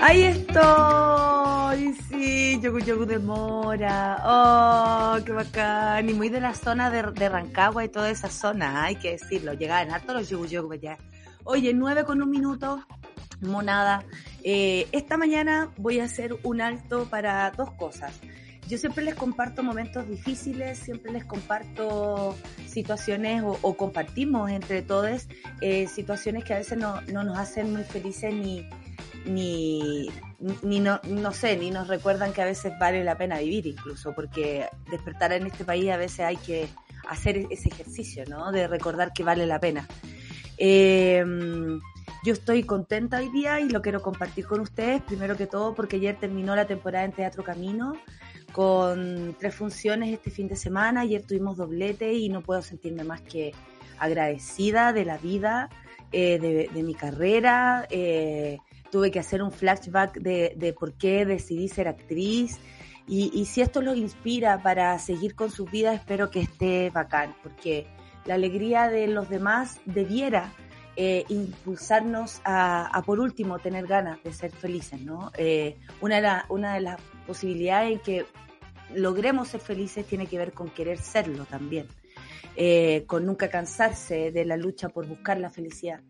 ¡Ahí 0.00 0.22
estoy! 0.24 1.94
Sí, 2.08 2.60
Yogu 2.60 2.78
Yogu 2.80 3.04
de 3.06 3.18
Mora. 3.18 4.18
¡Oh, 4.24 5.24
qué 5.24 5.32
bacán! 5.32 6.08
Y 6.08 6.14
muy 6.14 6.28
de 6.28 6.40
la 6.40 6.54
zona 6.54 6.90
de, 6.90 7.28
Rancagua 7.28 7.84
y 7.84 7.88
toda 7.88 8.10
esa 8.10 8.28
zona, 8.28 8.84
hay 8.84 8.96
que 8.96 9.12
decirlo. 9.12 9.52
Llegaban 9.54 9.90
harto 9.90 10.14
los 10.14 10.28
Yogu 10.28 10.46
Yogu 10.46 10.72
allá. 10.72 10.98
Oye, 11.44 11.72
nueve 11.74 12.04
con 12.04 12.22
un 12.22 12.30
minuto, 12.30 12.84
monada. 13.40 14.04
Eh, 14.42 14.88
esta 14.92 15.16
mañana 15.16 15.70
voy 15.76 16.00
a 16.00 16.04
hacer 16.04 16.36
un 16.42 16.60
alto 16.60 17.06
para 17.06 17.50
dos 17.50 17.70
cosas. 17.72 18.20
Yo 18.68 18.78
siempre 18.78 19.04
les 19.04 19.14
comparto 19.14 19.62
momentos 19.62 20.08
difíciles, 20.08 20.78
siempre 20.78 21.12
les 21.12 21.24
comparto 21.24 22.36
situaciones 22.66 23.42
o, 23.42 23.58
o 23.60 23.76
compartimos 23.76 24.50
entre 24.50 24.82
todos 24.82 25.26
eh, 25.60 25.88
situaciones 25.88 26.44
que 26.44 26.54
a 26.54 26.58
veces 26.58 26.78
no, 26.78 27.00
no, 27.02 27.24
nos 27.24 27.38
hacen 27.38 27.72
muy 27.72 27.82
felices 27.82 28.32
ni, 28.32 28.66
ni, 29.26 30.08
ni 30.62 30.80
no, 30.80 31.00
no 31.08 31.32
sé, 31.32 31.56
ni 31.56 31.70
nos 31.70 31.88
recuerdan 31.88 32.32
que 32.32 32.42
a 32.42 32.46
veces 32.46 32.72
vale 32.78 33.04
la 33.04 33.16
pena 33.16 33.38
vivir 33.38 33.66
incluso, 33.66 34.14
porque 34.14 34.66
despertar 34.90 35.32
en 35.32 35.46
este 35.46 35.64
país 35.64 35.90
a 35.90 35.96
veces 35.96 36.20
hay 36.20 36.36
que 36.36 36.68
hacer 37.08 37.46
ese 37.50 37.68
ejercicio, 37.68 38.24
¿no? 38.28 38.52
De 38.52 38.68
recordar 38.68 39.12
que 39.12 39.24
vale 39.24 39.46
la 39.46 39.60
pena. 39.60 39.86
Eh, 40.58 41.24
yo 42.24 42.32
estoy 42.32 42.62
contenta 42.62 43.18
hoy 43.18 43.30
día 43.30 43.60
y 43.60 43.68
lo 43.68 43.82
quiero 43.82 44.00
compartir 44.00 44.46
con 44.46 44.60
ustedes, 44.60 45.02
primero 45.02 45.36
que 45.36 45.48
todo 45.48 45.74
porque 45.74 45.96
ayer 45.96 46.16
terminó 46.18 46.54
la 46.54 46.66
temporada 46.66 47.04
en 47.04 47.12
Teatro 47.12 47.42
Camino 47.42 47.96
con 48.52 49.34
tres 49.40 49.54
funciones 49.54 50.12
este 50.12 50.30
fin 50.30 50.46
de 50.46 50.54
semana, 50.54 51.00
ayer 51.00 51.24
tuvimos 51.24 51.56
doblete 51.56 52.12
y 52.12 52.28
no 52.28 52.42
puedo 52.42 52.62
sentirme 52.62 53.02
más 53.02 53.22
que 53.22 53.52
agradecida 53.98 54.92
de 54.92 55.04
la 55.04 55.18
vida, 55.18 55.68
eh, 56.12 56.38
de, 56.38 56.70
de, 56.72 56.82
mi 56.82 56.94
carrera, 56.94 57.86
eh, 57.90 58.58
tuve 58.92 59.10
que 59.10 59.18
hacer 59.18 59.42
un 59.42 59.50
flashback 59.50 60.18
de, 60.18 60.76
por 60.78 60.92
qué 60.92 61.24
decidí 61.24 61.66
ser 61.66 61.88
actriz. 61.88 62.60
Y, 63.08 63.46
si 63.46 63.62
esto 63.62 63.80
los 63.80 63.96
inspira 63.96 64.62
para 64.62 64.96
seguir 64.98 65.34
con 65.34 65.50
sus 65.50 65.68
vidas, 65.70 65.96
espero 65.96 66.30
que 66.30 66.40
esté 66.40 66.90
bacán, 66.90 67.34
porque 67.42 67.86
la 68.26 68.34
alegría 68.34 68.88
de 68.88 69.08
los 69.08 69.28
demás 69.28 69.80
debiera 69.86 70.52
eh, 70.94 71.24
impulsarnos 71.28 72.42
a, 72.44 73.02
por 73.04 73.18
último, 73.18 73.58
tener 73.58 73.86
ganas 73.86 74.22
de 74.22 74.32
ser 74.32 74.52
felices, 74.52 75.00
¿no? 75.00 75.32
Eh, 75.36 75.78
una, 76.00 76.16
de 76.16 76.22
la, 76.22 76.46
una 76.50 76.74
de 76.74 76.82
las 76.82 77.00
posibilidades 77.26 77.92
en 77.92 77.98
que 77.98 78.26
logremos 78.94 79.48
ser 79.48 79.60
felices 79.60 80.06
tiene 80.06 80.26
que 80.26 80.36
ver 80.36 80.52
con 80.52 80.68
querer 80.68 80.98
serlo 80.98 81.46
también, 81.46 81.88
eh, 82.56 83.04
con 83.06 83.24
nunca 83.24 83.48
cansarse 83.48 84.30
de 84.30 84.44
la 84.44 84.58
lucha 84.58 84.90
por 84.90 85.06
buscar 85.06 85.38
la 85.38 85.48
felicidad. 85.48 86.00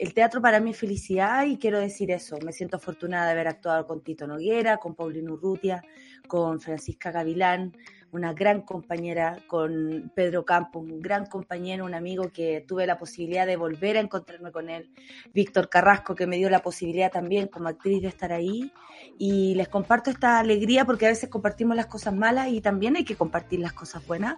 El 0.00 0.14
teatro 0.14 0.40
para 0.40 0.60
mí 0.60 0.70
es 0.70 0.78
felicidad 0.78 1.44
y 1.44 1.58
quiero 1.58 1.78
decir 1.78 2.10
eso. 2.10 2.38
Me 2.42 2.54
siento 2.54 2.78
afortunada 2.78 3.26
de 3.26 3.32
haber 3.32 3.48
actuado 3.48 3.86
con 3.86 4.00
Tito 4.00 4.26
Noguera, 4.26 4.78
con 4.78 4.94
Paulino 4.94 5.34
Urrutia, 5.34 5.82
con 6.26 6.58
Francisca 6.58 7.10
Gavilán, 7.10 7.76
una 8.12 8.32
gran 8.32 8.62
compañera, 8.62 9.38
con 9.46 10.10
Pedro 10.14 10.44
Campos, 10.44 10.82
un 10.82 11.00
gran 11.00 11.26
compañero, 11.26 11.84
un 11.84 11.94
amigo 11.94 12.30
que 12.32 12.64
tuve 12.66 12.86
la 12.86 12.98
posibilidad 12.98 13.46
de 13.46 13.56
volver 13.56 13.96
a 13.96 14.00
encontrarme 14.00 14.50
con 14.50 14.68
él, 14.68 14.90
Víctor 15.32 15.68
Carrasco, 15.68 16.14
que 16.14 16.26
me 16.26 16.36
dio 16.36 16.50
la 16.50 16.60
posibilidad 16.60 17.10
también 17.10 17.48
como 17.48 17.68
actriz 17.68 18.02
de 18.02 18.08
estar 18.08 18.32
ahí. 18.32 18.72
Y 19.18 19.54
les 19.54 19.68
comparto 19.68 20.10
esta 20.10 20.38
alegría 20.38 20.84
porque 20.84 21.06
a 21.06 21.10
veces 21.10 21.28
compartimos 21.28 21.76
las 21.76 21.86
cosas 21.86 22.14
malas 22.14 22.48
y 22.48 22.60
también 22.60 22.96
hay 22.96 23.04
que 23.04 23.16
compartir 23.16 23.60
las 23.60 23.72
cosas 23.72 24.06
buenas. 24.06 24.36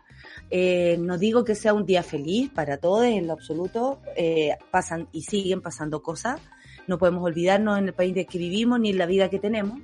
Eh, 0.51 0.97
no 1.01 1.19
digo 1.19 1.45
que 1.45 1.55
sea 1.55 1.73
un 1.75 1.87
día 1.87 2.03
feliz 2.03 2.51
para 2.51 2.77
todos, 2.77 3.05
en 3.05 3.27
lo 3.27 3.33
absoluto, 3.33 4.01
eh, 4.17 4.57
pasan 4.71 5.09
y 5.13 5.23
siguen 5.23 5.63
pasando 5.63 6.03
cosas. 6.03 6.41
No 6.87 6.99
podemos 6.99 7.23
olvidarnos 7.23 7.79
en 7.79 7.87
el 7.87 7.95
país 7.95 8.15
de 8.15 8.27
que 8.27 8.39
vivimos 8.39 8.81
ni 8.81 8.91
en 8.91 8.99
la 8.99 9.07
vida 9.07 9.31
que 9.31 9.39
tenemos 9.39 9.81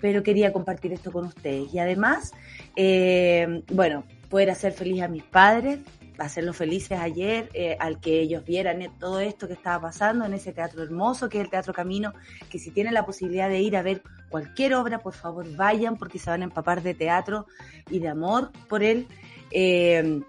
pero 0.00 0.22
quería 0.22 0.52
compartir 0.52 0.92
esto 0.92 1.12
con 1.12 1.26
ustedes. 1.26 1.72
Y 1.72 1.78
además, 1.78 2.32
eh, 2.76 3.62
bueno, 3.72 4.04
poder 4.28 4.50
hacer 4.50 4.72
feliz 4.72 5.02
a 5.02 5.08
mis 5.08 5.22
padres, 5.22 5.78
hacerlos 6.18 6.56
felices 6.56 6.98
ayer, 6.98 7.48
eh, 7.54 7.76
al 7.80 7.98
que 8.00 8.20
ellos 8.20 8.44
vieran 8.44 8.86
todo 8.98 9.20
esto 9.20 9.46
que 9.46 9.54
estaba 9.54 9.80
pasando 9.80 10.24
en 10.24 10.34
ese 10.34 10.52
teatro 10.52 10.82
hermoso 10.82 11.28
que 11.28 11.38
es 11.38 11.44
el 11.44 11.50
Teatro 11.50 11.72
Camino, 11.72 12.12
que 12.50 12.58
si 12.58 12.70
tienen 12.70 12.94
la 12.94 13.06
posibilidad 13.06 13.48
de 13.48 13.60
ir 13.60 13.76
a 13.76 13.82
ver 13.82 14.02
cualquier 14.28 14.74
obra, 14.74 14.98
por 14.98 15.14
favor 15.14 15.46
vayan 15.56 15.96
porque 15.96 16.18
se 16.18 16.30
van 16.30 16.42
a 16.42 16.44
empapar 16.44 16.82
de 16.82 16.94
teatro 16.94 17.46
y 17.90 17.98
de 17.98 18.08
amor 18.08 18.52
por 18.68 18.82
él. 18.82 19.06
Eh, 19.50 20.20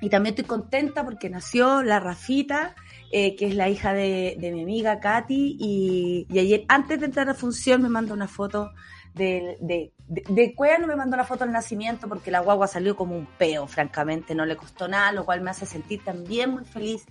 y 0.00 0.08
también 0.08 0.34
estoy 0.34 0.44
contenta 0.44 1.04
porque 1.04 1.28
nació 1.28 1.82
la 1.82 2.00
Rafita, 2.00 2.74
eh, 3.12 3.34
que 3.36 3.48
es 3.48 3.54
la 3.54 3.68
hija 3.68 3.92
de, 3.92 4.36
de 4.38 4.52
mi 4.52 4.62
amiga 4.62 5.00
Katy, 5.00 5.56
y, 5.58 6.26
y, 6.30 6.38
ayer 6.38 6.64
antes 6.68 7.00
de 7.00 7.06
entrar 7.06 7.28
a 7.28 7.34
función 7.34 7.82
me 7.82 7.88
mandó 7.88 8.14
una 8.14 8.28
foto 8.28 8.70
de, 9.14 9.56
de, 9.60 9.92
de, 10.06 10.54
Cuea 10.54 10.78
no 10.78 10.86
me 10.86 10.96
mandó 10.96 11.16
la 11.16 11.24
foto 11.24 11.44
del 11.44 11.52
nacimiento 11.52 12.08
porque 12.08 12.30
la 12.30 12.40
guagua 12.40 12.66
salió 12.66 12.96
como 12.96 13.16
un 13.16 13.26
peo, 13.26 13.66
francamente, 13.66 14.34
no 14.34 14.46
le 14.46 14.56
costó 14.56 14.88
nada, 14.88 15.12
lo 15.12 15.24
cual 15.24 15.40
me 15.40 15.50
hace 15.50 15.66
sentir 15.66 16.04
también 16.04 16.50
muy 16.50 16.64
feliz. 16.64 17.04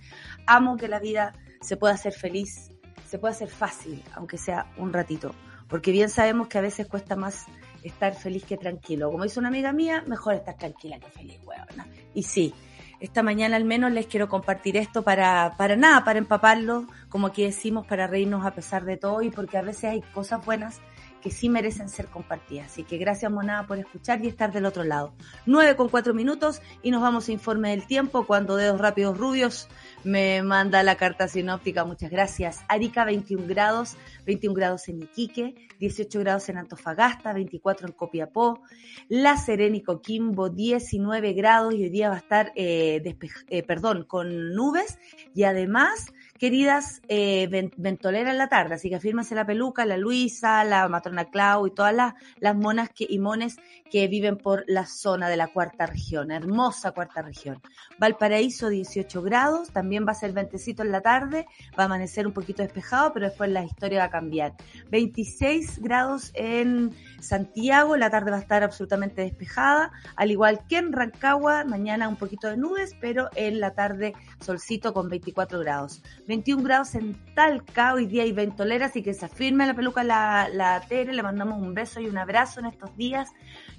Amo 0.46 0.76
que 0.76 0.88
la 0.88 0.98
vida 0.98 1.32
se 1.60 1.76
pueda 1.76 1.94
hacer 1.94 2.12
feliz, 2.12 2.70
se 3.06 3.18
pueda 3.18 3.32
hacer 3.32 3.48
fácil, 3.48 4.02
aunque 4.14 4.38
sea 4.38 4.72
un 4.76 4.92
ratito, 4.92 5.34
porque 5.68 5.92
bien 5.92 6.10
sabemos 6.10 6.48
que 6.48 6.58
a 6.58 6.62
veces 6.62 6.86
cuesta 6.86 7.16
más 7.16 7.46
estar 7.82 8.14
feliz 8.14 8.44
que 8.44 8.56
tranquilo. 8.56 9.10
Como 9.10 9.24
dice 9.24 9.38
una 9.38 9.48
amiga 9.48 9.72
mía, 9.72 10.04
mejor 10.06 10.34
estar 10.34 10.56
tranquila 10.56 10.98
que 10.98 11.10
feliz, 11.10 11.38
huevona. 11.44 11.86
Y 12.14 12.22
sí, 12.24 12.54
esta 13.00 13.22
mañana 13.22 13.56
al 13.56 13.64
menos 13.64 13.92
les 13.92 14.06
quiero 14.06 14.28
compartir 14.28 14.76
esto 14.76 15.02
para, 15.02 15.54
para 15.56 15.76
nada, 15.76 16.04
para 16.04 16.18
empaparlo, 16.18 16.86
como 17.08 17.28
aquí 17.28 17.42
decimos, 17.42 17.86
para 17.86 18.06
reírnos 18.06 18.44
a 18.44 18.54
pesar 18.54 18.84
de 18.84 18.96
todo 18.96 19.22
y 19.22 19.30
porque 19.30 19.56
a 19.56 19.62
veces 19.62 19.84
hay 19.84 20.00
cosas 20.02 20.44
buenas 20.44 20.80
que 21.20 21.30
sí 21.30 21.48
merecen 21.48 21.88
ser 21.88 22.06
compartidas. 22.06 22.66
Así 22.66 22.84
que 22.84 22.98
gracias 22.98 23.30
Monada 23.30 23.66
por 23.66 23.78
escuchar 23.78 24.24
y 24.24 24.28
estar 24.28 24.52
del 24.52 24.64
otro 24.64 24.84
lado. 24.84 25.12
9 25.46 25.76
con 25.76 25.88
4 25.88 26.14
minutos 26.14 26.62
y 26.82 26.90
nos 26.90 27.02
vamos 27.02 27.28
a 27.28 27.32
informe 27.32 27.70
del 27.70 27.86
tiempo 27.86 28.26
cuando 28.26 28.56
Dedos 28.56 28.80
Rápidos 28.80 29.18
Rubios 29.18 29.68
me 30.04 30.42
manda 30.42 30.82
la 30.82 30.96
carta 30.96 31.28
sinóptica. 31.28 31.84
Muchas 31.84 32.10
gracias. 32.10 32.60
Arica 32.68 33.04
21 33.04 33.46
grados, 33.46 33.96
21 34.26 34.54
grados 34.54 34.88
en 34.88 35.02
Iquique, 35.02 35.54
18 35.78 36.20
grados 36.20 36.48
en 36.48 36.58
Antofagasta, 36.58 37.32
24 37.32 37.88
en 37.88 37.92
Copiapó, 37.92 38.62
La 39.08 39.36
Serena 39.36 39.76
y 39.76 39.82
Coquimbo 39.82 40.48
19 40.48 41.32
grados 41.32 41.74
y 41.74 41.84
hoy 41.84 41.90
día 41.90 42.08
va 42.08 42.16
a 42.16 42.18
estar, 42.18 42.52
eh, 42.54 43.16
eh, 43.48 43.62
perdón, 43.62 44.04
con 44.04 44.54
nubes 44.54 44.98
y 45.34 45.44
además 45.44 46.12
queridas 46.40 47.02
eh, 47.08 47.48
ventoleras 47.76 48.32
en 48.32 48.38
la 48.38 48.48
tarde, 48.48 48.74
así 48.76 48.88
que 48.88 48.96
afírmense 48.96 49.34
la 49.34 49.44
peluca, 49.44 49.84
la 49.84 49.98
Luisa, 49.98 50.64
la 50.64 50.88
matrona 50.88 51.26
Clau 51.26 51.66
y 51.66 51.74
todas 51.74 51.94
las, 51.94 52.14
las 52.38 52.56
monas 52.56 52.88
que, 52.88 53.06
y 53.06 53.18
mones 53.18 53.58
que 53.90 54.08
viven 54.08 54.38
por 54.38 54.64
la 54.66 54.86
zona 54.86 55.28
de 55.28 55.36
la 55.36 55.48
cuarta 55.48 55.84
región, 55.84 56.30
hermosa 56.30 56.92
cuarta 56.92 57.20
región. 57.20 57.60
Valparaíso 57.98 58.70
18 58.70 59.20
grados, 59.20 59.68
también 59.70 60.06
va 60.06 60.12
a 60.12 60.14
ser 60.14 60.32
ventecito 60.32 60.82
en 60.82 60.92
la 60.92 61.02
tarde, 61.02 61.46
va 61.78 61.82
a 61.82 61.86
amanecer 61.86 62.26
un 62.26 62.32
poquito 62.32 62.62
despejado, 62.62 63.12
pero 63.12 63.26
después 63.26 63.50
la 63.50 63.62
historia 63.62 63.98
va 63.98 64.04
a 64.06 64.10
cambiar. 64.10 64.54
26 64.90 65.80
grados 65.80 66.30
en 66.32 66.92
Santiago, 67.20 67.98
la 67.98 68.08
tarde 68.08 68.30
va 68.30 68.38
a 68.38 68.40
estar 68.40 68.62
absolutamente 68.62 69.20
despejada, 69.20 69.92
al 70.16 70.30
igual 70.30 70.60
que 70.66 70.78
en 70.78 70.92
Rancagua, 70.92 71.64
mañana 71.64 72.08
un 72.08 72.16
poquito 72.16 72.48
de 72.48 72.56
nubes, 72.56 72.96
pero 72.98 73.28
en 73.34 73.60
la 73.60 73.74
tarde 73.74 74.14
solcito 74.40 74.94
con 74.94 75.10
24 75.10 75.60
grados. 75.60 76.02
21 76.30 76.62
grados 76.62 76.94
en 76.94 77.16
Talca, 77.34 77.92
hoy 77.92 78.06
día 78.06 78.22
hay 78.22 78.30
ventolera, 78.30 78.86
así 78.86 79.02
que 79.02 79.14
se 79.14 79.26
afirme 79.26 79.66
la 79.66 79.74
peluca 79.74 80.04
la, 80.04 80.48
la 80.48 80.80
Tere, 80.88 81.12
le 81.12 81.24
mandamos 81.24 81.60
un 81.60 81.74
beso 81.74 81.98
y 82.00 82.06
un 82.06 82.16
abrazo 82.16 82.60
en 82.60 82.66
estos 82.66 82.96
días 82.96 83.30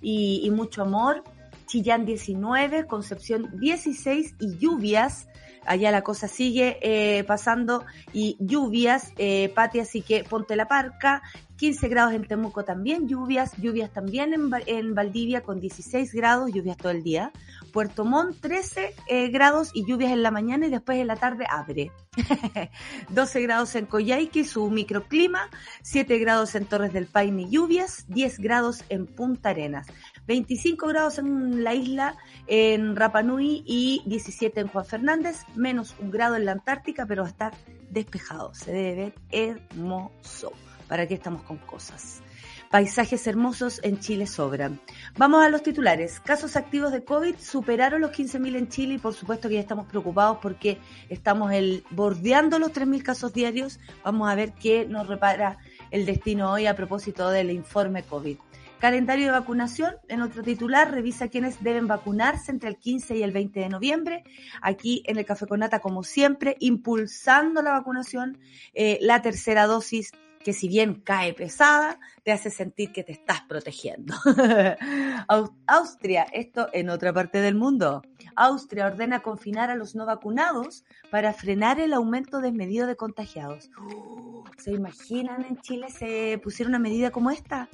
y, 0.02 0.42
y 0.44 0.52
mucho 0.52 0.82
amor. 0.82 1.24
Chillán 1.68 2.06
19, 2.06 2.88
Concepción 2.88 3.58
16 3.58 4.36
y 4.38 4.58
lluvias 4.58 5.30
allá 5.66 5.92
la 5.92 6.02
cosa 6.02 6.28
sigue 6.28 6.78
eh, 6.82 7.24
pasando 7.24 7.86
y 8.14 8.38
lluvias, 8.40 9.14
eh, 9.18 9.52
Pati, 9.54 9.80
así 9.80 10.02
que 10.02 10.24
ponte 10.24 10.56
la 10.56 10.68
parca, 10.68 11.22
15 11.58 11.90
grados 11.90 12.14
en 12.14 12.26
Temuco 12.26 12.64
también, 12.64 13.08
lluvias, 13.08 13.56
lluvias 13.58 13.92
también 13.92 14.34
en, 14.34 14.50
en 14.66 14.96
Valdivia 14.96 15.42
con 15.42 15.60
16 15.60 16.12
grados, 16.14 16.52
lluvias 16.52 16.76
todo 16.78 16.92
el 16.92 17.04
día, 17.04 17.32
Puerto 17.72 18.04
Montt 18.04 18.42
13 18.42 18.96
eh, 19.08 19.28
grados 19.30 19.70
y 19.74 19.86
lluvias 19.86 20.12
en 20.12 20.24
la 20.24 20.32
mañana 20.32 20.66
y 20.66 20.70
después 20.70 20.98
en 20.98 21.08
la 21.08 21.16
tarde 21.16 21.46
abre. 21.50 21.92
12 23.10 23.42
grados 23.42 23.76
en 23.76 23.86
Coyhaique, 23.86 24.44
su 24.44 24.70
microclima, 24.70 25.50
7 25.84 26.18
grados 26.18 26.56
en 26.56 26.66
Torres 26.66 26.94
del 26.94 27.06
Paine, 27.06 27.50
lluvias, 27.50 28.06
10 28.08 28.40
grados 28.40 28.84
en 28.90 29.06
Punta 29.06 29.50
Arenas. 29.50 29.88
25 30.28 30.88
grados 30.88 31.18
en 31.18 31.64
la 31.64 31.74
isla, 31.74 32.18
en 32.48 32.96
Rapanui 32.96 33.64
y 33.66 34.02
17 34.06 34.60
en 34.62 34.68
Juan 34.68 34.86
Fernández, 34.86 35.42
menos 35.56 35.96
un 36.00 36.12
grado 36.12 36.36
en 36.36 36.46
la 36.46 36.54
Antártica, 36.54 37.06
pero 37.06 37.24
va 37.24 37.28
a 37.28 37.32
estar 37.32 37.54
despejado. 37.90 38.54
Se 38.54 38.72
debe 38.72 38.96
ver 38.96 39.14
hermoso. 39.32 40.54
¿Para 40.88 41.08
qué 41.08 41.14
estamos 41.14 41.44
con 41.44 41.58
cosas? 41.58 42.22
Paisajes 42.70 43.28
hermosos 43.28 43.82
en 43.84 44.00
Chile 44.00 44.26
sobran. 44.28 44.80
Vamos 45.18 45.44
a 45.44 45.50
los 45.50 45.62
titulares. 45.62 46.22
Casos 46.22 46.56
activos 46.56 46.94
de 46.94 47.04
COVID 47.04 47.36
superaron 47.38 48.00
los 48.00 48.12
15.000 48.12 48.56
en 48.56 48.70
Chile 48.70 48.94
y 48.94 48.98
por 48.98 49.14
supuesto 49.14 49.50
que 49.50 49.56
ya 49.56 49.62
estamos 49.62 49.88
preocupados 49.88 50.38
porque 50.42 50.78
estamos 51.10 51.52
el, 51.52 51.84
bordeando 51.90 52.60
los 52.60 52.72
3.000 52.72 53.04
casos 53.04 53.34
diarios. 53.34 53.80
Vamos 54.06 54.30
a 54.30 54.36
ver 54.36 54.54
qué 54.54 54.86
nos 54.86 55.08
repara 55.08 55.58
el 55.92 56.06
destino 56.06 56.52
hoy 56.52 56.66
a 56.66 56.76
propósito 56.76 57.30
del 57.30 57.52
informe 57.52 58.04
COVID. 58.04 58.38
Calendario 58.82 59.28
de 59.28 59.34
vacunación, 59.34 59.94
en 60.08 60.24
otro 60.24 60.42
titular, 60.42 60.90
revisa 60.90 61.28
quiénes 61.28 61.62
deben 61.64 61.86
vacunarse 61.86 62.50
entre 62.50 62.68
el 62.68 62.78
15 62.78 63.16
y 63.16 63.22
el 63.22 63.32
20 63.32 63.60
de 63.60 63.70
noviembre. 63.70 64.24
Aquí 64.60 65.04
en 65.06 65.20
el 65.20 65.26
Café 65.26 65.46
con 65.46 65.60
Nata, 65.60 65.82
como 65.82 66.02
siempre, 66.02 66.56
impulsando 66.60 67.62
la 67.62 67.74
vacunación, 67.74 68.40
eh, 68.74 68.98
la 69.00 69.22
tercera 69.22 69.68
dosis 69.68 70.10
que 70.44 70.54
si 70.54 70.68
bien 70.68 70.96
cae 70.96 71.36
pesada, 71.36 72.00
te 72.24 72.32
hace 72.32 72.50
sentir 72.50 72.92
que 72.92 73.04
te 73.04 73.12
estás 73.12 73.42
protegiendo. 73.42 74.16
Austria, 75.68 76.24
esto 76.34 76.68
en 76.74 76.90
otra 76.90 77.14
parte 77.14 77.40
del 77.40 77.54
mundo. 77.54 78.02
Austria 78.36 78.88
ordena 78.88 79.20
confinar 79.20 79.70
a 79.70 79.76
los 79.76 79.94
no 79.94 80.08
vacunados 80.08 80.86
para 81.12 81.34
frenar 81.34 81.80
el 81.80 81.94
aumento 81.94 82.42
desmedido 82.42 82.88
de 82.88 82.96
contagiados. 82.96 83.70
¿Se 84.58 84.72
imaginan 84.72 85.46
en 85.46 85.58
Chile 85.58 85.92
se 85.92 86.40
pusiera 86.44 86.68
una 86.68 86.80
medida 86.80 87.12
como 87.12 87.30
esta? 87.30 87.70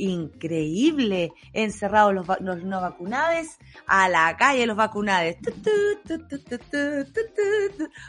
Increíble. 0.00 1.32
Encerrados 1.52 2.14
los, 2.14 2.26
los 2.40 2.62
no 2.64 2.80
vacunados, 2.80 3.58
a 3.86 4.08
la 4.08 4.34
calle 4.36 4.66
los 4.66 4.76
vacunados. 4.76 5.34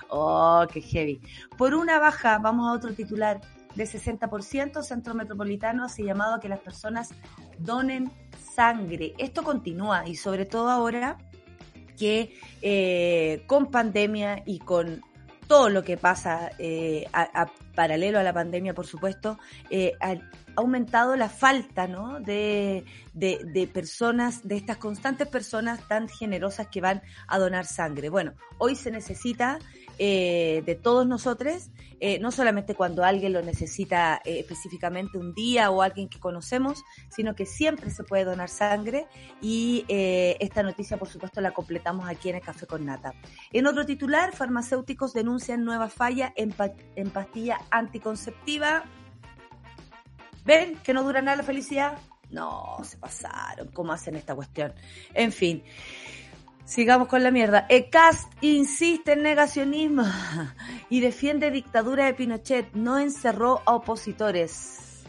Oh, 0.09 0.65
qué 0.71 0.81
heavy. 0.81 1.21
Por 1.57 1.73
una 1.73 1.99
baja, 1.99 2.37
vamos 2.39 2.69
a 2.69 2.73
otro 2.73 2.93
titular 2.93 3.41
de 3.75 3.83
60%, 3.83 4.83
Centro 4.83 5.13
Metropolitano 5.13 5.85
ha 5.85 5.89
llamado 5.97 6.35
a 6.35 6.39
que 6.39 6.49
las 6.49 6.59
personas 6.59 7.09
donen 7.59 8.11
sangre. 8.55 9.13
Esto 9.17 9.43
continúa 9.43 10.07
y 10.07 10.15
sobre 10.15 10.45
todo 10.45 10.69
ahora 10.69 11.17
que 11.97 12.33
eh, 12.61 13.43
con 13.47 13.69
pandemia 13.69 14.43
y 14.45 14.59
con 14.59 15.03
todo 15.47 15.67
lo 15.67 15.83
que 15.83 15.97
pasa 15.97 16.51
eh, 16.57 17.05
paralelo 17.75 18.19
a 18.19 18.23
la 18.23 18.31
pandemia, 18.31 18.73
por 18.73 18.87
supuesto, 18.87 19.37
eh, 19.69 19.93
ha 20.55 20.61
aumentado 20.61 21.15
la 21.15 21.29
falta 21.29 21.87
¿no? 21.87 22.19
de, 22.19 22.85
de, 23.13 23.69
personas, 23.73 24.47
de 24.47 24.57
estas 24.57 24.77
constantes 24.77 25.27
personas 25.27 25.87
tan 25.87 26.07
generosas 26.07 26.67
que 26.67 26.81
van 26.81 27.01
a 27.27 27.39
donar 27.39 27.65
sangre. 27.65 28.09
Bueno, 28.09 28.33
hoy 28.57 28.75
se 28.75 28.91
necesita 28.91 29.59
eh, 29.97 30.63
de 30.65 30.75
todos 30.75 31.05
nosotros, 31.05 31.69
eh, 31.99 32.17
no 32.19 32.31
solamente 32.31 32.73
cuando 32.73 33.03
alguien 33.03 33.33
lo 33.33 33.41
necesita 33.43 34.19
eh, 34.25 34.39
específicamente 34.39 35.17
un 35.19 35.35
día 35.35 35.69
o 35.69 35.83
alguien 35.83 36.09
que 36.09 36.19
conocemos, 36.19 36.83
sino 37.09 37.35
que 37.35 37.45
siempre 37.45 37.91
se 37.91 38.03
puede 38.03 38.23
donar 38.23 38.49
sangre 38.49 39.05
y 39.41 39.85
esta 39.87 40.63
noticia 40.63 40.97
por 40.97 41.07
supuesto 41.07 41.41
la 41.41 41.51
completamos 41.51 42.07
aquí 42.09 42.29
en 42.29 42.37
el 42.37 42.41
Café 42.41 42.65
con 42.65 42.85
Nata. 42.85 43.13
En 43.51 43.67
otro 43.67 43.85
titular, 43.85 44.33
farmacéuticos 44.33 45.13
denuncian 45.13 45.63
nueva 45.63 45.89
falla 45.89 46.33
en, 46.35 46.55
en 46.95 47.09
pastilla 47.11 47.59
anticonceptiva. 47.69 48.85
¿Ven 50.45 50.75
que 50.83 50.93
no 50.93 51.03
dura 51.03 51.21
nada 51.21 51.37
la 51.37 51.43
felicidad? 51.43 51.97
No, 52.29 52.77
se 52.83 52.97
pasaron. 52.97 53.67
¿Cómo 53.69 53.93
hacen 53.93 54.15
esta 54.15 54.35
cuestión? 54.35 54.73
En 55.13 55.31
fin. 55.31 55.63
Sigamos 56.65 57.07
con 57.07 57.23
la 57.23 57.31
mierda. 57.31 57.65
ECAST 57.69 58.31
insiste 58.41 59.13
en 59.13 59.23
negacionismo 59.23 60.05
y 60.89 61.01
defiende 61.01 61.51
dictadura 61.51 62.05
de 62.05 62.13
Pinochet. 62.13 62.73
No 62.73 62.97
encerró 62.97 63.61
a 63.65 63.75
opositores. 63.75 65.03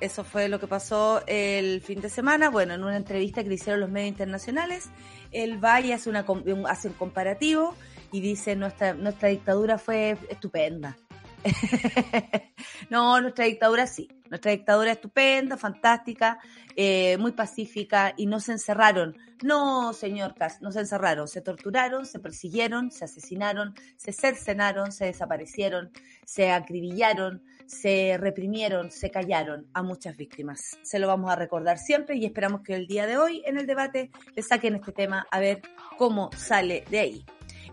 Eso 0.00 0.24
fue 0.24 0.48
lo 0.48 0.58
que 0.58 0.66
pasó 0.66 1.22
el 1.26 1.80
fin 1.82 2.00
de 2.00 2.08
semana. 2.08 2.48
Bueno, 2.50 2.74
en 2.74 2.82
una 2.82 2.96
entrevista 2.96 3.42
que 3.42 3.50
le 3.50 3.54
hicieron 3.56 3.80
los 3.80 3.90
medios 3.90 4.08
internacionales, 4.08 4.88
el 5.30 5.58
Valle 5.58 5.94
hace, 5.94 6.08
una, 6.08 6.24
hace 6.68 6.88
un 6.88 6.94
comparativo 6.94 7.76
y 8.10 8.20
dice 8.20 8.56
nuestra, 8.56 8.94
nuestra 8.94 9.28
dictadura 9.28 9.78
fue 9.78 10.16
estupenda. 10.28 10.96
no, 12.90 13.20
nuestra 13.20 13.44
dictadura 13.44 13.86
sí. 13.86 14.08
Nuestra 14.28 14.52
dictadura 14.52 14.92
estupenda, 14.92 15.56
fantástica, 15.56 16.38
eh, 16.76 17.18
muy 17.18 17.32
pacífica 17.32 18.14
y 18.16 18.26
no 18.26 18.38
se 18.38 18.52
encerraron. 18.52 19.16
No, 19.42 19.92
señor 19.92 20.34
Cas, 20.34 20.62
no 20.62 20.70
se 20.70 20.80
encerraron. 20.80 21.26
Se 21.26 21.40
torturaron, 21.40 22.06
se 22.06 22.20
persiguieron, 22.20 22.92
se 22.92 23.06
asesinaron, 23.06 23.74
se 23.96 24.12
cercenaron, 24.12 24.92
se 24.92 25.06
desaparecieron, 25.06 25.90
se 26.24 26.50
acribillaron, 26.50 27.42
se 27.66 28.16
reprimieron, 28.18 28.90
se 28.90 29.10
callaron 29.10 29.66
a 29.74 29.82
muchas 29.82 30.16
víctimas. 30.16 30.78
Se 30.82 30.98
lo 31.00 31.08
vamos 31.08 31.30
a 31.30 31.36
recordar 31.36 31.78
siempre 31.78 32.16
y 32.16 32.24
esperamos 32.24 32.62
que 32.62 32.74
el 32.74 32.86
día 32.86 33.06
de 33.06 33.16
hoy 33.16 33.42
en 33.46 33.58
el 33.58 33.66
debate 33.66 34.10
le 34.36 34.42
saquen 34.42 34.76
este 34.76 34.92
tema 34.92 35.26
a 35.30 35.40
ver 35.40 35.62
cómo 35.98 36.30
sale 36.36 36.84
de 36.88 36.98
ahí. 37.00 37.24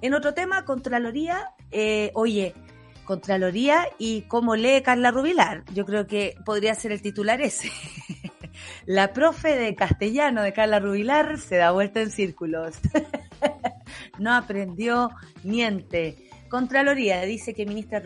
En 0.01 0.13
otro 0.13 0.33
tema, 0.33 0.65
Contraloría, 0.65 1.51
eh, 1.71 2.11
oye, 2.13 2.53
Contraloría 3.07 3.87
y 3.97 4.23
cómo 4.23 4.57
lee 4.57 4.81
Carla 4.83 5.11
Rubilar. 5.11 5.63
Yo 5.73 5.85
creo 5.85 6.07
que 6.07 6.35
podría 6.45 6.75
ser 6.75 6.91
el 6.91 7.01
titular 7.01 7.39
ese. 7.39 7.71
La 8.85 9.13
profe 9.13 9.55
de 9.55 9.75
castellano 9.75 10.43
de 10.43 10.51
Carla 10.51 10.81
Rubilar 10.81 11.39
se 11.39 11.55
da 11.55 11.71
vuelta 11.71 12.01
en 12.01 12.11
círculos. 12.11 12.75
no 14.19 14.35
aprendió, 14.35 15.09
miente. 15.43 16.29
Contraloría 16.49 17.21
dice 17.21 17.53
que 17.53 17.65
ministra 17.65 18.03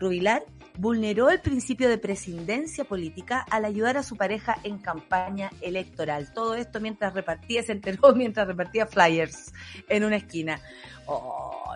Rubilar 0.00 0.42
vulneró 0.78 1.30
el 1.30 1.40
principio 1.40 1.88
de 1.88 1.98
prescindencia 1.98 2.84
política 2.84 3.44
al 3.50 3.64
ayudar 3.64 3.96
a 3.96 4.02
su 4.02 4.16
pareja 4.16 4.56
en 4.62 4.78
campaña 4.78 5.50
electoral. 5.60 6.32
Todo 6.32 6.54
esto 6.54 6.80
mientras 6.80 7.14
repartía, 7.14 7.62
se 7.62 7.72
enteró 7.72 8.12
mientras 8.16 8.46
repartía 8.46 8.86
flyers 8.86 9.52
en 9.88 10.04
una 10.04 10.16
esquina. 10.16 10.60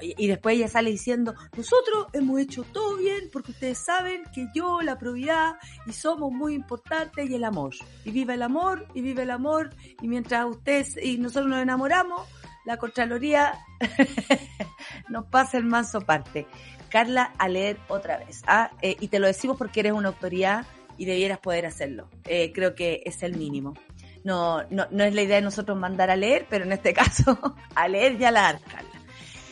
Y, 0.01 0.27
después 0.27 0.57
ella 0.57 0.69
sale 0.69 0.91
diciendo, 0.91 1.35
nosotros 1.57 2.07
hemos 2.13 2.41
hecho 2.41 2.63
todo 2.65 2.97
bien 2.97 3.31
porque 3.33 3.53
ustedes 3.53 3.79
saben 3.79 4.23
que 4.33 4.49
yo, 4.55 4.81
la 4.83 4.99
probidad 4.99 5.55
y 5.87 5.93
somos 5.93 6.31
muy 6.31 6.55
importantes 6.55 7.29
y 7.29 7.35
el 7.35 7.45
amor. 7.45 7.75
Y 8.05 8.11
vive 8.11 8.35
el 8.35 8.43
amor, 8.43 8.87
y 8.95 9.01
vive 9.01 9.23
el 9.23 9.31
amor, 9.31 9.71
y 10.01 10.09
mientras 10.09 10.47
ustedes 10.47 10.97
y 11.03 11.19
nosotros 11.19 11.49
nos 11.49 11.63
enamoramos, 11.63 12.29
la 12.65 12.77
Contraloría 12.77 13.59
nos 15.09 15.27
pasa 15.27 15.59
el 15.59 15.65
manso 15.65 16.01
parte. 16.01 16.47
Carla, 16.89 17.33
a 17.39 17.49
leer 17.49 17.79
otra 17.89 18.19
vez. 18.19 18.43
¿ah? 18.47 18.71
Eh, 18.81 18.97
y 19.01 19.09
te 19.09 19.19
lo 19.19 19.27
decimos 19.27 19.57
porque 19.57 19.81
eres 19.81 19.93
una 19.93 20.09
autoridad 20.09 20.65
y 20.97 21.05
debieras 21.07 21.39
poder 21.39 21.67
hacerlo. 21.67 22.09
Eh, 22.25 22.53
creo 22.53 22.75
que 22.75 23.03
es 23.05 23.23
el 23.23 23.37
mínimo. 23.37 23.75
No, 24.23 24.63
no, 24.71 24.87
no 24.91 25.05
es 25.05 25.15
la 25.15 25.23
idea 25.23 25.37
de 25.37 25.43
nosotros 25.43 25.77
mandar 25.79 26.11
a 26.11 26.17
leer, 26.17 26.47
pero 26.49 26.65
en 26.65 26.73
este 26.73 26.95
caso, 26.95 27.57
a 27.75 27.89
leer 27.89 28.19
ya 28.19 28.31
la 28.31 28.59
Carla. 28.71 28.91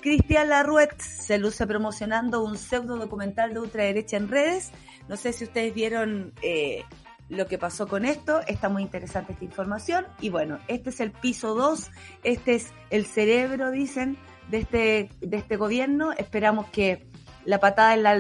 Cristian 0.01 0.49
Larruet 0.49 0.99
se 1.01 1.39
luce 1.39 1.67
promocionando 1.67 2.43
un 2.43 2.57
pseudo 2.57 2.97
documental 2.97 3.55
de 3.55 3.61
ultraderecha 3.61 4.17
en 4.17 4.29
redes. 4.29 4.73
No 5.09 5.17
sé 5.17 5.33
si 5.33 5.45
ustedes 5.45 5.73
vieron 5.75 6.33
eh, 6.43 6.85
lo 7.29 7.47
que 7.47 7.59
pasó 7.59 7.89
con 7.89 8.05
esto. 8.05 8.41
Está 8.47 8.69
muy 8.69 8.83
interesante 8.83 9.33
esta 9.33 9.45
información. 9.45 10.07
Y 10.21 10.31
bueno, 10.31 10.59
este 10.69 10.91
es 10.91 11.01
el 11.01 11.13
piso 11.13 11.55
2. 11.55 11.91
Este 12.25 12.55
es 12.55 12.73
el 12.91 13.07
cerebro, 13.07 13.71
dicen, 13.71 14.19
de 14.51 14.59
este, 14.59 15.11
de 15.21 15.37
este 15.37 15.57
gobierno. 15.57 16.13
Esperamos 16.13 16.67
que 16.71 17.07
la 17.45 17.59
patada 17.59 17.95
en 17.95 18.03
la, 18.03 18.19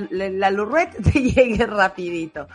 la, 0.51 0.91
te 1.13 1.21
llegue 1.21 1.67
rapidito. 1.67 2.49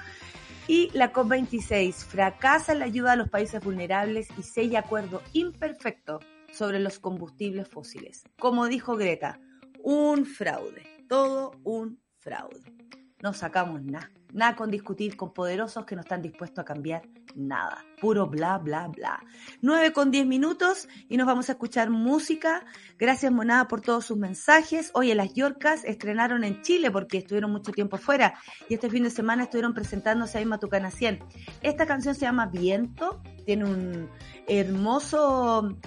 Y 0.68 0.90
la 0.94 1.14
COP26 1.14 1.94
fracasa 1.94 2.74
la 2.74 2.86
ayuda 2.86 3.14
a 3.14 3.16
los 3.16 3.30
países 3.30 3.64
vulnerables 3.64 4.28
y 4.38 4.44
sella 4.44 4.80
acuerdo 4.80 5.22
imperfecto 5.32 6.20
sobre 6.52 6.80
los 6.80 7.00
combustibles 7.00 7.70
fósiles. 7.70 8.24
Como 8.38 8.68
dijo 8.68 8.98
Greta, 8.98 9.40
un 9.82 10.26
fraude, 10.26 10.84
todo 11.08 11.52
un 11.64 12.02
fraude. 12.20 12.74
No 13.22 13.34
sacamos 13.34 13.82
nada, 13.82 14.12
nada 14.34 14.56
con 14.56 14.70
discutir 14.70 15.16
con 15.16 15.34
poderosos 15.34 15.86
que 15.86 15.96
no 15.96 16.02
están 16.02 16.22
dispuestos 16.22 16.60
a 16.60 16.66
cambiar 16.66 17.04
nada. 17.36 17.86
Puro 18.02 18.28
bla, 18.28 18.58
bla, 18.58 18.88
bla. 18.88 19.24
9 19.62 19.94
con 19.94 20.12
10 20.12 20.28
minutos 20.28 20.88
y 21.10 21.18
nos 21.18 21.28
vamos 21.28 21.50
a 21.50 21.54
escuchar 21.54 21.90
música. 21.90 22.66
Gracias, 22.98 23.32
Monada, 23.32 23.68
por 23.68 23.82
todos 23.82 24.06
sus 24.06 24.18
mensajes. 24.18 24.92
Oye, 24.94 25.16
las 25.16 25.34
Yorcas 25.34 25.84
estrenaron 25.84 26.44
en 26.44 26.62
Chile 26.62 26.92
porque 26.92 27.20
estuvieron 27.20 27.52
mucho 27.52 27.72
tiempo 27.72 27.98
fuera 27.98 28.34
y 28.70 28.76
este 28.76 28.90
fin 28.90 29.04
de 29.04 29.10
semana 29.10 29.44
estuvieron 29.44 29.74
presentándose 29.74 30.38
ahí 30.38 30.44
en 30.44 30.50
Matucana 30.50 30.92
100. 30.92 31.20
Esta 31.62 31.86
canción 31.86 32.16
se 32.16 32.22
llama 32.22 32.48
Viento, 32.48 33.22
tiene 33.46 33.66
un 33.66 34.10
hermoso 34.48 35.78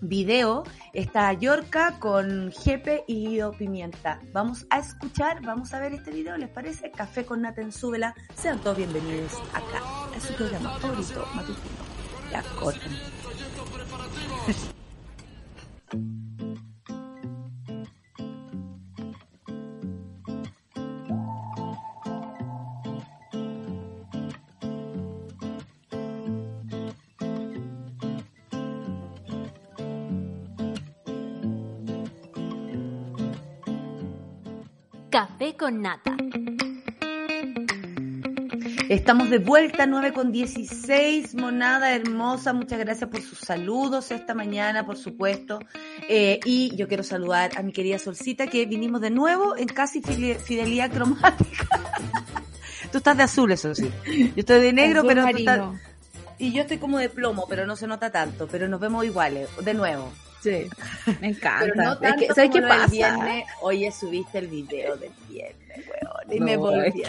video 0.00 0.64
está 0.92 1.32
Yorca 1.32 1.98
con 1.98 2.52
Jepe 2.52 3.04
y 3.06 3.28
Guido 3.28 3.52
Pimienta. 3.52 4.20
Vamos 4.32 4.66
a 4.70 4.78
escuchar, 4.78 5.42
vamos 5.42 5.72
a 5.74 5.80
ver 5.80 5.92
este 5.94 6.10
video, 6.10 6.36
¿les 6.36 6.48
parece? 6.48 6.90
Café 6.90 7.24
con 7.24 7.42
Nata 7.42 7.62
Súbela. 7.70 8.14
Sean 8.34 8.58
todos 8.60 8.76
bienvenidos 8.76 9.34
acá. 9.52 9.82
Es 10.16 10.24
su 10.24 10.34
programa 10.34 10.78
favorito 10.78 11.26
matutino. 11.34 11.90
La 12.32 12.42
Café 35.10 35.56
con 35.56 35.82
Nata. 35.82 36.16
Estamos 38.88 39.28
de 39.28 39.38
vuelta, 39.38 39.86
9 39.86 40.12
con 40.12 40.30
16, 40.30 41.34
monada 41.34 41.94
hermosa, 41.96 42.52
muchas 42.52 42.78
gracias 42.78 43.10
por 43.10 43.20
sus 43.20 43.38
saludos 43.38 44.12
esta 44.12 44.34
mañana, 44.34 44.86
por 44.86 44.96
supuesto. 44.96 45.58
Eh, 46.08 46.38
y 46.44 46.76
yo 46.76 46.86
quiero 46.86 47.02
saludar 47.02 47.50
a 47.56 47.62
mi 47.62 47.72
querida 47.72 47.98
Solcita, 47.98 48.46
que 48.46 48.66
vinimos 48.66 49.00
de 49.00 49.10
nuevo 49.10 49.56
en 49.56 49.66
casi 49.66 50.00
fidelidad 50.00 50.92
cromática. 50.92 51.66
Tú 52.92 52.98
estás 52.98 53.16
de 53.16 53.24
azul, 53.24 53.50
eso 53.50 53.74
sí. 53.74 53.90
Yo 54.06 54.32
estoy 54.36 54.60
de 54.60 54.72
negro, 54.72 55.02
pero 55.04 55.24
tú 55.28 55.36
estás... 55.36 55.60
Y 56.38 56.52
yo 56.52 56.62
estoy 56.62 56.78
como 56.78 56.98
de 56.98 57.08
plomo, 57.08 57.46
pero 57.48 57.66
no 57.66 57.74
se 57.74 57.88
nota 57.88 58.10
tanto, 58.10 58.46
pero 58.46 58.68
nos 58.68 58.80
vemos 58.80 59.04
iguales, 59.04 59.48
de 59.62 59.74
nuevo. 59.74 60.10
Sí, 60.40 60.68
me 61.20 61.28
encanta. 61.28 61.60
Pero 61.60 61.74
no 61.74 61.98
tanto 61.98 62.24
es 62.24 62.34
¿Sabes 62.34 62.50
qué 62.50 62.62
pasa? 62.62 62.86
Viernes, 62.86 63.44
oye, 63.60 63.92
subiste 63.92 64.38
el 64.38 64.48
video 64.48 64.96
del 64.96 65.12
viernes, 65.28 65.86
weón, 65.86 66.32
y 66.32 66.40
me 66.40 66.56
volví. 66.56 67.02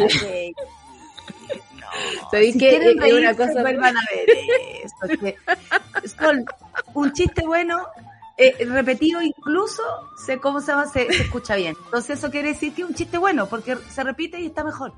¿Sabéis 2.30 2.58
que 2.58 2.76
es 3.06 3.14
una 3.14 3.36
cosa 3.36 3.62
vuelvan 3.62 3.96
a 3.98 4.02
ver 4.14 4.28
esto? 4.84 6.18
son 6.18 6.46
un 6.94 7.14
chiste 7.14 7.46
bueno 7.46 7.88
eh, 8.38 8.66
repetido 8.66 9.22
incluso 9.22 9.84
se 10.26 10.40
cómo 10.40 10.62
se 10.62 10.72
llama 10.72 10.88
se, 10.88 11.08
escucha 11.08 11.56
bien 11.56 11.76
entonces 11.86 12.18
eso 12.18 12.32
quiere 12.32 12.50
decir 12.50 12.74
que 12.74 12.82
es 12.82 12.88
un 12.88 12.96
chiste 12.96 13.18
bueno 13.18 13.48
porque 13.48 13.78
se 13.90 14.04
repite 14.04 14.40
y 14.40 14.48
está 14.48 14.64
mejor 14.64 14.94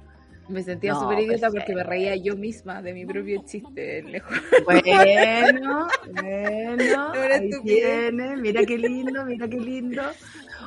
me 0.50 0.64
sentía 0.64 0.96
súper 0.96 1.20
idiota 1.20 1.50
porque 1.50 1.74
me 1.74 1.84
reía 1.84 2.16
yo 2.16 2.36
misma 2.36 2.82
de 2.82 2.94
mi 2.94 3.06
propio 3.06 3.44
chiste 3.46 4.04
lejos. 4.04 4.38
Bueno, 4.66 5.88
bueno, 6.12 7.12
ahí 7.14 7.50
tiene, 7.64 8.38
mira 8.38 8.66
qué 8.66 8.78
lindo, 8.78 9.26
mira 9.26 9.48
qué 9.48 9.60
lindo. 9.60 10.04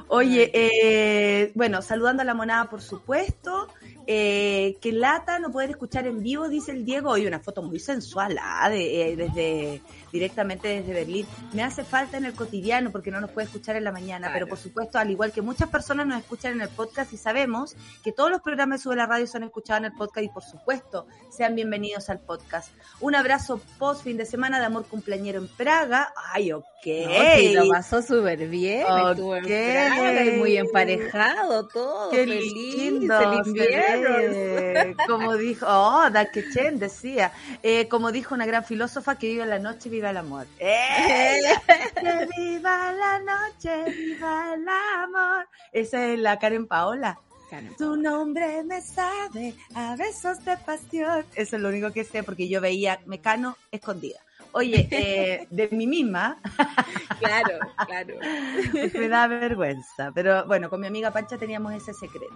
Oye, 0.08 0.50
eh, 0.54 1.50
bueno, 1.54 1.82
saludando 1.82 2.22
a 2.22 2.24
la 2.24 2.34
monada, 2.34 2.70
por 2.70 2.80
supuesto. 2.80 3.68
Eh, 4.08 4.76
que 4.80 4.92
lata 4.92 5.40
no 5.40 5.50
poder 5.50 5.70
escuchar 5.70 6.06
en 6.06 6.22
vivo, 6.22 6.48
dice 6.48 6.70
el 6.70 6.84
Diego. 6.84 7.16
Y 7.16 7.26
una 7.26 7.40
foto 7.40 7.62
muy 7.62 7.80
sensual, 7.80 8.38
ah, 8.40 8.70
de, 8.70 9.12
eh, 9.12 9.16
desde 9.16 9.82
directamente 10.16 10.68
desde 10.68 10.92
Berlín. 10.92 11.26
Me 11.52 11.62
hace 11.62 11.84
falta 11.84 12.16
en 12.16 12.24
el 12.24 12.32
cotidiano 12.32 12.90
porque 12.90 13.10
no 13.10 13.20
nos 13.20 13.30
puede 13.30 13.46
escuchar 13.46 13.76
en 13.76 13.84
la 13.84 13.92
mañana, 13.92 14.30
pero 14.32 14.46
por 14.46 14.58
supuesto, 14.58 14.98
al 14.98 15.10
igual 15.10 15.32
que 15.32 15.42
muchas 15.42 15.68
personas 15.68 16.06
nos 16.06 16.18
escuchan 16.18 16.52
en 16.52 16.62
el 16.62 16.68
podcast 16.68 17.12
y 17.12 17.16
sabemos 17.16 17.76
que 18.02 18.12
todos 18.12 18.30
los 18.30 18.40
programas 18.40 18.80
de 18.80 18.84
Sube 18.84 18.96
la 18.96 19.06
Radio 19.06 19.26
son 19.26 19.42
escuchados 19.42 19.80
en 19.80 19.84
el 19.86 19.92
podcast 19.92 20.24
y 20.24 20.28
por 20.28 20.42
supuesto, 20.42 21.06
sean 21.30 21.54
bienvenidos 21.54 22.08
al 22.08 22.20
podcast. 22.20 22.70
Un 23.00 23.14
abrazo 23.14 23.60
post 23.78 24.04
fin 24.04 24.16
de 24.16 24.24
semana 24.24 24.58
de 24.58 24.66
amor 24.66 24.86
cumpleañero 24.86 25.40
en 25.40 25.48
Praga. 25.48 26.12
Ay, 26.32 26.52
ok. 26.52 26.64
No, 26.86 27.64
lo 27.64 27.70
pasó 27.70 28.00
súper 28.00 28.46
bien. 28.48 28.80
Estuvo 28.80 29.36
en 29.36 29.44
Praga 29.44 30.24
y 30.24 30.38
muy 30.38 30.56
emparejado 30.56 31.66
todo. 31.68 32.10
Qué 32.10 32.26
lindo. 32.26 33.14
como 35.06 35.36
dijo, 35.36 35.66
oh, 35.68 36.08
da 36.10 36.30
que 36.30 36.48
Chen 36.50 36.78
decía, 36.78 37.32
eh, 37.62 37.88
como 37.88 38.12
dijo 38.12 38.34
una 38.34 38.46
gran 38.46 38.64
filósofa 38.64 39.18
que 39.18 39.28
vive 39.28 39.42
en 39.42 39.50
la 39.50 39.58
noche, 39.58 39.88
vive 39.88 40.05
el 40.10 40.16
amor. 40.16 40.46
¡Eh! 40.58 41.42
viva 42.36 42.92
la 42.92 43.18
noche, 43.20 43.84
viva 43.90 44.54
el 44.54 44.66
amor. 44.68 45.48
Esa 45.72 46.06
es 46.06 46.18
la 46.18 46.38
Karen 46.38 46.66
Paola. 46.66 47.18
Tu 47.78 47.96
nombre 47.96 48.64
me 48.64 48.80
sabe 48.80 49.54
a 49.74 49.94
besos 49.96 50.44
de 50.44 50.56
pasión. 50.56 51.24
Eso 51.34 51.56
es 51.56 51.62
lo 51.62 51.68
único 51.68 51.92
que 51.92 52.04
sé 52.04 52.22
porque 52.22 52.48
yo 52.48 52.60
veía 52.60 53.00
Mecano 53.06 53.56
escondida. 53.70 54.18
Oye, 54.52 54.88
eh, 54.90 55.46
de 55.50 55.68
mí 55.68 55.86
misma. 55.86 56.38
claro, 57.18 57.58
claro. 57.86 58.14
me 58.72 59.08
da 59.08 59.26
vergüenza. 59.28 60.12
Pero 60.14 60.46
bueno, 60.46 60.68
con 60.70 60.80
mi 60.80 60.86
amiga 60.86 61.12
Pancha 61.12 61.38
teníamos 61.38 61.74
ese 61.74 61.92
secreto. 61.92 62.34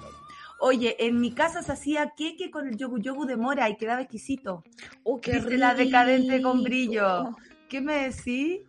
Oye, 0.61 0.95
en 0.99 1.19
mi 1.19 1.33
casa 1.33 1.63
se 1.63 1.73
hacía 1.73 2.13
queque 2.15 2.51
con 2.51 2.69
el 2.69 2.77
yogu 2.77 2.99
yogu 2.99 3.25
de 3.25 3.37
mora 3.37 3.69
y 3.71 3.77
quedaba 3.77 4.03
exquisito. 4.03 4.63
¡Oh, 5.03 5.19
qué 5.19 5.39
rico! 5.39 5.57
la 5.57 5.75
decadente 5.75 6.43
con 6.43 6.63
brillo. 6.63 7.35
¿Qué 7.71 7.81
me 7.81 8.11
decís? 8.11 8.63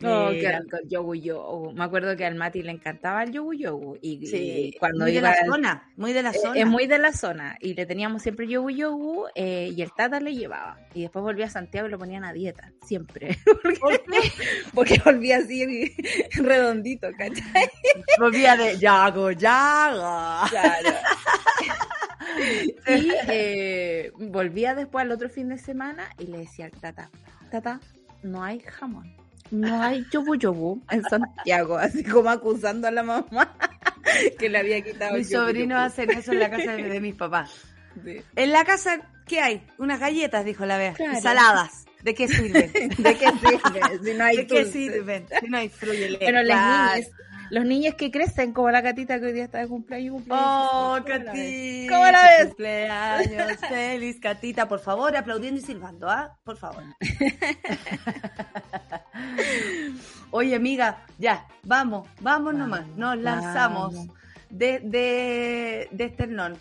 No, 0.00 0.30
que 0.30 0.46
el 0.46 0.88
yogu 0.88 1.14
yogu. 1.14 1.72
Me 1.74 1.84
acuerdo 1.84 2.16
que 2.16 2.24
al 2.24 2.34
Mati 2.34 2.62
le 2.62 2.72
encantaba 2.72 3.22
el 3.22 3.30
yogu 3.30 3.54
yogu. 3.54 3.98
Y, 4.02 4.26
sí, 4.26 4.74
cuando 4.80 5.04
muy 5.04 5.12
de 5.12 5.20
la 5.20 5.36
zona, 5.46 5.92
muy 5.96 6.12
de 6.12 6.22
la 6.24 6.32
zona. 6.32 6.58
Es 6.58 6.66
muy 6.66 6.88
de 6.88 6.98
la 6.98 7.12
zona. 7.12 7.56
Y 7.60 7.74
le 7.74 7.86
teníamos 7.86 8.22
siempre 8.22 8.48
yogu 8.48 8.70
yogu 8.70 9.26
eh, 9.36 9.72
y 9.76 9.80
el 9.80 9.92
tata 9.92 10.18
le 10.18 10.34
llevaba. 10.34 10.76
Y 10.92 11.02
después 11.02 11.22
volvía 11.22 11.46
a 11.46 11.50
Santiago 11.50 11.86
y 11.86 11.90
lo 11.92 11.98
ponían 11.98 12.24
a 12.24 12.32
dieta, 12.32 12.72
siempre. 12.84 13.38
¿Por 13.80 14.02
qué? 14.02 14.18
Porque 14.74 15.00
volvía 15.04 15.36
así 15.36 15.94
redondito, 16.34 17.08
¿cachai? 17.16 17.68
Volvía 18.18 18.56
de 18.56 18.78
yago, 18.78 19.30
yago. 19.30 20.48
Claro. 20.48 20.88
y 22.88 23.12
eh, 23.28 24.10
volvía 24.18 24.74
después 24.74 25.04
al 25.04 25.12
otro 25.12 25.28
fin 25.28 25.48
de 25.48 25.58
semana 25.58 26.10
y 26.18 26.26
le 26.26 26.38
decía 26.38 26.64
al 26.64 26.72
tata, 26.72 27.08
tata, 27.50 27.80
no 28.22 28.42
hay 28.42 28.60
jamón 28.60 29.22
no 29.52 29.82
hay 29.82 30.06
yobu 30.10 30.34
yobu 30.34 30.82
en 30.90 31.04
Santiago, 31.04 31.76
así 31.78 32.02
como 32.02 32.30
acusando 32.30 32.88
a 32.88 32.90
la 32.90 33.02
mamá 33.02 33.54
que 34.38 34.48
le 34.48 34.58
había 34.58 34.80
quitado. 34.80 35.16
Mis 35.16 35.30
sobrinos 35.30 35.78
hacen 35.78 36.10
eso 36.10 36.32
en 36.32 36.40
la 36.40 36.50
casa 36.50 36.72
de, 36.72 37.00
mis 37.00 37.14
papás. 37.14 37.50
En 38.36 38.52
la 38.52 38.64
casa, 38.64 39.06
¿qué 39.26 39.40
hay? 39.42 39.66
Unas 39.76 40.00
galletas, 40.00 40.46
dijo 40.46 40.64
la 40.64 40.78
vez, 40.78 40.96
saladas. 41.20 41.84
¿De 42.02 42.14
qué 42.14 42.26
sirven? 42.26 42.72
¿De 42.72 43.18
qué 43.18 43.26
sirven? 43.28 44.02
Si 44.02 44.14
no 44.14 44.24
hay 44.24 44.36
¿De 44.38 44.46
qué 44.46 44.64
sirven? 44.64 45.26
Si 45.38 45.46
no 45.46 45.58
hay 45.58 45.68
frulle 45.68 46.16
Bueno, 46.18 46.42
las 46.42 46.94
niñas, 46.94 47.10
los 47.52 47.66
niños 47.66 47.94
que 47.96 48.10
crecen, 48.10 48.54
como 48.54 48.70
la 48.70 48.80
gatita 48.80 49.20
que 49.20 49.26
hoy 49.26 49.32
día 49.34 49.44
está 49.44 49.58
de 49.58 49.68
cumpleaños. 49.68 50.14
cumpleaños 50.14 50.70
oh, 50.72 50.98
Catita. 51.04 51.94
¿Cómo 51.94 52.10
la 52.10 52.22
ves? 52.22 52.46
Cumpleaños 52.46 53.58
feliz, 53.68 54.18
Catita. 54.20 54.66
Por 54.66 54.80
favor, 54.80 55.14
aplaudiendo 55.14 55.60
y 55.60 55.62
silbando, 55.62 56.08
¿ah? 56.08 56.34
Por 56.44 56.56
favor. 56.56 56.82
Oye, 60.30 60.54
amiga, 60.54 61.04
ya, 61.18 61.46
vamos, 61.62 62.08
vamos 62.22 62.54
nomás. 62.54 62.86
Nos 62.96 63.18
lanzamos 63.18 63.96
de, 64.48 64.80
de, 64.80 65.88
de 65.90 66.04
Esternón. 66.04 66.56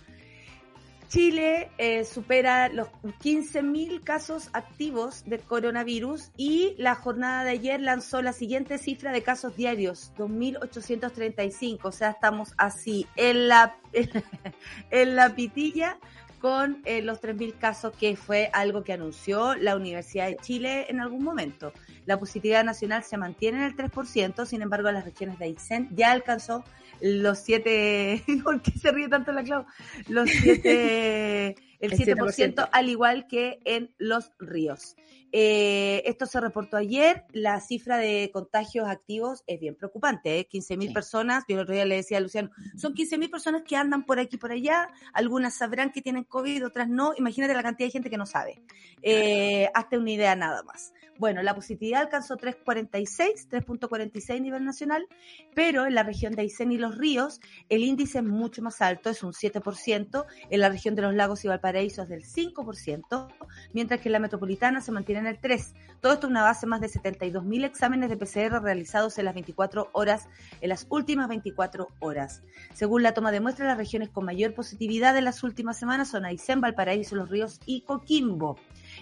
Chile 1.11 1.69
eh, 1.77 2.05
supera 2.05 2.69
los 2.69 2.87
15.000 2.87 4.01
casos 4.01 4.49
activos 4.53 5.25
de 5.25 5.39
coronavirus 5.39 6.31
y 6.37 6.73
la 6.77 6.95
jornada 6.95 7.43
de 7.43 7.49
ayer 7.49 7.81
lanzó 7.81 8.21
la 8.21 8.31
siguiente 8.31 8.77
cifra 8.77 9.11
de 9.11 9.21
casos 9.21 9.57
diarios, 9.57 10.13
2.835. 10.17 11.79
O 11.83 11.91
sea, 11.91 12.11
estamos 12.11 12.53
así 12.55 13.07
en 13.17 13.49
la, 13.49 13.75
en 14.89 15.15
la 15.17 15.35
pitilla 15.35 15.97
con 16.39 16.81
eh, 16.85 17.01
los 17.01 17.21
3.000 17.21 17.57
casos 17.57 17.93
que 17.99 18.15
fue 18.15 18.49
algo 18.53 18.85
que 18.85 18.93
anunció 18.93 19.55
la 19.55 19.75
Universidad 19.75 20.27
de 20.27 20.37
Chile 20.37 20.85
en 20.87 21.01
algún 21.01 21.25
momento. 21.25 21.73
La 22.05 22.17
positividad 22.19 22.63
nacional 22.63 23.03
se 23.03 23.17
mantiene 23.17 23.57
en 23.57 23.63
el 23.65 23.75
3%, 23.75 24.45
sin 24.45 24.61
embargo, 24.61 24.89
las 24.91 25.03
regiones 25.03 25.37
de 25.39 25.45
Aysén 25.45 25.89
ya 25.91 26.11
alcanzó 26.11 26.63
los 27.01 27.39
siete, 27.39 28.23
¿por 28.43 28.61
qué 28.61 28.71
se 28.71 28.91
ríe 28.91 29.07
tanto 29.09 29.31
la 29.31 29.43
Clau? 29.43 29.65
Los 30.07 30.29
siete, 30.29 31.55
el 31.79 31.91
7%, 31.91 32.69
al 32.71 32.89
igual 32.89 33.27
que 33.27 33.59
en 33.65 33.93
los 33.97 34.31
ríos. 34.39 34.95
Eh, 35.31 36.03
esto 36.05 36.25
se 36.25 36.41
reportó 36.41 36.77
ayer, 36.77 37.23
la 37.31 37.59
cifra 37.61 37.97
de 37.97 38.29
contagios 38.33 38.87
activos 38.87 39.43
es 39.47 39.59
bien 39.59 39.75
preocupante, 39.75 40.39
¿eh? 40.39 40.47
15.000 40.51 40.93
personas, 40.93 41.43
yo 41.47 41.55
el 41.55 41.61
otro 41.61 41.73
día 41.73 41.85
le 41.85 41.95
decía 41.95 42.17
a 42.17 42.21
Luciano, 42.21 42.49
son 42.75 42.93
15.000 42.93 43.29
personas 43.29 43.61
que 43.65 43.75
andan 43.75 44.05
por 44.05 44.19
aquí 44.19 44.35
y 44.35 44.39
por 44.39 44.51
allá, 44.51 44.89
algunas 45.13 45.55
sabrán 45.55 45.91
que 45.91 46.01
tienen 46.01 46.25
COVID, 46.25 46.65
otras 46.65 46.89
no, 46.89 47.13
imagínate 47.17 47.53
la 47.53 47.63
cantidad 47.63 47.87
de 47.87 47.91
gente 47.91 48.09
que 48.09 48.17
no 48.17 48.25
sabe, 48.25 48.61
eh, 49.01 49.69
hazte 49.73 49.97
una 49.97 50.11
idea 50.11 50.35
nada 50.35 50.63
más. 50.63 50.93
Bueno, 51.17 51.43
la 51.43 51.53
positividad 51.53 52.01
alcanzó 52.01 52.35
3.46, 52.35 53.47
3.46 53.47 54.37
a 54.37 54.39
nivel 54.39 54.65
nacional, 54.65 55.05
pero 55.53 55.85
en 55.85 55.93
la 55.93 56.01
región 56.01 56.33
de 56.33 56.41
Aysén 56.41 56.71
y 56.71 56.79
los 56.79 56.97
ríos 56.97 57.39
el 57.69 57.83
índice 57.83 58.17
es 58.19 58.23
mucho 58.23 58.63
más 58.63 58.81
alto, 58.81 59.11
es 59.11 59.21
un 59.21 59.31
7%, 59.31 60.25
en 60.49 60.59
la 60.59 60.69
región 60.69 60.95
de 60.95 61.03
los 61.03 61.13
lagos 61.13 61.45
y 61.45 61.47
Valparaíso 61.47 62.01
es 62.01 62.09
del 62.09 62.23
5%, 62.23 63.27
mientras 63.71 64.01
que 64.01 64.09
en 64.09 64.13
la 64.13 64.19
metropolitana 64.19 64.81
se 64.81 64.91
mantiene 64.91 65.20
en 65.21 65.27
el 65.27 65.39
3%. 65.39 65.73
Todo 66.01 66.13
esto 66.13 66.25
es 66.25 66.31
una 66.31 66.41
base 66.41 66.65
más 66.65 66.81
de 66.81 66.89
72.000 66.89 67.63
exámenes 67.63 68.09
de 68.09 68.17
PCR 68.17 68.59
realizados 68.59 69.19
en 69.19 69.25
las 69.25 69.35
24 69.35 69.91
horas, 69.93 70.27
en 70.59 70.69
las 70.69 70.87
últimas 70.89 71.27
24 71.27 71.89
horas. 71.99 72.41
Según 72.73 73.03
la 73.03 73.13
toma 73.13 73.31
de 73.31 73.39
muestras, 73.39 73.67
las 73.67 73.77
regiones 73.77 74.09
con 74.09 74.25
mayor 74.25 74.55
positividad 74.55 75.15
en 75.15 75.25
las 75.25 75.43
últimas 75.43 75.77
semanas 75.77 76.09
son 76.09 76.25
Aysén, 76.25 76.59
Valparaíso, 76.59 77.15
Los 77.15 77.29
Ríos 77.29 77.59
y 77.67 77.81
Coquimbo. 77.81 78.57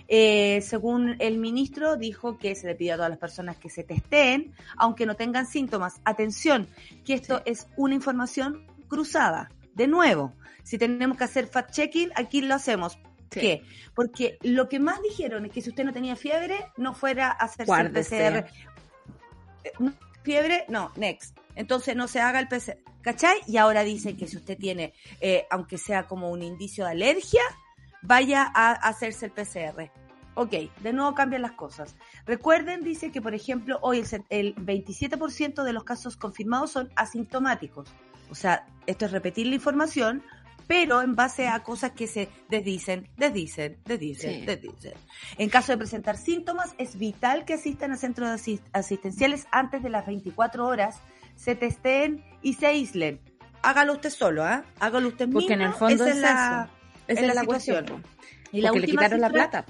Eh, 0.10 0.60
según 0.62 1.16
el 1.20 1.38
ministro, 1.38 1.96
dijo 1.96 2.38
que 2.38 2.54
se 2.56 2.68
le 2.68 2.76
pidió 2.76 2.96
a 2.96 2.98
todas 2.98 3.12
las 3.12 3.20
personas 3.20 3.56
que 3.56 3.70
se 3.70 3.86
testeen, 3.86 4.54
aunque 4.76 5.06
no 5.06 5.16
tengan 5.16 5.48
síntomas. 5.48 6.02
Atención, 6.04 6.68
que 7.06 7.14
esto 7.14 7.42
es 7.46 7.68
una 7.78 7.96
información 7.96 8.68
cruzada. 8.90 9.50
De 9.74 9.88
nuevo, 9.88 10.34
si 10.64 10.78
tenemos 10.78 11.18
que 11.18 11.24
hacer 11.24 11.50
fact-checking, 11.50 12.12
aquí 12.16 12.42
lo 12.42 12.56
hacemos. 12.56 13.00
¿Por 13.30 13.42
¿Qué? 13.42 13.64
Porque 13.94 14.38
lo 14.42 14.68
que 14.70 14.80
más 14.80 15.02
dijeron 15.02 15.46
es 15.46 15.52
que 15.52 15.62
si 15.62 15.70
usted 15.70 15.84
no 15.84 15.94
tenía 15.94 16.16
fiebre, 16.16 16.58
no 16.78 16.94
fuera 16.94 17.28
a 17.28 17.46
hacerse 17.46 17.90
PCR. 17.90 18.46
Eh, 19.64 19.72
fiebre, 20.24 20.66
no, 20.68 20.92
next. 20.96 21.38
entonces 21.56 21.96
no 21.96 22.08
se 22.08 22.20
haga 22.20 22.40
el 22.40 22.48
PCR. 22.48 22.78
¿Cachai? 23.02 23.38
Y 23.48 23.58
ahora 23.58 23.84
dicen 23.84 24.18
que 24.18 24.28
si 24.28 24.38
usted 24.38 24.58
tiene, 24.58 24.94
eh, 25.22 25.46
aunque 25.50 25.78
sea 25.78 26.08
como 26.08 26.30
un 26.30 26.44
indicio 26.44 26.86
de 26.86 26.92
alergia, 26.92 27.42
vaya 28.02 28.52
a 28.54 28.72
hacerse 28.72 29.28
el 29.28 29.32
PCR. 29.32 29.90
Ok, 30.36 30.52
de 30.82 30.94
nuevo 30.94 31.14
cambian 31.16 31.42
las 31.42 31.54
cosas. 31.54 31.96
Recuerden, 32.26 32.84
dice 32.84 33.12
que, 33.12 33.22
por 33.22 33.34
ejemplo, 33.34 33.78
hoy 33.82 34.00
el, 34.00 34.26
el 34.30 34.56
27% 34.56 35.64
de 35.64 35.74
los 35.74 35.84
casos 35.84 36.18
confirmados 36.18 36.72
son 36.72 36.90
asintomáticos. 36.96 37.90
O 38.30 38.36
sea, 38.36 38.66
esto 38.86 39.06
es 39.06 39.12
repetir 39.12 39.48
la 39.48 39.56
información, 39.56 40.24
pero 40.70 41.02
en 41.02 41.16
base 41.16 41.48
a 41.48 41.64
cosas 41.64 41.94
que 41.94 42.06
se 42.06 42.30
desdicen, 42.48 43.10
desdicen, 43.18 43.80
desdicen, 43.86 44.42
Sí. 44.42 44.46
desdicen. 44.46 44.94
En 45.40 45.50
caso 45.50 45.72
de 45.72 45.80
presentar 45.80 46.16
síntomas, 46.16 46.76
es 46.78 46.96
vital 47.00 47.44
que 47.44 47.56
asistan 47.56 47.92
a 47.92 47.98
centros 47.98 48.30
asist- 48.30 48.62
asistenciales 48.72 49.48
antes 49.52 49.82
de 49.82 49.90
las 49.90 50.06
24 50.06 50.68
horas, 50.68 51.00
se 51.36 51.56
testeen 51.56 52.24
y 52.44 52.54
se 52.54 52.68
aíslen. 52.68 53.20
Hágalo 53.64 53.94
usted 53.94 54.12
solo, 54.12 54.44
¿ah? 54.44 54.64
Hágalo 54.80 55.08
usted 55.08 55.26
mismo. 55.26 55.40
Porque 55.40 55.56
en 55.56 55.62
el 55.64 55.74
fondo 55.74 56.06
es 56.06 56.18
la, 56.18 56.70
Esa 57.08 57.22
es 57.22 57.28
la 57.34 57.42
situación. 57.42 57.86
cuestión. 57.88 58.04
la 58.52 58.70
Porque 58.70 58.82
le 58.82 58.88
quitaron 58.92 59.22
la 59.22 59.30
plata. 59.32 59.66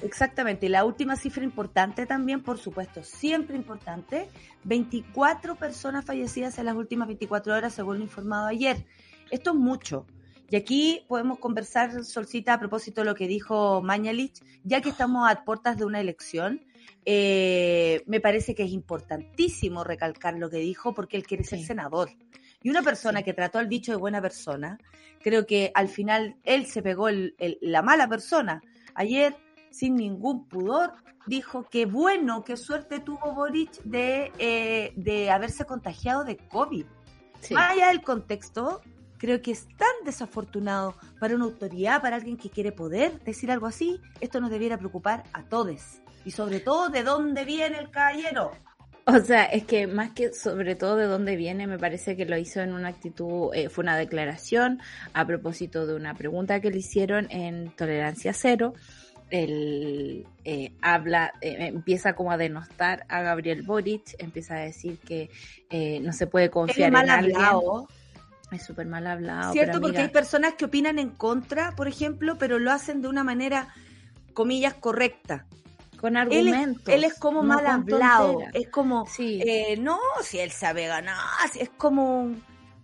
Exactamente, 0.00 0.66
y 0.66 0.68
la 0.68 0.84
última 0.84 1.16
cifra 1.16 1.42
importante 1.42 2.06
también, 2.06 2.40
por 2.44 2.58
supuesto, 2.58 3.02
siempre 3.02 3.56
importante, 3.56 4.28
24 4.62 5.56
personas 5.56 6.04
fallecidas 6.04 6.56
en 6.60 6.66
las 6.66 6.76
últimas 6.76 7.08
24 7.08 7.52
horas, 7.52 7.74
según 7.74 7.98
lo 7.98 8.04
informado 8.04 8.46
ayer. 8.46 8.84
Esto 9.32 9.50
es 9.50 9.56
mucho. 9.56 10.06
Y 10.48 10.56
aquí 10.56 11.04
podemos 11.08 11.38
conversar, 11.38 12.04
Solcita, 12.04 12.54
a 12.54 12.58
propósito 12.58 13.00
de 13.00 13.06
lo 13.06 13.14
que 13.14 13.26
dijo 13.26 13.82
Mañalich, 13.82 14.42
ya 14.62 14.80
que 14.80 14.90
estamos 14.90 15.28
a 15.28 15.44
puertas 15.44 15.76
de 15.76 15.84
una 15.84 16.00
elección, 16.00 16.64
eh, 17.04 18.02
me 18.06 18.20
parece 18.20 18.54
que 18.54 18.64
es 18.64 18.70
importantísimo 18.70 19.84
recalcar 19.84 20.34
lo 20.34 20.48
que 20.50 20.58
dijo 20.58 20.94
porque 20.94 21.16
él 21.16 21.26
quiere 21.26 21.44
ser 21.44 21.58
Sí. 21.60 21.64
senador. 21.66 22.10
Y 22.62 22.70
una 22.70 22.82
persona 22.82 23.22
que 23.22 23.32
trató 23.34 23.58
al 23.58 23.66
bicho 23.68 23.92
de 23.92 23.98
buena 23.98 24.20
persona, 24.22 24.78
creo 25.20 25.46
que 25.46 25.70
al 25.74 25.88
final 25.88 26.36
él 26.44 26.66
se 26.66 26.82
pegó 26.82 27.08
el- 27.08 27.34
el- 27.38 27.58
la 27.60 27.82
mala 27.82 28.08
persona. 28.08 28.60
Ayer, 28.94 29.36
sin 29.70 29.94
ningún 29.96 30.48
pudor, 30.48 30.92
dijo 31.26 31.64
que 31.68 31.86
bueno, 31.86 32.44
qué 32.44 32.56
suerte 32.56 33.00
tuvo 33.00 33.34
Boric 33.34 33.82
de, 33.82 34.32
eh, 34.38 34.92
de 34.96 35.30
haberse 35.30 35.64
contagiado 35.64 36.24
de 36.24 36.36
COVID. 36.36 36.86
Sí. 37.40 37.54
Más 37.54 37.72
allá 37.72 37.88
del 37.88 38.02
contexto, 38.02 38.80
creo 39.26 39.42
que 39.42 39.50
es 39.50 39.66
tan 39.76 39.88
desafortunado 40.04 40.94
para 41.18 41.34
una 41.34 41.46
autoridad, 41.46 42.00
para 42.00 42.14
alguien 42.14 42.36
que 42.36 42.48
quiere 42.48 42.70
poder 42.70 43.20
decir 43.24 43.50
algo 43.50 43.66
así. 43.66 44.00
Esto 44.20 44.40
nos 44.40 44.50
debiera 44.50 44.78
preocupar 44.78 45.24
a 45.32 45.42
todos. 45.42 46.00
Y 46.24 46.30
sobre 46.30 46.60
todo, 46.60 46.90
¿de 46.90 47.02
dónde 47.02 47.44
viene 47.44 47.76
el 47.78 47.90
caballero? 47.90 48.52
O 49.04 49.18
sea, 49.18 49.44
es 49.46 49.64
que 49.64 49.88
más 49.88 50.12
que 50.12 50.32
sobre 50.32 50.76
todo 50.76 50.94
de 50.94 51.06
dónde 51.06 51.34
viene, 51.34 51.66
me 51.66 51.76
parece 51.76 52.16
que 52.16 52.24
lo 52.24 52.36
hizo 52.38 52.60
en 52.60 52.72
una 52.72 52.88
actitud, 52.88 53.52
eh, 53.52 53.68
fue 53.68 53.82
una 53.82 53.96
declaración 53.96 54.80
a 55.12 55.26
propósito 55.26 55.86
de 55.86 55.96
una 55.96 56.14
pregunta 56.14 56.60
que 56.60 56.70
le 56.70 56.78
hicieron 56.78 57.26
en 57.30 57.70
Tolerancia 57.70 58.32
Cero. 58.32 58.74
Él 59.30 60.24
eh, 60.44 60.70
habla, 60.82 61.32
eh, 61.40 61.56
empieza 61.66 62.14
como 62.14 62.30
a 62.30 62.36
denostar 62.36 63.04
a 63.08 63.22
Gabriel 63.22 63.62
Boric, 63.62 64.14
empieza 64.20 64.54
a 64.54 64.60
decir 64.60 64.98
que 64.98 65.30
eh, 65.68 65.98
no 66.00 66.12
se 66.12 66.28
puede 66.28 66.48
confiar 66.48 66.90
en 66.90 67.10
alguien. 67.10 67.36
hablado. 67.36 67.88
Es 68.52 68.64
súper 68.64 68.86
mal 68.86 69.06
hablado. 69.06 69.52
¿Cierto? 69.52 69.80
Porque 69.80 69.98
hay 69.98 70.08
personas 70.08 70.54
que 70.54 70.64
opinan 70.66 70.98
en 70.98 71.10
contra, 71.10 71.72
por 71.72 71.88
ejemplo, 71.88 72.36
pero 72.38 72.58
lo 72.58 72.70
hacen 72.70 73.02
de 73.02 73.08
una 73.08 73.24
manera, 73.24 73.68
comillas, 74.34 74.74
correcta. 74.74 75.46
con 76.00 76.16
Él 76.16 76.28
es, 76.48 76.52
argumentos. 76.54 76.88
él 76.94 77.04
es 77.04 77.18
como 77.18 77.42
no 77.42 77.54
mal 77.54 77.66
hablado. 77.66 78.38
Es 78.52 78.68
como, 78.68 79.06
Sí. 79.06 79.40
eh, 79.44 79.76
no, 79.78 79.98
si 80.22 80.38
él 80.38 80.50
sabe 80.52 80.86
ganar, 80.86 81.16
es 81.58 81.70
como, 81.70 82.30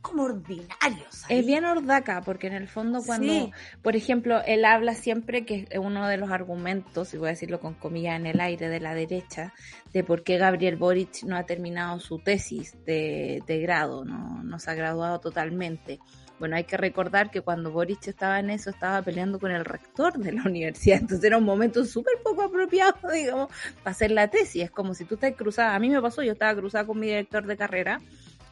como 0.02 0.24
ordinario. 0.24 1.04
¿sabes? 1.08 1.26
Es 1.30 1.46
bien 1.46 1.64
ordaca, 1.64 2.20
porque 2.22 2.48
en 2.48 2.54
el 2.54 2.68
fondo 2.68 3.02
cuando, 3.04 3.32
Sí. 3.32 3.50
por 3.80 3.96
ejemplo, 3.96 4.42
él 4.44 4.64
habla 4.64 4.94
siempre 4.94 5.46
que 5.46 5.66
es 5.70 5.78
uno 5.78 6.06
de 6.08 6.16
los 6.18 6.30
argumentos, 6.30 7.14
y 7.14 7.16
voy 7.18 7.28
a 7.28 7.30
decirlo 7.30 7.60
con 7.60 7.74
comillas 7.74 8.16
en 8.16 8.26
el 8.26 8.40
aire, 8.40 8.68
de 8.68 8.80
la 8.80 8.94
derecha, 8.94 9.54
de 9.92 10.04
por 10.04 10.22
qué 10.24 10.36
Gabriel 10.38 10.76
Boric 10.76 11.22
no 11.24 11.36
ha 11.36 11.44
terminado 11.44 12.00
su 12.00 12.18
tesis 12.18 12.76
de, 12.84 13.42
de 13.46 13.60
grado, 13.60 14.04
no, 14.04 14.42
no 14.42 14.58
se 14.58 14.70
ha 14.70 14.74
graduado 14.74 15.20
totalmente. 15.20 16.00
Bueno, 16.38 16.56
hay 16.56 16.64
que 16.64 16.76
recordar 16.76 17.30
que 17.30 17.40
cuando 17.40 17.70
Boric 17.70 18.08
estaba 18.08 18.40
en 18.40 18.50
eso, 18.50 18.70
estaba 18.70 19.00
peleando 19.02 19.38
con 19.38 19.52
el 19.52 19.64
rector 19.64 20.18
de 20.18 20.32
la 20.32 20.42
universidad, 20.46 20.98
entonces 21.00 21.24
era 21.24 21.38
un 21.38 21.44
momento 21.44 21.84
súper 21.84 22.14
poco 22.24 22.42
apropiado, 22.42 22.96
digamos, 23.14 23.48
para 23.84 23.92
hacer 23.92 24.10
la 24.10 24.26
tesis. 24.28 24.64
Es 24.64 24.70
como 24.72 24.94
si 24.94 25.04
tú 25.04 25.14
estás 25.14 25.34
cruzada, 25.36 25.74
a 25.74 25.78
mí 25.78 25.88
me 25.88 26.02
pasó, 26.02 26.22
yo 26.22 26.32
estaba 26.32 26.58
cruzada 26.58 26.84
con 26.84 26.98
mi 26.98 27.06
director 27.06 27.46
de 27.46 27.56
carrera, 27.56 28.00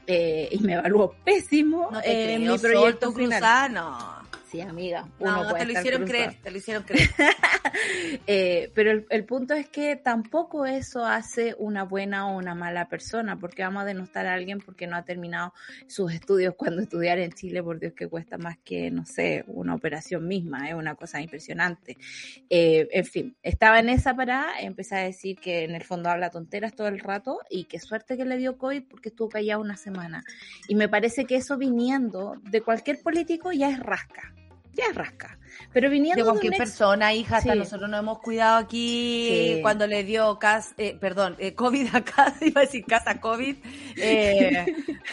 eh, 0.06 0.48
y 0.50 0.58
me 0.60 0.74
evaluó 0.74 1.14
pésimo 1.24 1.88
No 1.90 2.00
te 2.00 2.34
eh, 2.34 2.36
creo, 2.36 2.52
mi 2.52 2.58
proyecto 2.58 3.06
Sol, 3.06 3.14
final. 3.14 4.19
Sí, 4.50 4.60
amiga. 4.60 5.02
No, 5.20 5.30
uno 5.30 5.44
no, 5.44 5.50
puede 5.50 5.60
te 5.60 5.64
lo 5.66 5.70
estar 5.70 5.84
hicieron 5.84 6.08
creer, 6.08 6.34
te 6.42 6.50
lo 6.50 6.58
hicieron 6.58 6.82
creer. 6.82 7.10
Eh, 8.26 8.70
pero 8.74 8.90
el, 8.90 9.06
el 9.10 9.24
punto 9.24 9.54
es 9.54 9.68
que 9.68 9.96
tampoco 9.96 10.66
eso 10.66 11.04
hace 11.04 11.54
una 11.58 11.84
buena 11.84 12.28
o 12.28 12.36
una 12.36 12.54
mala 12.54 12.88
persona, 12.88 13.38
porque 13.38 13.62
vamos 13.62 13.82
a 13.82 13.86
denostar 13.86 14.26
a 14.26 14.34
alguien 14.34 14.58
porque 14.58 14.86
no 14.86 14.96
ha 14.96 15.04
terminado 15.04 15.52
sus 15.86 16.12
estudios 16.12 16.54
cuando 16.56 16.82
estudiar 16.82 17.18
en 17.18 17.32
Chile, 17.32 17.62
por 17.62 17.78
Dios 17.78 17.92
que 17.94 18.08
cuesta 18.08 18.38
más 18.38 18.58
que, 18.58 18.90
no 18.90 19.04
sé, 19.04 19.44
una 19.46 19.74
operación 19.74 20.26
misma, 20.26 20.68
es 20.68 20.74
una 20.74 20.94
cosa 20.94 21.20
impresionante. 21.20 21.96
Eh, 22.48 22.88
en 22.92 23.04
fin, 23.04 23.36
estaba 23.42 23.78
en 23.78 23.88
esa 23.88 24.14
parada, 24.14 24.60
empecé 24.60 24.96
a 24.96 25.04
decir 25.04 25.36
que 25.36 25.64
en 25.64 25.74
el 25.74 25.84
fondo 25.84 26.10
habla 26.10 26.30
tonteras 26.30 26.74
todo 26.74 26.88
el 26.88 27.00
rato 27.00 27.38
y 27.48 27.64
qué 27.64 27.78
suerte 27.78 28.16
que 28.16 28.24
le 28.24 28.36
dio 28.36 28.58
COVID 28.58 28.84
porque 28.88 29.08
estuvo 29.10 29.28
callado 29.28 29.60
una 29.60 29.76
semana. 29.76 30.22
Y 30.68 30.74
me 30.74 30.88
parece 30.88 31.24
que 31.24 31.36
eso 31.36 31.56
viniendo 31.56 32.34
de 32.42 32.60
cualquier 32.60 33.00
político 33.00 33.52
ya 33.52 33.70
es 33.70 33.78
rasca, 33.78 34.34
ya 34.74 34.84
es 34.90 34.94
rasca. 34.94 35.36
Pero 35.72 35.90
viniendo 35.90 36.16
De 36.16 36.22
de, 36.22 36.28
cualquier 36.30 36.52
ex- 36.54 36.58
persona, 36.58 37.12
hija, 37.12 37.36
hasta 37.38 37.52
Sí. 37.52 37.58
nosotros 37.58 37.90
nos 37.90 38.00
hemos 38.00 38.18
cuidado 38.20 38.56
aquí 38.58 39.52
Sí. 39.56 39.58
cuando 39.62 39.86
le 39.86 40.04
dio 40.04 40.38
cas, 40.38 40.74
eh, 40.78 40.96
perdón, 40.98 41.36
eh, 41.38 41.54
COVID 41.54 41.94
a 41.94 42.00
casa, 42.02 42.36
iba 42.44 42.60
a 42.60 42.64
decir 42.64 42.84
casa 42.86 43.20
COVID. 43.20 43.56
Eh, 43.96 44.66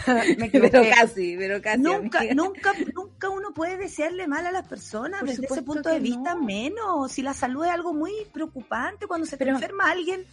me 0.37 0.49
pero 0.49 0.81
casi, 0.95 1.35
pero 1.37 1.61
casi. 1.61 1.81
Nunca, 1.81 2.19
amiga. 2.19 2.33
nunca, 2.35 2.73
nunca 2.93 3.29
uno 3.29 3.53
puede 3.53 3.77
desearle 3.77 4.27
mal 4.27 4.45
a 4.45 4.51
las 4.51 4.67
personas. 4.67 5.19
Por 5.21 5.29
Desde 5.29 5.45
ese 5.45 5.61
punto 5.63 5.89
de 5.89 5.99
vista, 5.99 6.33
no. 6.35 6.43
menos. 6.43 7.11
Si 7.11 7.21
la 7.21 7.33
salud 7.33 7.65
es 7.65 7.71
algo 7.71 7.93
muy 7.93 8.11
preocupante, 8.31 9.07
cuando 9.07 9.25
se 9.25 9.37
te 9.37 9.45
Pero- 9.45 9.57
enferma 9.57 9.89
alguien, 9.91 10.25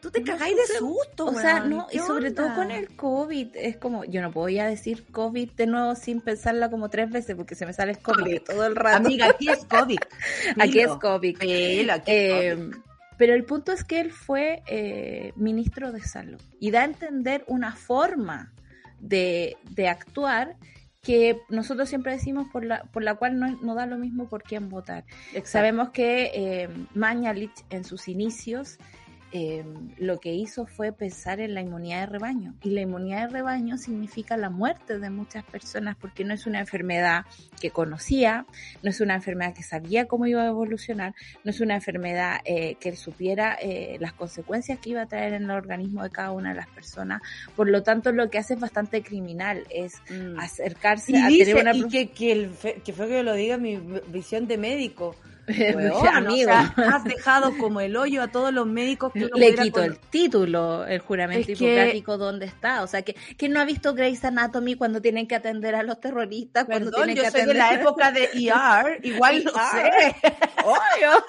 tú 0.00 0.10
te 0.10 0.22
cagáis 0.22 0.56
de 0.56 0.78
susto. 0.78 1.26
O 1.26 1.34
sea, 1.34 1.60
no, 1.60 1.86
y 1.90 1.98
¿Qué 1.98 2.04
sobre 2.04 2.30
todo 2.30 2.54
con 2.54 2.70
el 2.70 2.94
COVID, 2.96 3.48
es 3.54 3.76
como, 3.76 4.04
yo 4.04 4.22
no 4.22 4.48
ya 4.48 4.66
decir 4.66 5.04
COVID 5.10 5.50
de 5.52 5.66
nuevo 5.66 5.94
sin 5.94 6.20
pensarla 6.20 6.70
como 6.70 6.88
tres 6.88 7.10
veces 7.10 7.36
porque 7.36 7.54
se 7.54 7.66
me 7.66 7.72
sale 7.72 7.92
el 7.92 7.98
COVID 7.98 8.42
todo 8.42 8.66
el 8.66 8.76
rato. 8.76 8.96
Amiga, 8.96 9.28
aquí 9.30 9.48
es 9.48 9.64
COVID. 9.64 9.98
Aquí 10.58 10.80
es 10.80 10.86
Dilo. 10.86 10.98
COVID. 10.98 11.38
Dilo, 11.38 11.92
aquí 11.92 12.10
es 12.10 12.32
Eh, 12.32 12.54
COVID. 12.56 12.76
pero 13.18 13.34
el 13.34 13.44
punto 13.44 13.72
es 13.72 13.84
que 13.84 14.00
él 14.00 14.12
fue 14.12 14.62
eh, 14.66 15.32
ministro 15.36 15.92
de 15.92 16.00
salud 16.00 16.40
y 16.60 16.70
da 16.70 16.82
a 16.82 16.84
entender 16.84 17.44
una 17.46 17.74
forma 17.74 18.52
de, 19.00 19.56
de 19.70 19.88
actuar 19.88 20.56
que 21.02 21.40
nosotros 21.48 21.88
siempre 21.88 22.12
decimos 22.12 22.48
por 22.52 22.64
la, 22.64 22.82
por 22.84 23.02
la 23.02 23.14
cual 23.14 23.38
no, 23.38 23.56
no 23.62 23.74
da 23.74 23.86
lo 23.86 23.96
mismo 23.98 24.28
por 24.28 24.42
quién 24.42 24.68
votar. 24.68 25.04
Exacto. 25.28 25.48
Sabemos 25.50 25.90
que 25.90 26.30
eh, 26.34 26.68
Mañalich 26.94 27.64
en 27.70 27.84
sus 27.84 28.08
inicios 28.08 28.78
eh, 29.32 29.64
lo 29.98 30.18
que 30.20 30.34
hizo 30.34 30.66
fue 30.66 30.92
pensar 30.92 31.40
en 31.40 31.54
la 31.54 31.60
inmunidad 31.60 32.00
de 32.00 32.06
rebaño. 32.06 32.54
Y 32.62 32.70
la 32.70 32.80
inmunidad 32.80 33.26
de 33.28 33.34
rebaño 33.34 33.76
significa 33.76 34.36
la 34.36 34.50
muerte 34.50 34.98
de 34.98 35.10
muchas 35.10 35.44
personas 35.44 35.96
porque 36.00 36.24
no 36.24 36.34
es 36.34 36.46
una 36.46 36.60
enfermedad 36.60 37.24
que 37.60 37.70
conocía, 37.70 38.46
no 38.82 38.90
es 38.90 39.00
una 39.00 39.14
enfermedad 39.14 39.54
que 39.54 39.62
sabía 39.62 40.06
cómo 40.06 40.26
iba 40.26 40.42
a 40.42 40.46
evolucionar, 40.48 41.14
no 41.44 41.50
es 41.50 41.60
una 41.60 41.74
enfermedad 41.74 42.40
eh, 42.44 42.76
que 42.80 42.96
supiera 42.96 43.56
eh, 43.60 43.96
las 44.00 44.12
consecuencias 44.12 44.78
que 44.78 44.90
iba 44.90 45.02
a 45.02 45.06
traer 45.06 45.34
en 45.34 45.44
el 45.44 45.50
organismo 45.50 46.02
de 46.02 46.10
cada 46.10 46.32
una 46.32 46.50
de 46.50 46.56
las 46.56 46.68
personas. 46.68 47.20
Por 47.54 47.68
lo 47.68 47.82
tanto, 47.82 48.12
lo 48.12 48.30
que 48.30 48.38
hace 48.38 48.54
es 48.54 48.60
bastante 48.60 49.02
criminal, 49.02 49.64
es 49.70 49.94
Mm. 50.10 50.38
acercarse 50.38 51.12
Y, 51.12 51.16
a 51.16 51.26
dice, 51.28 51.44
tener 51.54 51.62
una... 51.62 51.76
y 51.76 51.88
que, 51.88 52.10
que, 52.10 52.32
el 52.32 52.50
fe- 52.50 52.80
que 52.84 52.92
fue 52.92 53.08
que 53.08 53.22
lo 53.22 53.34
diga 53.34 53.58
mi 53.58 53.76
visión 54.08 54.46
de 54.46 54.56
médico. 54.56 55.14
Weón, 55.74 56.06
Amigo. 56.08 56.50
o 56.50 56.54
sea, 56.54 56.74
has 56.94 57.04
dejado 57.04 57.56
como 57.58 57.80
el 57.80 57.96
hoyo 57.96 58.22
a 58.22 58.28
todos 58.28 58.52
los 58.52 58.66
médicos 58.66 59.12
que 59.12 59.28
Le 59.34 59.54
quito 59.54 59.82
el 59.82 59.98
título, 59.98 60.86
el 60.86 61.00
juramento 61.00 61.52
Es 61.52 61.58
que- 61.58 61.64
hipocrático, 61.64 62.18
¿dónde 62.18 62.46
está? 62.46 62.82
O 62.82 62.86
sea, 62.86 63.02
que, 63.02 63.14
que 63.36 63.48
no 63.48 63.60
ha 63.60 63.64
visto 63.64 63.94
Grey's 63.94 64.24
Anatomy 64.24 64.74
cuando 64.74 65.00
tienen 65.00 65.26
que 65.26 65.34
atender 65.34 65.74
a 65.74 65.82
los 65.82 66.00
terroristas, 66.00 66.64
cuando 66.66 66.90
Perdón, 66.90 67.06
tienen 67.06 67.16
yo 67.16 67.22
que 67.24 67.30
soy 67.30 67.40
atender 67.42 67.62
de 67.62 67.76
la 67.76 67.80
época 67.80 68.12
de 68.12 68.24
ER, 68.34 69.00
igual 69.06 69.44
lo 69.44 69.52
ER. 69.52 69.92
sé. 70.12 70.16
Obvio. 70.64 71.24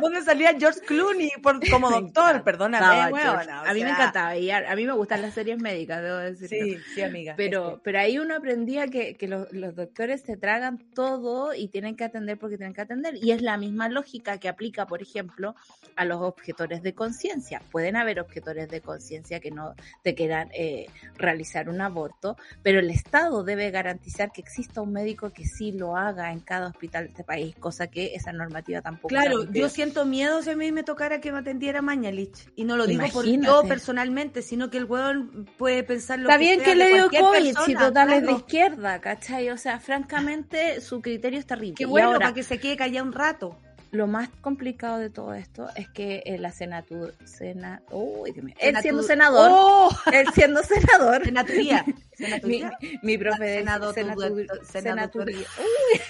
donde 0.00 0.22
salía 0.22 0.54
George 0.58 0.80
Clooney 0.80 1.30
por, 1.42 1.60
como 1.68 1.90
doctor, 1.90 2.42
perdóname, 2.42 2.84
a 2.84 3.72
mí 3.74 3.82
me 3.84 3.90
encantaba. 3.90 4.36
Y 4.36 4.50
a, 4.50 4.74
mí 4.74 4.86
me 4.86 4.92
gustan 4.92 5.22
las 5.22 5.34
series 5.34 5.58
médicas, 5.58 6.02
debo 6.02 6.16
decirlo. 6.16 6.48
Sí, 6.48 6.78
sí, 6.94 7.02
amiga. 7.02 7.34
Pero, 7.36 7.74
es 7.74 7.80
pero 7.84 7.98
ahí 8.00 8.18
uno 8.18 8.34
aprendía 8.36 8.88
que, 8.88 9.14
que 9.16 9.28
los, 9.28 9.52
los 9.52 9.74
doctores 9.74 10.22
se 10.22 10.36
tragan 10.36 10.78
todo 10.94 11.54
y 11.54 11.68
tienen 11.68 11.96
que 11.96 12.04
atender 12.04 12.38
porque 12.38 12.56
tienen 12.56 12.74
que 12.74 12.80
atender. 12.80 13.16
Y 13.22 13.32
es 13.32 13.42
la 13.42 13.51
misma 13.56 13.88
lógica 13.88 14.38
que 14.38 14.48
aplica, 14.48 14.86
por 14.86 15.02
ejemplo, 15.02 15.54
a 15.96 16.04
los 16.04 16.20
objetores 16.20 16.82
de 16.82 16.94
conciencia. 16.94 17.62
Pueden 17.70 17.96
haber 17.96 18.20
objetores 18.20 18.68
de 18.68 18.80
conciencia 18.80 19.40
que 19.40 19.50
no 19.50 19.74
te 20.02 20.14
quieran 20.14 20.48
eh, 20.52 20.86
realizar 21.16 21.68
un 21.68 21.80
aborto, 21.80 22.36
pero 22.62 22.80
el 22.80 22.90
Estado 22.90 23.44
debe 23.44 23.70
garantizar 23.70 24.32
que 24.32 24.40
exista 24.40 24.80
un 24.80 24.92
médico 24.92 25.30
que 25.30 25.44
sí 25.44 25.72
lo 25.72 25.96
haga 25.96 26.32
en 26.32 26.40
cada 26.40 26.68
hospital 26.68 27.04
de 27.04 27.10
este 27.10 27.24
país, 27.24 27.54
cosa 27.56 27.86
que 27.86 28.14
esa 28.14 28.32
normativa 28.32 28.80
tampoco. 28.80 29.08
Claro, 29.08 29.44
la 29.44 29.50
yo 29.52 29.68
siento 29.68 30.04
miedo 30.04 30.42
si 30.42 30.50
a 30.50 30.56
mí 30.56 30.72
me 30.72 30.82
tocara 30.82 31.20
que 31.20 31.32
me 31.32 31.38
atendiera 31.38 31.82
Mañalich. 31.82 32.50
Y 32.56 32.64
no 32.64 32.76
lo 32.76 32.86
digo 32.86 33.06
por 33.12 33.26
yo 33.26 33.62
personalmente, 33.64 34.42
sino 34.42 34.70
que 34.70 34.78
el 34.78 34.84
hueón 34.84 35.48
puede 35.58 35.82
pensar 35.82 36.18
lo 36.18 36.28
Está 36.28 36.38
que 36.38 36.44
bien 36.44 36.60
sea 36.60 36.64
que 36.64 36.74
le 36.76 36.94
dio 36.94 37.10
COVID, 37.10 37.46
si 37.46 37.52
persona, 37.54 37.86
total 37.86 38.08
es 38.12 38.14
de 38.14 38.22
claro. 38.22 38.38
izquierda, 38.38 39.00
¿cachai? 39.00 39.50
O 39.50 39.58
sea, 39.58 39.80
francamente, 39.80 40.80
su 40.80 41.00
criterio 41.00 41.38
es 41.38 41.46
terrible. 41.46 41.74
Qué 41.76 41.86
bueno, 41.86 42.08
ahora, 42.08 42.18
para 42.18 42.34
que 42.34 42.42
se 42.42 42.58
quede 42.58 42.76
callado 42.76 43.06
un 43.06 43.12
rato. 43.12 43.41
Lo 43.90 44.06
más 44.06 44.30
complicado 44.40 44.98
de 44.98 45.10
todo 45.10 45.34
esto 45.34 45.68
es 45.76 45.86
que 45.90 46.22
eh, 46.24 46.38
la 46.38 46.50
senatur, 46.50 47.14
sena, 47.26 47.82
uy, 47.90 48.32
Dios 48.32 48.44
mío, 48.44 48.54
él 48.58 48.74
siendo 48.80 49.02
senador, 49.02 49.50
¡Oh! 49.52 49.90
él 50.12 50.26
siendo 50.34 50.62
senador, 50.74 51.24
Senaturía. 51.24 51.84
mi, 51.86 51.94
Senaturía. 52.16 52.72
mi 53.02 53.18
profe 53.18 53.44
de 53.44 53.58
Senado- 53.58 53.92
senatur-. 53.92 55.26
Uy. 55.28 55.36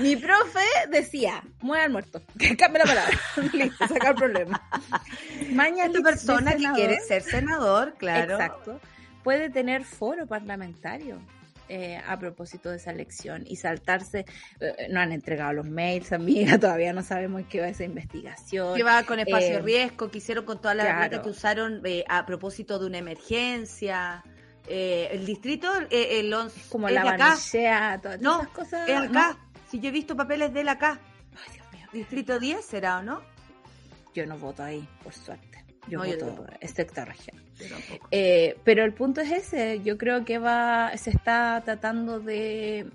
Mi 0.00 0.16
profe 0.16 0.60
decía, 0.90 1.42
muere 1.60 1.84
al 1.84 1.90
muerto, 1.92 2.20
que 2.38 2.56
cambie 2.56 2.80
la 2.80 2.86
palabra, 2.86 3.18
listo, 3.52 3.86
saca 3.88 4.08
el 4.10 4.14
problema. 4.16 4.60
Mañana 5.52 5.86
Esta 5.86 6.00
persona 6.02 6.56
que 6.56 6.68
quiere 6.74 7.00
ser 7.00 7.22
senador, 7.22 7.94
claro. 7.96 8.32
Exacto. 8.34 8.80
Puede 9.22 9.48
tener 9.50 9.84
foro 9.84 10.26
parlamentario 10.26 11.18
eh, 11.68 12.00
a 12.06 12.18
propósito 12.18 12.70
de 12.70 12.76
esa 12.76 12.90
elección 12.90 13.44
y 13.46 13.56
saltarse. 13.56 14.24
eh, 14.60 14.88
no 14.90 15.00
han 15.00 15.12
entregado 15.12 15.52
los 15.52 15.66
mails, 15.68 16.12
amiga, 16.12 16.58
todavía 16.58 16.92
no 16.92 17.02
sabemos 17.02 17.42
qué 17.48 17.60
va 17.60 17.68
esa 17.68 17.84
investigación. 17.84 18.76
Que 18.76 18.82
va 18.82 19.02
con 19.04 19.18
espacio 19.18 19.58
Eh, 19.58 19.62
riesgo, 19.62 20.10
que 20.10 20.18
hicieron 20.18 20.44
con 20.44 20.60
toda 20.60 20.74
la 20.74 20.84
claro. 20.84 21.22
que 21.22 21.28
usaron 21.28 21.80
eh, 21.84 22.04
a 22.08 22.24
propósito 22.26 22.78
de 22.78 22.86
una 22.86 22.98
emergencia. 22.98 24.22
Eh, 24.68 25.08
el 25.12 25.24
distrito, 25.26 25.68
eh, 25.90 26.20
el 26.20 26.32
once- 26.34 26.60
Como 26.68 26.88
es 26.88 26.94
la 26.94 27.04
vanillea, 27.04 28.00
todas 28.02 28.20
No, 28.20 28.40
esas 28.42 28.52
cosas. 28.52 28.88
es 28.88 28.96
acá. 28.96 29.36
¿no? 29.38 29.46
Si 29.70 29.78
yo 29.80 29.88
he 29.88 29.92
visto 29.92 30.16
papeles 30.16 30.52
de 30.52 30.60
él 30.62 30.68
acá. 30.68 30.98
Ay, 31.36 31.52
Dios 31.54 31.66
mío. 31.72 31.86
Distrito 31.92 32.38
10 32.40 32.64
será 32.64 32.98
o 32.98 33.02
no? 33.02 33.22
Yo 34.14 34.26
no 34.26 34.36
voto 34.38 34.62
ahí, 34.64 34.88
por 35.04 35.12
suerte. 35.12 35.64
Yo 35.88 35.98
No, 35.98 36.06
yo 36.06 36.18
voto 36.18 36.46
en 36.60 36.68
sexta 36.68 37.04
región. 37.04 37.40
Yo. 37.58 37.76
Eh, 38.10 38.58
pero 38.64 38.84
el 38.84 38.92
punto 38.92 39.20
es 39.20 39.30
ese, 39.30 39.80
yo 39.82 39.96
creo 39.96 40.24
que 40.24 40.38
va, 40.38 40.96
se 40.96 41.10
está 41.10 41.62
tratando 41.64 42.20
de, 42.20 42.86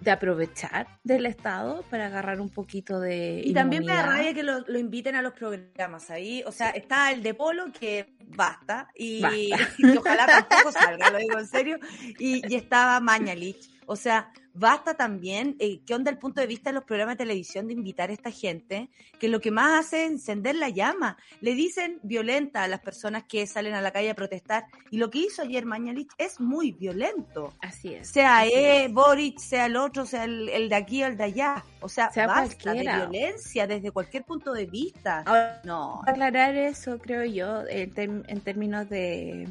de 0.00 0.10
aprovechar 0.10 0.86
del 1.02 1.26
Estado 1.26 1.82
para 1.90 2.06
agarrar 2.06 2.40
un 2.40 2.50
poquito 2.50 3.00
de 3.00 3.42
Y 3.44 3.52
también 3.52 3.84
me 3.84 3.92
da 3.92 4.06
rabia 4.06 4.34
que 4.34 4.42
lo, 4.42 4.60
lo 4.60 4.78
inviten 4.78 5.16
a 5.16 5.22
los 5.22 5.32
programas 5.32 6.10
ahí. 6.10 6.42
O 6.46 6.52
sea, 6.52 6.70
está 6.70 7.10
el 7.10 7.22
de 7.22 7.34
Polo, 7.34 7.72
que 7.72 8.14
basta. 8.28 8.88
Y, 8.94 9.20
Basta. 9.20 9.68
y 9.78 9.96
ojalá 9.96 10.26
tampoco 10.26 10.72
salga, 10.72 11.10
lo 11.10 11.18
digo 11.18 11.38
en 11.38 11.46
serio. 11.46 11.78
Y, 12.18 12.52
y 12.52 12.54
estaba 12.54 13.00
Mañalich. 13.00 13.73
O 13.86 13.96
sea, 13.96 14.32
basta 14.54 14.94
también. 14.94 15.56
Eh, 15.58 15.80
¿Qué 15.86 15.94
onda 15.94 16.10
el 16.10 16.18
punto 16.18 16.40
de 16.40 16.46
vista 16.46 16.70
de 16.70 16.74
los 16.74 16.84
programas 16.84 17.14
de 17.14 17.24
televisión 17.24 17.66
de 17.66 17.72
invitar 17.74 18.10
a 18.10 18.12
esta 18.12 18.30
gente? 18.30 18.88
Que 19.18 19.28
lo 19.28 19.40
que 19.40 19.50
más 19.50 19.86
hace 19.86 20.04
es 20.04 20.10
encender 20.12 20.54
la 20.56 20.68
llama. 20.68 21.16
Le 21.40 21.54
dicen 21.54 21.98
violenta 22.02 22.62
a 22.62 22.68
las 22.68 22.80
personas 22.80 23.24
que 23.24 23.46
salen 23.46 23.74
a 23.74 23.80
la 23.80 23.90
calle 23.92 24.10
a 24.10 24.14
protestar. 24.14 24.64
Y 24.90 24.98
lo 24.98 25.10
que 25.10 25.18
hizo 25.18 25.42
ayer 25.42 25.64
Mañalich 25.66 26.10
es 26.18 26.40
muy 26.40 26.72
violento. 26.72 27.52
Así 27.60 27.94
es. 27.94 28.08
Sea 28.08 28.40
así 28.40 28.52
E, 28.54 28.84
es. 28.86 28.92
Boric, 28.92 29.38
sea 29.38 29.66
el 29.66 29.76
otro, 29.76 30.06
sea 30.06 30.24
el, 30.24 30.48
el 30.48 30.68
de 30.68 30.74
aquí 30.76 31.02
o 31.02 31.06
el 31.06 31.16
de 31.16 31.24
allá. 31.24 31.64
O 31.80 31.88
sea, 31.88 32.10
Sea 32.10 32.26
basta 32.26 32.56
cualquiera. 32.62 32.98
de 33.00 33.06
violencia 33.06 33.66
desde 33.66 33.90
cualquier 33.90 34.24
punto 34.24 34.52
de 34.52 34.66
vista. 34.66 35.22
Ahora, 35.26 35.60
No, 35.64 36.02
aclarar 36.06 36.54
eso, 36.56 36.98
creo 36.98 37.24
yo, 37.24 37.62
en, 37.68 38.24
en 38.26 38.40
términos 38.40 38.88
de, 38.88 39.48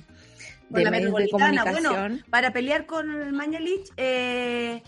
Por 0.74 0.80
de 0.80 0.86
la 0.86 0.92
medios 0.92 1.14
de 1.14 1.20
metropolitana, 1.22 1.64
bueno. 1.64 1.90
comunicación. 1.90 2.32
para 2.32 2.52
pelear 2.52 2.86
con 2.86 3.22
el 3.22 3.32
Mañalich, 3.32 3.92
eh, 3.96 4.82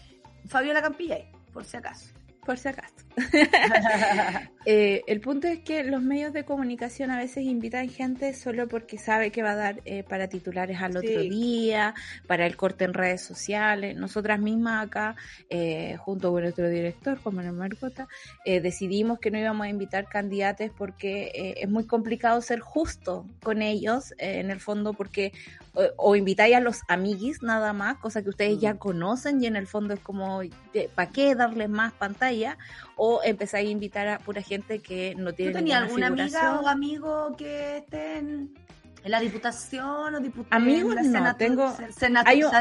Fabiola 0.47 0.81
Campillay, 0.81 1.29
por 1.53 1.63
si 1.63 1.77
acaso. 1.77 2.11
Por 2.43 2.57
si 2.57 2.67
acaso. 2.67 3.04
Eh, 4.67 5.03
el 5.05 5.21
punto 5.21 5.45
es 5.47 5.59
que 5.59 5.83
los 5.83 6.01
medios 6.01 6.33
de 6.33 6.43
comunicación 6.43 7.11
a 7.11 7.19
veces 7.19 7.43
invitan 7.43 7.87
gente 7.87 8.33
solo 8.33 8.67
porque 8.67 8.97
sabe 8.97 9.29
que 9.31 9.43
va 9.43 9.51
a 9.51 9.55
dar 9.55 9.81
eh, 9.85 10.01
para 10.01 10.27
titulares 10.27 10.81
al 10.81 10.97
otro 10.97 11.21
Sí. 11.21 11.29
día, 11.29 11.93
para 12.25 12.47
el 12.47 12.55
corte 12.57 12.83
en 12.83 12.95
redes 12.95 13.21
sociales. 13.21 13.95
Nosotras 13.95 14.39
mismas 14.39 14.87
acá, 14.87 15.15
eh, 15.51 15.97
junto 15.99 16.31
con 16.31 16.41
nuestro 16.41 16.67
director, 16.67 17.19
Juan 17.19 17.35
Manuel 17.35 17.53
Marcota, 17.53 18.07
eh, 18.43 18.59
decidimos 18.59 19.19
que 19.19 19.29
no 19.29 19.37
íbamos 19.37 19.67
a 19.67 19.69
invitar 19.69 20.07
candidatos 20.09 20.71
porque 20.75 21.53
es 21.61 21.69
muy 21.69 21.85
complicado 21.85 22.41
ser 22.41 22.59
justo 22.59 23.27
con 23.43 23.61
ellos, 23.61 24.15
en 24.17 24.49
el 24.49 24.59
fondo, 24.59 24.93
porque 24.93 25.31
o, 25.75 25.83
o 25.97 26.15
invitáis 26.15 26.55
a 26.55 26.59
los 26.59 26.79
amiguis 26.87 27.43
nada 27.43 27.71
más, 27.73 27.97
cosa 27.97 28.23
que 28.23 28.29
ustedes 28.29 28.57
Mm. 28.57 28.61
ya 28.61 28.77
conocen 28.79 29.43
y 29.43 29.45
en 29.45 29.57
el 29.57 29.67
fondo 29.67 29.93
es 29.93 29.99
como, 29.99 30.41
¿para 30.95 31.11
qué 31.11 31.35
darles 31.35 31.69
más 31.69 31.93
pantalla? 31.93 32.57
O 32.97 33.21
empezáis 33.23 33.67
a 33.67 33.71
invitar 33.71 34.07
a 34.07 34.19
pura 34.19 34.41
gente 34.41 34.79
que 34.79 35.15
no 35.15 35.31
¿Tú 35.31 35.37
tiene 35.37 35.51
tenías 35.53 35.83
ninguna 35.83 36.07
alguna 36.07 36.23
amiga 36.23 36.59
o 36.61 36.67
amigo 36.67 37.35
que 37.37 37.77
esté 37.77 38.17
en, 38.17 38.53
en 39.03 39.11
la 39.11 39.19
diputación 39.19 40.15
o 40.15 40.19
diputación? 40.19 40.61
Amigos, 40.61 40.95
no, 41.03 41.35
tengo- 41.35 41.75
hay 42.25 42.37
hay 42.37 42.43
un- 42.43 42.51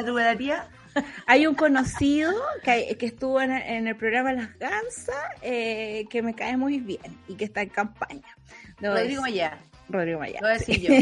Hay 1.26 1.46
un 1.48 1.54
conocido 1.56 2.32
que, 2.62 2.96
que 2.96 3.06
estuvo 3.06 3.40
en, 3.40 3.50
en 3.50 3.88
el 3.88 3.96
programa 3.96 4.32
Las 4.32 4.56
Gansas 4.58 5.14
eh, 5.42 6.04
que 6.08 6.22
me 6.22 6.34
cae 6.34 6.56
muy 6.56 6.78
bien 6.78 7.18
y 7.26 7.34
que 7.34 7.44
está 7.46 7.62
en 7.62 7.68
campaña. 7.70 8.22
Debo 8.80 8.94
Rodrigo 8.94 9.22
Mayá. 9.22 9.58
Rodrigo 9.88 10.20
Mayar. 10.20 10.40
Lo 10.42 10.48
voy 10.48 10.54
a 10.54 10.58
decir 10.58 10.80
yo. 10.80 10.94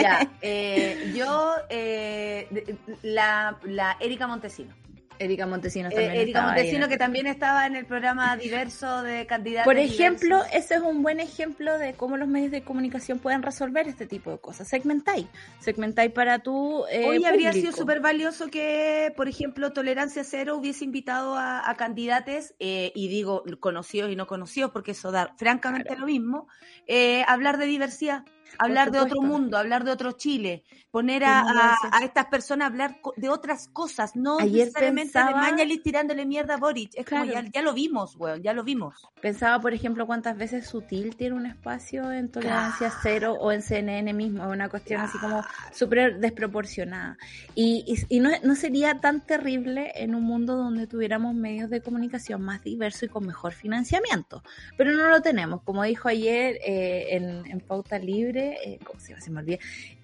Ya, 0.00 0.30
eh, 0.40 1.12
yo, 1.16 1.52
eh, 1.68 2.76
la, 3.02 3.56
la 3.64 3.96
Erika 4.00 4.26
Montesino. 4.28 4.72
Erika 5.20 5.46
Montesinos 5.46 5.92
Eh, 5.92 5.96
también. 5.96 6.12
Erika 6.16 6.38
estaba 6.38 6.44
ahí 6.46 6.50
en 6.50 6.56
Montesino, 6.64 6.84
el 6.86 6.90
que 6.90 6.96
también 6.98 7.26
estaba 7.26 7.66
en 7.66 7.76
el 7.76 7.86
programa 7.86 8.36
diverso 8.36 9.02
de 9.02 9.26
candidatos. 9.26 9.66
Por 9.66 9.78
ejemplo, 9.78 10.36
diversos. 10.38 10.64
ese 10.64 10.74
es 10.76 10.80
un 10.80 11.02
buen 11.02 11.20
ejemplo 11.20 11.78
de 11.78 11.92
cómo 11.94 12.16
los 12.16 12.26
medios 12.26 12.50
de 12.50 12.62
comunicación 12.62 13.18
pueden 13.18 13.42
resolver 13.42 13.86
este 13.86 14.06
tipo 14.06 14.30
de 14.30 14.38
cosas. 14.38 14.66
Segmentáis. 14.68 15.26
Segmentáis 15.60 16.10
para 16.12 16.38
tu. 16.40 16.84
Eh, 16.90 17.04
Hoy 17.06 17.24
habría 17.24 17.52
sido 17.52 17.70
súper 17.72 18.00
valioso 18.00 18.48
que, 18.48 19.12
por 19.16 19.28
ejemplo, 19.28 19.72
Tolerancia 19.72 20.24
Cero 20.24 20.56
hubiese 20.56 20.84
invitado 20.84 21.36
a, 21.36 21.68
a 21.68 21.74
candidatos, 21.76 22.54
eh, 22.58 22.90
y 22.94 23.08
digo 23.08 23.44
conocidos 23.60 24.10
y 24.10 24.16
no 24.16 24.26
conocidos, 24.26 24.70
porque 24.72 24.92
eso 24.92 25.12
da 25.12 25.34
francamente 25.36 25.88
Claro. 25.88 26.00
lo 26.00 26.06
mismo, 26.06 26.48
eh, 26.86 27.24
hablar 27.28 27.58
de 27.58 27.66
diversidad, 27.66 28.24
hablar 28.58 28.90
de 28.90 29.00
otro 29.00 29.20
mundo, 29.22 29.56
hablar 29.56 29.84
de 29.84 29.90
otro 29.90 30.12
Chile, 30.12 30.64
poner 30.90 31.24
a, 31.24 31.40
a- 31.40 31.76
a 31.92 32.04
estas 32.04 32.26
personas 32.26 32.66
a 32.66 32.70
hablar 32.70 32.96
de 33.16 33.28
otras 33.28 33.68
cosas, 33.68 34.16
no 34.16 34.38
Ayer 34.38 34.66
necesariamente 34.66 35.18
de 35.18 35.24
pensaba- 35.24 35.40
Mañalich 35.40 35.82
tirándole 35.82 36.26
mierda 36.26 36.54
a 36.54 36.56
Boric. 36.58 36.90
Es 36.94 37.06
como, 37.06 37.24
Claro. 37.24 37.46
ya, 37.46 37.50
ya 37.52 37.62
lo 37.62 37.72
vimos, 37.74 38.16
weón, 38.16 38.42
ya 38.42 38.52
lo 38.52 38.64
vimos. 38.64 38.94
Pensaba, 39.20 39.60
por 39.60 39.72
ejemplo, 39.74 40.06
cuántas 40.06 40.36
veces 40.36 40.66
Sutil 40.66 41.16
tiene 41.16 41.36
un 41.36 41.46
espacio 41.46 42.10
en 42.12 42.30
Tolerancia 42.30 42.92
Cero 43.02 43.36
o 43.40 43.52
en 43.52 43.62
CNN 43.62 44.12
mismo. 44.12 44.46
Una 44.48 44.68
cuestión 44.68 45.00
así 45.00 45.18
como 45.18 45.42
súper 45.72 46.18
desproporcionada. 46.18 47.16
Y, 47.54 47.84
y, 47.86 48.16
y 48.16 48.20
no, 48.20 48.30
no 48.42 48.54
sería 48.54 49.00
tan 49.00 49.20
terrible 49.24 49.92
en 49.94 50.14
un 50.14 50.24
mundo 50.24 50.56
donde 50.56 50.86
tuviéramos 50.86 51.34
medios 51.34 51.70
de 51.70 51.80
comunicación 51.82 52.42
más 52.42 52.62
diversos 52.62 53.04
y 53.04 53.08
con 53.08 53.26
mejor 53.26 53.52
financiamiento. 53.52 54.42
Pero 54.76 54.92
no 54.92 55.08
lo 55.08 55.20
tenemos. 55.22 55.62
Como 55.62 55.82
dijo 55.84 56.08
ayer 56.08 56.56
eh, 56.64 57.08
en, 57.16 57.46
en 57.46 57.60
Pauta 57.60 57.98
Libre, 57.98 58.39
eh, 58.48 58.78
¿cómo 58.84 59.00
se 59.00 59.10
llama? 59.10 59.20
Se 59.20 59.30
me 59.30 59.40
olvida. 59.40 59.58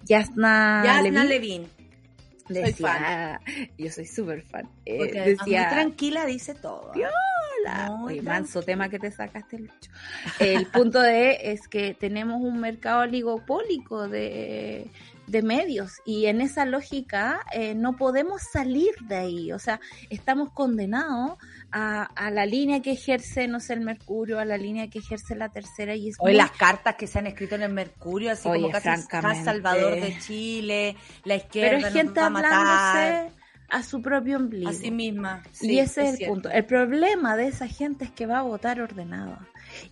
Yasna, 0.05 0.83
Yasna 0.85 1.23
Levin 1.23 1.67
Levin, 2.49 2.63
soy 2.63 2.71
decía, 2.71 3.41
yo 3.77 3.91
soy 3.91 4.05
súper 4.05 4.41
fan. 4.43 4.69
eh, 4.85 4.97
porque 4.97 5.19
además 5.19 5.45
decía, 5.45 5.61
muy 5.63 5.73
tranquila 5.73 6.25
dice 6.25 6.55
todo. 6.55 6.91
Dios, 6.93 7.11
Oye, 8.03 8.21
manso 8.21 8.61
tema 8.61 8.89
que 8.89 8.99
te 8.99 9.11
sacaste, 9.11 9.59
Lucho. 9.59 9.91
El 10.39 10.67
punto 10.67 11.01
de 11.01 11.51
es 11.51 11.67
que 11.67 11.93
tenemos 11.93 12.41
un 12.41 12.59
mercado 12.59 13.01
oligopólico 13.01 14.07
de, 14.07 14.89
de 15.27 15.41
medios 15.41 15.93
y 16.05 16.27
en 16.27 16.41
esa 16.41 16.65
lógica 16.65 17.41
eh, 17.51 17.75
no 17.75 17.97
podemos 17.97 18.41
salir 18.41 18.95
de 19.01 19.15
ahí. 19.17 19.51
O 19.51 19.59
sea, 19.59 19.79
estamos 20.09 20.51
condenados 20.51 21.37
a, 21.71 22.03
a 22.03 22.31
la 22.31 22.45
línea 22.45 22.81
que 22.81 22.91
ejerce, 22.91 23.47
no 23.47 23.59
sé, 23.59 23.73
el 23.73 23.81
Mercurio, 23.81 24.39
a 24.39 24.45
la 24.45 24.57
línea 24.57 24.89
que 24.89 24.99
ejerce 24.99 25.35
la 25.35 25.49
tercera 25.49 25.95
y 25.95 26.09
es 26.09 26.15
Hoy 26.19 26.31
muy- 26.31 26.37
las 26.37 26.51
cartas 26.51 26.95
que 26.95 27.07
se 27.07 27.19
han 27.19 27.27
escrito 27.27 27.55
en 27.55 27.63
el 27.63 27.73
Mercurio, 27.73 28.31
así 28.31 28.47
Oye, 28.47 28.61
como 28.61 28.73
casi. 28.73 29.43
Salvador 29.43 29.93
de 29.99 30.17
Chile, 30.19 30.95
la 31.25 31.35
izquierda 31.35 31.67
Pero 31.69 31.77
es 31.77 31.83
nos 31.83 31.93
gente 31.93 32.19
va 32.21 32.25
a 32.25 32.29
matar. 32.29 33.29
a 33.69 33.83
su 33.83 34.01
propio 34.01 34.37
ombligo. 34.37 34.69
A 34.69 34.73
sí 34.73 34.91
misma. 34.91 35.43
y 35.45 35.55
Sí, 35.55 35.79
ese 35.79 36.03
es, 36.03 36.09
el 36.11 36.17
cierto. 36.17 36.33
punto. 36.33 36.49
El 36.51 36.65
problema 36.65 37.35
de 37.35 37.47
esa 37.47 37.67
gente 37.67 38.05
es 38.05 38.11
que 38.11 38.25
va 38.25 38.39
a 38.39 38.43
votar 38.43 38.79
ordenado. 38.79 39.37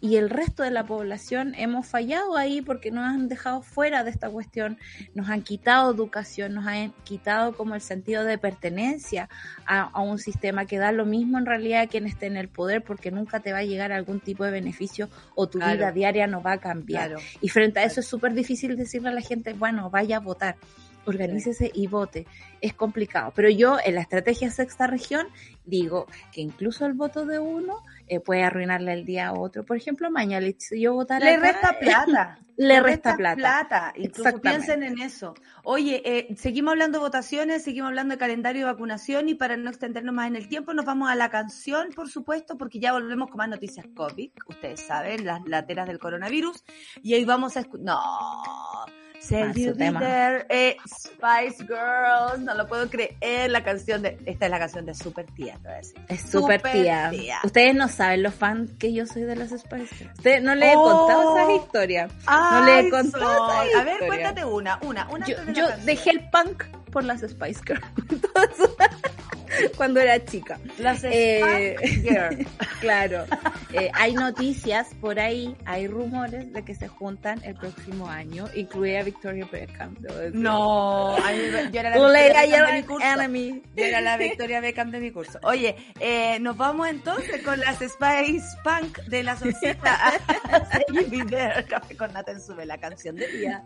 Y 0.02 0.18
el 0.18 0.30
resto 0.30 0.64
de 0.64 0.72
la 0.72 0.86
población 0.86 1.54
hemos 1.56 1.88
fallado 1.88 2.38
ahí 2.38 2.62
porque 2.62 2.92
nos 2.92 3.06
han 3.06 3.28
dejado 3.28 3.62
fuera 3.62 4.04
de 4.04 4.10
esta 4.12 4.30
cuestión, 4.30 4.78
nos 5.14 5.30
han 5.30 5.42
quitado 5.42 5.92
educación, 5.94 6.54
nos 6.54 6.66
han 6.68 6.92
quitado 7.04 7.56
como 7.56 7.76
el 7.76 7.82
sentido 7.82 8.24
de 8.24 8.38
pertenencia 8.38 9.30
a, 9.66 9.82
a 9.82 10.02
un 10.02 10.18
sistema 10.20 10.66
que 10.66 10.78
da 10.78 10.92
lo 10.92 11.06
mismo 11.06 11.38
en 11.38 11.46
realidad 11.46 11.82
a 11.82 11.88
quien 11.88 12.06
esté 12.06 12.26
en 12.28 12.38
el 12.38 12.48
poder 12.50 12.84
porque 12.84 13.12
nunca 13.12 13.40
te 13.40 13.52
va 13.54 13.60
a 13.60 13.64
llegar 13.64 13.92
algún 13.92 14.20
tipo 14.20 14.44
de 14.44 14.52
beneficio 14.52 15.10
o 15.36 15.48
tu 15.48 15.60
Claro. 15.60 15.76
vida 15.78 15.92
diaria 15.92 16.28
no 16.28 16.42
va 16.42 16.54
a 16.54 16.58
cambiar. 16.60 17.10
Claro. 17.10 17.22
Y 17.42 17.50
frente 17.50 17.80
a 17.80 17.84
eso 17.84 18.00
es 18.02 18.08
súper 18.08 18.34
difícil 18.34 18.76
decirle 18.76 19.10
a 19.10 19.12
la 19.14 19.22
gente, 19.22 19.54
bueno, 19.54 19.90
vaya 19.90 20.18
a 20.18 20.20
votar, 20.20 20.56
organícese 21.06 21.72
y 21.74 21.88
vote. 21.88 22.26
Es 22.62 22.74
complicado. 22.74 23.32
Pero 23.36 23.50
yo 23.50 23.78
en 23.84 23.96
la 23.96 24.02
estrategia 24.02 24.50
sexta 24.52 24.88
región 24.88 25.28
digo 25.66 26.08
que 26.32 26.42
incluso 26.42 26.86
el 26.86 26.94
voto 26.94 27.26
de 27.26 27.40
uno 27.40 27.78
eh, 28.08 28.20
puede 28.20 28.44
arruinarle 28.44 28.94
el 28.94 29.06
día 29.06 29.28
a 29.28 29.34
otro. 29.34 29.66
Por 29.66 29.78
ejemplo, 29.78 30.10
si 30.58 30.82
yo 30.82 30.94
votara 30.94 31.26
Le 31.26 31.36
acá, 31.36 31.52
resta 31.52 31.80
plata. 31.80 32.40
le 32.58 32.80
resta 32.80 33.16
plata. 33.16 33.94
Incluso 33.96 34.40
piensen 34.40 34.84
en 34.84 35.00
eso. 35.00 35.34
Oye, 35.64 36.02
eh, 36.06 36.36
seguimos 36.38 36.74
hablando 36.74 37.00
de 37.00 37.04
votaciones, 37.04 37.64
seguimos 37.64 37.90
hablando 37.90 38.14
de 38.14 38.20
calendario 38.20 38.66
de 38.66 38.72
vacunación 38.72 39.30
y 39.30 39.36
para 39.36 39.58
no 39.58 39.70
extendernos 39.70 40.14
más 40.14 40.28
en 40.28 40.36
el 40.36 40.48
tiempo, 40.48 40.74
nos 40.74 40.86
vamos 40.86 41.10
a 41.10 41.16
la 41.16 41.30
canción, 41.30 41.90
por 41.96 42.10
supuesto, 42.10 42.58
porque 42.58 42.80
ya 42.80 42.94
volvemos 42.94 43.30
con 43.30 43.38
más 43.38 43.50
noticias 43.50 43.88
COVID. 43.96 44.32
Ustedes 44.48 44.82
saben, 44.82 45.26
las 45.26 45.46
lateras 45.48 45.88
del 45.88 46.00
coronavirus. 46.00 46.64
Y 47.02 47.16
hoy 47.16 47.26
vamos 47.26 47.58
a 47.58 47.62
escuchar. 47.62 47.86
No. 47.86 49.05
Save 49.20 49.54
su 49.54 49.60
You. 49.60 49.74
There, 49.76 50.46
eh, 50.50 50.78
Spice 50.88 51.64
Girls, 51.66 52.40
no 52.40 52.54
lo 52.56 52.68
puedo 52.68 52.90
creer, 52.90 53.50
la 53.50 53.64
canción 53.64 54.02
de, 54.02 54.18
esta 54.26 54.46
es 54.46 54.52
la 54.52 54.60
canción 54.60 54.86
de 54.86 54.94
Super 54.94 55.26
Tía, 55.36 55.54
te 55.56 55.60
voy 55.68 55.72
a 55.74 55.78
decir. 55.78 55.96
Es 56.08 56.22
Súper 56.30 56.62
tía. 56.62 57.10
tía. 57.12 57.40
Ustedes 57.44 57.76
no 57.76 57.88
saben 57.88 58.24
los 58.24 58.34
fans 58.36 58.72
que 58.78 58.94
yo 58.94 59.06
soy 59.06 59.24
de 59.24 59.36
las 59.36 59.50
Spice 59.50 59.96
Girls. 59.96 60.18
Ustedes 60.18 60.44
no 60.44 60.54
les 60.56 60.74
he 60.74 60.76
Oh. 60.78 60.84
contado 60.84 61.38
esas 61.38 61.64
historias. 61.64 62.12
No 62.28 62.66
le 62.66 62.80
he 62.80 62.90
contado 62.90 63.38
Sol. 63.52 63.68
esa 63.68 63.82
A 63.82 63.84
ver, 63.84 64.00
cuéntate 64.08 64.46
una, 64.46 64.80
una, 64.84 65.08
una 65.10 65.26
Yo, 65.26 65.36
de 65.46 65.54
yo 65.54 65.68
dejé 65.86 66.12
el 66.12 66.30
punk 66.30 66.64
por 66.96 67.04
las 67.04 67.20
Spice 67.20 67.60
Girls. 67.68 67.84
Entonces, 68.10 68.70
Cuando 69.78 70.00
era 70.00 70.24
chica. 70.24 70.60
Las 70.80 71.04
Eh, 71.04 71.76
Girls. 72.02 72.48
Claro. 72.80 73.26
Eh, 73.74 73.90
hay 73.94 74.14
noticias 74.14 74.88
por 75.02 75.20
ahí, 75.20 75.56
hay 75.66 75.88
rumores 75.88 76.54
de 76.54 76.64
que 76.64 76.76
se 76.76 76.88
juntan 76.88 77.42
el 77.44 77.56
próximo 77.56 78.08
año, 78.08 78.46
incluida 78.54 79.02
Victoria 79.04 79.48
Beckham. 79.52 79.96
No, 80.34 81.18
yo 81.18 81.80
era 81.80 81.90
la 81.90 81.98
Victoria 81.98 82.64
Beckham 82.64 82.68
de 82.68 82.74
mi 82.74 82.84
curso. 82.84 83.08
Yo 83.76 83.84
era 83.84 84.02
la 84.02 84.18
Victoria 84.18 84.62
Beckham 84.62 84.92
de 84.92 85.00
mi 85.00 85.12
curso. 85.12 85.40
Oye, 85.44 85.76
eh, 86.00 86.40
nos 86.40 86.56
vamos 86.58 86.88
entonces 86.88 87.42
con 87.42 87.60
las 87.60 87.78
Spice 87.78 88.46
Punk 88.64 89.00
de 89.08 89.24
la 89.24 89.36
Café 91.68 91.98
con 91.98 92.14
Nata 92.14 92.32
en 92.32 92.42
sube 92.42 92.66
la 92.66 92.78
canción 92.78 93.16
de 93.16 93.28
día. 93.28 93.64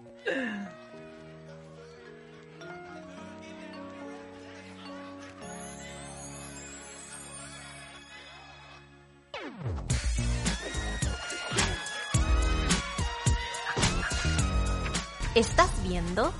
Estás 15.35 15.71
viendo 15.87 16.33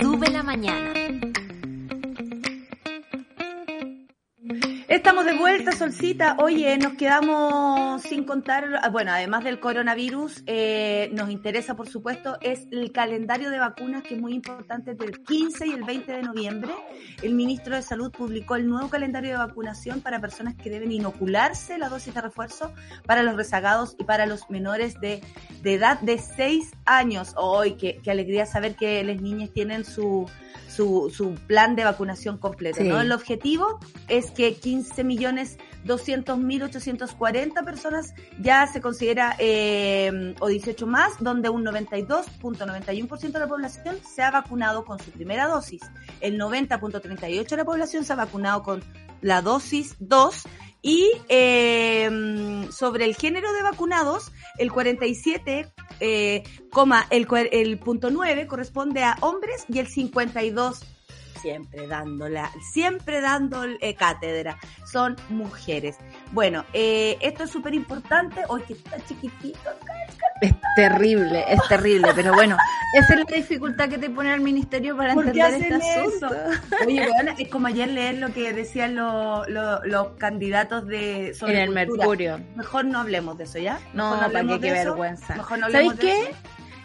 Sube 0.00 0.30
la 0.30 0.42
Mañana. 0.42 0.92
Estamos 4.94 5.24
de 5.24 5.34
vuelta, 5.34 5.72
Solcita. 5.72 6.36
Oye, 6.38 6.78
nos 6.78 6.94
quedamos 6.94 8.00
sin 8.02 8.22
contar, 8.22 8.78
ah, 8.80 8.90
bueno, 8.90 9.10
además 9.10 9.42
del 9.42 9.58
coronavirus, 9.58 10.44
eh, 10.46 11.10
nos 11.12 11.30
interesa, 11.30 11.74
por 11.74 11.88
supuesto, 11.88 12.38
es 12.40 12.68
el 12.70 12.92
calendario 12.92 13.50
de 13.50 13.58
vacunas 13.58 14.04
que 14.04 14.14
es 14.14 14.20
muy 14.20 14.34
importante 14.34 14.94
del 14.94 15.20
15 15.24 15.66
y 15.66 15.72
el 15.72 15.82
20 15.82 16.12
de 16.12 16.22
noviembre. 16.22 16.70
El 17.22 17.34
ministro 17.34 17.74
de 17.74 17.82
Salud 17.82 18.12
publicó 18.12 18.54
el 18.54 18.68
nuevo 18.68 18.88
calendario 18.88 19.32
de 19.32 19.38
vacunación 19.38 20.00
para 20.00 20.20
personas 20.20 20.54
que 20.54 20.70
deben 20.70 20.92
inocularse 20.92 21.76
la 21.76 21.88
dosis 21.88 22.14
de 22.14 22.20
refuerzo 22.20 22.72
para 23.04 23.24
los 23.24 23.34
rezagados 23.34 23.96
y 23.98 24.04
para 24.04 24.26
los 24.26 24.48
menores 24.48 25.00
de, 25.00 25.20
de 25.60 25.74
edad 25.74 25.98
de 26.02 26.18
6 26.18 26.70
años. 26.84 27.34
Hoy, 27.36 27.72
qué, 27.72 27.98
qué 28.00 28.12
alegría 28.12 28.46
saber 28.46 28.76
que 28.76 29.02
las 29.02 29.20
niñas 29.20 29.50
tienen 29.52 29.84
su, 29.84 30.30
su, 30.68 31.12
su 31.14 31.34
plan 31.34 31.74
de 31.76 31.84
vacunación 31.84 32.38
completo, 32.38 32.78
Sí. 32.80 32.88
¿no? 32.88 33.00
El 33.00 33.12
objetivo 33.12 33.80
es 34.08 34.30
que 34.30 34.54
15 34.54 34.83
millones 35.04 35.58
200 35.84 36.38
mil 36.38 36.62
840 36.62 37.62
personas 37.62 38.14
ya 38.40 38.66
se 38.66 38.80
considera, 38.80 39.36
eh, 39.38 40.34
o 40.40 40.48
18 40.48 40.86
más, 40.86 41.12
donde 41.20 41.48
un 41.48 41.64
92.91% 41.64 43.32
de 43.32 43.38
la 43.38 43.48
población 43.48 43.96
se 44.04 44.22
ha 44.22 44.30
vacunado 44.30 44.84
con 44.84 44.98
su 44.98 45.10
primera 45.10 45.46
dosis. 45.46 45.82
El 46.20 46.38
90.38% 46.38 47.48
de 47.48 47.56
la 47.56 47.64
población 47.64 48.04
se 48.04 48.12
ha 48.12 48.16
vacunado 48.16 48.62
con 48.62 48.82
la 49.20 49.42
dosis 49.42 49.96
2 50.00 50.44
y 50.82 51.10
eh, 51.28 52.68
sobre 52.70 53.06
el 53.06 53.14
género 53.14 53.52
de 53.54 53.62
vacunados, 53.62 54.32
el 54.58 54.70
47, 54.70 55.72
eh, 56.00 56.42
coma, 56.70 57.06
el, 57.08 57.26
el 57.52 57.78
punto 57.78 58.10
9 58.10 58.46
corresponde 58.46 59.02
a 59.02 59.16
hombres 59.20 59.64
y 59.68 59.78
el 59.78 59.86
52 59.86 60.82
siempre 61.44 61.86
dándola, 61.86 62.50
siempre 62.72 63.20
dando 63.20 63.64
eh, 63.64 63.94
cátedra, 63.94 64.56
son 64.90 65.14
mujeres. 65.28 65.96
Bueno, 66.32 66.64
eh, 66.72 67.18
esto 67.20 67.44
es 67.44 67.50
súper 67.50 67.74
importante, 67.74 68.40
hoy 68.48 68.62
que 68.62 68.72
está 68.72 68.96
chiquitito. 69.04 69.58
Es 70.40 70.54
terrible, 70.74 71.44
es 71.48 71.60
terrible, 71.68 72.08
pero 72.14 72.32
bueno, 72.32 72.56
esa 72.98 73.12
es 73.14 73.20
la 73.30 73.36
dificultad 73.36 73.88
que 73.90 73.98
te 73.98 74.08
pone 74.10 74.32
el 74.32 74.40
ministerio 74.40 74.96
para 74.96 75.12
¿Por 75.14 75.30
qué 75.30 75.40
entender 75.40 75.70
este 75.72 76.00
asunto. 76.00 76.34
Oye, 76.86 77.06
bueno, 77.08 77.32
es 77.38 77.48
como 77.48 77.66
ayer 77.66 77.88
leer 77.88 78.14
lo 78.16 78.32
que 78.32 78.52
decían 78.54 78.94
lo- 78.94 79.46
lo- 79.48 79.84
los 79.84 80.08
candidatos 80.18 80.86
de 80.86 81.34
sobre 81.34 81.62
En 81.62 81.68
el 81.78 81.86
cultura. 81.88 81.96
Mercurio. 82.06 82.40
Mejor 82.56 82.84
no 82.86 83.00
hablemos 83.00 83.36
de 83.38 83.44
eso, 83.44 83.58
¿ya? 83.58 83.78
No, 83.92 84.04
Mejor 84.04 84.16
para 84.16 84.24
hablemos 84.26 84.58
qué, 84.60 84.70
vergüenza. 84.72 85.36
Mejor 85.36 85.58
no 85.58 85.66
hablemos 85.66 85.94
¿Sabes 85.96 86.16
de 86.16 86.24
qué? 86.24 86.30
eso. 86.30 86.38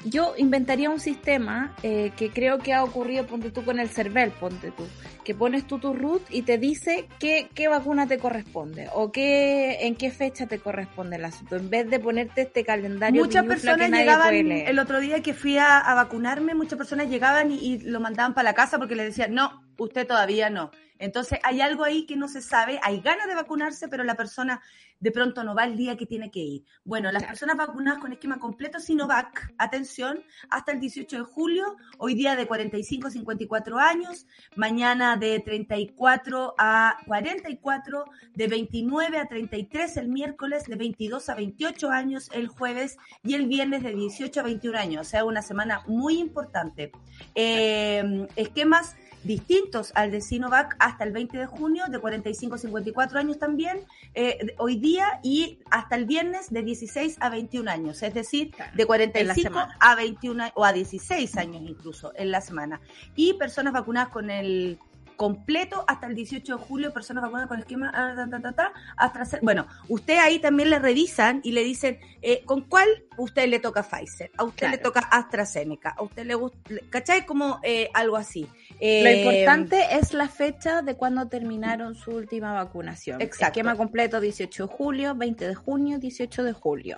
Yo 0.06 0.34
inventaría 0.38 0.90
un 0.90 1.00
sistema 1.00 1.76
eh, 1.84 2.12
que 2.16 2.30
creo 2.30 2.60
que 2.60 2.74
ha 2.74 2.84
ocurrido, 2.84 3.26
ponte 3.26 3.52
tú 3.52 3.66
con 3.66 3.80
el 3.80 3.90
CERVEL, 3.90 4.32
ponte 4.32 4.72
tú, 4.72 4.88
que 5.26 5.36
pones 5.36 5.68
tú 5.68 5.78
tu 5.78 5.94
root 5.94 6.22
y 6.30 6.44
te 6.44 6.58
dice 6.58 7.08
qué, 7.20 7.50
qué 7.54 7.68
vacuna 7.68 8.08
te 8.08 8.18
corresponde 8.18 8.88
o 8.94 9.12
qué, 9.12 9.80
en 9.82 9.96
qué 9.96 10.10
fecha 10.10 10.48
te 10.48 10.60
corresponde 10.60 11.18
el 11.18 11.26
asunto, 11.26 11.58
en 11.58 11.70
vez 11.70 11.90
de 11.90 12.00
ponerte 12.00 12.44
este 12.44 12.64
calendario 12.64 13.24
Muchas 13.24 13.46
personas 13.46 13.90
que 13.90 13.98
llegaban, 13.98 14.34
el 14.34 14.80
otro 14.80 15.02
día 15.02 15.22
que 15.22 15.34
fui 15.34 15.58
a, 15.58 15.80
a 15.80 15.96
vacunarme, 15.96 16.56
muchas 16.56 16.78
personas 16.78 17.10
llegaban 17.10 17.52
y, 17.52 17.58
y 17.58 17.80
lo 17.80 18.00
mandaban 18.00 18.34
para 18.34 18.50
la 18.50 18.54
casa 18.54 18.78
porque 18.78 18.96
le 18.96 19.04
decían, 19.04 19.34
no, 19.34 19.64
usted 19.78 20.08
todavía 20.08 20.50
no. 20.50 20.72
Entonces 21.00 21.40
hay 21.44 21.62
algo 21.62 21.84
ahí 21.84 22.06
que 22.06 22.16
no 22.16 22.28
se 22.28 22.42
sabe, 22.42 22.80
hay 22.84 23.00
ganas 23.02 23.28
de 23.28 23.36
vacunarse, 23.36 23.88
pero 23.88 24.04
la 24.04 24.16
persona 24.16 24.62
de 25.00 25.12
pronto 25.12 25.44
no 25.44 25.56
va 25.56 25.64
el 25.64 25.78
día 25.78 25.96
que 25.96 26.06
tiene 26.06 26.30
que 26.30 26.40
ir. 26.40 26.66
Bueno, 26.84 27.12
las 27.12 27.24
personas 27.24 27.56
vacunadas 27.56 28.00
con 28.00 28.12
esquema 28.12 28.40
completo 28.40 28.80
Sinovac, 28.80 29.54
atención, 29.58 30.24
hasta 30.50 30.74
el 30.74 30.80
18 30.80 31.18
de 31.18 31.24
julio, 31.24 31.78
hoy 31.98 32.16
día 32.16 32.36
de 32.36 32.46
45 32.46 33.08
a 33.08 33.12
54 33.12 33.78
años, 33.80 34.28
mañana 34.56 35.16
de 35.16 35.40
34 35.40 36.56
a 36.58 36.98
44, 37.08 38.06
de 38.34 38.48
29 38.48 39.18
a 39.20 39.28
33 39.28 39.98
el 39.98 40.10
miércoles, 40.10 40.66
de 40.66 40.76
22 40.76 41.30
a 41.30 41.36
28 41.36 41.90
años 41.90 42.30
el 42.34 42.48
jueves 42.48 42.98
y 43.24 43.36
el 43.36 43.48
viernes 43.48 43.84
de 43.84 43.94
18 43.94 44.40
a 44.40 44.44
21 44.44 44.78
años. 44.78 45.08
O 45.08 45.10
sea, 45.10 45.24
una 45.24 45.42
semana 45.42 45.84
muy 45.88 46.20
importante. 46.20 46.92
Eh, 47.36 48.28
esquemas 48.36 48.96
distintos 49.24 49.92
al 49.96 50.12
de 50.12 50.22
Sinovac 50.22 50.76
hasta 50.80 51.04
el 51.04 51.12
20 51.12 51.38
de 51.38 51.46
junio, 51.46 51.86
de 51.90 52.00
45 52.00 52.56
a 52.56 52.58
54 52.58 53.20
años 53.20 53.38
también, 53.40 53.82
eh, 54.14 54.56
hoy 54.58 54.78
día 54.78 55.20
y 55.24 55.60
hasta 55.70 55.96
el 55.96 56.06
viernes 56.06 56.50
de 56.52 56.64
16 56.64 57.18
a 57.20 57.30
21 57.30 57.70
años, 57.70 58.02
es 58.04 58.14
decir, 58.14 58.52
Claro, 58.52 58.72
de 58.76 58.86
45 58.86 59.42
semana. 59.50 59.78
a 59.80 59.96
21 59.96 60.44
a- 60.46 60.52
o 60.56 60.64
a 60.66 60.74
16 60.74 61.38
años 61.38 61.62
incluso 61.66 62.12
en 62.16 62.32
la 62.32 62.42
semana. 62.42 62.80
Y 63.16 63.34
personas 63.34 63.74
vacunadas 63.74 64.10
con 64.10 64.30
el 64.30 64.80
completo 65.20 65.84
hasta 65.86 66.08
el 66.08 66.16
18 66.16 66.56
de 66.56 66.64
julio, 66.64 66.94
personas 66.94 67.22
vacunadas 67.22 67.50
con 67.50 67.60
esquema, 67.60 67.92
ah, 67.94 68.14
ta, 68.16 68.30
ta, 68.30 68.40
ta, 68.42 68.52
ta, 68.54 68.74
AstraZeneca. 68.96 69.44
Bueno, 69.44 69.68
usted 69.90 70.18
ahí 70.18 70.40
también 70.40 70.70
le 70.70 70.80
revisan 70.80 71.42
y 71.44 71.52
le 71.52 71.62
dicen, 71.66 72.00
eh, 72.22 72.42
¿con 72.46 72.62
cuál 72.62 72.88
usted 73.18 73.50
le 73.50 73.60
toca 73.60 73.84
Pfizer? 73.84 74.32
A 74.38 74.46
usted 74.46 74.60
Claro. 74.60 74.78
le 74.78 74.82
toca 74.82 75.02
AstraZeneca, 75.02 75.90
a 75.90 76.04
usted 76.04 76.26
le 76.26 76.36
gusta, 76.36 76.58
¿cachai? 76.90 77.26
Como 77.26 77.60
eh, 77.64 77.90
algo 77.94 78.16
así. 78.16 78.44
Lo 78.44 78.78
Eh, 78.80 79.22
importante 79.22 79.98
es 79.98 80.14
la 80.14 80.30
fecha 80.30 80.82
de 80.84 80.96
cuando 80.96 81.28
terminaron 81.28 81.96
su 81.96 82.12
última 82.12 82.54
vacunación. 82.54 83.20
Exacto. 83.20 83.48
Esquema 83.60 83.76
completo 83.76 84.22
18 84.22 84.68
de 84.68 84.74
julio, 84.74 85.16
20 85.16 85.50
de 85.50 85.54
junio, 85.56 86.00
18 86.00 86.44
de 86.44 86.54
julio. 86.54 86.98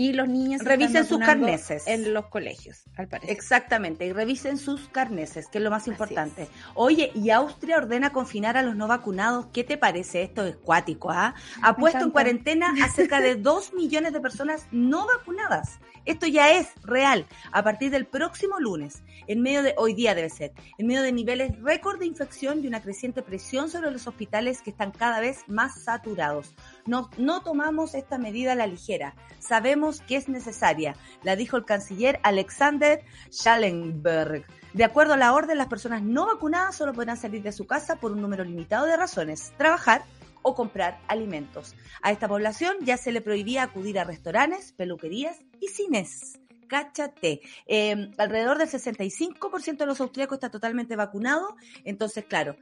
Y 0.00 0.12
los 0.12 0.28
niños 0.28 0.62
se 0.62 0.68
Revisen 0.68 1.04
sus 1.04 1.18
carneses. 1.18 1.84
en 1.88 2.14
los 2.14 2.26
colegios, 2.26 2.84
al 2.96 3.08
parecer. 3.08 3.34
Exactamente, 3.34 4.06
y 4.06 4.12
revisen 4.12 4.56
sus 4.56 4.88
carneses, 4.90 5.48
que 5.48 5.58
es 5.58 5.64
lo 5.64 5.70
más 5.70 5.82
Así 5.82 5.90
importante. 5.90 6.42
es. 6.44 6.48
Oye, 6.74 7.10
y 7.16 7.30
Austria 7.30 7.78
ordena 7.78 8.12
confinar 8.12 8.56
a 8.56 8.62
los 8.62 8.76
no 8.76 8.86
vacunados. 8.86 9.46
¿Qué 9.52 9.64
te 9.64 9.76
parece 9.76 10.22
esto? 10.22 10.46
Es 10.46 10.54
cuático, 10.54 11.10
¿ah? 11.10 11.34
Ha 11.62 11.74
puesto 11.74 11.98
en 12.04 12.10
cuarentena 12.12 12.72
a 12.84 12.88
cerca 12.90 13.20
de 13.20 13.34
2 13.34 13.74
millones 13.74 14.12
de 14.12 14.20
personas 14.20 14.68
no 14.70 15.04
vacunadas. 15.04 15.80
Esto 16.04 16.26
ya 16.26 16.52
es 16.52 16.68
real. 16.82 17.26
A 17.52 17.62
partir 17.62 17.90
del 17.90 18.06
próximo 18.06 18.58
lunes, 18.58 19.02
en 19.26 19.42
medio 19.42 19.62
de, 19.62 19.74
hoy 19.76 19.94
día 19.94 20.14
debe 20.14 20.30
ser, 20.30 20.52
en 20.78 20.86
medio 20.86 21.02
de 21.02 21.12
niveles 21.12 21.60
récord 21.60 21.98
de 21.98 22.06
infección 22.06 22.62
y 22.62 22.66
una 22.66 22.82
creciente 22.82 23.22
presión 23.22 23.70
sobre 23.70 23.90
los 23.90 24.06
hospitales 24.06 24.62
que 24.62 24.70
están 24.70 24.90
cada 24.90 25.20
vez 25.20 25.44
más 25.48 25.82
saturados. 25.82 26.54
No, 26.86 27.10
no 27.18 27.42
tomamos 27.42 27.94
esta 27.94 28.18
medida 28.18 28.52
a 28.52 28.56
la 28.56 28.66
ligera. 28.66 29.14
Sabemos 29.38 30.00
que 30.00 30.16
es 30.16 30.28
necesaria, 30.28 30.96
la 31.22 31.36
dijo 31.36 31.56
el 31.56 31.64
canciller 31.64 32.20
Alexander 32.22 33.04
Schallenberg. 33.30 34.44
De 34.72 34.84
acuerdo 34.84 35.14
a 35.14 35.16
la 35.16 35.32
orden, 35.32 35.58
las 35.58 35.68
personas 35.68 36.02
no 36.02 36.26
vacunadas 36.26 36.76
solo 36.76 36.92
podrán 36.92 37.16
salir 37.16 37.42
de 37.42 37.52
su 37.52 37.66
casa 37.66 37.96
por 37.96 38.12
un 38.12 38.20
número 38.20 38.44
limitado 38.44 38.86
de 38.86 38.96
razones, 38.96 39.52
trabajar 39.56 40.04
o 40.42 40.54
comprar 40.54 41.00
alimentos. 41.08 41.74
A 42.02 42.12
esta 42.12 42.28
población 42.28 42.76
ya 42.82 42.96
se 42.96 43.12
le 43.12 43.20
prohibía 43.20 43.62
acudir 43.62 43.98
a 43.98 44.04
restaurantes, 44.04 44.72
peluquerías 44.72 45.36
y 45.60 45.68
cines. 45.68 46.38
Cáchate. 46.68 47.40
Eh, 47.66 48.10
alrededor 48.18 48.58
del 48.58 48.68
65% 48.68 49.78
de 49.78 49.86
los 49.86 50.00
austríacos 50.00 50.36
está 50.36 50.50
totalmente 50.50 50.96
vacunado. 50.96 51.56
Entonces, 51.84 52.24
claro, 52.26 52.56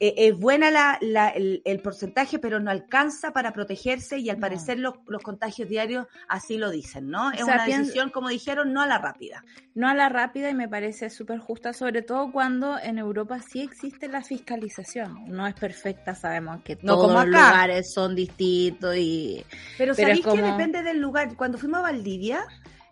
eh, 0.00 0.14
es 0.16 0.36
buena 0.38 0.70
la, 0.70 0.98
la- 1.00 1.28
el, 1.30 1.60
el 1.64 1.80
porcentaje, 1.80 2.38
pero 2.38 2.60
no 2.60 2.70
alcanza 2.70 3.32
para 3.32 3.52
protegerse 3.52 4.18
y 4.18 4.30
al 4.30 4.36
No. 4.36 4.42
parecer 4.42 4.78
los, 4.78 4.94
los 5.06 5.22
contagios 5.22 5.68
diarios 5.68 6.06
así 6.28 6.56
lo 6.56 6.70
dicen, 6.70 7.08
¿no? 7.08 7.30
Es 7.32 7.44
sea, 7.44 7.54
una 7.54 7.64
decisión, 7.66 8.10
como 8.10 8.28
dijeron, 8.28 8.72
no 8.72 8.80
a 8.82 8.86
la 8.86 8.98
rápida. 8.98 9.42
No 9.74 9.88
a 9.88 9.94
la 9.94 10.08
rápida 10.08 10.50
y 10.50 10.54
me 10.54 10.68
parece 10.68 11.10
súper 11.10 11.38
justa, 11.38 11.72
sobre 11.72 12.02
todo 12.02 12.30
cuando 12.32 12.78
en 12.78 12.98
Europa 12.98 13.40
sí 13.40 13.60
existe 13.62 14.08
la 14.08 14.22
fiscalización. 14.22 15.24
No 15.28 15.46
es 15.46 15.54
perfecta, 15.54 16.14
sabemos 16.14 16.62
que 16.62 16.76
No 16.82 16.94
todos 16.94 17.06
como 17.08 17.18
los 17.20 17.26
lugares 17.26 17.92
son 17.92 18.14
distintos 18.14 18.94
y... 18.96 19.44
Pero, 19.76 19.94
Pero 19.94 20.08
¿sabéis 20.08 20.24
como- 20.24 20.36
que 20.36 20.42
depende 20.42 20.82
del 20.82 20.98
lugar? 21.00 21.36
Cuando 21.36 21.58
fuimos 21.58 21.78
a 21.80 21.82
Valdivia, 21.82 22.44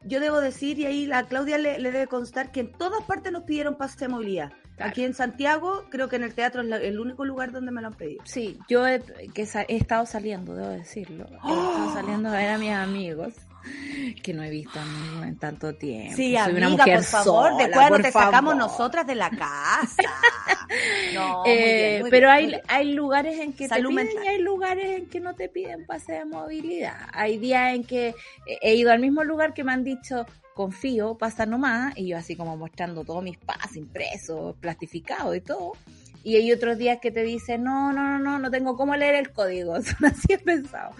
yo 0.04 0.20
debo 0.20 0.40
decir, 0.40 0.78
y 0.78 0.86
ahí 0.86 1.10
a 1.12 1.24
Claudia 1.24 1.58
le, 1.58 1.78
le 1.78 1.90
debe 1.90 2.06
constar, 2.06 2.52
que 2.52 2.60
en 2.60 2.72
todas 2.72 3.02
partes 3.04 3.32
nos 3.32 3.42
pidieron 3.44 3.76
pase 3.76 3.98
de 3.98 4.08
movilidad. 4.08 4.52
Claro. 4.76 4.90
Aquí 4.90 5.04
en 5.04 5.14
Santiago, 5.14 5.84
creo 5.90 6.08
que 6.08 6.16
en 6.16 6.22
el 6.24 6.34
teatro 6.34 6.62
es 6.62 6.70
el 6.82 7.00
único 7.00 7.24
lugar 7.24 7.50
donde 7.52 7.72
me 7.72 7.80
lo 7.80 7.88
han 7.88 7.94
pedido. 7.94 8.22
Sí, 8.26 8.58
yo 8.68 8.86
he, 8.86 9.00
que 9.34 9.42
he 9.68 9.76
estado 9.76 10.04
saliendo, 10.06 10.54
debo 10.54 10.68
decirlo. 10.68 11.26
He 11.30 11.36
estado 11.36 11.94
saliendo 11.94 12.28
a 12.28 12.32
ver 12.32 12.50
a 12.50 12.58
mis 12.58 12.72
amigos, 12.72 13.32
que 14.22 14.34
no 14.34 14.42
he 14.42 14.50
visto 14.50 14.78
en, 14.78 15.24
en 15.24 15.38
tanto 15.38 15.74
tiempo. 15.74 16.14
Sí, 16.14 16.32
Soy 16.34 16.36
amiga, 16.36 16.58
una 16.58 16.68
mujer 16.76 16.96
por 16.96 17.04
favor, 17.04 17.52
sola, 17.52 17.66
¿de 17.66 17.88
por 17.88 18.02
te 18.02 18.12
sacamos 18.12 18.54
nosotras 18.56 19.06
de 19.06 19.14
la 19.14 19.30
casa? 19.30 20.02
No, 21.14 21.42
muy 21.44 21.50
Eh, 21.50 21.88
bien, 21.90 22.00
muy 22.02 22.10
pero 22.10 22.26
bien, 22.26 22.36
hay, 22.36 22.46
bien. 22.48 22.60
hay 22.68 22.92
lugares 22.92 23.38
en 23.38 23.52
que 23.52 23.68
Salud 23.68 23.90
te 23.90 23.94
piden 23.94 24.06
mental. 24.08 24.24
y 24.24 24.28
hay 24.28 24.38
lugares 24.42 24.84
en 24.98 25.06
que 25.06 25.20
no 25.20 25.34
te 25.34 25.48
piden 25.48 25.86
pase 25.86 26.12
de 26.14 26.24
movilidad. 26.24 26.96
Hay 27.12 27.38
días 27.38 27.72
en 27.74 27.84
que 27.84 28.14
he 28.60 28.74
ido 28.74 28.90
al 28.90 28.98
mismo 28.98 29.22
lugar 29.22 29.54
que 29.54 29.62
me 29.62 29.72
han 29.72 29.84
dicho 29.84 30.26
confío, 30.56 31.18
pasa 31.18 31.44
nomás, 31.44 31.92
y 31.98 32.08
yo 32.08 32.16
así 32.16 32.34
como 32.34 32.56
mostrando 32.56 33.04
todos 33.04 33.22
mis 33.22 33.36
pases 33.36 33.76
impresos, 33.76 34.56
plastificados 34.56 35.36
y 35.36 35.42
todo. 35.42 35.72
Y 36.24 36.36
hay 36.36 36.50
otros 36.50 36.78
días 36.78 36.98
que 37.00 37.10
te 37.10 37.22
dicen, 37.22 37.62
no, 37.62 37.92
no, 37.92 38.02
no, 38.02 38.18
no, 38.18 38.38
no 38.38 38.50
tengo 38.50 38.74
cómo 38.74 38.96
leer 38.96 39.16
el 39.16 39.32
código, 39.32 39.74
son 39.82 40.06
así 40.06 40.32
he 40.32 40.38
pensado. 40.38 40.92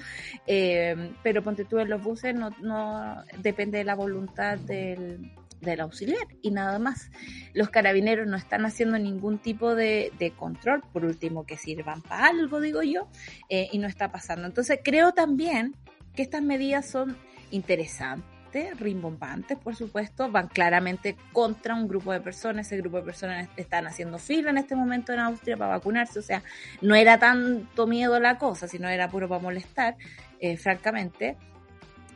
Eh, 0.47 1.11
pero 1.23 1.43
ponte 1.43 1.65
tú 1.65 1.79
en 1.79 1.89
los 1.89 2.03
buses, 2.03 2.35
no, 2.35 2.51
no 2.61 3.25
depende 3.39 3.79
de 3.79 3.85
la 3.85 3.95
voluntad 3.95 4.59
del, 4.59 5.33
del 5.63 5.81
auxiliar 5.81 6.27
y 6.43 6.51
nada 6.51 6.79
más. 6.79 7.11
Los 7.55 7.71
carabineros 7.71 8.27
no 8.27 8.37
están 8.37 8.67
haciendo 8.67 8.99
ningún 8.99 9.39
tipo 9.39 9.75
de, 9.75 10.13
de 10.19 10.33
control, 10.33 10.83
por 10.93 11.07
último, 11.07 11.47
que 11.47 11.57
sirvan 11.57 12.03
para 12.03 12.27
algo, 12.27 12.61
digo 12.61 12.83
yo, 12.83 13.09
eh, 13.49 13.69
y 13.73 13.79
no 13.79 13.89
está 13.89 14.13
pasando. 14.13 14.47
Entonces 14.47 14.81
creo 14.85 15.13
también 15.13 15.75
que 16.15 16.21
estas 16.21 16.43
medidas 16.43 16.87
son 16.87 17.17
interesantes, 17.51 18.36
rimbombantes, 18.79 19.59
por 19.59 19.75
supuesto, 19.77 20.31
van 20.31 20.49
claramente 20.49 21.17
contra 21.33 21.75
un 21.75 21.89
grupo 21.89 22.13
de 22.13 22.21
personas, 22.21 22.67
ese 22.67 22.79
grupo 22.79 22.99
de 22.99 23.03
personas 23.05 23.49
están 23.57 23.87
haciendo 23.87 24.19
fila 24.19 24.51
en 24.51 24.59
este 24.59 24.75
momento 24.75 25.13
en 25.13 25.21
Austria 25.21 25.57
para 25.57 25.71
vacunarse, 25.71 26.19
o 26.19 26.23
sea, 26.23 26.43
no 26.81 26.95
era 26.95 27.19
tanto 27.19 27.87
miedo 27.87 28.19
la 28.21 28.39
cosa, 28.39 28.69
sino 28.69 28.89
era 28.89 29.09
puro 29.09 29.29
para 29.29 29.41
molestar, 29.41 29.97
eh, 30.41 30.57
francamente, 30.57 31.37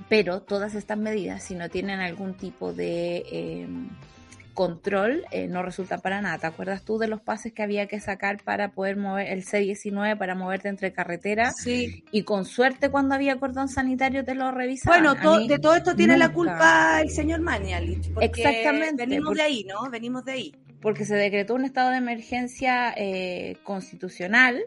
pero 0.08 0.42
todas 0.42 0.74
estas 0.74 0.98
medidas, 0.98 1.42
si 1.42 1.54
no 1.54 1.68
tienen 1.68 2.00
algún 2.00 2.34
tipo 2.34 2.72
de 2.72 3.24
eh, 3.30 3.68
control, 4.54 5.24
eh, 5.30 5.46
no 5.48 5.62
resultan 5.62 6.00
para 6.00 6.20
nada. 6.20 6.38
¿Te 6.38 6.46
acuerdas 6.46 6.84
tú 6.84 6.98
de 6.98 7.08
los 7.08 7.20
pases 7.20 7.52
que 7.52 7.62
había 7.62 7.86
que 7.86 8.00
sacar 8.00 8.42
para 8.42 8.72
poder 8.72 8.96
mover 8.96 9.28
el 9.28 9.44
C-19 9.44 10.16
para 10.18 10.34
moverte 10.34 10.68
entre 10.68 10.92
carreteras? 10.92 11.54
Sí. 11.56 12.04
Y 12.10 12.22
con 12.24 12.44
suerte 12.44 12.90
cuando 12.90 13.14
había 13.14 13.36
cordón 13.38 13.68
sanitario 13.68 14.24
te 14.24 14.34
lo 14.34 14.50
revisaban. 14.50 15.02
Bueno, 15.02 15.18
A 15.18 15.22
to- 15.22 15.36
mí 15.40 15.48
de 15.48 15.58
todo 15.58 15.74
esto 15.76 15.94
tiene 15.94 16.16
la 16.18 16.32
culpa 16.32 17.00
el 17.02 17.10
señor 17.10 17.40
Manialich. 17.40 18.12
porque 18.12 18.26
Exactamente, 18.26 19.04
Venimos 19.06 19.28
porque- 19.28 19.42
de 19.42 19.46
ahí, 19.46 19.64
¿no? 19.64 19.90
Venimos 19.90 20.24
de 20.24 20.32
ahí. 20.32 20.54
porque 20.80 21.04
se 21.04 21.14
decretó 21.14 21.54
un 21.54 21.64
estado 21.64 21.90
de 21.90 21.96
emergencia 21.98 22.92
eh, 22.96 23.56
constitucional 23.64 24.62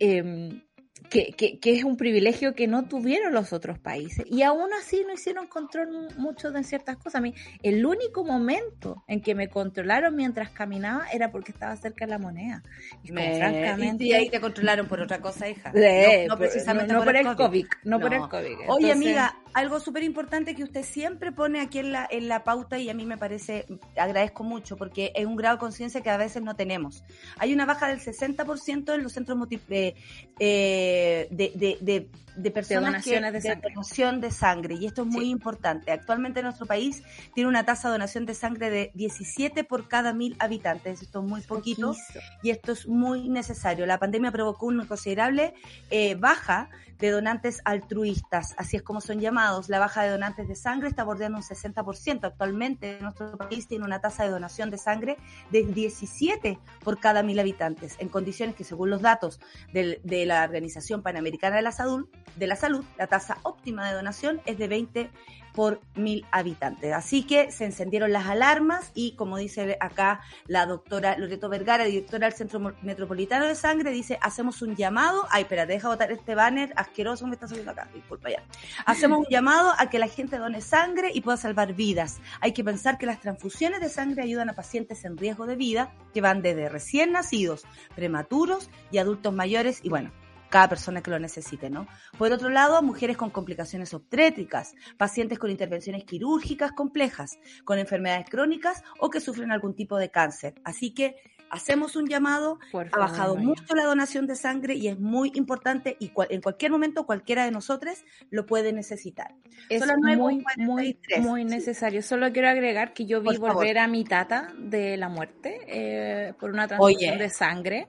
eh, 0.00 0.62
que, 1.10 1.32
que, 1.32 1.58
que 1.58 1.76
es 1.76 1.84
un 1.84 1.96
privilegio 1.96 2.54
que 2.54 2.66
no 2.66 2.84
tuvieron 2.86 3.32
los 3.32 3.52
otros 3.52 3.78
países 3.78 4.24
y 4.28 4.42
aún 4.42 4.68
así 4.80 5.02
no 5.06 5.14
hicieron 5.14 5.46
control 5.46 5.90
mu- 5.90 6.10
mucho 6.22 6.50
de 6.50 6.62
ciertas 6.64 6.96
cosas. 6.96 7.16
A 7.16 7.20
mí, 7.20 7.34
el 7.62 7.84
único 7.86 8.24
momento 8.24 9.02
en 9.06 9.20
que 9.20 9.34
me 9.34 9.48
controlaron 9.48 10.14
mientras 10.14 10.50
caminaba 10.50 11.06
era 11.12 11.30
porque 11.30 11.52
estaba 11.52 11.76
cerca 11.76 12.04
de 12.04 12.10
la 12.10 12.18
moneda. 12.18 12.62
Y 13.02 13.12
Me- 13.12 13.38
francamente, 13.38 14.04
Y 14.04 14.12
ahí 14.12 14.28
te 14.28 14.40
controlaron 14.40 14.86
por 14.86 15.00
otra 15.00 15.20
cosa, 15.20 15.48
hija. 15.48 15.72
eh, 15.74 16.26
no, 16.28 16.36
precisamente 16.36 16.92
no- 16.92 16.98
no 17.00 17.04
por, 17.04 17.16
el 17.16 17.36
COVID. 17.36 17.66
no, 17.84 18.00
por 18.00 18.14
el 18.14 18.20
COVID. 18.28 18.56
Oye, 18.68 18.92
amiga, 18.92 19.34
algo 19.54 19.80
súper 19.80 20.02
importante 20.02 20.54
que 20.54 20.62
usted 20.64 20.84
siempre 20.84 21.32
pone 21.32 21.60
aquí 21.60 21.78
en 21.78 21.92
la, 21.92 22.06
en 22.10 22.28
la 22.28 22.44
pauta 22.44 22.78
y 22.78 22.88
a 22.90 22.94
mí 22.94 23.04
me 23.06 23.16
parece, 23.16 23.66
agradezco 23.96 24.44
mucho 24.44 24.76
porque 24.76 25.12
es 25.14 25.26
un 25.26 25.36
grado 25.36 25.56
de 25.56 25.60
conciencia 25.60 26.00
que 26.00 26.10
a 26.10 26.16
veces 26.16 26.42
no 26.42 26.54
tenemos. 26.56 27.02
Hay 27.38 27.52
una 27.52 27.66
baja 27.66 27.88
del 27.88 28.00
60% 28.00 28.94
en 28.94 29.02
los 29.02 29.12
centros 29.12 29.38
eh, 29.70 29.94
eh, 30.38 31.28
de, 31.30 31.52
de, 31.54 31.78
de, 31.80 32.10
de 32.36 32.50
personas 32.50 32.84
donaciones 33.04 33.30
que, 33.32 33.36
de 33.36 33.40
sangre. 33.42 33.70
donación 33.74 34.20
de 34.20 34.30
sangre 34.30 34.74
y 34.76 34.86
esto 34.86 35.02
es 35.02 35.08
muy 35.08 35.24
Sí. 35.24 35.30
importante. 35.30 35.90
Actualmente 35.92 36.42
nuestro 36.42 36.66
país 36.66 37.02
tiene 37.34 37.48
una 37.48 37.64
tasa 37.64 37.88
de 37.88 37.92
donación 37.92 38.26
de 38.26 38.34
sangre 38.34 38.70
de 38.70 38.90
17 38.94 39.64
por 39.64 39.88
cada 39.88 40.12
mil 40.12 40.36
habitantes. 40.38 41.02
Esto 41.02 41.20
es 41.22 41.28
muy 41.28 41.40
poquito 41.40 41.88
poquizo. 41.88 42.20
y 42.42 42.50
esto 42.50 42.72
es 42.72 42.86
muy 42.86 43.28
necesario. 43.28 43.86
La 43.86 43.98
pandemia 43.98 44.30
provocó 44.30 44.66
una 44.66 44.86
considerable 44.86 45.54
eh, 45.90 46.14
baja 46.14 46.70
de 46.98 47.10
donantes 47.10 47.60
altruistas, 47.64 48.54
así 48.56 48.76
es 48.76 48.82
como 48.82 49.00
son 49.00 49.20
llamados. 49.20 49.68
La 49.68 49.78
baja 49.78 50.02
de 50.02 50.10
donantes 50.10 50.48
de 50.48 50.54
sangre 50.54 50.88
está 50.88 51.04
bordeando 51.04 51.38
un 51.38 51.44
60%. 51.44 52.24
Actualmente 52.24 52.98
nuestro 53.00 53.36
país 53.36 53.68
tiene 53.68 53.84
una 53.84 54.00
tasa 54.00 54.24
de 54.24 54.30
donación 54.30 54.70
de 54.70 54.78
sangre 54.78 55.16
de 55.50 55.62
17 55.62 56.58
por 56.82 56.98
cada 56.98 57.22
mil 57.22 57.38
habitantes, 57.38 57.96
en 57.98 58.08
condiciones 58.08 58.56
que 58.56 58.64
según 58.64 58.90
los 58.90 59.02
datos 59.02 59.40
de 59.72 60.24
la 60.26 60.44
Organización 60.44 61.02
Panamericana 61.02 61.56
de 61.56 61.62
la 61.62 61.72
Salud, 61.72 62.08
de 62.36 62.46
la 62.46 62.56
Salud, 62.56 62.84
la 62.96 63.06
tasa 63.06 63.38
óptima 63.42 63.88
de 63.88 63.94
donación 63.94 64.40
es 64.46 64.58
de 64.58 64.68
20 64.68 65.10
por 65.58 65.80
mil 65.96 66.24
habitantes. 66.30 66.92
Así 66.92 67.24
que 67.24 67.50
se 67.50 67.64
encendieron 67.64 68.12
las 68.12 68.28
alarmas 68.28 68.92
y 68.94 69.16
como 69.16 69.38
dice 69.38 69.76
acá 69.80 70.20
la 70.46 70.66
doctora 70.66 71.18
Loreto 71.18 71.48
Vergara, 71.48 71.82
directora 71.82 72.28
del 72.28 72.36
Centro 72.36 72.60
Metropolitano 72.82 73.44
de 73.44 73.56
Sangre, 73.56 73.90
dice, 73.90 74.20
hacemos 74.22 74.62
un 74.62 74.76
llamado, 74.76 75.26
ay, 75.32 75.42
espera, 75.42 75.66
deja 75.66 75.88
botar 75.88 76.12
este 76.12 76.36
banner 76.36 76.72
asqueroso 76.76 77.24
que 77.24 77.30
me 77.30 77.34
está 77.34 77.48
saliendo 77.48 77.72
acá, 77.72 77.88
disculpa 77.92 78.30
ya. 78.30 78.44
Hacemos 78.86 79.18
un 79.18 79.26
llamado 79.28 79.72
a 79.76 79.90
que 79.90 79.98
la 79.98 80.06
gente 80.06 80.38
done 80.38 80.60
sangre 80.60 81.10
y 81.12 81.22
pueda 81.22 81.36
salvar 81.36 81.74
vidas. 81.74 82.20
Hay 82.40 82.52
que 82.52 82.62
pensar 82.62 82.96
que 82.96 83.06
las 83.06 83.18
transfusiones 83.18 83.80
de 83.80 83.88
sangre 83.88 84.22
ayudan 84.22 84.50
a 84.50 84.52
pacientes 84.52 85.04
en 85.04 85.16
riesgo 85.16 85.44
de 85.46 85.56
vida 85.56 85.92
que 86.14 86.20
van 86.20 86.40
desde 86.40 86.68
recién 86.68 87.10
nacidos, 87.10 87.64
prematuros 87.96 88.70
y 88.92 88.98
adultos 88.98 89.34
mayores 89.34 89.80
y 89.82 89.88
bueno, 89.88 90.12
cada 90.50 90.68
persona 90.68 91.02
que 91.02 91.10
lo 91.10 91.18
necesite, 91.18 91.68
¿no? 91.70 91.86
Por 92.16 92.32
otro 92.32 92.48
lado, 92.48 92.82
mujeres 92.82 93.16
con 93.16 93.30
complicaciones 93.30 93.92
obstétricas, 93.94 94.74
pacientes 94.96 95.38
con 95.38 95.50
intervenciones 95.50 96.04
quirúrgicas 96.04 96.72
complejas, 96.72 97.38
con 97.64 97.78
enfermedades 97.78 98.28
crónicas 98.30 98.82
o 98.98 99.10
que 99.10 99.20
sufren 99.20 99.52
algún 99.52 99.74
tipo 99.74 99.98
de 99.98 100.10
cáncer. 100.10 100.54
Así 100.64 100.92
que 100.94 101.16
hacemos 101.50 101.96
un 101.96 102.06
llamado, 102.06 102.58
Por 102.72 102.86
ha 102.86 102.90
favor, 102.90 103.08
bajado 103.10 103.36
mucho 103.36 103.74
la 103.74 103.84
donación 103.84 104.26
de 104.26 104.36
sangre 104.36 104.74
y 104.74 104.88
es 104.88 104.98
muy 105.00 105.32
importante 105.34 105.96
y 105.98 106.10
cual- 106.10 106.28
en 106.30 106.42
cualquier 106.42 106.70
momento 106.70 107.06
cualquiera 107.06 107.44
de 107.46 107.50
nosotros 107.50 108.04
lo 108.30 108.44
puede 108.44 108.72
necesitar. 108.74 109.34
Es 109.70 109.82
nueve 109.86 110.16
muy, 110.18 110.34
muy, 110.36 110.44
43, 110.44 111.20
muy 111.22 111.42
sí. 111.42 111.48
necesario. 111.48 112.02
Solo 112.02 112.30
quiero 112.32 112.48
agregar 112.50 112.92
que 112.92 113.06
yo 113.06 113.20
vi 113.22 113.28
Por 113.28 113.36
favor. 113.36 113.54
volver 113.54 113.78
a 113.78 113.86
mi 113.88 114.04
tata 114.04 114.52
de 114.58 114.96
la 114.98 115.08
muerte 115.08 115.58
eh, 115.66 116.34
por 116.38 116.50
una 116.50 116.68
transfusión 116.68 117.12
Oye. 117.14 117.22
de 117.22 117.30
sangre. 117.30 117.86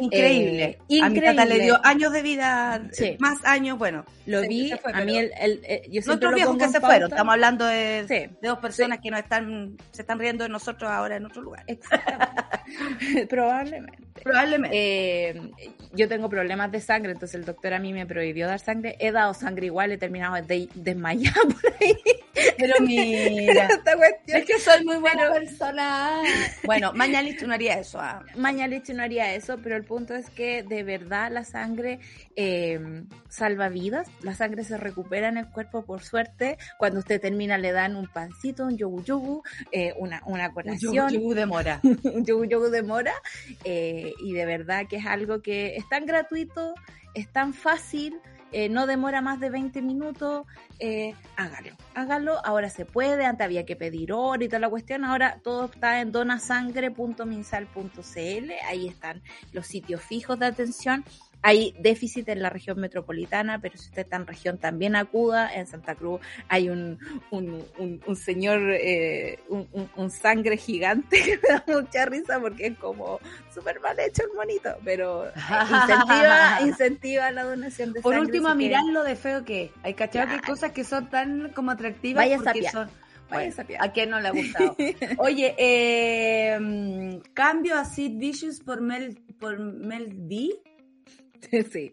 Increíble. 0.00 0.78
Eh, 0.88 1.00
A 1.02 1.08
mi 1.08 1.20
tata 1.20 1.32
le 1.32 1.42
increíble. 1.42 1.64
dio 1.64 1.80
años 1.84 2.12
de 2.12 2.22
vida, 2.22 2.82
Sí. 2.92 3.04
eh, 3.04 3.16
más 3.20 3.38
años, 3.44 3.78
bueno. 3.78 4.04
Lo 4.26 4.40
se- 4.40 4.48
vi, 4.48 4.68
se 4.68 4.76
fue, 4.78 4.92
a 4.92 5.04
mí 5.04 5.12
pero 5.14 5.18
el, 5.18 5.32
el- 5.52 5.60
eh, 5.64 5.82
yo 5.90 6.00
siempre 6.02 6.30
lo 6.30 6.36
pongo 6.46 6.58
que 6.58 6.68
se 6.68 6.80
fueron, 6.80 7.00
pauta. 7.00 7.06
estamos 7.16 7.32
hablando 7.32 7.66
de, 7.66 8.04
Sí. 8.08 8.14
de 8.40 8.48
dos 8.48 8.58
personas 8.60 9.00
que 9.02 9.10
nos 9.10 9.20
están, 9.20 9.76
se 9.90 10.02
están 10.02 10.18
riendo 10.18 10.44
de 10.44 10.50
nosotros 10.50 10.90
ahora 10.90 11.16
en 11.16 11.26
otro 11.26 11.42
lugar. 11.42 11.64
Exactamente. 11.66 12.42
Probablemente. 13.28 13.98
Probablemente. 14.22 14.76
Eh, 15.30 15.50
yo 15.94 16.08
tengo 16.08 16.28
problemas 16.28 16.70
de 16.70 16.80
sangre, 16.80 17.12
entonces 17.12 17.34
el 17.34 17.44
doctor 17.44 17.74
a 17.74 17.78
mí 17.80 17.92
me 17.92 18.06
prohibió 18.06 18.46
dar 18.46 18.60
sangre. 18.60 18.96
He 19.00 19.10
dado 19.10 19.34
sangre 19.34 19.66
igual, 19.66 19.90
he 19.92 19.98
terminado 19.98 20.34
de 20.40 20.68
desmayada 20.74 21.34
por 21.42 21.72
ahí. 21.80 21.96
pero 22.58 22.74
mira, 22.80 23.66
Esta 23.70 23.96
cuestión. 23.96 24.38
es 24.38 24.44
que 24.46 24.58
soy 24.60 24.84
muy 24.84 24.96
buena 24.98 25.22
Pero- 25.22 25.34
persona. 25.34 26.20
Bueno, 26.64 26.92
mañana 26.94 27.22
listo 27.22 27.46
no 27.46 27.54
haría 27.54 27.78
eso. 27.78 27.98
ah. 28.00 28.22
Mañalich 28.36 28.88
no 28.90 29.02
haría 29.02 29.34
eso, 29.34 29.58
pero 29.62 29.81
el 29.82 29.88
punto 29.88 30.14
es 30.14 30.30
que 30.30 30.62
de 30.62 30.84
verdad 30.84 31.30
la 31.32 31.42
sangre 31.42 31.98
eh, 32.36 33.04
salva 33.28 33.68
vidas, 33.68 34.08
la 34.22 34.32
sangre 34.32 34.62
se 34.62 34.76
recupera 34.76 35.28
en 35.28 35.38
el 35.38 35.48
cuerpo 35.48 35.84
por 35.84 36.02
suerte, 36.04 36.56
cuando 36.78 37.00
usted 37.00 37.20
termina 37.20 37.58
le 37.58 37.72
dan 37.72 37.96
un 37.96 38.06
pancito, 38.06 38.64
un 38.64 38.78
yogu 38.78 39.02
yogu, 39.02 39.42
eh, 39.72 39.92
una, 39.98 40.22
una 40.26 40.48
Un 40.48 40.54
colación, 40.54 41.10
yugu 41.10 41.34
de 41.34 41.46
mora. 41.46 41.80
un 42.04 42.24
yogu 42.24 42.44
yogu 42.44 42.68
de 42.68 42.82
mora, 42.84 43.14
eh, 43.64 44.12
y 44.22 44.32
de 44.34 44.46
verdad 44.46 44.86
que 44.88 44.96
es 44.96 45.06
algo 45.06 45.42
que 45.42 45.74
es 45.74 45.88
tan 45.88 46.06
gratuito, 46.06 46.74
es 47.14 47.28
tan 47.32 47.52
fácil, 47.52 48.20
eh, 48.52 48.68
no 48.68 48.86
demora 48.86 49.20
más 49.20 49.40
de 49.40 49.50
20 49.50 49.82
minutos, 49.82 50.46
eh, 50.78 51.14
hágalo, 51.36 51.70
hágalo, 51.94 52.44
ahora 52.44 52.70
se 52.70 52.84
puede, 52.84 53.24
antes 53.24 53.44
había 53.44 53.64
que 53.64 53.76
pedir 53.76 54.12
hora 54.12 54.44
y 54.44 54.48
toda 54.48 54.60
la 54.60 54.68
cuestión, 54.68 55.04
ahora 55.04 55.38
todo 55.42 55.64
está 55.66 56.00
en 56.00 56.12
donasangre.minsal.cl, 56.12 58.52
ahí 58.68 58.88
están 58.88 59.22
los 59.52 59.66
sitios 59.66 60.02
fijos 60.02 60.38
de 60.38 60.46
atención. 60.46 61.04
Hay 61.42 61.74
déficit 61.78 62.28
en 62.28 62.40
la 62.40 62.50
región 62.50 62.78
metropolitana, 62.78 63.60
pero 63.60 63.76
si 63.76 63.86
usted 63.86 64.02
está 64.02 64.16
en 64.16 64.26
región 64.26 64.58
también 64.58 64.96
acuda. 64.96 65.52
En 65.52 65.66
Santa 65.66 65.94
Cruz 65.94 66.20
hay 66.48 66.68
un, 66.68 66.98
un, 67.30 67.64
un, 67.78 68.00
un 68.06 68.16
señor, 68.16 68.60
eh, 68.70 69.38
un, 69.48 70.10
sangre 70.10 70.56
gigante 70.56 71.16
que 71.24 71.38
me 71.42 71.48
da 71.48 71.64
mucha 71.66 72.06
risa 72.06 72.40
porque 72.40 72.66
es 72.68 72.78
como 72.78 73.18
súper 73.52 73.80
mal 73.80 73.98
hecho 73.98 74.22
el 74.22 74.36
monito, 74.36 74.70
pero 74.84 75.26
incentiva, 75.34 76.58
incentiva 76.62 77.30
la 77.30 77.44
donación 77.44 77.92
de 77.92 78.00
Por 78.00 78.14
sangre. 78.14 78.26
último, 78.26 78.48
a 78.48 78.52
que 78.52 78.58
mirar 78.58 78.84
lo 78.84 79.02
de 79.02 79.16
feo 79.16 79.44
que 79.44 79.64
es. 79.64 79.70
Hay 79.82 79.94
cachado 79.94 80.28
que 80.28 80.34
hay 80.34 80.40
cosas 80.40 80.72
que 80.72 80.84
son 80.84 81.10
tan 81.10 81.50
como 81.52 81.70
atractivas 81.70 82.24
Vaya 82.24 82.36
a 82.36 82.42
porque 82.42 82.70
son... 82.70 82.88
Bueno, 83.28 83.48
a 83.50 83.52
sapear. 83.52 83.82
¿A 83.82 83.92
quién 83.92 84.10
no 84.10 84.20
le 84.20 84.28
ha 84.28 84.32
gustado? 84.32 84.76
Oye, 85.18 85.54
eh, 85.56 87.20
cambio 87.32 87.76
a 87.76 87.84
Sid 87.84 88.18
Vicious 88.18 88.60
por 88.60 88.80
Mel, 88.80 89.18
por 89.40 89.58
Mel 89.58 90.28
D. 90.28 90.50
Sí, 91.72 91.92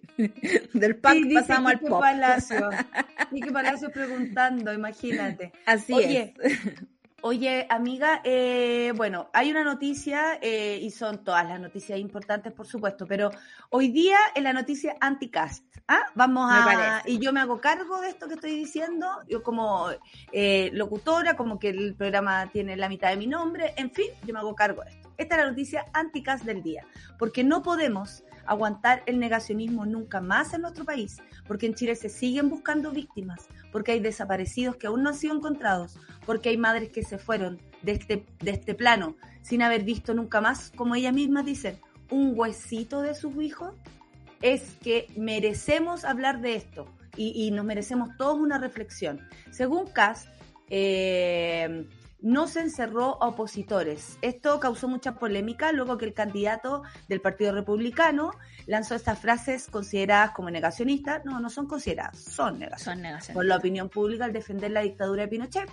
del 0.73 0.99
Sí, 1.11 1.23
dice 1.23 1.41
pasamos 1.41 1.71
al 1.71 1.79
pop. 1.79 1.99
Palacio. 1.99 2.69
Quique 3.29 3.51
Palacio 3.51 3.91
preguntando, 3.91 4.73
imagínate. 4.73 5.51
Así 5.65 5.93
Oye, 5.93 6.33
es. 6.41 6.59
Oye, 7.21 7.67
amiga, 7.69 8.21
eh, 8.23 8.93
bueno, 8.95 9.29
hay 9.33 9.51
una 9.51 9.65
noticia 9.65 10.39
eh, 10.41 10.79
y 10.81 10.89
son 10.89 11.21
todas 11.23 11.45
las 11.45 11.59
noticias 11.59 11.99
importantes, 11.99 12.53
por 12.53 12.65
supuesto, 12.65 13.05
pero 13.05 13.29
hoy 13.71 13.89
día 13.89 14.17
en 14.35 14.45
la 14.45 14.53
noticia 14.53 14.95
anticast, 15.01 15.65
¿ah? 15.89 15.99
Vamos 16.15 16.49
a 16.49 17.01
y 17.05 17.19
yo 17.19 17.33
me 17.33 17.41
hago 17.41 17.59
cargo 17.59 17.99
de 17.99 18.09
esto 18.09 18.29
que 18.29 18.35
estoy 18.35 18.55
diciendo, 18.55 19.05
yo 19.27 19.43
como 19.43 19.89
eh, 20.31 20.69
locutora, 20.73 21.35
como 21.35 21.59
que 21.59 21.69
el 21.69 21.93
programa 21.95 22.49
tiene 22.53 22.77
la 22.77 22.87
mitad 22.87 23.09
de 23.09 23.17
mi 23.17 23.27
nombre, 23.27 23.73
en 23.75 23.91
fin, 23.91 24.07
yo 24.25 24.33
me 24.33 24.39
hago 24.39 24.55
cargo 24.55 24.83
de 24.83 24.91
esto. 24.91 25.09
Esta 25.17 25.35
es 25.35 25.41
la 25.41 25.49
noticia 25.49 25.85
anticast 25.91 26.45
del 26.45 26.63
día, 26.63 26.85
porque 27.17 27.43
no 27.43 27.61
podemos 27.61 28.23
aguantar 28.49 29.03
el 29.05 29.19
negacionismo 29.19 29.85
nunca 29.85 30.21
más 30.21 30.55
en 30.55 30.61
nuestro 30.61 30.83
país, 30.83 31.17
porque 31.47 31.67
en 31.67 31.75
Chile 31.75 31.95
se 31.95 32.09
siguen 32.09 32.49
buscando 32.49 32.91
víctimas, 32.91 33.47
porque 33.71 33.91
hay 33.91 33.99
desaparecidos 33.99 34.75
que 34.75 34.87
aún 34.87 35.03
no 35.03 35.09
han 35.09 35.15
sido 35.15 35.35
encontrados, 35.35 35.99
porque 36.25 36.49
hay 36.49 36.57
madres 36.57 36.89
que 36.89 37.03
se 37.03 37.19
fueron 37.19 37.61
de 37.83 37.91
este, 37.91 38.25
de 38.39 38.51
este 38.51 38.73
plano 38.73 39.15
sin 39.43 39.61
haber 39.61 39.83
visto 39.83 40.15
nunca 40.15 40.41
más, 40.41 40.71
como 40.75 40.95
ellas 40.95 41.13
mismas 41.13 41.45
dicen, 41.45 41.79
un 42.09 42.33
huesito 42.35 43.01
de 43.03 43.13
sus 43.13 43.35
hijos, 43.41 43.75
es 44.41 44.73
que 44.81 45.07
merecemos 45.15 46.03
hablar 46.03 46.41
de 46.41 46.55
esto 46.55 46.87
y, 47.15 47.45
y 47.45 47.51
nos 47.51 47.65
merecemos 47.65 48.09
todos 48.17 48.39
una 48.39 48.57
reflexión. 48.57 49.21
Según 49.51 49.85
Cast, 49.91 50.27
eh, 50.71 51.87
no 52.21 52.47
se 52.47 52.59
encerró 52.61 53.21
a 53.23 53.27
opositores. 53.29 54.17
Esto 54.21 54.59
causó 54.59 54.87
mucha 54.87 55.15
polémica 55.15 55.71
luego 55.71 55.97
que 55.97 56.05
el 56.05 56.13
candidato 56.13 56.83
del 57.07 57.21
Partido 57.21 57.53
Republicano 57.53 58.31
lanzó 58.65 58.95
estas 58.95 59.19
frases 59.19 59.67
consideradas 59.67 60.31
como 60.31 60.51
negacionistas. 60.51 61.23
No, 61.25 61.39
no 61.39 61.49
son 61.49 61.67
consideradas, 61.67 62.17
son 62.19 62.59
negacionistas 62.59 62.83
Son 62.93 63.01
negaciones. 63.01 63.33
por 63.35 63.45
la 63.45 63.55
opinión 63.57 63.89
pública 63.89 64.25
al 64.25 64.33
defender 64.33 64.71
la 64.71 64.81
dictadura 64.81 65.21
de 65.23 65.27
Pinochet, 65.29 65.69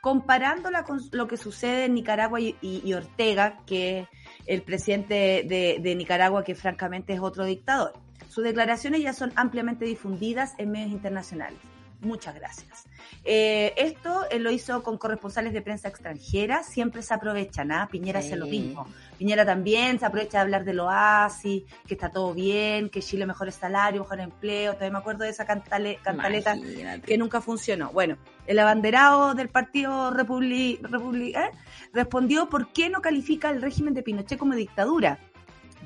comparándola 0.00 0.84
con 0.84 1.00
lo 1.12 1.26
que 1.28 1.36
sucede 1.36 1.84
en 1.84 1.94
Nicaragua 1.94 2.40
y, 2.40 2.56
y- 2.62 2.80
y 2.84 2.94
Ortega, 2.94 3.58
que 3.66 4.00
es 4.00 4.08
el 4.46 4.62
presidente 4.62 5.44
de, 5.46 5.78
de 5.80 5.94
Nicaragua, 5.94 6.42
que 6.42 6.54
francamente 6.54 7.12
es 7.12 7.20
otro 7.20 7.44
dictador. 7.44 7.92
Sus 8.28 8.44
declaraciones 8.44 9.02
ya 9.02 9.12
son 9.12 9.32
ampliamente 9.36 9.84
difundidas 9.84 10.54
en 10.56 10.70
medios 10.70 10.92
internacionales. 10.92 11.58
Muchas 12.00 12.34
gracias. 12.34 12.84
Eh, 13.24 13.74
esto 13.76 14.24
él 14.30 14.42
lo 14.42 14.50
hizo 14.50 14.82
con 14.82 14.96
corresponsales 14.96 15.52
de 15.52 15.60
prensa 15.60 15.88
extranjera, 15.88 16.62
siempre 16.62 17.02
se 17.02 17.12
aprovechan, 17.12 17.70
¿ah? 17.72 17.88
Piñera 17.90 18.20
hace 18.20 18.36
lo 18.36 18.46
Sí. 18.46 18.52
mismo. 18.52 18.86
Piñera 19.18 19.44
también 19.44 19.98
se 19.98 20.06
aprovecha 20.06 20.38
de 20.38 20.42
hablar 20.42 20.64
del 20.64 20.80
oasis, 20.80 21.64
que 21.86 21.94
está 21.94 22.08
todo 22.10 22.32
bien, 22.32 22.88
que 22.88 23.02
Chile 23.02 23.26
mejor 23.26 23.52
salario, 23.52 24.00
mejor 24.00 24.20
empleo. 24.20 24.72
Todavía 24.72 24.92
me 24.92 24.98
acuerdo 24.98 25.24
de 25.24 25.30
esa 25.30 25.44
cantale- 25.46 25.98
cantaleta 26.02 26.56
Imagínate. 26.56 27.02
que 27.06 27.18
nunca 27.18 27.42
funcionó. 27.42 27.90
Bueno, 27.92 28.16
el 28.46 28.58
abanderado 28.58 29.34
del 29.34 29.48
Partido 29.50 30.10
Republi 30.10 30.78
Republi- 30.82 31.36
¿eh? 31.36 31.50
respondió 31.92 32.48
por 32.48 32.72
qué 32.72 32.88
no 32.88 33.02
califica 33.02 33.50
el 33.50 33.60
régimen 33.60 33.92
de 33.92 34.02
Pinochet 34.02 34.38
como 34.38 34.54
dictadura, 34.54 35.18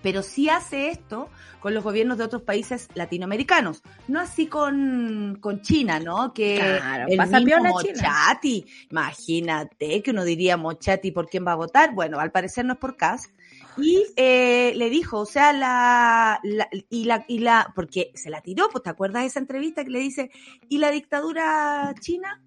pero 0.05 0.23
sí 0.23 0.49
hace 0.49 0.91
esto 0.91 1.29
con 1.61 1.75
los 1.75 1.83
gobiernos 1.83 2.19
de 2.19 2.25
otros 2.25 2.43
países 2.43 2.89
latinoamericanos, 2.95 3.83
no 4.07 4.21
así 4.21 4.47
con, 4.47 5.39
con 5.41 5.63
China, 5.63 5.99
¿no? 5.99 6.33
Que 6.35 6.57
Claro, 6.57 7.07
el 7.09 7.17
pasa 7.17 7.41
mismo 7.41 7.47
piola 7.47 7.71
China. 7.83 7.95
Mochati, 7.97 8.67
imagínate 8.91 10.03
que 10.03 10.11
uno 10.11 10.25
diría 10.25 10.57
Mochati 10.57 11.11
por 11.11 11.29
quién 11.29 11.47
va 11.47 11.53
a 11.53 11.57
votar, 11.57 11.95
bueno, 11.95 12.21
al 12.21 12.31
parecer 12.31 12.65
no 12.67 12.75
es 12.75 12.79
por 12.79 12.97
Cas. 12.97 13.31
Y 13.79 14.05
eh, 14.17 14.73
le 14.77 14.91
dijo, 14.91 15.19
o 15.21 15.27
sea, 15.27 15.53
la, 15.53 16.39
la- 16.45 16.69
y 16.91 17.05
la, 17.07 17.25
y 17.27 17.39
la, 17.39 17.73
porque 17.75 18.13
se 18.15 18.31
la 18.31 18.41
tiró, 18.41 18.69
pues 18.71 18.85
te 18.85 18.91
acuerdas 18.91 19.23
de 19.23 19.27
esa 19.29 19.41
entrevista 19.41 19.83
que 19.85 19.91
le 19.91 19.99
dice, 20.01 20.31
y 20.69 20.79
la 20.79 20.91
dictadura 20.91 21.93
china 21.99 22.41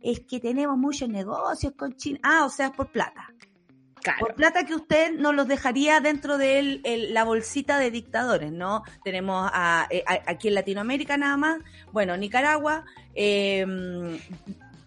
es 0.00 0.20
que 0.20 0.40
tenemos 0.40 0.76
muchos 0.78 1.08
negocios 1.08 1.74
con 1.76 1.94
China. 1.96 2.18
Ah, 2.24 2.44
o 2.44 2.48
sea, 2.48 2.66
es 2.68 2.72
por 2.72 2.90
plata. 2.90 3.32
Claro. 4.02 4.18
Por 4.20 4.34
plata 4.34 4.64
que 4.66 4.74
usted 4.74 5.12
nos 5.18 5.34
los 5.34 5.46
dejaría 5.48 6.00
dentro 6.00 6.36
de 6.38 6.58
él, 6.58 6.80
el- 6.84 7.14
la 7.14 7.24
bolsita 7.24 7.78
de 7.78 7.90
dictadores, 7.90 8.50
¿no? 8.52 8.82
Tenemos 9.04 9.48
a, 9.52 9.86
eh, 9.90 10.02
a- 10.06 10.30
aquí 10.30 10.48
en 10.48 10.54
Latinoamérica 10.54 11.16
nada 11.16 11.36
más, 11.36 11.60
bueno, 11.92 12.16
Nicaragua, 12.16 12.84
eh, 13.14 13.64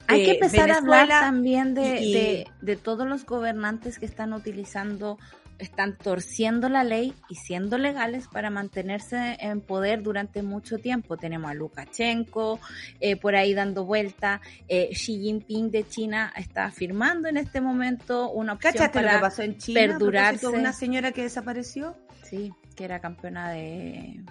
Hay 0.08 0.24
que 0.24 0.32
eh, 0.32 0.34
empezar 0.36 0.70
a 0.70 0.78
hablar 0.78 1.08
también 1.10 1.74
de, 1.74 2.02
y- 2.02 2.14
de, 2.14 2.48
de 2.62 2.76
todos 2.76 3.08
los 3.08 3.26
gobernantes 3.26 3.98
que 4.00 4.06
están 4.06 4.34
utilizando, 4.34 5.18
están 5.60 5.98
torciendo 5.98 6.70
la 6.70 6.84
ley 6.84 7.14
y 7.30 7.36
siendo 7.36 7.78
legales 7.78 8.28
para 8.28 8.50
mantenerse 8.50 9.38
en 9.40 9.62
poder 9.62 10.04
durante 10.04 10.42
mucho 10.44 10.78
tiempo. 10.78 11.18
Tenemos 11.18 11.52
a 11.52 11.54
Lukashenko 11.54 12.60
eh, 13.00 13.16
por 13.16 13.36
ahí 13.36 13.54
dando 13.54 13.86
vuelta. 13.86 14.42
eh, 14.68 14.90
Xi 14.92 15.20
Jinping 15.20 15.72
de 15.72 15.88
China 15.88 16.34
está 16.36 16.72
firmando 16.72 17.28
en 17.28 17.38
este 17.38 17.62
momento 17.62 18.30
una 18.32 18.54
opción 18.54 18.74
¿Cachaste 18.74 19.02
lo 19.02 19.10
que 19.10 19.18
pasó 19.20 19.42
en 19.44 19.58
China? 19.58 19.80
perdurarse. 19.80 20.48
Una 20.48 20.74
señora 20.74 21.12
que 21.12 21.24
desapareció. 21.24 21.96
Sí, 22.24 22.52
que 22.76 22.86
era 22.86 23.00
campeona 23.00 23.52
de 23.52 24.22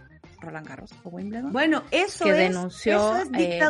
Roland 0.44 0.66
Garros 0.66 0.90
o 1.02 1.08
Wimbledon. 1.08 1.52
Bueno, 1.52 1.82
eso 1.90 2.24
que 2.24 2.30
es, 2.30 2.36
denunció 2.36 3.16
eso 3.16 3.22
es 3.22 3.40
eh, 3.40 3.60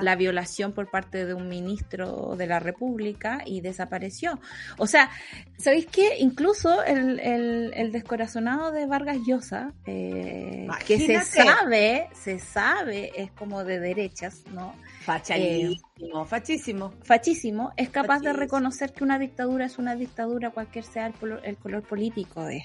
la 0.00 0.16
violación 0.16 0.72
por 0.72 0.90
parte 0.90 1.24
de 1.26 1.34
un 1.34 1.48
ministro 1.48 2.34
de 2.36 2.46
la 2.46 2.60
República 2.60 3.42
y 3.44 3.60
desapareció. 3.60 4.38
O 4.78 4.86
sea, 4.86 5.10
¿sabéis 5.58 5.86
qué? 5.86 6.18
Incluso 6.18 6.82
el, 6.84 7.20
el, 7.20 7.72
el 7.74 7.92
descorazonado 7.92 8.72
de 8.72 8.86
Vargas 8.86 9.18
Llosa, 9.26 9.72
eh, 9.86 10.66
que 10.86 10.98
se 10.98 11.20
sabe, 11.22 12.08
se 12.12 12.38
sabe, 12.38 13.12
es 13.16 13.30
como 13.32 13.64
de 13.64 13.80
derechas, 13.80 14.42
¿no? 14.52 14.74
Fachísimo, 15.02 16.24
fachísimo. 16.24 16.92
Fachísimo, 17.02 17.72
es 17.76 17.90
capaz 17.90 18.20
de 18.20 18.32
reconocer 18.32 18.92
que 18.92 19.04
una 19.04 19.18
dictadura 19.18 19.66
es 19.66 19.78
una 19.78 19.94
dictadura, 19.94 20.50
cualquier 20.50 20.84
sea 20.84 21.06
el, 21.06 21.14
el 21.44 21.56
color 21.56 21.82
político 21.82 22.44
de. 22.44 22.64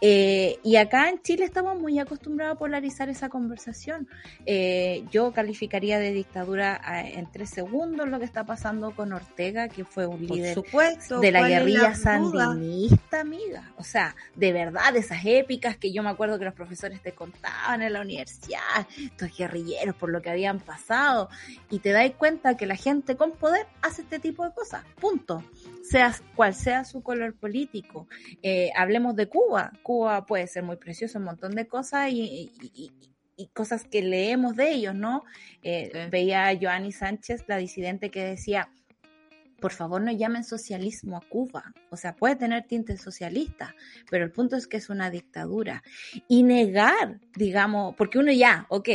Eh, 0.00 0.58
y 0.62 0.76
acá 0.76 1.08
en 1.08 1.20
Chile 1.22 1.44
estamos 1.44 1.78
muy 1.78 1.98
acostumbrados 1.98 2.56
a 2.56 2.58
polarizar 2.58 3.08
esa 3.08 3.28
conversación. 3.28 4.08
Eh, 4.46 5.04
yo 5.10 5.32
calificaría 5.32 5.98
de 5.98 6.12
dictadura 6.12 6.80
a- 6.82 7.00
en 7.08 7.30
tres 7.30 7.50
segundos 7.50 8.08
lo 8.08 8.18
que 8.18 8.24
está 8.24 8.44
pasando 8.44 8.92
con 8.94 9.12
Ortega, 9.12 9.68
que 9.68 9.84
fue 9.84 10.06
un 10.06 10.26
Por 10.26 10.36
líder 10.36 10.54
supuesto. 10.54 11.20
de 11.20 11.32
la 11.32 11.40
¿cuál 11.40 11.52
es 11.52 11.58
guerrilla 11.58 11.94
sandinista, 11.94 13.20
amiga. 13.20 13.72
O 13.76 13.84
sea, 13.84 14.14
de 14.34 14.52
verdad, 14.52 14.92
de 14.92 15.00
esas 15.00 15.24
épicas 15.24 15.76
que 15.76 15.92
yo 15.92 16.02
me 16.02 16.10
acuerdo 16.10 16.38
que 16.38 16.44
los 16.44 16.54
profesores 16.54 17.00
te 17.02 17.12
contaban 17.12 17.82
en 17.82 17.92
la 17.92 18.00
universidad, 18.00 18.60
estos 18.98 19.36
guerrilleros 19.36 19.94
por 19.96 20.10
lo 20.10 20.20
que 20.22 20.30
habían 20.30 20.58
pasado, 20.60 21.28
y 21.70 21.78
te 21.80 21.90
das 21.90 22.10
cuenta 22.16 22.56
que 22.56 22.66
la 22.66 22.76
gente 22.76 23.16
con 23.16 23.32
poder 23.32 23.66
hace 23.82 24.02
este 24.02 24.18
tipo 24.18 24.44
de 24.44 24.52
cosas, 24.52 24.84
punto. 25.00 25.42
Sea 25.82 26.14
cual 26.36 26.54
sea 26.54 26.84
su 26.84 27.02
color 27.02 27.34
político. 27.34 28.06
Eh, 28.42 28.70
hablemos 28.76 29.14
de 29.16 29.26
Cuba. 29.26 29.51
Cuba 29.82 30.26
puede 30.26 30.46
ser 30.46 30.62
muy 30.62 30.76
precioso, 30.76 31.18
un 31.18 31.24
montón 31.24 31.54
de 31.54 31.66
cosas 31.66 32.10
y, 32.10 32.20
y- 32.22 32.52
y- 32.74 32.92
y 33.36 33.46
cosas 33.48 33.84
que 33.84 34.02
leemos 34.02 34.56
de 34.56 34.70
ellos, 34.72 34.94
¿no? 34.94 35.24
Eh, 35.62 35.90
Sí. 35.92 35.98
Veía 36.10 36.48
a 36.48 36.56
Joanny 36.58 36.92
Sánchez, 36.92 37.44
la 37.48 37.56
disidente, 37.56 38.10
que 38.10 38.22
decía, 38.24 38.68
por 39.60 39.72
favor 39.72 40.02
no 40.02 40.10
llamen 40.12 40.44
socialismo 40.44 41.16
a 41.16 41.20
Cuba. 41.28 41.72
O 41.90 41.96
sea, 41.96 42.14
puede 42.14 42.36
tener 42.36 42.64
tintes 42.66 43.00
socialistas, 43.00 43.70
pero 44.10 44.24
el 44.24 44.32
punto 44.32 44.56
es 44.56 44.66
que 44.66 44.76
es 44.76 44.90
una 44.90 45.08
dictadura. 45.10 45.82
Y 46.28 46.42
negar, 46.42 47.20
digamos, 47.36 47.94
porque 47.96 48.18
uno 48.18 48.32
ya, 48.32 48.66
ok, 48.68 48.88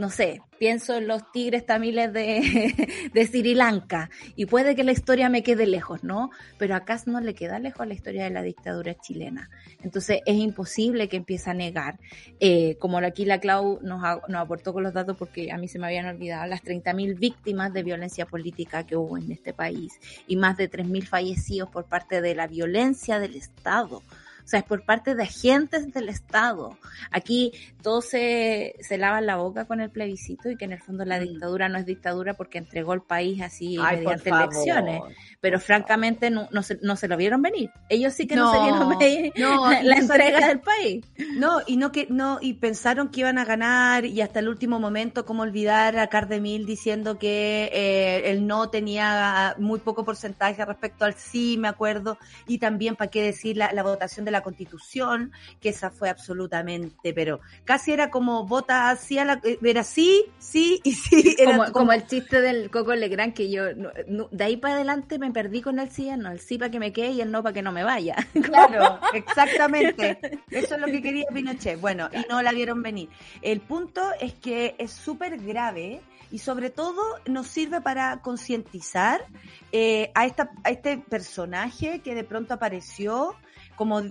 no 0.00 0.08
sé, 0.08 0.40
pienso 0.58 0.96
en 0.96 1.06
los 1.06 1.30
tigres 1.30 1.66
tamiles 1.66 2.10
de, 2.10 3.10
de 3.12 3.26
Sri 3.26 3.54
Lanka 3.54 4.08
y 4.34 4.46
puede 4.46 4.74
que 4.74 4.82
la 4.82 4.92
historia 4.92 5.28
me 5.28 5.42
quede 5.42 5.66
lejos, 5.66 6.02
¿no? 6.02 6.30
Pero 6.58 6.74
acá 6.74 6.98
no 7.04 7.20
le 7.20 7.34
queda 7.34 7.58
lejos 7.58 7.86
la 7.86 7.92
historia 7.92 8.24
de 8.24 8.30
la 8.30 8.40
dictadura 8.40 8.98
chilena. 8.98 9.50
Entonces 9.82 10.20
es 10.24 10.36
imposible 10.36 11.10
que 11.10 11.18
empiece 11.18 11.50
a 11.50 11.54
negar, 11.54 12.00
eh, 12.40 12.76
como 12.78 12.96
aquí 12.96 13.26
la 13.26 13.40
Clau 13.40 13.78
nos, 13.82 14.00
nos 14.28 14.40
aportó 14.40 14.72
con 14.72 14.84
los 14.84 14.94
datos 14.94 15.18
porque 15.18 15.52
a 15.52 15.58
mí 15.58 15.68
se 15.68 15.78
me 15.78 15.86
habían 15.86 16.06
olvidado, 16.06 16.46
las 16.46 16.62
30.000 16.62 17.18
víctimas 17.18 17.74
de 17.74 17.82
violencia 17.82 18.24
política 18.24 18.86
que 18.86 18.96
hubo 18.96 19.18
en 19.18 19.30
este 19.30 19.52
país 19.52 20.00
y 20.26 20.36
más 20.36 20.56
de 20.56 20.70
3.000 20.70 21.04
fallecidos 21.04 21.68
por 21.68 21.84
parte 21.84 22.22
de 22.22 22.34
la 22.34 22.46
violencia 22.46 23.18
del 23.18 23.36
Estado. 23.36 24.02
O 24.44 24.48
sea, 24.48 24.60
es 24.60 24.66
por 24.66 24.84
parte 24.84 25.14
de 25.14 25.22
agentes 25.22 25.92
del 25.92 26.08
Estado. 26.08 26.76
Aquí 27.10 27.52
todos 27.82 28.06
se, 28.06 28.74
se 28.80 28.98
lavan 28.98 29.26
la 29.26 29.36
boca 29.36 29.64
con 29.64 29.80
el 29.80 29.90
plebiscito 29.90 30.50
y 30.50 30.56
que 30.56 30.64
en 30.64 30.72
el 30.72 30.80
fondo 30.82 31.04
la 31.04 31.20
Mm. 31.20 31.22
dictadura 31.22 31.68
no 31.68 31.78
es 31.78 31.86
dictadura 31.86 32.34
porque 32.34 32.58
entregó 32.58 32.92
el 32.94 33.02
país 33.02 33.40
así 33.42 33.76
Ay, 33.80 33.98
mediante 33.98 34.30
elecciones. 34.30 35.02
Pero 35.40 35.60
francamente 35.60 36.30
no, 36.30 36.48
no, 36.50 36.62
se, 36.62 36.78
no 36.82 36.96
se 36.96 37.08
lo 37.08 37.16
vieron 37.16 37.42
venir. 37.42 37.70
Ellos 37.88 38.12
sí 38.12 38.26
que 38.26 38.36
no, 38.36 38.44
No, 38.44 38.52
se 38.52 38.60
vieron 38.60 38.98
venir 38.98 39.32
no, 39.36 39.70
la, 39.82 39.96
entrega 39.96 40.48
del 40.48 40.60
país. 40.60 41.04
No, 41.36 41.60
y 41.66 41.76
no 41.76 41.92
que 41.92 42.06
no 42.10 42.38
y 42.40 42.54
pensaron 42.54 43.08
que 43.08 43.20
iban 43.20 43.38
a 43.38 43.44
ganar 43.44 44.04
y 44.04 44.20
hasta 44.20 44.40
el 44.40 44.48
último 44.48 44.78
momento 44.80 45.24
cómo 45.24 45.42
olvidar 45.42 45.98
a 45.98 46.08
Cardemil 46.08 46.66
diciendo 46.66 47.18
que 47.18 47.70
eh, 47.72 48.30
el 48.30 48.46
no 48.46 48.70
tenía 48.70 49.54
muy 49.58 49.80
poco 49.80 50.04
porcentaje 50.04 50.64
respecto 50.64 51.04
al 51.04 51.14
sí, 51.14 51.56
me 51.58 51.68
acuerdo, 51.68 52.18
y 52.46 52.58
también 52.58 52.96
para 52.96 53.10
qué 53.10 53.22
decir 53.22 53.56
la, 53.56 53.72
la 53.72 53.82
votación 53.82 54.24
de 54.24 54.30
la 54.30 54.39
Constitución, 54.42 55.32
que 55.60 55.70
esa 55.70 55.90
fue 55.90 56.08
absolutamente, 56.10 57.12
pero 57.14 57.40
casi 57.64 57.92
era 57.92 58.10
como 58.10 58.46
vota 58.46 58.90
así 58.90 59.18
a 59.18 59.24
la 59.24 59.40
eh, 59.44 59.58
era 59.62 59.84
sí, 59.84 60.24
sí 60.38 60.80
y 60.84 60.92
sí, 60.94 61.36
era 61.38 61.56
Como, 61.56 61.72
como 61.72 61.92
el 61.92 62.06
chiste 62.06 62.40
del 62.40 62.70
Coco 62.70 62.94
Legrand 62.94 63.34
que 63.34 63.50
yo 63.50 63.74
no- 63.74 63.90
no- 64.08 64.28
de 64.30 64.44
ahí 64.44 64.56
para 64.56 64.74
adelante 64.74 65.18
me 65.18 65.30
perdí 65.30 65.60
con 65.62 65.78
el 65.78 65.90
sí, 65.90 66.10
no, 66.16 66.30
el 66.30 66.40
sí 66.40 66.58
para 66.58 66.70
que 66.70 66.78
me 66.78 66.92
quede 66.92 67.10
y 67.12 67.20
el 67.20 67.30
no 67.30 67.42
para 67.42 67.52
que 67.52 67.62
no 67.62 67.72
me 67.72 67.84
vaya. 67.84 68.16
Claro, 68.42 68.98
exactamente. 69.14 70.18
Eso 70.50 70.74
es 70.74 70.80
lo 70.80 70.86
que 70.86 71.00
quería 71.02 71.26
Pinochet. 71.32 71.80
Bueno, 71.80 72.08
y 72.12 72.28
no 72.28 72.42
la 72.42 72.52
vieron 72.52 72.82
venir. 72.82 73.08
El 73.42 73.60
punto 73.60 74.02
es 74.20 74.34
que 74.34 74.74
es 74.78 74.90
súper 74.92 75.38
grave 75.38 76.00
y 76.32 76.38
sobre 76.38 76.70
todo 76.70 77.02
nos 77.26 77.46
sirve 77.48 77.80
para 77.80 78.20
concientizar 78.22 79.24
eh, 79.72 80.10
a, 80.14 80.26
esta, 80.26 80.50
a 80.64 80.70
este 80.70 80.98
personaje 80.98 82.00
que 82.00 82.14
de 82.14 82.24
pronto 82.24 82.54
apareció, 82.54 83.34
como 83.80 84.02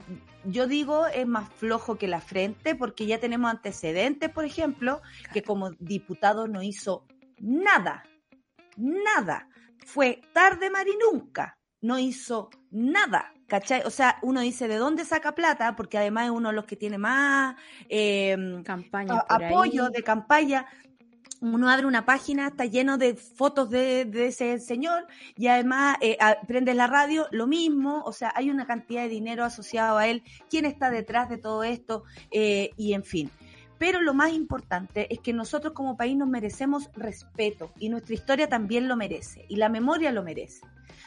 yo 0.45 0.65
digo, 0.65 1.05
es 1.05 1.27
más 1.27 1.47
flojo 1.53 1.95
que 1.99 2.07
la 2.07 2.21
frente 2.21 2.73
porque 2.73 3.05
ya 3.05 3.19
tenemos 3.19 3.51
antecedentes, 3.51 4.31
por 4.31 4.43
ejemplo, 4.43 4.99
que 5.31 5.43
como 5.43 5.69
diputado 5.77 6.47
no 6.47 6.63
hizo 6.63 7.05
nada, 7.37 8.03
nada. 8.77 9.47
Fue 9.85 10.21
tarde, 10.33 10.71
Mari, 10.71 10.93
nunca. 11.11 11.55
No 11.81 11.99
hizo 11.99 12.49
nada, 12.71 13.31
¿cachai? 13.47 13.83
O 13.85 13.91
sea, 13.91 14.17
uno 14.23 14.41
dice, 14.41 14.67
¿de 14.67 14.77
dónde 14.77 15.05
saca 15.05 15.35
plata? 15.35 15.75
Porque 15.75 15.99
además 15.99 16.25
es 16.25 16.31
uno 16.31 16.49
de 16.49 16.55
los 16.55 16.65
que 16.65 16.75
tiene 16.75 16.97
más 16.97 17.55
eh, 17.89 18.35
Campaña 18.65 19.23
a- 19.29 19.35
apoyo 19.35 19.89
de 19.89 20.01
campaña. 20.03 20.65
Uno 21.41 21.69
abre 21.69 21.85
una 21.85 22.05
página, 22.05 22.47
está 22.47 22.65
lleno 22.65 22.97
de 22.97 23.15
fotos 23.15 23.69
de, 23.69 24.09
ese 24.27 24.59
señor 24.59 25.07
y 25.37 25.47
además 25.47 25.97
eh, 26.01 26.17
la 26.73 26.87
radio, 26.87 27.27
lo 27.31 27.47
mismo, 27.47 28.03
o 28.03 28.11
sea, 28.11 28.33
hay 28.35 28.49
una 28.49 28.65
cantidad 28.67 29.03
de 29.03 29.09
dinero 29.09 29.45
asociado 29.45 29.97
a 29.97 30.07
él, 30.07 30.23
quién 30.49 30.65
está 30.65 30.89
detrás 30.89 31.29
de 31.29 31.37
todo 31.37 31.63
esto 31.63 32.03
eh, 32.31 32.71
y 32.75 32.93
en 32.93 33.03
fin. 33.03 33.31
Pero 33.77 34.01
lo 34.01 34.13
más 34.13 34.33
importante 34.33 35.11
es 35.11 35.21
que 35.21 35.31
nosotros 35.31 35.73
como 35.73 35.95
país 35.95 36.17
nos 36.17 36.27
merecemos 36.27 36.89
respeto 36.93 37.71
y 37.79 37.87
nuestra 37.87 38.13
historia 38.13 38.49
también 38.49 38.89
lo 38.89 38.97
merece 38.97 39.45
y 39.47 39.55
la 39.55 39.69
memoria 39.69 40.11
lo 40.11 40.21
merece. 40.21 40.61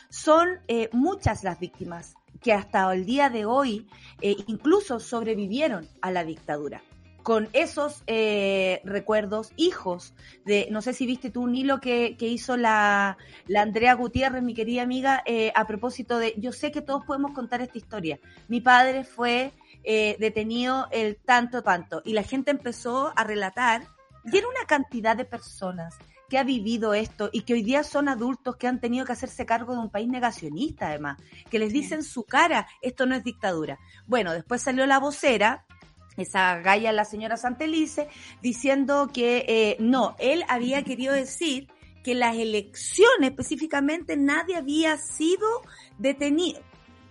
Son 0.09 0.49
eh, 0.69 0.89
muchas 0.93 1.45
las 1.45 1.61
víctimas 1.61 2.15
que 2.41 2.55
hasta 2.55 2.91
el 2.93 3.05
día 3.05 3.29
de 3.29 3.45
hoy 3.45 3.87
eh, 4.23 4.37
incluso 4.47 4.99
sobrevivieron 4.99 5.87
a 6.01 6.11
la 6.11 6.25
dictadura 6.25 6.83
con 7.23 7.49
esos 7.53 8.03
eh, 8.07 8.81
recuerdos, 8.85 9.53
hijos 9.57 10.15
de, 10.45 10.69
no 10.71 10.83
sé 10.83 10.93
si 10.93 11.07
viste 11.07 11.31
tú 11.31 11.43
un 11.43 11.55
hilo 11.55 11.81
que, 11.81 12.17
que 12.17 12.27
hizo 12.27 12.57
la, 12.57 13.17
la 13.47 13.63
Andrea 13.63 13.95
Gutiérrez, 13.95 14.43
mi 14.43 14.55
querida 14.55 14.83
amiga, 14.83 15.23
eh, 15.27 15.53
a 15.55 15.67
propósito 15.67 16.19
de, 16.19 16.35
yo 16.37 16.53
sé 16.53 16.73
que 16.73 16.83
todos 16.83 17.05
podemos 17.05 17.33
contar 17.33 17.61
esta 17.61 17.79
historia. 17.79 18.19
Mi 18.49 18.61
padre 18.61 19.05
fue 19.05 19.53
eh, 19.85 20.17
detenido 20.19 20.89
el 20.91 21.17
tanto, 21.17 21.63
tanto, 21.63 22.03
y 22.05 22.13
la 22.13 22.23
gente 22.23 22.51
empezó 22.51 23.13
a 23.17 23.25
relatar, 23.25 23.87
y 24.25 24.37
era 24.37 24.49
una 24.49 24.67
cantidad 24.67 25.17
de 25.17 25.25
personas 25.25 25.97
que 26.33 26.39
ha 26.39 26.45
vivido 26.45 26.95
esto 26.95 27.29
y 27.31 27.43
que 27.43 27.53
hoy 27.53 27.63
día 27.63 27.85
son 27.85 28.09
adultos 28.09 28.57
que 28.57 28.67
han 28.67 28.81
tenido 28.81 29.05
que 29.05 29.13
hacerse 29.13 29.45
cargo 29.45 29.75
de 29.75 29.81
un 29.81 29.91
país 29.91 30.09
negacionista 30.09 30.89
además, 30.89 31.21
que 31.51 31.59
les 31.59 31.75
dicen 31.75 32.03
su 32.03 32.25
cara, 32.25 32.67
esto 32.81 33.05
no 33.05 33.15
es 33.15 33.23
dictadura. 33.23 33.79
Bueno, 34.07 34.33
después 34.33 34.63
salió 34.63 34.87
la 34.87 34.99
vocera, 34.99 35.67
esa 36.17 36.59
galla, 36.61 36.93
la 36.93 37.05
señora 37.05 37.37
Santelice, 37.37 38.09
diciendo 38.43 39.11
que 39.13 39.45
eh, 39.49 39.77
no, 39.81 40.17
él 40.19 40.45
había 40.49 40.83
querido 40.83 41.13
decir 41.15 41.69
que 42.03 42.15
las 42.15 42.37
elecciones 42.37 43.31
específicamente 43.31 44.17
nadie 44.17 44.57
había 44.57 44.97
sido 44.99 45.47
detenido. 45.99 46.61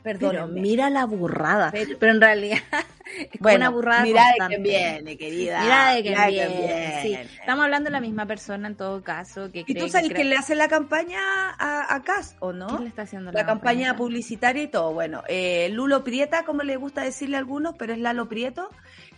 Pero 0.04 0.20
Perdón, 0.20 0.54
mira 0.56 0.90
la 0.90 1.06
burrada. 1.06 1.70
Pero- 1.72 1.98
Pero, 2.00 2.12
en 2.14 2.22
realidad 2.22 2.58
es 3.18 3.40
bueno, 3.40 3.58
una 3.58 3.70
burrada 3.70 4.02
mira 4.04 4.24
constante. 4.24 4.44
de 4.44 4.48
quién 4.48 4.64
viene, 4.64 5.18
querida. 5.18 5.62
Mira 5.62 5.94
de 5.94 6.02
quién 6.02 6.28
viene. 6.30 7.00
Sí, 7.04 7.14
estamos 7.40 7.64
hablando 7.66 7.90
de 7.90 7.92
la 7.92 8.02
misma 8.02 8.26
persona 8.26 8.68
en 8.68 8.76
todo 8.76 9.04
caso. 9.04 9.52
Que 9.52 9.60
Y 9.60 9.64
cree 9.66 9.82
tú 9.84 9.90
sabes 9.90 10.08
que 10.10 10.16
que 10.16 10.24
le 10.24 10.36
hace 10.38 10.56
la 10.56 10.68
campaña 10.68 11.20
a, 11.58 11.94
a 11.96 12.02
Cas, 12.04 12.36
¿o 12.40 12.52
no? 12.54 12.68
¿Quién 12.68 12.84
le 12.84 12.90
está 12.90 13.04
haciendo 13.04 13.32
la 13.32 13.46
campaña 13.46 13.88
campaña? 13.90 13.96
publicitaria 13.98 14.64
y 14.64 14.68
todo. 14.68 14.94
Bueno, 14.94 15.24
eh, 15.28 15.70
Lulo 15.72 16.04
Prieta, 16.04 16.44
como 16.46 16.64
le 16.64 16.76
gusta 16.78 17.02
decirle 17.02 17.36
a 17.36 17.40
algunos, 17.40 17.76
pero 17.78 17.94
es 17.94 18.00
Lalo 18.00 18.28
Prieto. 18.28 18.70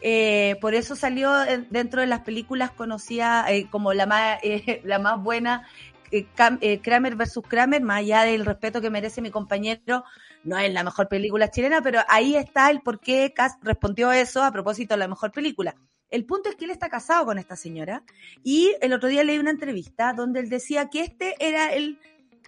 Eh, 0.02 0.58
por 0.60 0.74
eso 0.74 0.98
salió 0.98 1.32
dentro 1.70 2.02
de 2.02 2.08
las 2.08 2.20
películas 2.22 2.72
conocida 2.72 3.46
eh, 3.50 3.68
como 3.70 3.94
la 3.94 4.06
más, 4.06 4.40
eh, 4.44 4.82
la 4.84 5.00
más 5.00 5.22
buena, 5.24 5.66
eh, 6.14 6.28
eh, 6.61 6.80
Kramer 6.80 7.16
versus 7.16 7.43
Kramer, 7.47 7.82
más 7.82 7.99
allá 7.99 8.24
del 8.24 8.45
respeto 8.45 8.80
que 8.82 8.89
merece 8.89 9.22
mi 9.22 9.32
compañero. 9.32 10.03
No 10.43 10.57
es 10.57 10.72
la 10.72 10.84
mejor 10.84 11.07
película 11.07 11.49
chilena, 11.49 11.82
pero 11.82 12.01
ahí 12.07 12.36
está 12.36 12.70
el 12.70 12.82
por 12.82 12.99
qué 12.99 13.34
Cas 13.34 13.57
respondió 13.61 14.11
eso 14.11 14.43
a 14.43 14.51
propósito 14.51 14.93
de 14.93 14.99
la 14.99 15.07
mejor 15.07 15.32
película. 15.32 15.76
El 16.09 16.26
punto 16.26 16.49
es 16.49 16.55
que 16.55 16.66
él 16.66 16.72
está 16.72 16.89
casado 16.89 17.26
con 17.26 17.39
esta 17.39 17.55
señora 17.55 18.03
y 18.43 18.76
el 18.82 18.93
otro 18.93 19.09
día 19.09 19.24
leí 19.24 19.39
una 19.39 19.49
entrevista 19.49 20.14
donde 20.14 20.41
él 20.41 20.49
decía 20.49 20.88
que 20.89 21.01
este 21.01 21.34
era 21.39 21.74
el 21.74 21.97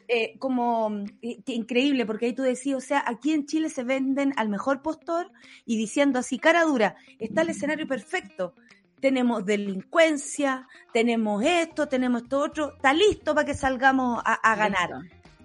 eh, 0.08 0.38
como 0.38 1.04
eh, 1.24 1.40
increíble, 1.48 2.06
porque 2.06 2.28
ahí 2.28 2.34
tú 2.34 2.44
decías, 2.44 2.78
o 2.78 2.82
sea, 2.86 3.04
aquí 3.08 3.32
en 3.32 3.48
Chile 3.48 3.70
se 3.70 3.84
venden 3.84 4.34
al 4.38 4.50
mejor 4.50 4.84
postor 4.84 5.32
y 5.66 5.78
diciendo 5.78 6.20
así, 6.20 6.38
cara 6.38 6.64
dura, 6.64 6.96
está 7.18 7.42
el 7.42 7.50
escenario 7.50 7.88
perfecto, 7.88 8.54
tenemos 9.00 9.46
delincuencia, 9.46 10.68
tenemos 10.94 11.44
esto, 11.44 11.88
tenemos 11.88 12.24
esto 12.24 12.40
otro, 12.40 12.76
está 12.76 12.94
listo 12.94 13.36
para 13.36 13.46
que 13.46 13.54
salgamos 13.54 14.22
a, 14.26 14.34
a 14.34 14.56
ganar. 14.56 14.90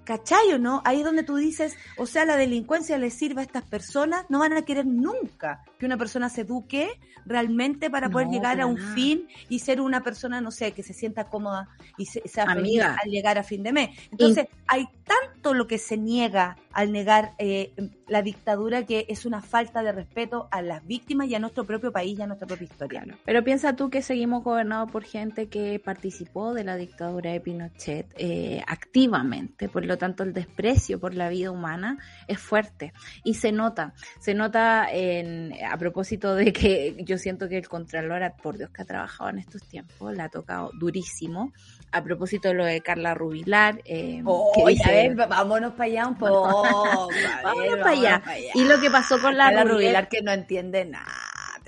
¿Cachai 0.05 0.53
o 0.55 0.59
no? 0.59 0.83
Ahí 0.85 0.99
es 0.99 1.05
donde 1.05 1.23
tú 1.23 1.37
dices, 1.37 1.77
o 1.97 2.07
sea, 2.07 2.25
la 2.25 2.37
delincuencia 2.37 2.99
le 2.99 3.11
sirve 3.11 3.43
a 3.43 3.45
estas 3.45 3.65
personas, 3.65 4.27
no 4.29 4.41
van 4.41 4.55
a 4.55 4.63
querer 4.63 4.87
nunca 4.87 5.63
que 5.81 5.87
una 5.87 5.97
persona 5.97 6.29
se 6.29 6.43
eduque 6.43 6.91
realmente 7.25 7.89
para 7.89 8.11
poder 8.11 8.29
llegar 8.29 8.61
a 8.61 8.67
un 8.67 8.75
nada. 8.75 8.95
fin 8.95 9.27
y 9.49 9.61
ser 9.61 9.81
una 9.81 10.03
persona, 10.03 10.41
no 10.43 10.51
sé, 10.51 10.73
que 10.73 10.83
se 10.83 10.93
sienta 10.93 11.25
cómoda 11.25 11.69
y 11.97 12.05
se, 12.05 12.21
sea 12.29 12.47
feliz 12.55 12.83
al 12.83 13.11
llegar 13.11 13.39
a 13.39 13.43
fin 13.43 13.63
de 13.63 13.73
mes. 13.73 13.91
Entonces, 14.13 14.47
hay 14.67 14.87
tanto 15.05 15.55
lo 15.55 15.67
que 15.67 15.79
se 15.79 15.97
niega 15.97 16.57
al 16.73 16.93
negar 16.93 17.33
eh, 17.39 17.73
la 18.07 18.23
dictadura 18.23 18.85
que 18.85 19.07
es 19.09 19.25
una 19.25 19.41
falta 19.41 19.83
de 19.83 19.93
respeto 19.93 20.49
a 20.51 20.63
las 20.63 20.87
víctimas 20.87 21.29
y 21.29 21.35
a 21.35 21.39
nuestro 21.39 21.65
propio 21.65 21.91
país 21.93 22.19
y 22.19 22.23
a 22.23 22.27
nuestra 22.27 22.47
propia 22.47 22.65
historia. 22.65 23.05
Pero 23.25 23.43
piensa 23.43 23.75
tú 23.75 23.89
que 23.89 24.03
seguimos 24.03 24.45
gobernados 24.45 24.91
por 24.91 25.05
gente 25.05 25.49
que 25.49 25.81
participó 25.83 26.53
de 26.53 26.65
la 26.65 26.77
dictadura 26.77 27.33
de 27.33 27.41
Pinochet 27.41 28.13
eh, 28.19 28.63
activamente, 28.67 29.69
por 29.69 29.87
lo 29.87 29.97
tanto 29.97 30.23
el 30.25 30.33
desprecio 30.33 31.01
por 31.01 31.15
la 31.15 31.29
vida 31.29 31.51
humana 31.51 31.99
es 32.29 32.39
fuerte 32.39 32.93
y 33.25 33.35
se 33.35 33.53
nota, 33.53 33.95
se 34.21 34.35
nota 34.35 34.87
en, 34.93 35.53
a 35.71 35.77
propósito 35.79 36.35
de 36.35 36.53
que 36.53 36.97
yo 37.05 37.17
siento 37.19 37.49
que 37.49 37.57
el 37.59 37.69
Contralor, 37.69 38.33
por 38.43 38.59
Dios 38.59 38.71
que 38.71 38.83
ha 38.83 38.85
trabajado 38.85 39.31
en 39.31 39.39
estos 39.39 39.63
tiempos, 39.69 40.15
le 40.15 40.23
ha 40.23 40.29
tocado 40.29 40.71
durísimo, 40.79 41.53
a 41.93 42.03
propósito 42.03 42.49
de 42.49 42.55
lo 42.55 42.65
de 42.65 42.81
Carla 42.81 43.15
Rubilar, 43.15 43.81
eh, 43.85 44.23
que 44.55 44.63
Oye, 44.63 44.75
dice- 44.75 44.85
a 44.85 44.93
ver, 44.93 45.15
vámonos 45.29 45.73
para 45.73 45.85
allá 45.85 46.07
un 46.07 46.17
poco. 46.19 47.09
ver, 47.09 47.17
Vámonos 47.45 47.79
para 47.79 47.91
allá. 47.91 48.23
y 48.55 48.65
lo 48.65 48.81
que 48.81 48.91
pasó 48.91 49.21
con 49.21 49.37
la 49.37 49.51
la 49.51 49.63
Rubilar, 49.65 49.75
Rubilar 49.77 50.09
que 50.09 50.23
no 50.23 50.33
entiende 50.33 50.85
nada. 50.85 51.07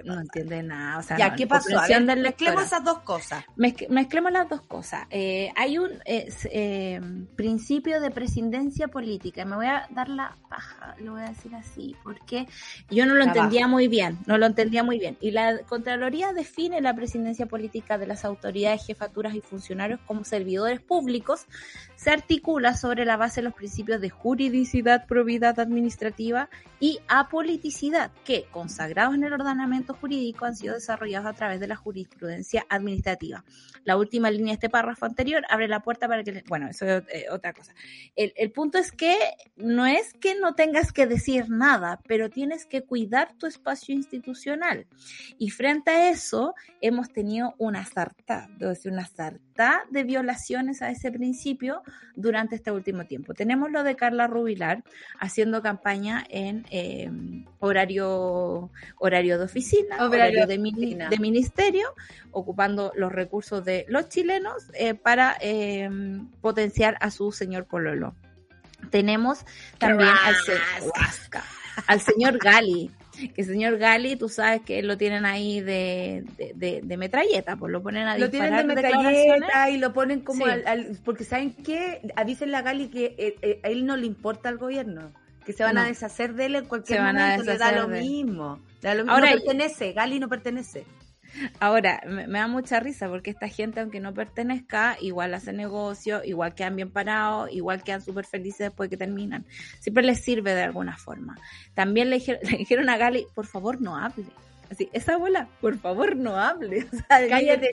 No 0.05 0.21
entiende 0.21 0.63
nada, 0.63 0.99
o 0.99 1.03
sea, 1.03 1.19
ya, 1.19 1.31
no, 1.31 1.37
¿qué 1.37 1.47
pasó? 1.47 1.79
A 1.79 1.87
ver, 1.87 2.19
mezclemos 2.19 2.65
esas 2.65 2.85
dos 2.85 3.01
cosas. 3.01 3.45
Mezc- 3.57 3.89
mezclemos 3.89 4.33
las 4.33 4.49
dos 4.49 4.63
cosas. 4.63 5.07
Eh, 5.11 5.53
hay 5.57 5.79
un 5.79 5.91
eh, 6.05 6.33
eh, 6.51 7.01
principio 7.37 8.01
de 8.01 8.11
prescindencia 8.11 8.89
política. 8.89 9.45
Me 9.45 9.57
voy 9.57 9.67
a 9.67 9.87
dar 9.91 10.09
la 10.09 10.37
paja, 10.49 10.95
lo 11.01 11.13
voy 11.13 11.23
a 11.23 11.29
decir 11.29 11.55
así, 11.55 11.97
porque 12.03 12.47
yo 12.91 13.07
no 13.07 13.15
lo 13.15 13.25
entendía 13.25 13.67
muy 13.69 13.89
bien, 13.89 14.19
no 14.27 14.39
lo 14.39 14.47
entendía 14.47 14.83
muy 14.83 14.99
bien. 14.99 15.17
Y 15.21 15.31
la 15.31 15.59
Contraloría 15.69 16.33
define 16.33 16.81
la 16.81 16.95
prescindencia 16.95 17.47
política 17.47 17.99
de 17.99 18.07
las 18.07 18.25
autoridades, 18.25 18.87
jefaturas 18.87 19.35
y 19.35 19.41
funcionarios 19.41 20.01
como 20.07 20.25
servidores 20.25 20.81
públicos. 20.81 21.47
Se 21.97 22.11
articula 22.11 22.75
sobre 22.75 23.05
la 23.05 23.17
base 23.17 23.41
de 23.41 23.45
los 23.45 23.55
principios 23.55 24.01
de 24.01 24.11
juridicidad, 24.11 25.07
probidad 25.07 25.61
administrativa 25.61 26.49
y 26.81 26.99
apoliticidad, 27.09 28.11
que, 28.25 28.47
consagrados 28.51 29.15
en 29.15 29.25
el 29.25 29.33
ordenamiento 29.33 29.92
jurídico, 29.93 30.45
han 30.45 30.57
sido 30.57 30.75
desarrollados 30.75 31.27
a 31.27 31.33
través 31.35 31.61
de 31.61 31.67
la 31.67 31.77
jurisprudencia 31.77 32.67
administrativa. 32.69 33.45
La 33.85 33.97
última 33.97 34.31
línea 34.31 34.53
de 34.53 34.55
este 34.55 34.71
párrafo 34.71 35.07
anterior 35.07 35.45
abre 35.49 35.69
la 35.69 35.81
puerta 35.81 36.09
para 36.09 36.23
que... 36.23 36.45
Bueno, 36.49 36.69
eso 36.69 36.87
es 36.87 37.03
eh, 37.13 37.27
otra 37.31 37.53
cosa. 37.53 37.75
El, 38.17 38.33
el 38.37 38.53
punto 38.53 38.79
es 38.79 38.93
que 38.93 39.17
no 39.57 39.87
es 39.87 40.15
que 40.15 40.39
no 40.39 40.55
tengas 40.55 40.93
que 40.93 41.07
decir 41.07 41.51
nada, 41.51 42.01
pero 42.07 42.31
tienes 42.31 42.67
que 42.67 42.83
cuidar 42.83 43.35
tu 43.39 43.47
espacio 43.47 43.95
institucional. 43.95 44.87
Y 45.39 45.51
frente 45.51 45.91
a 45.91 46.11
eso, 46.11 46.55
hemos 46.81 47.13
tenido 47.13 47.55
una 47.59 47.85
sarta, 47.85 48.49
una 48.85 49.07
sarta 49.07 49.85
de 49.91 50.05
violaciones 50.05 50.83
a 50.83 50.91
ese 50.91 51.11
principio 51.11 51.83
durante 52.17 52.57
este 52.57 52.71
último 52.71 53.07
tiempo. 53.07 53.35
Tenemos 53.35 53.71
lo 53.71 53.83
de 53.83 53.97
Carla 53.97 54.27
Rubilar 54.27 54.83
haciendo 55.19 55.63
campaña 55.63 56.25
en 56.29 56.65
eh, 56.71 57.11
horario, 57.59 58.71
horario 58.99 59.39
de 59.39 59.45
oficina, 59.45 59.82
Horario 59.91 60.07
horario, 60.09 60.41
de 60.47 60.47
de, 60.47 60.59
mini- 60.59 60.79
oficina. 60.79 61.09
de 61.09 61.19
ministerio, 61.19 61.95
ocupando 62.31 62.93
los 62.97 63.13
recursos 63.13 63.65
de 63.65 63.85
los 63.89 64.09
chilenos 64.09 64.55
eh, 64.75 64.95
para 64.95 65.37
eh, 65.41 65.89
potenciar 66.41 66.97
a 67.01 67.11
su 67.11 67.33
señor 67.33 67.67
Pololo. 67.67 68.15
Tenemos 68.91 69.45
también 69.79 70.11
al, 70.25 70.35
se- 70.37 70.87
Huasca, 70.87 71.45
al 71.87 72.01
señor 72.01 72.39
Gali, 72.39 72.91
que 73.35 73.43
el 73.43 73.47
señor 73.47 73.79
Gali, 73.79 74.17
tú 74.17 74.29
sabes 74.29 74.63
que 74.63 74.83
lo 74.83 74.97
tienen 74.99 75.25
ahí 75.25 75.61
de, 75.61 76.25
de, 76.37 76.53
de- 76.57 76.81
de 76.83 76.97
metralleta, 76.97 77.57
pues 77.57 77.71
lo 77.71 77.83
ponen 77.83 78.09
a 78.09 78.19
Lo 78.19 78.29
tienen 78.29 78.57
de 78.57 78.65
metralleta 78.75 79.71
y 79.71 79.79
lo 79.79 79.93
ponen 79.93 80.21
como 80.21 80.45
Sí. 80.47 80.51
al, 80.51 80.67
al- 80.67 80.99
Porque 81.05 81.25
¿saben 81.25 81.53
qué? 81.53 82.01
Dicen 82.27 82.51
la 82.51 82.63
Gali 82.63 82.89
que 82.89 83.15
eh, 83.19 83.37
eh, 83.43 83.61
a 83.63 83.69
él 83.69 83.87
no 83.87 83.97
le 83.97 84.07
importa 84.07 84.49
al 84.49 84.59
gobierno. 84.59 85.13
Que 85.45 85.53
se 85.53 85.63
van 85.65 85.79
a 85.79 85.85
deshacer 85.87 86.35
de 86.35 86.47
él 86.47 86.55
en 86.57 86.65
cualquier 86.67 86.99
Se 86.99 87.05
momento. 87.05 87.43
Le 87.45 87.59
da 87.59 87.73
lo 87.73 87.89
mismo. 87.89 88.61
Da 88.81 88.95
lo 88.95 89.03
mismo. 89.03 89.13
Ahora- 89.15 89.31
no 89.31 89.37
pertenece. 89.39 89.93
Gali 89.93 90.19
no 90.21 90.29
pertenece. 90.29 90.85
Ahora, 91.61 92.03
me, 92.07 92.27
me 92.27 92.39
da 92.41 92.47
mucha 92.47 92.79
risa 92.79 93.09
porque 93.09 93.31
esta 93.31 93.49
gente, 93.49 93.81
aunque 93.81 94.01
no 94.01 94.13
pertenezca, 94.13 94.97
igual 95.01 95.33
hace 95.33 95.53
negocio, 95.55 96.23
igual 96.25 96.55
quedan 96.55 96.77
bien 96.77 96.91
parados, 96.91 97.51
igual 97.53 97.83
quedan 97.83 98.03
súper 98.03 98.27
felices 98.27 98.59
después 98.69 98.91
que 98.91 98.99
terminan. 98.99 99.47
Siempre 99.81 100.05
les 100.05 100.23
sirve 100.23 100.55
de 100.55 100.63
alguna 100.63 100.97
forma. 100.99 101.39
También 101.75 102.11
le, 102.11 102.17
dijeron- 102.17 102.41
le 102.51 102.59
dijeron 102.59 102.89
a 102.91 102.97
Gali, 102.99 103.27
por 103.35 103.47
favor 103.47 103.81
no 103.81 103.97
hable. 103.97 104.27
Así, 104.71 104.89
esa 104.93 105.15
abuela, 105.15 105.49
por 105.61 105.79
favor 105.79 106.17
no 106.17 106.37
hable. 106.37 106.87
O 106.93 106.97
sea, 106.97 107.29
Cállate, 107.29 107.71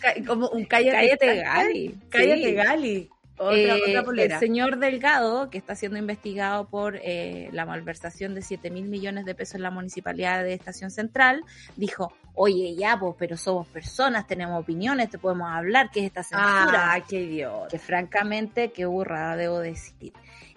ca- 0.00 0.24
como 0.26 0.48
un 0.50 0.64
cállate, 0.64 0.96
cállate 0.96 1.26
Gal- 1.42 1.44
Gali. 1.66 1.98
Cállate, 2.10 2.44
Sí. 2.44 2.54
Gali. 2.54 3.10
Otra, 3.40 3.56
Eh, 3.56 3.88
otra 3.88 4.04
polera. 4.04 4.34
el 4.34 4.40
señor 4.40 4.78
Delgado, 4.78 5.48
que 5.48 5.56
está 5.56 5.74
siendo 5.74 5.96
investigado 5.98 6.68
por 6.68 6.96
eh, 7.02 7.48
la 7.52 7.64
malversación 7.64 8.34
de 8.34 8.42
7 8.42 8.70
mil 8.70 8.84
millones 8.86 9.24
de 9.24 9.34
pesos 9.34 9.54
en 9.54 9.62
la 9.62 9.70
municipalidad 9.70 10.44
de 10.44 10.52
Estación 10.52 10.90
Central, 10.90 11.42
dijo, 11.76 12.12
oye, 12.34 12.74
ya, 12.76 12.98
pues, 13.00 13.14
pero 13.18 13.36
somos 13.38 13.66
personas, 13.68 14.26
tenemos 14.26 14.60
opiniones, 14.60 15.08
te 15.08 15.18
podemos 15.18 15.48
hablar, 15.50 15.90
¿qué 15.90 16.00
es 16.00 16.06
esta 16.06 16.22
censura? 16.22 16.92
Ah, 16.92 17.00
qué 17.08 17.22
idiota. 17.22 17.68
que 17.68 17.78
francamente, 17.78 18.72
qué 18.72 18.84
burrada, 18.84 19.36
debo 19.36 19.58
decir. 19.60 20.12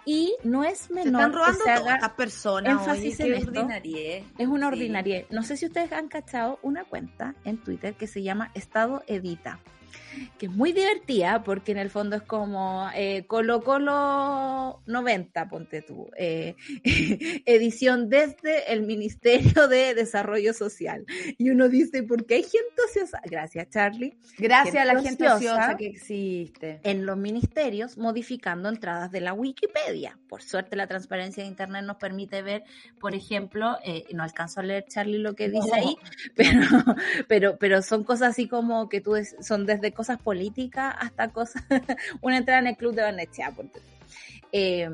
Y 0.06 0.36
no 0.44 0.66
es 0.66 0.80
Se 0.80 0.94
menor 0.94 1.22
están 1.22 1.32
que 1.32 1.38
robando 1.38 1.58
se 1.60 1.64
todas 1.64 1.80
haga- 1.80 1.96
estas 1.96 2.10
personas. 2.12 2.72
énfasis 2.74 3.20
oye, 3.22 3.30
en 3.30 3.34
esto. 3.36 3.50
ordinariedad. 3.52 4.26
es 4.38 4.48
una 4.50 4.68
Sí. 4.68 4.74
ordinaria. 4.74 5.26
No 5.30 5.44
sé 5.44 5.56
si 5.56 5.66
ustedes 5.68 5.94
han 5.94 6.10
cachado 6.10 6.60
una 6.62 6.84
cuenta 6.84 7.36
en 7.46 7.58
Twitter 7.58 7.94
que 7.94 8.08
se 8.08 8.22
llama 8.22 8.52
Estado 8.54 9.02
Edita, 9.08 9.60
que 10.38 10.48
es 10.48 10.52
muy 10.52 10.72
divertida 10.72 11.44
porque 11.44 11.72
en 11.72 11.78
el 11.78 11.90
fondo 11.90 12.16
es 12.16 12.24
como 12.24 12.90
eh, 12.96 13.26
Colo 13.28 13.64
Colo 13.64 14.82
90, 14.86 15.50
ponte 15.50 15.82
tú, 15.82 16.10
eh, 16.18 16.56
edición 17.46 18.10
desde 18.10 18.72
el 18.72 18.84
Ministerio 18.84 19.68
de 19.68 19.94
Desarrollo 19.94 20.54
Social. 20.54 21.06
Y 21.38 21.50
uno 21.50 21.70
dice, 21.70 22.04
¿por 22.04 22.26
qué 22.26 22.36
hay 22.36 22.44
gente 22.44 22.82
ociosa? 22.90 23.22
Gracias, 23.26 23.70
Charlie. 23.70 24.18
Gracias 24.38 24.76
a 24.76 24.86
la 24.86 25.02
gente 25.02 25.28
ociosa. 25.30 25.76
que 25.78 25.88
existe. 25.88 26.80
en 26.84 27.06
los 27.06 27.18
ministerios 27.18 27.98
modificando 27.98 28.70
entradas 28.70 29.12
de 29.12 29.22
la 29.22 29.34
Wikipedia. 29.34 30.18
Por 30.28 30.42
suerte 30.42 30.76
la 30.76 30.88
transparencia 30.88 31.44
de 31.44 31.50
Internet 31.50 31.84
nos 31.84 31.98
permite 31.98 32.42
ver, 32.42 32.64
por 33.00 33.16
ejemplo, 33.16 33.78
eh, 33.84 34.06
no 34.14 34.24
alcanzo 34.24 34.60
a 34.60 34.64
leer 34.64 34.86
Charlie 34.88 35.20
lo 35.20 35.36
que 35.36 35.50
dice 35.50 35.68
No. 35.70 35.76
ahí, 35.76 35.96
pero, 36.36 36.62
pero, 37.28 37.58
pero 37.58 37.82
son 37.82 38.04
cosas 38.04 38.32
así 38.32 38.48
como 38.48 38.90
que 38.90 39.02
tú 39.02 39.14
son 39.42 39.66
desde 39.66 39.94
cosas 39.94 40.03
políticas 40.22 40.96
hasta 41.00 41.30
cosas, 41.30 41.64
una 42.22 42.38
entrada 42.38 42.60
en 42.60 42.68
el 42.68 42.78
club 42.78 42.94
de 42.94 43.04
Barnechea. 43.04 43.54
Eh, 44.52 44.90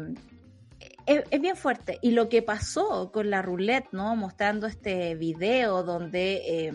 es, 1.05 1.24
es 1.30 1.41
bien 1.41 1.55
fuerte. 1.55 1.97
Y 2.01 2.12
lo 2.12 2.30
que 2.30 2.41
pasó 2.41 3.12
con 3.12 3.30
la 3.30 3.41
roulette, 3.41 3.91
¿no? 3.91 4.16
Mostrando 4.16 4.68
este 4.68 5.16
video 5.16 5.84
donde 5.84 6.41
eh, 6.45 6.74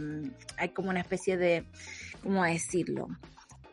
hay 0.56 0.68
como 0.70 0.90
una 0.90 1.00
especie 1.00 1.36
de, 1.36 1.64
¿cómo 2.22 2.44
decirlo? 2.44 3.08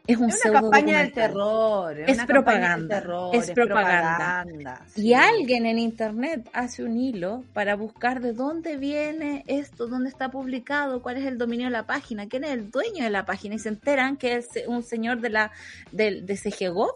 Es 0.07 0.17
un 0.17 0.29
Es 0.29 0.45
una 0.45 0.61
campaña 0.61 0.99
del 0.99 1.13
terror. 1.13 1.99
Es 1.99 2.17
una 2.17 2.27
campaña 2.27 2.75
del 2.75 2.87
propaganda, 2.87 2.99
terror, 2.99 3.35
es 3.35 3.51
propaganda. 3.51 4.43
propaganda, 4.43 4.85
Y 4.95 5.13
alguien 5.13 5.65
en 5.65 5.79
internet 5.79 6.49
hace 6.53 6.83
un 6.83 6.97
hilo 6.97 7.43
para 7.53 7.75
buscar 7.75 8.21
de 8.21 8.33
dónde 8.33 8.77
viene 8.77 9.43
esto, 9.47 9.87
dónde 9.87 10.09
está 10.09 10.29
publicado, 10.29 11.01
cuál 11.01 11.17
es 11.17 11.25
el 11.25 11.37
dominio 11.37 11.67
de 11.67 11.71
la 11.71 11.85
página, 11.85 12.27
quién 12.27 12.43
es 12.43 12.51
el 12.51 12.71
dueño 12.71 13.03
de 13.03 13.09
la 13.09 13.25
página 13.25 13.55
y 13.55 13.59
se 13.59 13.69
enteran 13.69 14.17
que 14.17 14.37
es 14.37 14.47
un 14.67 14.83
señor 14.83 15.21
de 15.21 15.29
la 15.29 15.51
del 15.91 16.25
de 16.25 16.35
CGGO 16.35 16.93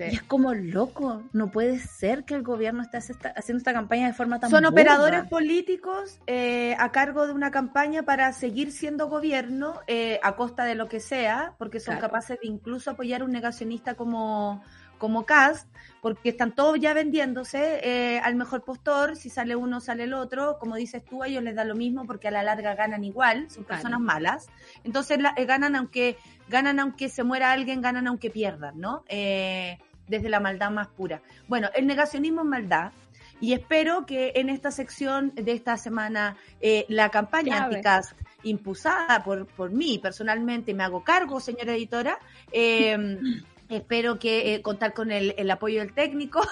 Sí. 0.00 0.12
y 0.12 0.14
es 0.16 0.22
como 0.22 0.54
loco, 0.54 1.22
no 1.34 1.50
puede 1.50 1.78
ser 1.78 2.24
que 2.24 2.34
el 2.34 2.42
gobierno 2.42 2.82
esté 2.82 2.96
haciendo 2.96 3.58
esta 3.58 3.72
campaña 3.74 4.06
de 4.06 4.14
forma 4.14 4.40
tan 4.40 4.48
Son 4.48 4.60
burda. 4.60 4.70
operadores 4.70 5.24
políticos 5.28 6.18
eh, 6.26 6.74
a 6.78 6.90
cargo 6.90 7.26
de 7.26 7.34
una 7.34 7.50
campaña 7.50 8.02
para 8.02 8.32
seguir 8.32 8.72
siendo 8.72 9.08
gobierno 9.08 9.74
eh, 9.86 10.18
a 10.22 10.36
costa 10.36 10.64
de 10.64 10.74
lo 10.74 10.88
que 10.88 11.00
sea, 11.00 11.54
porque 11.58 11.80
son 11.80 11.96
Claro. 11.96 12.08
capaces 12.08 12.38
de 12.40 12.46
incluso 12.48 12.90
apoyar 12.92 13.20
a 13.20 13.24
un 13.26 13.32
negacionista 13.32 13.94
como, 13.94 14.62
como 14.96 15.26
Cast, 15.26 15.68
porque 16.00 16.30
están 16.30 16.54
todos 16.54 16.78
ya 16.80 16.94
vendiéndose 16.94 17.80
eh, 17.82 18.20
al 18.20 18.36
mejor 18.36 18.64
postor, 18.64 19.16
si 19.16 19.28
sale 19.28 19.54
uno 19.54 19.80
sale 19.80 20.04
el 20.04 20.14
otro, 20.14 20.56
como 20.58 20.76
dices 20.76 21.04
tú, 21.04 21.22
a 21.22 21.26
ellos 21.28 21.42
les 21.42 21.54
da 21.54 21.64
lo 21.64 21.74
mismo 21.74 22.06
porque 22.06 22.28
a 22.28 22.30
la 22.30 22.42
larga 22.42 22.74
ganan 22.74 23.04
igual, 23.04 23.50
son 23.50 23.64
Claro. 23.64 23.82
personas 23.82 24.00
malas, 24.00 24.46
entonces 24.84 25.18
la- 25.20 25.34
eh, 25.36 25.44
ganan 25.44 25.76
aunque 25.76 26.16
ganan 26.48 26.80
aunque 26.80 27.08
se 27.10 27.22
muera 27.22 27.52
alguien, 27.52 27.80
ganan 27.82 28.06
aunque 28.06 28.30
pierdan, 28.30 28.80
¿no? 28.80 29.04
Eh, 29.08 29.78
desde 30.10 30.28
la 30.28 30.40
maldad 30.40 30.70
más 30.70 30.88
pura. 30.88 31.22
Bueno, 31.48 31.70
el 31.74 31.86
negacionismo 31.86 32.42
es 32.42 32.48
maldad, 32.48 32.92
y 33.40 33.54
espero 33.54 34.04
que 34.04 34.32
en 34.34 34.50
esta 34.50 34.70
sección 34.70 35.32
de 35.34 35.52
esta 35.52 35.78
semana 35.78 36.36
eh, 36.60 36.84
la 36.88 37.08
campaña 37.08 37.64
anticast 37.64 38.12
impulsada 38.42 39.24
por, 39.24 39.46
por 39.46 39.70
mí 39.70 39.98
personalmente, 39.98 40.74
me 40.74 40.84
hago 40.84 41.02
cargo, 41.02 41.40
señora 41.40 41.74
editora. 41.74 42.18
Eh, 42.52 43.18
espero 43.70 44.18
que 44.18 44.54
eh, 44.54 44.62
contar 44.62 44.92
con 44.92 45.10
el, 45.10 45.34
el 45.38 45.50
apoyo 45.50 45.80
del 45.80 45.94
técnico. 45.94 46.46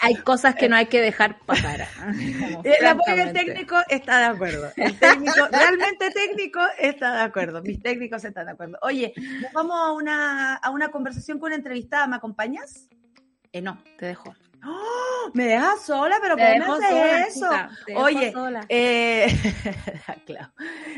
Hay 0.00 0.16
cosas 0.16 0.56
que 0.56 0.68
no 0.68 0.76
hay 0.76 0.86
que 0.86 1.00
dejar 1.00 1.38
pasar. 1.46 1.86
el 2.64 2.86
apoyo 2.86 3.16
del 3.16 3.32
técnico 3.32 3.76
está 3.88 4.18
de 4.18 4.24
acuerdo. 4.24 4.70
El 4.76 4.98
técnico, 4.98 5.46
realmente 5.50 6.10
técnico, 6.10 6.60
está 6.78 7.14
de 7.14 7.22
acuerdo. 7.22 7.62
Mis 7.62 7.80
técnicos 7.80 8.24
están 8.24 8.46
de 8.46 8.52
acuerdo. 8.52 8.78
Oye, 8.82 9.12
nos 9.42 9.52
vamos 9.52 9.76
a 9.78 9.92
una, 9.92 10.54
a 10.54 10.70
una 10.70 10.88
conversación 10.90 11.38
con 11.38 11.48
una 11.48 11.56
entrevistada. 11.56 12.06
¿Me 12.08 12.16
acompañas? 12.16 12.88
Eh, 13.52 13.62
no, 13.62 13.80
te 13.96 14.06
dejo. 14.06 14.34
¡Oh! 14.64 15.30
Me 15.34 15.46
dejas 15.46 15.82
sola, 15.82 16.16
pero 16.20 16.36
¿cómo 16.36 16.78
me 16.78 16.86
haces 16.86 17.36
eso? 17.36 17.50
Oye, 17.96 18.32
eh, 18.68 19.26
claro. 20.26 20.52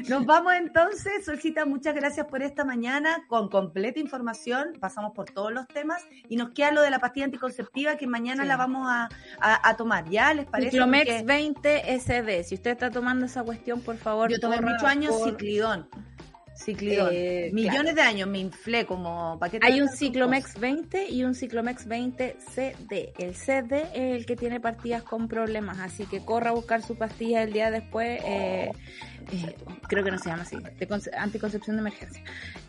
nos 0.09 0.27
vamos 0.27 0.53
entonces. 0.55 1.25
Solcita, 1.25 1.65
muchas 1.65 1.95
gracias 1.95 2.27
por 2.27 2.43
esta 2.43 2.65
mañana 2.65 3.25
con 3.29 3.49
completa 3.49 3.99
información. 3.99 4.75
Pasamos 4.81 5.13
por 5.13 5.31
todos 5.31 5.53
los 5.53 5.67
temas 5.69 6.03
y 6.29 6.37
nos 6.37 6.51
queda 6.51 6.73
lo 6.73 6.83
de 6.83 6.91
la 6.91 6.99
pastilla 6.99 7.27
anticonceptiva 7.27 7.97
que 7.97 8.07
mañana 8.07 8.43
sí. 8.43 8.49
la 8.49 8.57
vamos 8.57 8.87
a, 8.89 9.09
a, 9.41 9.69
a, 9.69 9.77
tomar. 9.77 10.09
¿Ya 10.09 10.33
les 10.35 10.47
parece? 10.47 10.71
Ciclomex 10.71 11.11
Porque... 11.11 11.25
20 11.25 11.99
SD. 12.01 12.45
Si 12.45 12.55
usted 12.55 12.71
está 12.73 12.91
tomando 12.91 13.27
esa 13.27 13.43
cuestión, 13.43 13.81
por 13.81 13.97
favor. 13.97 14.31
Yo 14.31 14.39
tomé 14.39 14.61
muchos 14.61 14.85
años 14.85 15.17
por... 15.17 15.31
ciclidón. 15.31 15.89
Ciclidón. 16.59 17.11
Eh, 17.13 17.51
Millones 17.53 17.93
claro. 17.93 17.95
de 17.95 18.03
años 18.03 18.29
me 18.29 18.39
inflé 18.41 18.85
como 18.85 19.39
paquete. 19.39 19.65
Hay 19.65 19.81
un 19.81 19.89
Ciclomex 19.89 20.59
20 20.59 21.09
y 21.09 21.23
un 21.23 21.35
Ciclomex 21.35 21.87
20 21.87 22.37
CD. 22.53 23.13
El 23.19 23.37
CD 23.37 23.83
es 23.95 24.17
el 24.17 24.27
que 24.27 24.35
tiene 24.35 24.59
partidas 24.59 25.05
con 25.05 25.29
problemas, 25.29 25.79
así 25.79 26.05
que 26.07 26.25
corra 26.25 26.51
a 26.51 26.53
buscar 26.55 26.83
su 26.83 26.97
pastilla 26.97 27.45
el 27.45 27.53
día 27.53 27.71
después. 27.71 28.21
Eh, 28.25 28.71
eh, 29.31 29.57
creo 29.89 30.05
que 30.05 30.11
no 30.11 30.19
se 30.19 30.31
llama 30.31 30.43
así, 30.43 30.57
de 30.57 31.11
anticoncepción 31.17 31.77
de 31.77 31.81
emergencia. 31.81 32.23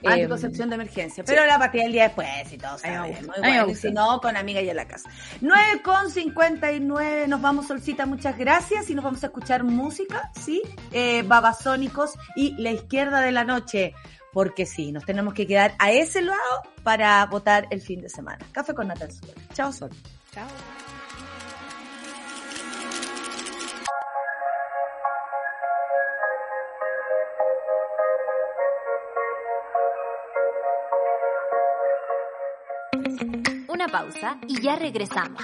Anticoncepción 0.04 0.68
eh, 0.68 0.70
de 0.70 0.76
emergencia, 0.76 1.24
pero 1.24 1.42
sí. 1.44 1.48
la 1.48 1.60
pastilla 1.60 1.86
el 1.86 1.92
día 1.92 2.04
después 2.04 2.52
y 2.52 2.58
todo. 2.58 2.78
Sabe, 2.78 3.22
muy 3.22 3.40
bueno. 3.40 3.70
Y 3.70 3.76
si 3.76 3.92
no, 3.92 4.20
con 4.22 4.36
amiga 4.36 4.62
y 4.62 4.70
en 4.70 4.76
la 4.76 4.88
casa. 4.88 5.10
9 5.42 5.82
con 5.84 6.10
59, 6.10 7.28
nos 7.28 7.42
vamos 7.42 7.68
solcita, 7.68 8.06
muchas 8.06 8.38
gracias 8.38 8.90
y 8.90 8.96
nos 8.96 9.04
vamos 9.04 9.24
a 9.24 9.28
escuchar 9.28 9.64
música, 9.64 10.32
¿sí? 10.40 10.62
Eh, 10.92 11.24
Babasónicos 11.24 12.14
y 12.36 12.56
La 12.62 12.72
Izquierda 12.72 13.22
de 13.22 13.32
la 13.32 13.44
Noche 13.44 13.94
porque 14.32 14.66
sí, 14.66 14.92
nos 14.92 15.06
tenemos 15.06 15.34
que 15.34 15.48
quedar 15.48 15.74
a 15.80 15.92
ese 15.92 16.22
lado 16.22 16.40
para 16.84 17.26
votar 17.26 17.68
el 17.72 17.82
fin 17.82 18.02
de 18.02 18.10
semana. 18.10 18.46
Café 18.52 18.74
con 18.74 18.88
Natal 18.88 19.12
Sol. 19.12 19.34
Chao, 19.54 19.72
Sol. 19.72 19.90
Chao. 20.34 20.48
Pausa 33.90 34.38
y 34.48 34.62
ya 34.62 34.76
regresamos. 34.76 35.44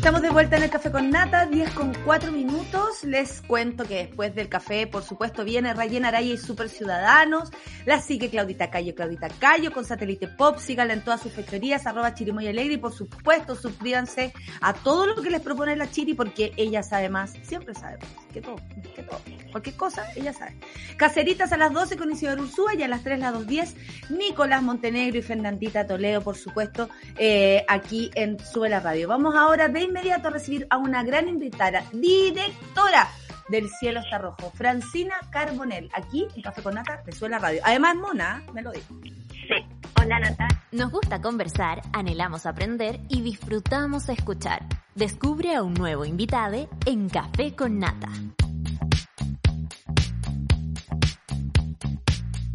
Estamos 0.00 0.22
de 0.22 0.30
vuelta 0.30 0.56
en 0.56 0.62
el 0.62 0.70
café 0.70 0.90
con 0.90 1.10
nata, 1.10 1.44
10 1.44 1.74
con 1.74 1.92
4 2.06 2.32
minutos. 2.32 3.04
Les 3.04 3.42
cuento 3.42 3.84
que 3.84 3.96
después 3.96 4.34
del 4.34 4.48
café, 4.48 4.86
por 4.86 5.02
supuesto, 5.02 5.44
viene 5.44 5.74
Rayen 5.74 6.06
Araya 6.06 6.32
y 6.32 6.38
Super 6.38 6.70
Ciudadanos. 6.70 7.50
La 7.84 8.00
sigue 8.00 8.30
Claudita 8.30 8.70
Cayo, 8.70 8.94
Claudita 8.94 9.28
Cayo 9.28 9.70
con 9.70 9.84
Satélite 9.84 10.26
Pop. 10.26 10.56
Síganla 10.58 10.94
en 10.94 11.04
todas 11.04 11.20
sus 11.20 11.32
fechorías, 11.32 11.86
arroba 11.86 12.14
Chirimoy 12.14 12.48
Alegre. 12.48 12.72
Y 12.72 12.78
por 12.78 12.94
supuesto, 12.94 13.54
suscríbanse 13.54 14.32
a 14.62 14.72
todo 14.72 15.04
lo 15.04 15.20
que 15.20 15.28
les 15.28 15.42
propone 15.42 15.76
la 15.76 15.90
Chiri 15.90 16.14
porque 16.14 16.54
ella 16.56 16.82
sabe 16.82 17.10
más, 17.10 17.34
siempre 17.42 17.74
sabe 17.74 17.98
más 17.98 18.20
que 18.32 18.40
todo, 18.40 18.56
que 18.94 19.02
todo. 19.02 19.20
Cualquier 19.50 19.76
cosa, 19.76 20.06
ella 20.16 20.32
sabe. 20.32 20.56
Caceritas 20.96 21.52
a 21.52 21.56
las 21.56 21.72
12 21.72 21.96
con 21.96 22.10
Isidoro 22.10 22.42
Ursúa 22.42 22.74
y 22.74 22.82
a 22.82 22.88
las 22.88 23.02
3, 23.02 23.18
las 23.18 23.34
2.10, 23.34 23.74
Nicolás 24.10 24.62
Montenegro 24.62 25.18
y 25.18 25.22
Fernandita 25.22 25.86
Toledo, 25.86 26.22
por 26.22 26.36
supuesto, 26.36 26.88
eh, 27.18 27.64
aquí 27.68 28.10
en 28.14 28.38
Sube 28.38 28.68
la 28.68 28.80
Radio. 28.80 29.08
Vamos 29.08 29.34
ahora 29.34 29.68
de 29.68 29.89
inmediato 29.90 30.28
a 30.28 30.30
recibir 30.30 30.66
a 30.70 30.78
una 30.78 31.02
gran 31.02 31.28
invitada, 31.28 31.84
directora 31.92 33.08
del 33.48 33.68
Cielo 33.68 34.00
está 34.00 34.18
Rojo, 34.18 34.50
Francina 34.54 35.16
Carbonel, 35.30 35.90
aquí 35.92 36.26
en 36.34 36.42
Café 36.42 36.62
con 36.62 36.74
Nata 36.74 37.02
de 37.04 37.12
Suela 37.12 37.38
Radio. 37.38 37.60
Además, 37.64 37.96
Mona, 37.96 38.42
me 38.54 38.62
lo 38.62 38.70
dijo. 38.70 38.94
Sí, 39.02 39.66
hola 40.00 40.20
Nata. 40.20 40.46
Nos 40.70 40.90
gusta 40.90 41.20
conversar, 41.20 41.82
anhelamos 41.92 42.46
aprender 42.46 43.00
y 43.08 43.22
disfrutamos 43.22 44.08
escuchar. 44.08 44.64
Descubre 44.94 45.54
a 45.54 45.62
un 45.62 45.74
nuevo 45.74 46.04
invitado 46.04 46.68
en 46.86 47.08
Café 47.08 47.54
con 47.56 47.78
Nata. 47.78 48.08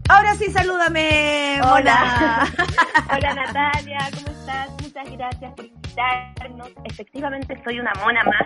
Ahora 0.08 0.36
sí, 0.36 0.52
salúdame. 0.52 1.60
Hola. 1.62 2.48
Hola 3.12 3.34
Natalia, 3.34 4.10
¿cómo 4.14 4.35
estás? 4.46 4.70
Muchas 4.82 5.12
gracias 5.12 5.54
por 5.54 5.66
invitarnos. 5.66 6.72
Efectivamente 6.84 7.62
soy 7.64 7.80
una 7.80 7.94
mona 8.04 8.24
más, 8.24 8.46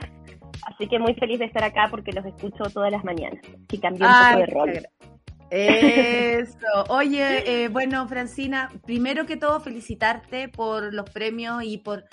así 0.66 0.88
que 0.88 0.98
muy 0.98 1.14
feliz 1.16 1.40
de 1.40 1.46
estar 1.46 1.64
acá 1.64 1.88
porque 1.90 2.12
los 2.14 2.26
escucho 2.26 2.64
todas 2.74 2.92
las 2.92 3.04
mañanas. 3.04 3.42
Y 3.72 3.78
cambié 3.80 4.06
un 4.06 4.14
Ay, 4.14 4.46
poco 4.46 4.66
de 4.66 4.74
rol. 4.74 4.88
Eso. 5.52 6.84
Oye, 6.90 7.64
eh, 7.64 7.68
bueno, 7.70 8.08
Francina, 8.08 8.70
primero 8.86 9.26
que 9.26 9.36
todo 9.36 9.60
felicitarte 9.60 10.48
por 10.48 10.94
los 10.94 11.10
premios 11.10 11.64
y 11.64 11.80
por 11.80 12.06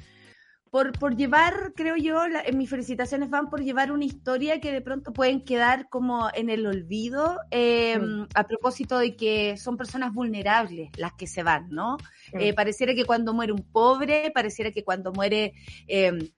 por, 0.77 0.93
por 0.93 1.17
llevar, 1.17 1.73
creo 1.75 1.97
yo, 1.97 2.29
la, 2.29 2.45
mis 2.53 2.69
felicitaciones 2.69 3.31
van 3.31 3.49
por 3.49 3.63
llevar 3.63 3.91
una 3.93 4.05
historia 4.05 4.61
que 4.61 4.73
de 4.73 4.83
pronto 4.83 5.11
pueden 5.11 5.43
quedar 5.43 5.89
como 5.89 6.29
en 6.35 6.51
el 6.51 6.67
olvido 6.67 7.39
eh, 7.51 7.99
mm. 7.99 8.27
a 8.35 8.47
propósito 8.47 8.99
de 8.99 9.17
que 9.17 9.57
son 9.57 9.79
personas 9.79 10.13
vulnerables 10.13 10.91
las 10.99 11.15
que 11.15 11.27
se 11.27 11.43
van, 11.43 11.71
¿no? 11.71 11.97
Eh, 12.35 12.53
pareciera 12.53 12.95
que 12.95 13.07
cuando 13.07 13.33
muere 13.33 13.55
un 13.55 13.63
pobre, 13.63 14.31
pareciera 14.35 14.71
que 14.71 14.85
cuando 14.85 15.13
muere... 15.15 15.55
Eh, 15.89 16.31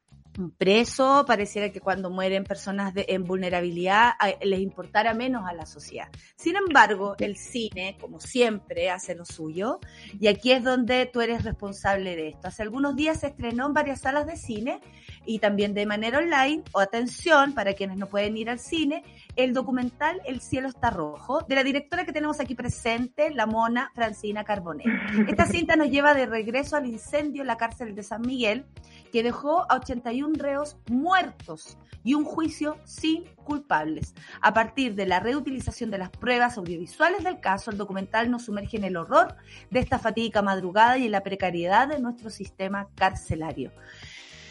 preso, 0.56 1.24
pareciera 1.26 1.70
que 1.70 1.80
cuando 1.80 2.10
mueren 2.10 2.44
personas 2.44 2.94
de, 2.94 3.06
en 3.08 3.24
vulnerabilidad 3.24 4.12
les 4.42 4.60
importara 4.60 5.14
menos 5.14 5.48
a 5.48 5.52
la 5.52 5.66
sociedad. 5.66 6.08
Sin 6.36 6.56
embargo, 6.56 7.16
el 7.18 7.36
cine, 7.36 7.96
como 8.00 8.20
siempre, 8.20 8.90
hace 8.90 9.14
lo 9.14 9.24
suyo 9.24 9.80
y 10.20 10.28
aquí 10.28 10.52
es 10.52 10.62
donde 10.62 11.06
tú 11.06 11.20
eres 11.20 11.44
responsable 11.44 12.14
de 12.14 12.28
esto. 12.28 12.48
Hace 12.48 12.62
algunos 12.62 12.94
días 12.94 13.20
se 13.20 13.28
estrenó 13.28 13.66
en 13.66 13.74
varias 13.74 14.00
salas 14.02 14.26
de 14.26 14.36
cine 14.36 14.80
y 15.26 15.40
también 15.40 15.74
de 15.74 15.86
manera 15.86 16.18
online, 16.18 16.62
o 16.72 16.80
atención 16.80 17.52
para 17.52 17.74
quienes 17.74 17.98
no 17.98 18.06
pueden 18.06 18.36
ir 18.36 18.48
al 18.48 18.58
cine, 18.58 19.02
el 19.38 19.54
documental 19.54 20.20
El 20.26 20.40
cielo 20.40 20.68
está 20.68 20.90
rojo, 20.90 21.42
de 21.48 21.54
la 21.54 21.62
directora 21.62 22.04
que 22.04 22.12
tenemos 22.12 22.40
aquí 22.40 22.56
presente, 22.56 23.30
la 23.30 23.46
mona 23.46 23.92
Francina 23.94 24.42
Carbonet. 24.42 24.86
Esta 25.28 25.46
cinta 25.46 25.76
nos 25.76 25.88
lleva 25.90 26.12
de 26.12 26.26
regreso 26.26 26.76
al 26.76 26.86
incendio 26.86 27.42
en 27.42 27.46
la 27.46 27.56
cárcel 27.56 27.94
de 27.94 28.02
San 28.02 28.22
Miguel, 28.22 28.66
que 29.12 29.22
dejó 29.22 29.70
a 29.70 29.76
81 29.76 30.34
reos 30.36 30.76
muertos 30.90 31.78
y 32.02 32.14
un 32.14 32.24
juicio 32.24 32.78
sin 32.84 33.26
culpables. 33.36 34.12
A 34.40 34.52
partir 34.52 34.96
de 34.96 35.06
la 35.06 35.20
reutilización 35.20 35.92
de 35.92 35.98
las 35.98 36.10
pruebas 36.10 36.58
audiovisuales 36.58 37.22
del 37.22 37.38
caso, 37.38 37.70
el 37.70 37.78
documental 37.78 38.32
nos 38.32 38.46
sumerge 38.46 38.76
en 38.76 38.84
el 38.84 38.96
horror 38.96 39.36
de 39.70 39.78
esta 39.78 40.00
fatídica 40.00 40.42
madrugada 40.42 40.98
y 40.98 41.06
en 41.06 41.12
la 41.12 41.22
precariedad 41.22 41.86
de 41.86 42.00
nuestro 42.00 42.30
sistema 42.30 42.88
carcelario. 42.96 43.70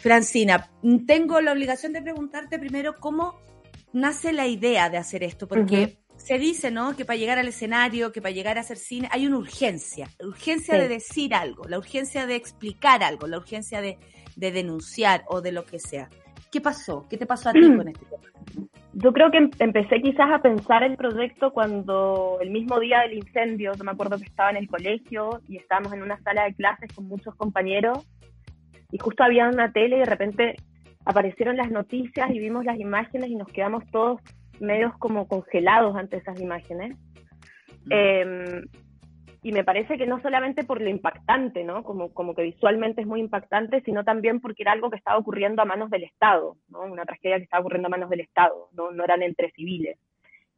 Francina, 0.00 0.70
tengo 1.06 1.42
la 1.42 1.52
obligación 1.52 1.92
de 1.92 2.00
preguntarte 2.00 2.58
primero 2.58 2.94
cómo 2.98 3.47
nace 3.92 4.32
la 4.32 4.46
idea 4.46 4.90
de 4.90 4.98
hacer 4.98 5.22
esto, 5.22 5.48
porque 5.48 5.98
se 6.16 6.38
dice, 6.38 6.70
¿no? 6.70 6.96
Que 6.96 7.04
para 7.04 7.16
llegar 7.16 7.38
al 7.38 7.48
escenario, 7.48 8.12
que 8.12 8.20
para 8.20 8.34
llegar 8.34 8.58
a 8.58 8.60
hacer 8.60 8.76
cine, 8.76 9.08
hay 9.12 9.26
una 9.26 9.38
urgencia, 9.38 10.08
la 10.18 10.28
urgencia 10.28 10.76
de 10.76 10.88
decir 10.88 11.34
algo, 11.34 11.64
la 11.68 11.78
urgencia 11.78 12.26
de 12.26 12.36
explicar 12.36 13.02
algo, 13.02 13.26
la 13.26 13.38
urgencia 13.38 13.80
de, 13.80 13.98
de 14.36 14.52
denunciar 14.52 15.24
o 15.28 15.40
de 15.40 15.52
lo 15.52 15.64
que 15.64 15.78
sea. 15.78 16.08
¿Qué 16.50 16.60
pasó? 16.60 17.06
¿Qué 17.08 17.18
te 17.18 17.26
pasó 17.26 17.50
a 17.50 17.52
ti 17.52 17.60
con 17.60 17.88
este 17.88 18.06
tema? 18.06 18.68
Yo 18.94 19.12
creo 19.12 19.30
que 19.30 19.38
em-, 19.38 19.50
empecé 19.58 20.00
quizás 20.00 20.30
a 20.32 20.40
pensar 20.40 20.82
el 20.82 20.96
proyecto 20.96 21.52
cuando 21.52 22.38
el 22.40 22.50
mismo 22.50 22.80
día 22.80 23.00
del 23.00 23.18
incendio, 23.18 23.72
yo 23.74 23.84
me 23.84 23.92
acuerdo 23.92 24.16
que 24.16 24.24
estaba 24.24 24.50
en 24.50 24.56
el 24.56 24.66
colegio 24.66 25.40
y 25.46 25.56
estábamos 25.58 25.92
en 25.92 26.02
una 26.02 26.20
sala 26.22 26.44
de 26.44 26.54
clases 26.54 26.92
con 26.94 27.04
muchos 27.04 27.34
compañeros 27.36 28.04
y 28.90 28.98
justo 28.98 29.22
había 29.22 29.48
una 29.48 29.70
tele 29.72 29.96
y 29.96 29.98
de 30.00 30.04
repente 30.04 30.56
aparecieron 31.08 31.56
las 31.56 31.70
noticias 31.70 32.30
y 32.30 32.38
vimos 32.38 32.66
las 32.66 32.78
imágenes 32.78 33.30
y 33.30 33.34
nos 33.34 33.48
quedamos 33.48 33.82
todos 33.90 34.20
medios 34.60 34.92
como 34.98 35.26
congelados 35.26 35.96
ante 35.96 36.18
esas 36.18 36.38
imágenes. 36.38 36.98
Mm. 37.86 37.92
Em, 37.92 38.64
y 39.42 39.52
me 39.52 39.64
parece 39.64 39.96
que 39.96 40.06
no 40.06 40.20
solamente 40.20 40.64
por 40.64 40.82
lo 40.82 40.90
impactante, 40.90 41.64
¿no? 41.64 41.82
Como, 41.82 42.12
como 42.12 42.34
que 42.34 42.42
visualmente 42.42 43.00
es 43.00 43.06
muy 43.06 43.20
impactante, 43.20 43.80
sino 43.86 44.04
también 44.04 44.40
porque 44.40 44.64
era 44.64 44.72
algo 44.72 44.90
que 44.90 44.98
estaba 44.98 45.16
ocurriendo 45.16 45.62
a 45.62 45.64
manos 45.64 45.88
del 45.88 46.02
Estado, 46.02 46.58
¿no? 46.68 46.82
Una 46.82 47.06
tragedia 47.06 47.38
que 47.38 47.44
estaba 47.44 47.62
ocurriendo 47.62 47.86
a 47.86 47.90
manos 47.90 48.10
del 48.10 48.20
Estado, 48.20 48.68
no, 48.72 48.90
no 48.90 49.02
eran 49.02 49.22
entre 49.22 49.50
civiles. 49.52 49.98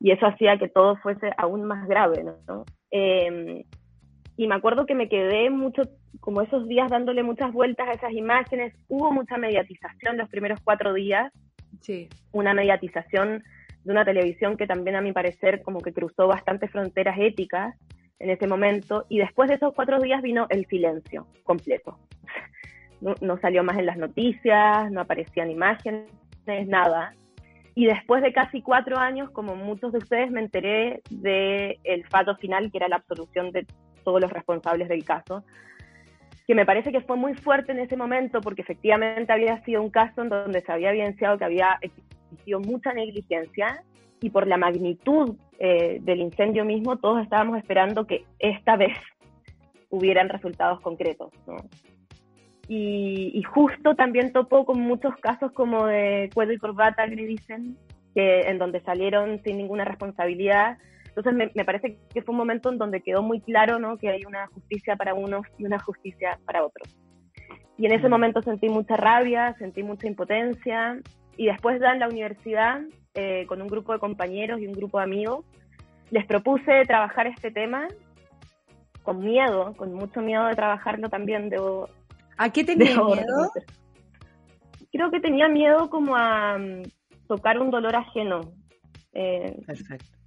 Y 0.01 0.11
eso 0.11 0.26
hacía 0.26 0.59
que 0.59 0.68
todo 0.68 0.96
fuese 0.96 1.30
aún 1.36 1.62
más 1.62 1.86
grave, 1.86 2.24
¿no? 2.24 2.64
Eh, 2.90 3.64
y 4.36 4.48
me 4.48 4.55
acuerdo 4.57 4.84
que 4.84 4.96
me 4.96 5.09
quedé 5.09 5.48
mucho, 5.51 5.82
como 6.21 6.43
esos 6.43 6.68
días 6.68 6.91
dándole 6.91 7.23
muchas 7.23 7.53
vueltas 7.53 7.89
a 7.89 7.93
esas 7.93 8.12
imágenes. 8.12 8.75
Hubo 8.89 9.11
mucha 9.11 9.37
mediatización 9.37 10.16
los 10.16 10.29
primeros 10.29 10.61
cuatro 10.62 10.93
días. 10.93 11.33
Sí. 11.81 12.09
Una 12.33 12.55
mediatización 12.55 13.43
de 13.85 13.93
una 13.93 14.05
televisión 14.05 14.57
que 14.57 14.66
también 14.66 14.97
a 14.97 15.01
mi 15.01 15.12
parecer 15.12 15.62
como 15.62 15.81
que 15.81 15.93
cruzó 15.93 16.29
bastantes 16.29 16.71
fronteras 16.71 17.16
éticas 17.18 17.75
en 18.18 18.31
ese 18.31 18.47
momento. 18.47 19.07
Y 19.09 19.18
después 19.18 19.49
de 19.49 19.57
esos 19.57 19.75
cuatro 19.75 19.99
días 19.99 20.23
vino 20.23 20.47
el 20.51 20.66
silencio 20.66 21.27
completo. 21.45 21.99
No, 23.01 23.14
no 23.23 23.39
salió 23.41 23.64
más 23.64 23.79
en 23.79 23.87
las 23.87 23.97
noticias, 23.97 24.91
no 24.91 25.01
aparecían 25.01 25.51
imágenes, 25.51 26.11
nada. 26.66 27.14
Y 27.75 27.87
después 27.87 28.23
de 28.23 28.33
casi 28.33 28.61
cuatro 28.61 28.99
años, 28.99 29.31
como 29.31 29.57
muchos 29.57 29.93
de 29.93 29.99
ustedes, 29.99 30.31
me 30.31 30.41
enteré 30.41 31.01
del 31.09 31.79
el 31.85 32.07
fato 32.09 32.37
final, 32.37 32.71
que 32.71 32.79
era 32.79 32.89
la 32.89 32.97
absolución 32.97 33.53
de 33.53 33.66
todos 34.05 34.21
los 34.21 34.31
responsables 34.31 34.89
del 34.89 35.05
caso, 35.05 35.45
que 36.51 36.57
me 36.57 36.66
parece 36.66 36.90
que 36.90 37.01
fue 37.01 37.16
muy 37.16 37.34
fuerte 37.34 37.70
en 37.70 37.78
ese 37.78 37.96
momento 37.96 38.40
porque 38.40 38.62
efectivamente 38.62 39.32
había 39.32 39.62
sido 39.62 39.80
un 39.80 39.88
caso 39.88 40.22
en 40.22 40.30
donde 40.30 40.61
se 40.62 40.72
había 40.72 40.90
evidenciado 40.90 41.38
que 41.38 41.44
había 41.44 41.78
existido 41.80 42.59
mucha 42.59 42.92
negligencia 42.92 43.84
y 44.20 44.30
por 44.30 44.48
la 44.48 44.57
magnitud 44.57 45.36
eh, 45.61 46.01
del 46.03 46.18
incendio 46.18 46.64
mismo 46.64 46.96
todos 46.96 47.22
estábamos 47.22 47.57
esperando 47.57 48.05
que 48.05 48.24
esta 48.40 48.76
vez 48.76 48.98
hubieran 49.90 50.28
resultados 50.28 50.80
concretos. 50.80 51.30
Y, 52.66 53.30
y, 53.32 53.42
justo 53.44 53.94
también 53.94 54.32
topó 54.32 54.64
con 54.64 54.80
muchos 54.80 55.14
casos 55.18 55.53
como 55.53 55.86
de 55.86 56.30
cuello 56.34 56.53
y 56.53 56.59
corbata, 56.59 57.07
que 57.09 57.14
dicen, 57.14 57.76
que 58.12 58.40
en 58.40 58.59
donde 58.59 58.80
salieron 58.80 59.40
sin 59.44 59.57
ninguna 59.57 59.84
responsabilidad 59.84 60.78
entonces 61.14 61.50
me, 61.54 61.64
parece 61.64 61.98
que 62.12 62.22
fue 62.22 62.32
un 62.32 62.38
momento 62.38 62.70
en 62.70 62.78
donde 62.78 63.02
quedó 63.02 63.22
muy 63.22 63.40
claro 63.40 63.78
¿no? 63.78 63.98
que 63.98 64.08
hay 64.08 64.24
una 64.24 64.46
justicia 64.48 64.96
para 64.96 65.14
unos 65.14 65.46
y 65.58 65.64
una 65.64 65.78
justicia 65.80 66.38
para 66.44 66.64
otros. 66.64 66.96
Y 67.76 67.86
en 67.86 67.92
ese 67.92 68.08
momento 68.08 68.42
sentí 68.42 68.68
mucha 68.68 68.96
rabia, 68.96 69.54
sentí 69.58 69.82
mucha 69.82 70.06
impotencia 70.06 70.98
y 71.36 71.46
después 71.46 71.80
ya 71.80 71.92
en 71.92 72.00
la 72.00 72.08
universidad, 72.08 72.80
eh, 73.14 73.44
con 73.46 73.61
un 73.61 73.68
grupo 73.68 73.92
de 73.92 73.98
compañeros 73.98 74.61
y 74.61 74.66
un 74.66 74.72
grupo 74.72 74.98
de 74.98 75.04
amigos, 75.04 75.44
les 76.11 76.26
propuse 76.26 76.84
trabajar 76.86 77.26
este 77.26 77.50
tema 77.50 77.88
con 79.02 79.20
miedo, 79.20 79.74
con 79.76 79.92
mucho 79.94 80.20
miedo 80.20 80.46
de 80.46 80.54
trabajarlo 80.54 81.08
también. 81.08 81.48
Debo, 81.48 81.88
¿A 82.36 82.50
qué 82.50 82.64
tenía 82.64 82.94
miedo? 82.94 83.50
Creo 84.92 85.11
que 85.11 85.20
tenía 85.20 85.48
miedo 85.48 85.88
como 85.88 86.16
a 86.16 86.58
mm, 86.58 86.82
tocar 87.26 87.58
un 87.58 87.70
dolor 87.70 87.96
ajeno. 87.96 88.40
Eh, 89.12 89.56
Perfecto 89.66 90.20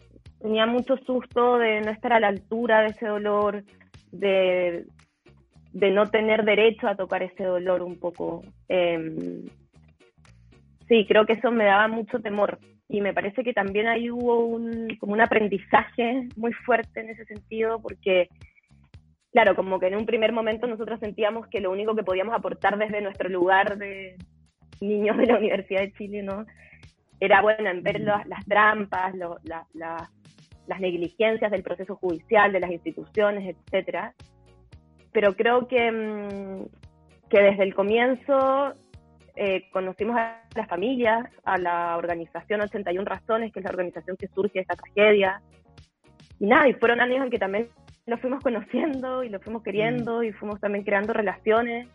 tenía 0.43 0.65
mucho 0.65 0.97
susto 0.97 1.57
de 1.57 1.79
no 1.79 1.89
estar 1.89 2.11
a 2.11 2.19
la 2.19 2.27
altura 2.27 2.81
de 2.81 2.87
ese 2.87 3.07
dolor, 3.07 3.63
de, 4.11 4.85
de 5.71 5.91
no 5.91 6.07
tener 6.07 6.43
derecho 6.43 6.89
a 6.89 6.97
tocar 6.97 7.23
ese 7.23 7.45
dolor 7.45 7.81
un 7.81 7.97
poco. 7.97 8.43
Em, 8.67 9.45
sí, 10.89 11.05
creo 11.07 11.25
que 11.25 11.33
eso 11.33 11.49
me 11.49 11.63
daba 11.63 11.87
mucho 11.87 12.19
temor 12.19 12.59
y 12.89 12.99
me 12.99 13.13
parece 13.13 13.41
que 13.41 13.53
también 13.53 13.87
ahí 13.87 14.11
hubo 14.11 14.45
un, 14.45 14.97
como 14.99 15.13
un 15.13 15.21
aprendizaje 15.21 16.27
muy 16.35 16.51
fuerte 16.51 16.99
en 16.99 17.11
ese 17.11 17.23
sentido 17.23 17.81
porque, 17.81 18.27
claro, 19.31 19.55
como 19.55 19.79
que 19.79 19.87
en 19.87 19.95
un 19.95 20.05
primer 20.05 20.33
momento 20.33 20.67
nosotros 20.67 20.99
sentíamos 20.99 21.47
que 21.47 21.61
lo 21.61 21.71
único 21.71 21.95
que 21.95 22.03
podíamos 22.03 22.35
aportar 22.35 22.77
desde 22.77 23.01
nuestro 23.01 23.29
lugar 23.29 23.77
de 23.77 24.17
niños 24.81 25.15
de 25.15 25.25
la 25.25 25.37
Universidad 25.37 25.79
de 25.79 25.93
Chile, 25.93 26.21
¿no? 26.21 26.45
Era, 27.21 27.41
bueno, 27.41 27.69
en 27.69 27.81
ver 27.81 28.01
las, 28.01 28.45
trampas, 28.45 29.15
la, 29.15 29.65
la, 29.73 30.09
las 30.67 30.79
negligencias 30.79 31.51
del 31.51 31.63
proceso 31.63 31.95
judicial, 31.95 32.51
de 32.51 32.59
las 32.59 32.71
instituciones, 32.71 33.55
etcétera. 33.55 34.13
Pero 35.11 35.35
creo 35.35 35.67
que, 35.67 35.91
mm, 35.91 36.65
que 37.29 37.41
desde 37.41 37.63
el 37.63 37.75
comienzo 37.75 38.73
eh, 39.35 39.69
conocimos 39.71 40.15
a 40.15 40.43
las 40.55 40.67
familias, 40.67 41.27
a 41.43 41.57
la 41.57 41.97
organización 41.97 42.61
81 42.61 43.05
Razones, 43.05 43.51
que 43.51 43.59
es 43.59 43.65
la 43.65 43.71
organización 43.71 44.15
que 44.15 44.27
surge 44.27 44.53
de 44.55 44.61
esta 44.61 44.75
tragedia. 44.75 45.41
Y 46.39 46.45
nada, 46.45 46.67
y 46.67 46.73
fueron 46.73 47.01
años 47.01 47.23
en 47.23 47.31
que 47.31 47.39
también 47.39 47.69
lo 48.05 48.17
fuimos 48.17 48.43
conociendo 48.43 49.23
y 49.23 49.29
lo 49.29 49.39
fuimos 49.39 49.63
queriendo 49.63 50.19
mm. 50.19 50.23
y 50.23 50.31
fuimos 50.33 50.59
también 50.59 50.83
creando 50.83 51.13
relaciones. 51.13 51.87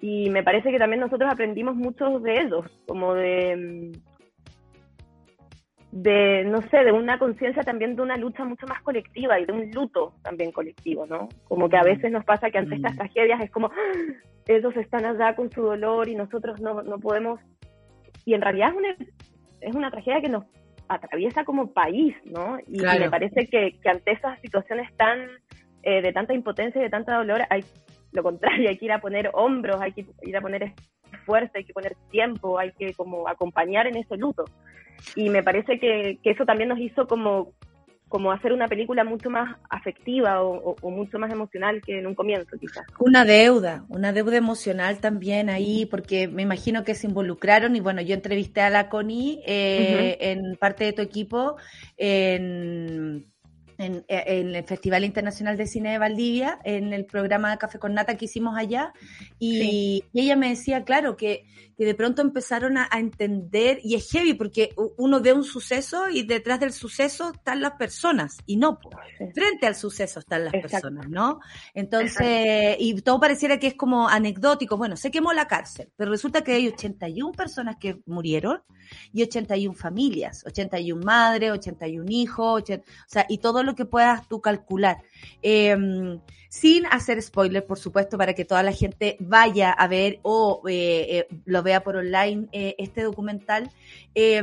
Y 0.00 0.28
me 0.28 0.42
parece 0.42 0.70
que 0.70 0.78
también 0.78 1.00
nosotros 1.00 1.32
aprendimos 1.32 1.76
mucho 1.76 2.20
de 2.20 2.42
ellos, 2.42 2.66
como 2.86 3.14
de, 3.14 3.56
mm, 3.56 4.13
de, 5.94 6.42
no 6.42 6.60
sé, 6.62 6.78
de 6.78 6.90
una 6.90 7.20
conciencia 7.20 7.62
también 7.62 7.94
de 7.94 8.02
una 8.02 8.16
lucha 8.16 8.44
mucho 8.44 8.66
más 8.66 8.82
colectiva 8.82 9.38
y 9.38 9.46
de 9.46 9.52
un 9.52 9.70
luto 9.70 10.14
también 10.22 10.50
colectivo, 10.50 11.06
¿no? 11.06 11.28
Como 11.44 11.68
que 11.68 11.76
a 11.76 11.84
veces 11.84 12.10
nos 12.10 12.24
pasa 12.24 12.50
que 12.50 12.58
ante 12.58 12.74
estas 12.74 12.94
mm. 12.94 12.96
tragedias 12.96 13.40
es 13.40 13.50
como, 13.52 13.68
¡Ah! 13.68 14.12
ellos 14.48 14.76
están 14.76 15.04
allá 15.04 15.36
con 15.36 15.52
su 15.52 15.62
dolor 15.62 16.08
y 16.08 16.16
nosotros 16.16 16.60
no, 16.60 16.82
no 16.82 16.98
podemos... 16.98 17.38
Y 18.24 18.34
en 18.34 18.42
realidad 18.42 18.70
es 18.70 18.74
una, 18.74 18.96
es 19.60 19.74
una 19.76 19.90
tragedia 19.92 20.20
que 20.20 20.30
nos 20.30 20.44
atraviesa 20.88 21.44
como 21.44 21.72
país, 21.72 22.16
¿no? 22.24 22.58
Y, 22.66 22.80
me 22.80 23.08
parece 23.08 23.46
que, 23.46 23.78
que, 23.80 23.88
ante 23.88 24.12
esas 24.12 24.40
situaciones 24.40 24.92
tan 24.96 25.20
eh, 25.84 26.02
de 26.02 26.12
tanta 26.12 26.34
impotencia 26.34 26.80
y 26.80 26.84
de 26.84 26.90
tanta 26.90 27.16
dolor, 27.16 27.42
hay 27.50 27.62
lo 28.10 28.22
contrario, 28.22 28.68
hay 28.68 28.78
que 28.78 28.84
ir 28.86 28.92
a 28.92 29.00
poner 29.00 29.30
hombros, 29.32 29.80
hay 29.80 29.92
que 29.92 30.06
ir 30.22 30.36
a 30.36 30.40
poner 30.40 30.72
fuerza, 31.24 31.52
hay 31.56 31.64
que 31.64 31.72
poner 31.72 31.96
tiempo, 32.10 32.58
hay 32.58 32.72
que 32.72 32.94
como 32.94 33.28
acompañar 33.28 33.86
en 33.86 33.96
ese 33.96 34.16
luto. 34.16 34.44
Y 35.16 35.28
me 35.28 35.42
parece 35.42 35.78
que, 35.78 36.18
eso 36.22 36.44
también 36.44 36.68
nos 36.68 36.78
hizo 36.78 37.06
como, 37.06 37.52
como 38.08 38.32
hacer 38.32 38.52
una 38.52 38.68
película 38.68 39.04
mucho 39.04 39.30
más 39.30 39.56
afectiva 39.68 40.42
o, 40.42 40.76
mucho 40.90 41.18
más 41.18 41.32
emocional 41.32 41.82
que 41.82 41.98
en 41.98 42.06
un 42.06 42.14
comienzo, 42.14 42.56
quizás. 42.58 42.86
Una 42.98 43.24
deuda, 43.24 43.84
una 43.88 44.12
deuda 44.12 44.36
emocional 44.36 44.98
también 44.98 45.50
ahí, 45.50 45.86
porque 45.86 46.28
me 46.28 46.42
imagino 46.42 46.84
que 46.84 46.94
se 46.94 47.06
involucraron 47.06 47.76
y 47.76 47.80
bueno, 47.80 48.00
yo 48.02 48.14
entrevisté 48.14 48.60
a 48.60 48.70
la 48.70 48.88
Connie 48.88 49.42
eh, 49.46 50.16
en 50.20 50.56
parte 50.56 50.84
de 50.84 50.92
tu 50.92 51.02
equipo 51.02 51.56
en 51.96 53.33
en, 53.78 54.04
en 54.08 54.54
el 54.54 54.64
Festival 54.64 55.04
Internacional 55.04 55.56
de 55.56 55.66
Cine 55.66 55.92
de 55.92 55.98
Valdivia, 55.98 56.58
en 56.64 56.92
el 56.92 57.04
programa 57.06 57.56
Café 57.56 57.78
con 57.78 57.94
Nata 57.94 58.16
que 58.16 58.26
hicimos 58.26 58.56
allá, 58.56 58.92
y, 59.38 60.04
y 60.12 60.20
ella 60.20 60.36
me 60.36 60.48
decía, 60.50 60.84
claro, 60.84 61.16
que, 61.16 61.44
que 61.76 61.84
de 61.84 61.94
pronto 61.94 62.22
empezaron 62.22 62.78
a, 62.78 62.88
a 62.90 62.98
entender, 63.00 63.80
y 63.82 63.94
es 63.96 64.10
heavy 64.10 64.34
porque 64.34 64.70
uno 64.96 65.20
ve 65.20 65.32
un 65.32 65.44
suceso 65.44 66.08
y 66.08 66.22
detrás 66.22 66.60
del 66.60 66.72
suceso 66.72 67.32
están 67.34 67.60
las 67.60 67.72
personas, 67.72 68.38
y 68.46 68.56
no, 68.56 68.78
Sí. 69.18 69.24
frente 69.34 69.66
al 69.66 69.74
suceso 69.74 70.20
están 70.20 70.44
las 70.44 70.54
Exacto. 70.54 70.88
personas, 70.88 71.08
¿no? 71.08 71.40
Entonces, 71.74 72.76
y 72.78 73.00
todo 73.02 73.18
pareciera 73.20 73.58
que 73.58 73.66
es 73.68 73.74
como 73.74 74.08
anecdótico, 74.08 74.76
bueno, 74.76 74.96
se 74.96 75.10
quemó 75.10 75.32
la 75.32 75.46
cárcel, 75.46 75.90
pero 75.96 76.10
resulta 76.10 76.42
que 76.42 76.52
hay 76.52 76.68
81 76.68 77.32
personas 77.32 77.76
que 77.80 78.00
murieron 78.06 78.62
y 79.12 79.22
81 79.22 79.74
familias, 79.74 80.44
81 80.46 81.04
madres, 81.04 81.50
81 81.52 82.06
hijos, 82.10 82.62
80 82.62 82.84
o 82.84 82.94
sea, 83.08 83.26
y 83.28 83.38
todo 83.38 83.62
lo 83.64 83.74
que 83.74 83.84
puedas 83.84 84.28
tú 84.28 84.40
calcular. 84.40 84.98
Eh, 85.42 85.76
sin 86.48 86.86
hacer 86.86 87.20
spoiler, 87.20 87.66
por 87.66 87.80
supuesto, 87.80 88.16
para 88.16 88.32
que 88.32 88.44
toda 88.44 88.62
la 88.62 88.70
gente 88.70 89.16
vaya 89.18 89.72
a 89.72 89.88
ver 89.88 90.20
o 90.22 90.62
eh, 90.68 91.18
eh, 91.18 91.26
lo 91.46 91.64
vea 91.64 91.82
por 91.82 91.96
online 91.96 92.46
eh, 92.52 92.76
este 92.78 93.02
documental. 93.02 93.72
Eh, 94.14 94.40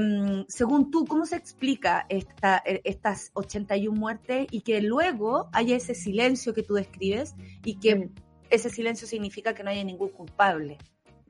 según 0.50 0.92
tú, 0.92 1.06
¿cómo 1.06 1.26
se 1.26 1.38
explica 1.38 2.06
esta, 2.10 2.62
eh, 2.66 2.82
estas 2.84 3.32
81 3.34 3.98
muertes 3.98 4.48
y 4.52 4.60
que 4.60 4.82
luego 4.82 5.48
haya 5.54 5.78
ese 5.78 5.96
silencio 5.96 6.54
que 6.54 6.64
tú 6.64 6.74
describes 6.74 7.34
y 7.64 7.76
que 7.76 7.96
Mm. 7.96 8.10
ese 8.50 8.70
silencio 8.70 9.08
significa 9.08 9.54
que 9.54 9.64
no 9.64 9.70
haya 9.70 9.84
ningún 9.86 10.10
culpable? 10.10 10.80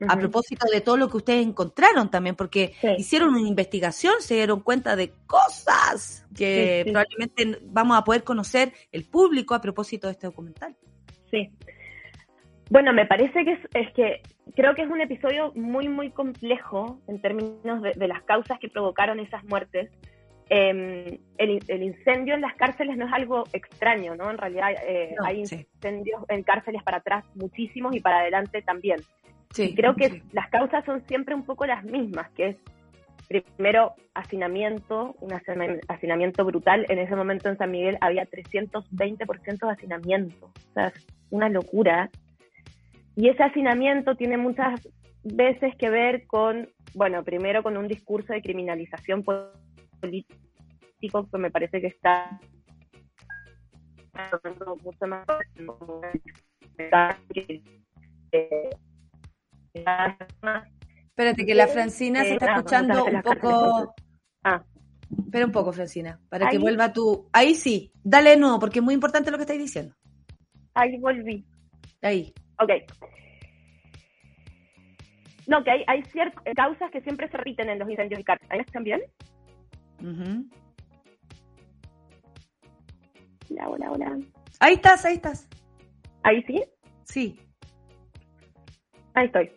A 0.08 0.16
propósito 0.16 0.66
de 0.72 0.80
todo 0.80 0.96
lo 0.96 1.08
que 1.08 1.18
ustedes 1.18 1.46
encontraron 1.46 2.10
también, 2.10 2.34
porque 2.34 2.74
Sí. 2.80 2.88
hicieron 2.98 3.30
una 3.34 3.46
investigación, 3.46 4.14
se 4.20 4.34
dieron 4.34 4.60
cuenta 4.60 4.96
de 4.96 5.12
cosas 5.26 6.26
que 6.36 6.82
Sí, 6.82 6.88
sí. 6.88 6.90
probablemente 6.92 7.58
vamos 7.66 7.98
a 7.98 8.02
poder 8.04 8.24
conocer 8.24 8.72
el 8.90 9.04
público 9.04 9.54
a 9.54 9.60
propósito 9.60 10.08
de 10.08 10.12
este 10.12 10.26
documental. 10.26 10.74
Sí. 11.30 11.50
Bueno, 12.70 12.92
me 12.92 13.06
parece 13.06 13.44
que 13.44 13.52
es, 13.52 13.60
es 13.74 13.92
que 13.94 14.22
creo 14.56 14.74
que 14.74 14.82
es 14.82 14.90
un 14.90 15.00
episodio 15.00 15.52
muy, 15.54 15.88
muy 15.88 16.10
complejo 16.10 17.00
en 17.06 17.20
términos 17.20 17.82
de, 17.82 17.92
de 17.92 18.08
las 18.08 18.22
causas 18.22 18.58
que 18.58 18.68
provocaron 18.68 19.20
esas 19.20 19.44
muertes. 19.44 19.90
Eh, 20.48 21.20
el, 21.38 21.60
el 21.68 21.82
incendio 21.82 22.34
en 22.34 22.40
las 22.40 22.54
cárceles 22.56 22.96
no 22.96 23.06
es 23.06 23.12
algo 23.12 23.44
extraño, 23.52 24.16
¿no? 24.16 24.30
En 24.30 24.38
realidad 24.38 24.70
eh, 24.86 25.14
No, 25.18 25.24
hay 25.26 25.46
sí. 25.46 25.66
incendios 25.74 26.22
en 26.28 26.42
cárceles 26.42 26.82
para 26.82 26.98
atrás 26.98 27.24
muchísimos 27.34 27.94
y 27.94 28.00
para 28.00 28.20
adelante 28.20 28.60
también. 28.62 29.00
Sí, 29.52 29.64
Y 29.64 29.74
creo 29.74 29.94
que 29.96 30.08
sí. 30.10 30.22
las 30.32 30.48
causas 30.50 30.84
son 30.84 31.06
siempre 31.06 31.34
un 31.34 31.44
poco 31.44 31.66
las 31.66 31.84
mismas, 31.84 32.30
que 32.30 32.48
es 32.48 32.56
primero 33.28 33.94
hacinamiento, 34.14 35.14
un 35.20 35.32
hacina- 35.32 35.78
hacinamiento 35.88 36.44
brutal. 36.44 36.86
En 36.88 36.98
ese 36.98 37.16
momento 37.16 37.48
en 37.48 37.56
San 37.58 37.70
Miguel 37.70 37.96
había 38.00 38.26
320% 38.26 39.66
de 39.66 39.72
hacinamiento. 39.72 40.46
O 40.46 40.72
sea, 40.74 40.88
es 40.88 41.06
una 41.30 41.48
locura. 41.48 42.10
Y 43.16 43.28
ese 43.28 43.42
hacinamiento 43.42 44.16
tiene 44.16 44.36
muchas 44.36 44.86
veces 45.22 45.74
que 45.76 45.88
ver 45.90 46.26
con, 46.26 46.68
bueno, 46.94 47.22
primero 47.22 47.62
con 47.62 47.76
un 47.76 47.88
discurso 47.88 48.32
de 48.32 48.42
criminalización 48.42 49.22
político 49.22 50.38
que 51.30 51.38
me 51.38 51.50
parece 51.50 51.80
que 51.80 51.88
está 51.88 52.40
mucho 54.82 55.06
más 55.06 55.24
Espérate, 59.74 61.46
que 61.46 61.54
la 61.54 61.66
Francina 61.66 62.22
se 62.22 62.30
Eh, 62.30 62.32
está 62.34 62.46
claro, 62.46 62.58
escuchando 62.60 63.04
un 63.04 63.22
poco... 63.22 63.94
Ah. 64.44 64.64
Espera 65.24 65.44
un 65.46 65.52
poco, 65.52 65.72
Francina, 65.72 66.18
para 66.30 66.48
que 66.48 66.58
vuelva 66.58 66.92
tú. 66.92 67.28
Ahí 67.32 67.54
sí, 67.54 67.92
dale 68.02 68.30
de 68.30 68.36
nuevo, 68.38 68.58
porque 68.58 68.78
es 68.78 68.84
muy 68.84 68.94
importante 68.94 69.30
lo 69.30 69.36
que 69.36 69.42
estáis 69.42 69.60
diciendo. 69.60 69.94
Ahí 70.74 70.96
volví. 70.98 71.44
Ahí. 72.00 72.32
Ok. 72.58 72.70
No, 75.46 75.62
que 75.64 75.70
hay, 75.70 75.84
hay 75.86 76.02
ciertas 76.04 76.42
causas 76.56 76.90
que 76.90 77.02
siempre 77.02 77.28
se 77.28 77.36
repiten 77.36 77.68
en 77.68 77.78
los 77.78 77.90
incendios 77.90 78.20
y 78.20 78.24
cárceles. 78.24 78.50
¿Ahí 78.50 78.58
me 78.58 78.62
escuchan 78.62 78.84
bien? 78.84 79.00
Ujú. 80.00 80.46
Hola, 83.50 83.68
hola, 83.68 83.90
hola. 83.90 84.18
Ahí 84.60 84.74
estás, 84.74 85.04
ahí 85.04 85.14
estás. 85.16 85.46
Ahí 86.22 86.42
sí, 86.44 86.62
Sí. 87.04 87.38
ahí 89.14 89.26
estoy. 89.26 89.50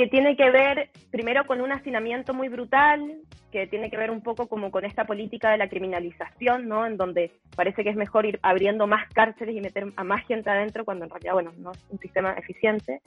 Que 0.00 0.06
tiene 0.06 0.34
que 0.34 0.50
ver 0.50 0.88
primero 1.10 1.46
con 1.46 1.60
un 1.60 1.72
hacinamiento 1.72 2.32
muy 2.32 2.48
brutal, 2.48 3.20
que 3.52 3.66
tiene 3.66 3.90
que 3.90 3.98
ver 3.98 4.10
un 4.10 4.22
poco 4.22 4.48
como 4.48 4.70
con 4.70 4.86
esta 4.86 5.04
política 5.04 5.50
de 5.50 5.58
la 5.58 5.68
criminalización, 5.68 6.66
¿no? 6.68 6.86
En 6.86 6.96
donde 6.96 7.32
parece 7.54 7.84
que 7.84 7.90
es 7.90 7.96
mejor 7.96 8.24
ir 8.24 8.40
abriendo 8.40 8.86
más 8.86 9.06
cárceles 9.12 9.54
y 9.54 9.60
meter 9.60 9.92
a 9.96 10.02
más 10.02 10.26
gente 10.26 10.48
adentro 10.48 10.86
cuando 10.86 11.04
en 11.04 11.10
realidad, 11.10 11.34
bueno, 11.34 11.52
no 11.58 11.72
es 11.72 11.84
un 11.90 11.98
sistema 11.98 12.32
eficiente. 12.32 13.02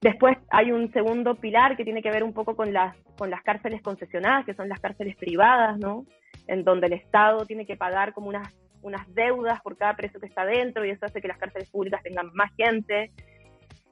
Después 0.00 0.36
hay 0.50 0.72
un 0.72 0.92
segundo 0.92 1.36
pilar 1.36 1.76
que 1.76 1.84
tiene 1.84 2.02
que 2.02 2.10
ver 2.10 2.24
un 2.24 2.32
poco 2.32 2.56
con 2.56 2.72
las, 2.72 2.96
con 3.16 3.30
las 3.30 3.44
cárceles 3.44 3.80
concesionadas, 3.80 4.44
que 4.44 4.54
son 4.54 4.68
las 4.68 4.80
cárceles 4.80 5.14
privadas, 5.14 5.78
¿no? 5.78 6.04
En 6.48 6.64
donde 6.64 6.88
el 6.88 6.94
Estado 6.94 7.46
tiene 7.46 7.64
que 7.64 7.76
pagar 7.76 8.12
como 8.12 8.26
unas, 8.26 8.52
unas 8.82 9.06
deudas 9.14 9.60
por 9.60 9.76
cada 9.76 9.94
preso 9.94 10.18
que 10.18 10.26
está 10.26 10.44
dentro 10.44 10.84
y 10.84 10.90
eso 10.90 11.06
hace 11.06 11.20
que 11.20 11.28
las 11.28 11.38
cárceles 11.38 11.70
públicas 11.70 12.02
tengan 12.02 12.32
más 12.34 12.50
gente. 12.56 13.12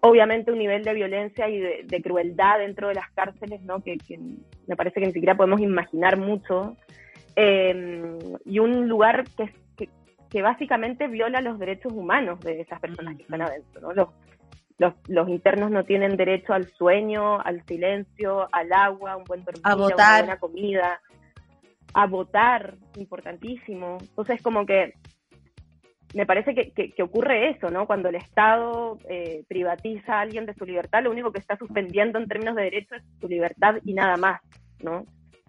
Obviamente 0.01 0.53
un 0.53 0.59
nivel 0.59 0.85
de 0.85 0.95
violencia 0.95 1.49
y 1.49 1.59
de, 1.59 1.83
de 1.85 2.03
crueldad 2.03 2.59
dentro 2.59 2.89
de 2.89 2.95
las 2.95 3.11
cárceles, 3.13 3.63
¿no? 3.63 3.83
Que, 3.83 3.97
que 3.97 4.19
me 4.67 4.77
parece 4.77 5.01
que 5.01 5.07
ni 5.07 5.13
siquiera 5.13 5.37
podemos 5.37 5.61
imaginar 5.61 6.17
mucho. 6.19 6.77
Eh, 7.35 8.19
y 8.45 8.59
un 8.59 8.89
lugar 8.89 9.25
que, 9.37 9.51
que, 9.77 9.89
que 10.31 10.43
básicamente 10.43 11.09
viola 11.09 11.41
los 11.41 11.59
derechos 11.59 11.93
humanos 11.93 12.41
de 12.41 12.61
esas 12.61 12.81
personas 12.81 13.17
que 13.17 13.23
están 13.23 13.43
adentro, 13.43 13.81
¿no? 13.81 13.93
Los, 13.95 14.09
los, 14.79 14.95
los 15.09 15.29
internos 15.29 15.71
no 15.71 15.85
tienen 15.85 16.17
derecho 16.17 16.53
al 16.53 16.67
sueño, 16.73 17.41
al 17.41 17.65
silencio, 17.65 18.49
al 18.53 18.73
agua, 18.73 19.13
a 19.13 19.17
un 19.17 19.25
buen 19.25 19.43
dormir, 19.45 19.63
A 19.65 19.73
a 19.73 19.75
votar. 19.75 20.25
una 20.25 20.35
buena 20.35 20.39
comida, 20.39 21.01
a 21.95 22.07
votar, 22.07 22.75
importantísimo. 22.97 23.97
Entonces, 24.01 24.43
como 24.43 24.67
que 24.67 24.93
me 26.17 26.27
parece 26.27 26.55
que, 26.55 26.71
que- 26.73 26.93
que 26.93 27.03
ocurre 27.03 27.51
eso, 27.51 27.71
¿no? 27.71 27.87
Cuando 27.87 28.09
el 28.09 28.17
Estado 28.17 28.99
eh, 29.09 29.45
privatiza 29.49 30.15
a 30.15 30.21
alguien 30.23 30.47
de 30.47 30.55
su 30.55 30.65
libertad, 30.65 31.03
lo 31.03 31.11
único 31.11 31.31
que 31.33 31.39
está 31.39 31.57
suspendiendo 31.57 32.19
en 32.19 32.27
términos 32.27 32.57
de 32.57 32.63
derechos 32.65 32.99
es 32.99 33.21
su 33.21 33.29
libertad 33.29 33.77
y 33.85 33.93
nada 33.95 34.17
más, 34.17 34.41
¿no? 34.83 35.05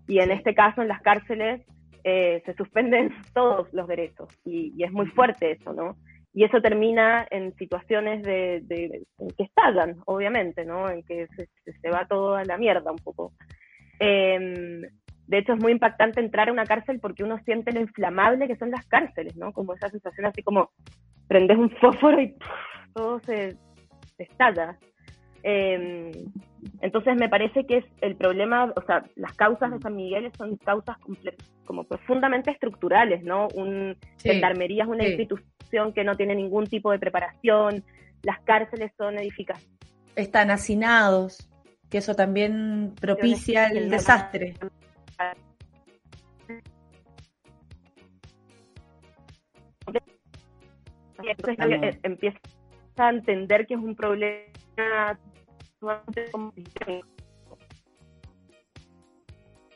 Y 0.07 0.19
en 0.19 0.31
este 0.31 0.53
caso, 0.53 0.81
en 0.81 0.87
las 0.89 1.01
cárceles, 1.01 1.61
eh, 2.03 2.41
se 2.45 2.53
suspenden 2.53 3.11
todos 3.33 3.73
los 3.73 3.87
derechos 3.87 4.29
y, 4.45 4.73
y 4.77 4.83
es 4.83 4.91
muy 4.91 5.07
fuerte 5.07 5.51
eso, 5.51 5.73
¿no? 5.73 5.95
Y 6.33 6.43
eso 6.43 6.61
termina 6.61 7.25
en 7.31 7.55
situaciones 7.55 8.21
de, 8.23 8.59
de- 8.63 9.03
en 9.19 9.31
que 9.37 9.43
estallan, 9.43 9.95
obviamente, 10.05 10.65
¿no? 10.65 10.89
En 10.89 11.01
que 11.03 11.27
se, 11.35 11.47
se- 11.81 11.89
va 11.89 12.05
todo 12.05 12.35
a 12.35 12.43
la 12.45 12.57
mierda 12.57 12.91
un 12.91 12.99
poco. 12.99 13.31
Em, 13.99 14.81
de 15.27 15.39
hecho, 15.39 15.53
es 15.53 15.61
muy 15.61 15.73
impactante 15.73 16.19
entrar 16.19 16.49
a 16.49 16.53
una 16.53 16.65
cárcel 16.65 16.99
porque 16.99 17.23
uno 17.23 17.37
siente 17.43 17.71
lo 17.71 17.81
inflamable 17.81 18.47
que 18.47 18.55
son 18.55 18.71
las 18.71 18.85
cárceles, 18.85 19.35
¿no? 19.35 19.51
Como 19.51 19.73
esa 19.73 19.89
sensación 19.89 20.25
así 20.25 20.41
como 20.41 20.71
prendes 21.27 21.57
un 21.57 21.69
fósforo 21.69 22.21
y 22.21 22.33
todo 22.93 23.19
se, 23.19 23.57
se 24.15 24.23
estalla. 24.23 24.77
Eh, 25.43 26.11
entonces 26.81 27.15
me 27.15 27.29
parece 27.29 27.65
que 27.65 27.77
es 27.77 27.85
el 28.01 28.15
problema, 28.15 28.73
o 28.75 28.81
sea, 28.81 29.03
las 29.15 29.33
causas 29.33 29.71
de 29.71 29.79
San 29.79 29.95
Miguel 29.95 30.31
son 30.37 30.57
causas 30.57 30.97
como 31.65 31.83
profundamente 31.83 32.51
estructurales, 32.51 33.23
¿no? 33.23 33.47
Un, 33.55 33.95
Sí. 34.17 34.29
Gendarmería 34.29 34.83
es 34.83 34.89
una 34.89 35.03
sí. 35.03 35.11
institución 35.11 35.93
que 35.93 36.03
no 36.03 36.15
tiene 36.15 36.35
ningún 36.35 36.65
tipo 36.65 36.91
de 36.91 36.99
preparación, 36.99 37.83
las 38.23 38.39
cárceles 38.41 38.91
son 38.97 39.17
edificaciones 39.19 39.77
Están 40.15 40.49
hacinados, 40.49 41.49
que 41.89 41.99
eso 41.99 42.15
también 42.15 42.93
propicia 42.99 43.67
el 43.67 43.89
desastre. 43.89 44.55
Entonces 51.19 51.57
eh, 51.59 51.99
empieza 52.03 52.39
a 52.97 53.09
entender 53.09 53.65
que 53.65 53.73
es 53.73 53.79
un 53.79 53.95
problema. 53.95 55.19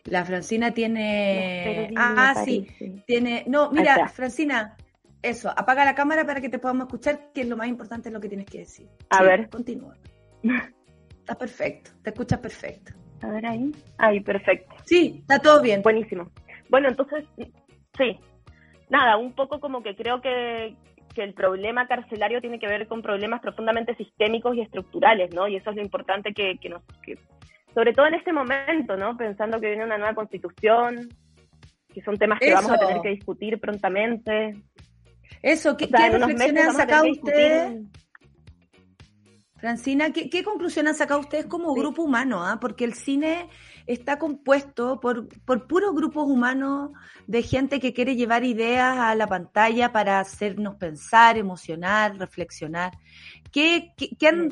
La 0.05 0.25
Francina 0.25 0.71
tiene... 0.71 1.93
Ah, 1.95 2.33
sí. 2.45 2.67
Tiene... 3.05 3.43
No, 3.47 3.71
mira. 3.71 4.09
Francina, 4.09 4.75
eso, 5.21 5.49
apaga 5.49 5.85
la 5.85 5.95
cámara 5.95 6.25
para 6.25 6.41
que 6.41 6.49
te 6.49 6.59
podamos 6.59 6.87
escuchar, 6.87 7.31
que 7.33 7.41
es 7.41 7.47
lo 7.47 7.57
más 7.57 7.67
importante 7.67 8.09
es 8.09 8.13
lo 8.13 8.19
que 8.19 8.29
tienes 8.29 8.47
que 8.47 8.59
decir. 8.59 8.89
A 9.09 9.19
Sí, 9.19 9.23
ver. 9.23 9.49
Continúa. 9.49 9.95
Está 11.19 11.35
perfecto, 11.35 11.91
te 12.01 12.09
escuchas 12.09 12.39
perfecto. 12.39 12.93
A 13.21 13.27
ver 13.27 13.45
ahí. 13.45 13.71
Ahí, 13.97 14.19
perfecto. 14.19 14.75
Sí, 14.85 15.17
está 15.21 15.39
todo 15.39 15.61
bien. 15.61 15.81
Buenísimo. 15.81 16.31
Bueno, 16.69 16.89
entonces, 16.89 17.25
sí. 17.97 18.19
Nada, 18.89 19.17
un 19.17 19.33
poco 19.33 19.59
como 19.59 19.83
que 19.83 19.95
creo 19.95 20.21
que, 20.21 20.75
que 21.13 21.23
el 21.23 21.33
problema 21.33 21.87
carcelario 21.87 22.41
tiene 22.41 22.59
que 22.59 22.67
ver 22.67 22.87
con 22.87 23.01
problemas 23.01 23.41
profundamente 23.41 23.95
sistémicos 23.95 24.55
y 24.55 24.61
estructurales, 24.61 25.33
¿no? 25.33 25.47
Y 25.47 25.55
eso 25.55 25.69
es 25.69 25.75
lo 25.75 25.81
importante 25.81 26.33
que, 26.33 26.57
que 26.57 26.69
nos... 26.69 26.83
Que, 27.03 27.17
sobre 27.73 27.93
todo 27.93 28.07
en 28.07 28.15
este 28.15 28.33
momento, 28.33 28.97
¿no? 28.97 29.15
Pensando 29.15 29.59
que 29.59 29.67
viene 29.67 29.85
una 29.85 29.97
nueva 29.97 30.13
constitución, 30.13 31.09
que 31.93 32.01
son 32.01 32.17
temas 32.17 32.39
que 32.39 32.53
vamos 32.53 32.71
a 32.71 32.77
tener 32.77 33.01
que 33.01 33.09
discutir 33.09 33.59
prontamente. 33.59 34.55
Eso, 35.41 35.77
¿qué, 35.77 35.87
¿qué 35.87 36.09
reflexiones 36.09 36.67
han 36.67 36.73
sacado 36.73 37.09
ustedes? 37.09 37.81
Francina, 39.61 40.11
¿qué, 40.11 40.27
¿qué, 40.27 40.43
conclusión 40.43 40.87
han 40.87 40.95
sacado 40.95 41.19
ustedes 41.19 41.45
como 41.45 41.75
grupo 41.75 42.01
humano? 42.01 42.43
Ah? 42.43 42.57
Porque 42.59 42.83
el 42.83 42.95
cine 42.95 43.47
está 43.85 44.17
compuesto 44.17 44.99
por, 44.99 45.27
por 45.45 45.67
puros 45.67 45.93
grupos 45.93 46.27
humanos 46.27 46.89
de 47.27 47.43
gente 47.43 47.79
que 47.79 47.93
quiere 47.93 48.15
llevar 48.15 48.43
ideas 48.43 48.97
a 48.97 49.13
la 49.13 49.27
pantalla 49.27 49.91
para 49.91 50.19
hacernos 50.19 50.77
pensar, 50.77 51.37
emocionar, 51.37 52.17
reflexionar. 52.17 52.93
¿Qué, 53.51 53.93
qué, 53.95 54.27
han 54.27 54.49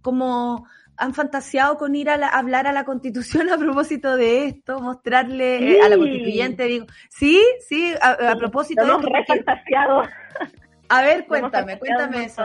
como 0.00 0.64
han 0.96 1.12
fantaseado 1.12 1.76
con 1.76 1.96
ir 1.96 2.08
a, 2.08 2.28
hablar 2.28 2.68
a 2.68 2.72
la 2.72 2.84
constitución 2.84 3.50
a 3.50 3.58
propósito 3.58 4.16
de 4.16 4.46
esto, 4.46 4.78
mostrarle 4.78 5.72
eh, 5.72 5.82
a 5.82 5.88
la 5.88 5.96
constituyente, 5.96 6.66
digo, 6.66 6.86
sí, 7.10 7.42
sí, 7.66 7.92
a, 8.00 8.36
propósito 8.36 8.84
de 8.84 8.92
esto. 8.92 10.02
A 10.88 11.02
ver, 11.02 11.26
cuéntame, 11.26 11.80
cuéntame 11.80 12.26
eso. 12.26 12.44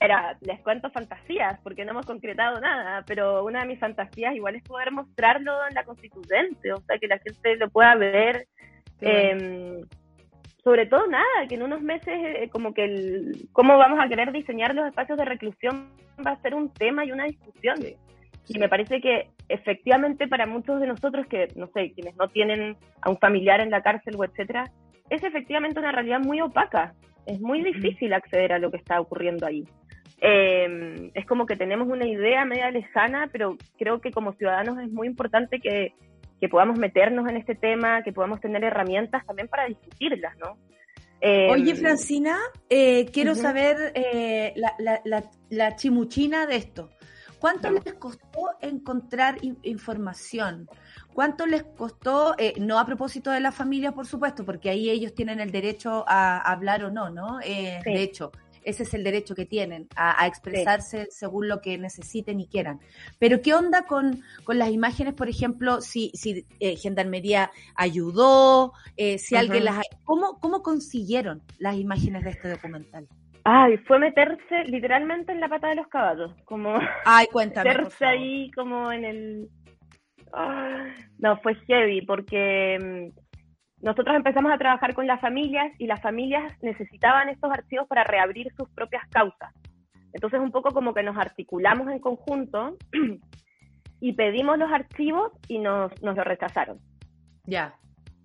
Era, 0.00 0.36
les 0.40 0.60
cuento 0.60 0.90
fantasías, 0.90 1.58
porque 1.62 1.84
no 1.84 1.92
hemos 1.92 2.06
concretado 2.06 2.60
nada, 2.60 3.04
pero 3.06 3.44
una 3.44 3.60
de 3.60 3.66
mis 3.66 3.78
fantasías 3.78 4.34
igual 4.34 4.56
es 4.56 4.62
poder 4.62 4.90
mostrarlo 4.90 5.52
en 5.68 5.74
la 5.74 5.84
constituyente, 5.84 6.72
o 6.72 6.80
sea, 6.80 6.98
que 6.98 7.06
la 7.06 7.18
gente 7.18 7.56
lo 7.56 7.70
pueda 7.70 7.94
ver. 7.94 8.46
Eh, 9.00 9.80
sobre 10.64 10.86
todo 10.86 11.06
nada, 11.06 11.46
que 11.46 11.56
en 11.56 11.62
unos 11.62 11.82
meses 11.82 12.08
eh, 12.08 12.48
como 12.50 12.72
que 12.72 12.84
el, 12.84 13.48
cómo 13.52 13.76
vamos 13.76 14.00
a 14.02 14.08
querer 14.08 14.32
diseñar 14.32 14.74
los 14.74 14.86
espacios 14.86 15.18
de 15.18 15.26
reclusión 15.26 15.90
va 16.26 16.32
a 16.32 16.40
ser 16.40 16.54
un 16.54 16.72
tema 16.72 17.04
y 17.04 17.12
una 17.12 17.26
discusión. 17.26 17.76
Y 18.48 18.58
me 18.58 18.68
parece 18.68 19.00
que 19.00 19.28
efectivamente 19.48 20.26
para 20.26 20.46
muchos 20.46 20.80
de 20.80 20.86
nosotros 20.86 21.26
que, 21.26 21.48
no 21.54 21.66
sé, 21.68 21.92
quienes 21.92 22.16
no 22.16 22.28
tienen 22.28 22.76
a 23.02 23.10
un 23.10 23.18
familiar 23.18 23.60
en 23.60 23.70
la 23.70 23.82
cárcel 23.82 24.16
o 24.16 24.24
etcétera, 24.24 24.70
es 25.10 25.22
efectivamente 25.22 25.80
una 25.80 25.92
realidad 25.92 26.20
muy 26.20 26.40
opaca. 26.40 26.94
Es 27.26 27.40
muy 27.40 27.62
difícil 27.62 28.12
acceder 28.14 28.52
a 28.52 28.58
lo 28.58 28.70
que 28.70 28.78
está 28.78 29.00
ocurriendo 29.00 29.46
ahí. 29.46 29.64
Eh, 30.20 31.10
es 31.14 31.26
como 31.26 31.46
que 31.46 31.56
tenemos 31.56 31.88
una 31.88 32.06
idea 32.06 32.44
media 32.44 32.70
lejana, 32.70 33.28
pero 33.32 33.56
creo 33.78 34.00
que 34.00 34.10
como 34.10 34.32
ciudadanos 34.34 34.78
es 34.78 34.90
muy 34.90 35.06
importante 35.06 35.60
que, 35.60 35.94
que 36.40 36.48
podamos 36.48 36.78
meternos 36.78 37.28
en 37.28 37.36
este 37.36 37.54
tema, 37.54 38.02
que 38.02 38.12
podamos 38.12 38.40
tener 38.40 38.64
herramientas 38.64 39.24
también 39.26 39.48
para 39.48 39.66
discutirlas, 39.66 40.36
¿no? 40.38 40.56
Oye, 41.24 41.70
em, 41.70 41.76
Francina, 41.76 42.38
eh, 42.68 43.06
quiero 43.06 43.34
saber 43.34 43.92
eh, 43.94 44.52
la, 45.48 45.76
chimuchina 45.76 46.46
de 46.46 46.56
esto. 46.56 46.90
¿Cuánto 47.38 47.70
les 47.70 47.94
costó 47.94 48.50
encontrar 48.60 49.36
información? 49.62 50.68
¿Cuánto 51.12 51.46
les 51.46 51.62
costó, 51.62 52.34
eh, 52.38 52.54
no 52.58 52.78
a 52.78 52.86
propósito 52.86 53.30
de 53.30 53.40
la 53.40 53.52
familia, 53.52 53.92
por 53.92 54.06
supuesto, 54.06 54.44
porque 54.44 54.70
ahí 54.70 54.88
ellos 54.88 55.14
tienen 55.14 55.40
el 55.40 55.50
derecho 55.50 56.04
a 56.08 56.38
hablar 56.38 56.84
o 56.84 56.90
no, 56.90 57.10
¿no? 57.10 57.38
De 57.38 58.02
hecho, 58.02 58.32
ese 58.64 58.82
es 58.82 58.94
el 58.94 59.04
derecho 59.04 59.34
que 59.34 59.46
tienen 59.46 59.88
a, 59.96 60.26
expresarse 60.26 61.06
según 61.10 61.48
lo 61.48 61.60
que 61.60 61.78
necesiten 61.78 62.40
y 62.40 62.48
quieran. 62.48 62.80
Pero 63.18 63.40
¿qué 63.42 63.54
onda 63.54 63.82
con, 63.82 64.22
con 64.44 64.58
las 64.58 64.70
imágenes, 64.70 65.14
por 65.14 65.28
ejemplo, 65.28 65.80
si, 65.80 66.10
si 66.14 66.46
eh, 66.60 66.76
Gendarmería 66.76 67.50
ayudó, 67.74 68.72
eh, 68.96 69.18
si 69.18 69.36
alguien 69.36 69.64
las... 69.64 69.80
¿cómo, 70.04 70.38
¿Cómo 70.40 70.62
consiguieron 70.62 71.42
las 71.58 71.76
imágenes 71.76 72.24
de 72.24 72.30
este 72.30 72.48
documental? 72.48 73.06
Ay, 73.44 73.76
fue 73.86 73.98
meterse 73.98 74.64
literalmente 74.64 75.32
en 75.32 75.40
la 75.40 75.48
pata 75.48 75.68
de 75.68 75.74
los 75.74 75.86
caballos, 75.88 76.32
como... 76.44 76.78
Ay, 77.04 77.26
cuéntame, 77.30 77.68
Meterse 77.68 78.06
ahí 78.06 78.50
como 78.52 78.90
en 78.90 79.04
el... 79.04 79.48
no, 81.18 81.36
fue 81.42 81.54
heavy 81.66 82.00
porque 82.06 82.78
mm, 82.80 83.23
nosotros 83.84 84.16
empezamos 84.16 84.50
a 84.50 84.56
trabajar 84.56 84.94
con 84.94 85.06
las 85.06 85.20
familias 85.20 85.70
y 85.78 85.86
las 85.86 86.00
familias 86.00 86.54
necesitaban 86.62 87.28
estos 87.28 87.52
archivos 87.52 87.86
para 87.86 88.02
reabrir 88.02 88.50
sus 88.56 88.66
propias 88.70 89.06
causas. 89.10 89.52
Entonces 90.14 90.40
un 90.40 90.50
poco 90.50 90.70
como 90.70 90.94
que 90.94 91.02
nos 91.02 91.18
articulamos 91.18 91.88
en 91.92 91.98
conjunto 91.98 92.78
y 94.00 94.14
pedimos 94.14 94.56
los 94.58 94.72
archivos 94.72 95.32
y 95.48 95.58
nos, 95.58 95.92
nos 96.02 96.16
lo 96.16 96.24
rechazaron. 96.24 96.78
Ya. 97.44 97.74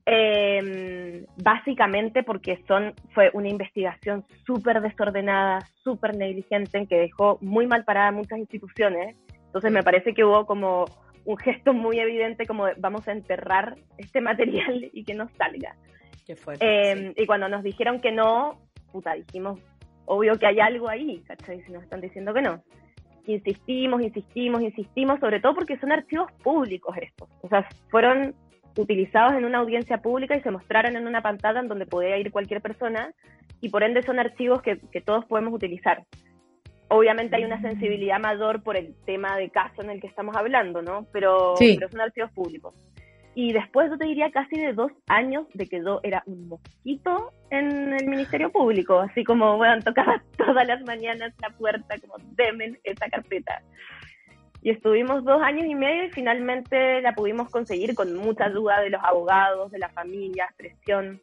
Em, 0.05 1.25
básicamente 1.43 2.23
porque 2.23 2.63
son, 2.65 2.93
fue 3.13 3.29
una 3.33 3.49
investigación 3.49 4.23
súper 4.45 4.79
desordenada, 4.79 5.59
súper 5.83 6.15
negligente, 6.15 6.87
que 6.87 6.99
dejó 6.99 7.37
muy 7.41 7.67
mal 7.67 7.83
parada 7.83 8.13
muchas 8.13 8.39
instituciones. 8.39 9.17
Entonces 9.47 9.73
me 9.73 9.83
parece 9.83 10.13
que 10.13 10.23
hubo 10.23 10.45
como 10.45 10.85
un 11.25 11.37
gesto 11.37 11.73
muy 11.73 11.99
evidente 11.99 12.45
como 12.45 12.65
vamos 12.77 13.07
a 13.07 13.11
enterrar 13.11 13.75
este 13.97 14.21
material 14.21 14.89
y 14.93 15.03
que 15.03 15.13
no 15.13 15.27
salga. 15.37 15.75
Qué 16.25 16.35
eh, 16.59 17.13
Y 17.17 17.25
cuando 17.25 17.49
nos 17.49 17.63
dijeron 17.63 17.99
que 17.99 18.11
no, 18.11 18.59
puta, 18.91 19.13
dijimos, 19.13 19.59
obvio 20.05 20.37
que 20.37 20.47
hay 20.47 20.59
algo 20.59 20.89
ahí, 20.89 21.23
¿cachai? 21.27 21.61
Si 21.63 21.71
nos 21.71 21.83
están 21.83 22.01
diciendo 22.01 22.33
que 22.33 22.41
no. 22.41 22.63
Insistimos, 23.25 24.01
insistimos, 24.01 24.61
insistimos, 24.61 25.19
sobre 25.19 25.39
todo 25.39 25.53
porque 25.55 25.77
son 25.77 25.91
archivos 25.91 26.31
públicos 26.43 26.95
estos. 26.99 27.29
O 27.41 27.47
sea, 27.47 27.67
fueron 27.89 28.35
utilizados 28.77 29.33
en 29.33 29.45
una 29.45 29.59
audiencia 29.59 30.01
pública 30.01 30.35
y 30.35 30.41
se 30.41 30.51
mostraron 30.51 30.95
en 30.95 31.07
una 31.07 31.21
pantalla 31.21 31.59
en 31.59 31.67
donde 31.67 31.85
podía 31.85 32.17
ir 32.17 32.31
cualquier 32.31 32.61
persona 32.61 33.13
y 33.61 33.69
por 33.69 33.83
ende 33.83 34.01
son 34.03 34.19
archivos 34.19 34.61
que, 34.61 34.79
que 34.91 35.01
todos 35.01 35.25
podemos 35.25 35.53
utilizar. 35.53 36.05
Obviamente 36.89 37.35
hay 37.35 37.45
una 37.45 37.57
mm. 37.57 37.61
sensibilidad 37.61 38.19
mayor 38.19 38.63
por 38.63 38.75
el 38.75 38.95
tema 39.05 39.37
de 39.37 39.49
caso 39.49 39.81
en 39.81 39.91
el 39.91 40.01
que 40.01 40.07
estamos 40.07 40.35
hablando, 40.35 40.81
¿no? 40.81 41.05
Pero, 41.11 41.53
pero 41.57 41.89
son 41.89 42.01
archivos 42.01 42.31
públicos. 42.31 42.73
Y 43.35 43.53
después 43.53 43.89
yo 43.89 43.97
te 43.97 44.05
diría 44.05 44.31
casi 44.31 44.59
de 44.59 44.73
dos 44.73 44.91
años 45.07 45.47
de 45.53 45.67
que 45.67 45.81
yo 45.83 45.99
era 46.03 46.23
un 46.25 46.49
mosquito 46.49 47.31
en 47.51 47.93
el 47.93 48.07
Ministerio 48.07 48.51
Público, 48.51 48.99
así 48.99 49.23
como, 49.23 49.55
bueno, 49.57 49.81
tocaba 49.83 50.21
todas 50.37 50.67
las 50.67 50.83
mañanas 50.85 51.33
la 51.41 51.49
puerta, 51.51 51.95
como, 51.99 52.15
demen 52.35 52.79
esa 52.83 53.07
carpeta. 53.07 53.61
Y 54.61 54.71
estuvimos 54.71 55.23
dos 55.23 55.41
años 55.41 55.67
y 55.67 55.75
medio 55.75 56.05
y 56.05 56.11
finalmente 56.11 57.01
la 57.01 57.13
pudimos 57.13 57.49
conseguir 57.49 57.95
con 57.95 58.13
mucha 58.17 58.45
ayuda 58.45 58.81
de 58.81 58.89
los 58.89 59.01
abogados, 59.03 59.71
de 59.71 59.79
la 59.79 59.89
familia, 59.89 60.53
presión. 60.57 61.21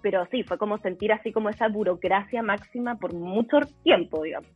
Pero 0.00 0.26
sí, 0.30 0.44
fue 0.44 0.58
como 0.58 0.78
sentir 0.78 1.12
así 1.12 1.32
como 1.32 1.48
esa 1.48 1.66
burocracia 1.66 2.42
máxima 2.42 2.96
por 2.96 3.14
mucho 3.14 3.58
tiempo, 3.82 4.22
digamos. 4.22 4.50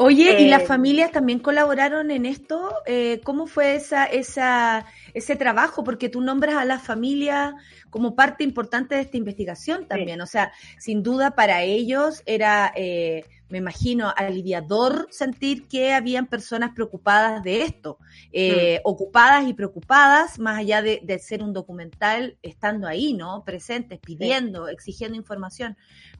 Oye, 0.00 0.40
¿y 0.40 0.46
las 0.46 0.62
eh, 0.62 0.66
familias 0.66 1.10
también 1.10 1.40
colaboraron 1.40 2.12
en 2.12 2.24
esto? 2.24 2.72
Eh, 2.86 3.20
¿Cómo 3.24 3.48
fue 3.48 3.74
esa, 3.74 4.04
esa, 4.04 4.86
ese 5.12 5.34
trabajo? 5.34 5.82
Porque 5.82 6.08
tú 6.08 6.20
nombras 6.20 6.54
a 6.54 6.64
la 6.64 6.78
familia 6.78 7.56
como 7.90 8.14
parte 8.14 8.44
importante 8.44 8.94
de 8.94 9.00
esta 9.00 9.16
investigación 9.16 9.88
también. 9.88 10.20
O 10.20 10.26
sea, 10.26 10.52
sin 10.78 11.02
duda 11.02 11.32
para 11.32 11.64
ellos 11.64 12.22
era, 12.26 12.72
eh, 12.76 13.24
me 13.48 13.58
imagino, 13.58 14.14
aliviador 14.16 15.08
sentir 15.10 15.66
que 15.66 15.92
habían 15.92 16.28
personas 16.28 16.70
preocupadas 16.76 17.42
de 17.42 17.62
esto, 17.62 17.98
mm. 18.32 18.80
ocupadas 18.84 19.48
y 19.48 19.54
preocupadas, 19.54 20.38
más 20.38 20.58
allá 20.58 20.80
de, 20.80 21.18
ser 21.18 21.42
un 21.42 21.52
documental, 21.52 22.36
estando 22.42 22.86
ahí, 22.86 23.14
¿no? 23.14 23.42
Presentes, 23.44 23.98
pidiendo, 23.98 24.68
exigiendo 24.68 25.16
información. 25.16 25.76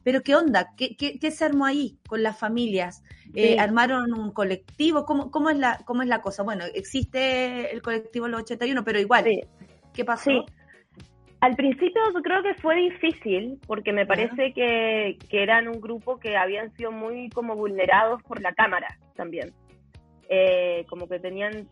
Pero 0.09 0.23
¿qué 0.23 0.35
onda? 0.35 0.69
¿Qué, 0.75 0.97
qué, 0.97 1.29
se 1.29 1.45
armó 1.45 1.67
ahí 1.67 1.99
con 2.07 2.23
las 2.23 2.39
familias? 2.39 3.03
Eh, 3.35 3.59
¿Armaron 3.59 4.11
un 4.11 4.31
colectivo? 4.31 5.05
¿Cómo, 5.05 5.29
cómo, 5.29 5.51
es 5.51 5.57
la, 5.59 5.77
¿Cómo 5.85 6.01
es 6.01 6.07
la 6.07 6.19
cosa? 6.19 6.41
Bueno, 6.41 6.63
existe 6.73 7.71
el 7.71 7.83
colectivo 7.83 8.27
Los 8.27 8.41
81, 8.41 8.83
pero 8.83 8.99
igual, 8.99 9.25
¿qué 9.93 10.03
pasó? 10.03 10.31
Al 11.41 11.55
principio 11.55 12.01
yo 12.11 12.23
creo 12.23 12.41
que 12.41 12.55
fue 12.55 12.77
difícil 12.77 13.59
porque 13.67 13.93
me 13.93 14.07
parece 14.07 14.51
que, 14.51 15.19
que, 15.29 15.43
eran 15.43 15.67
un 15.67 15.79
grupo 15.79 16.17
que 16.17 16.35
habían 16.35 16.75
sido 16.75 16.91
muy 16.91 17.29
como 17.29 17.55
vulnerados 17.55 18.23
por 18.23 18.41
la 18.41 18.51
cámara 18.53 18.97
también. 19.15 19.53
Eh, 20.27 20.87
como 20.89 21.07
que 21.07 21.19
tenían 21.19 21.69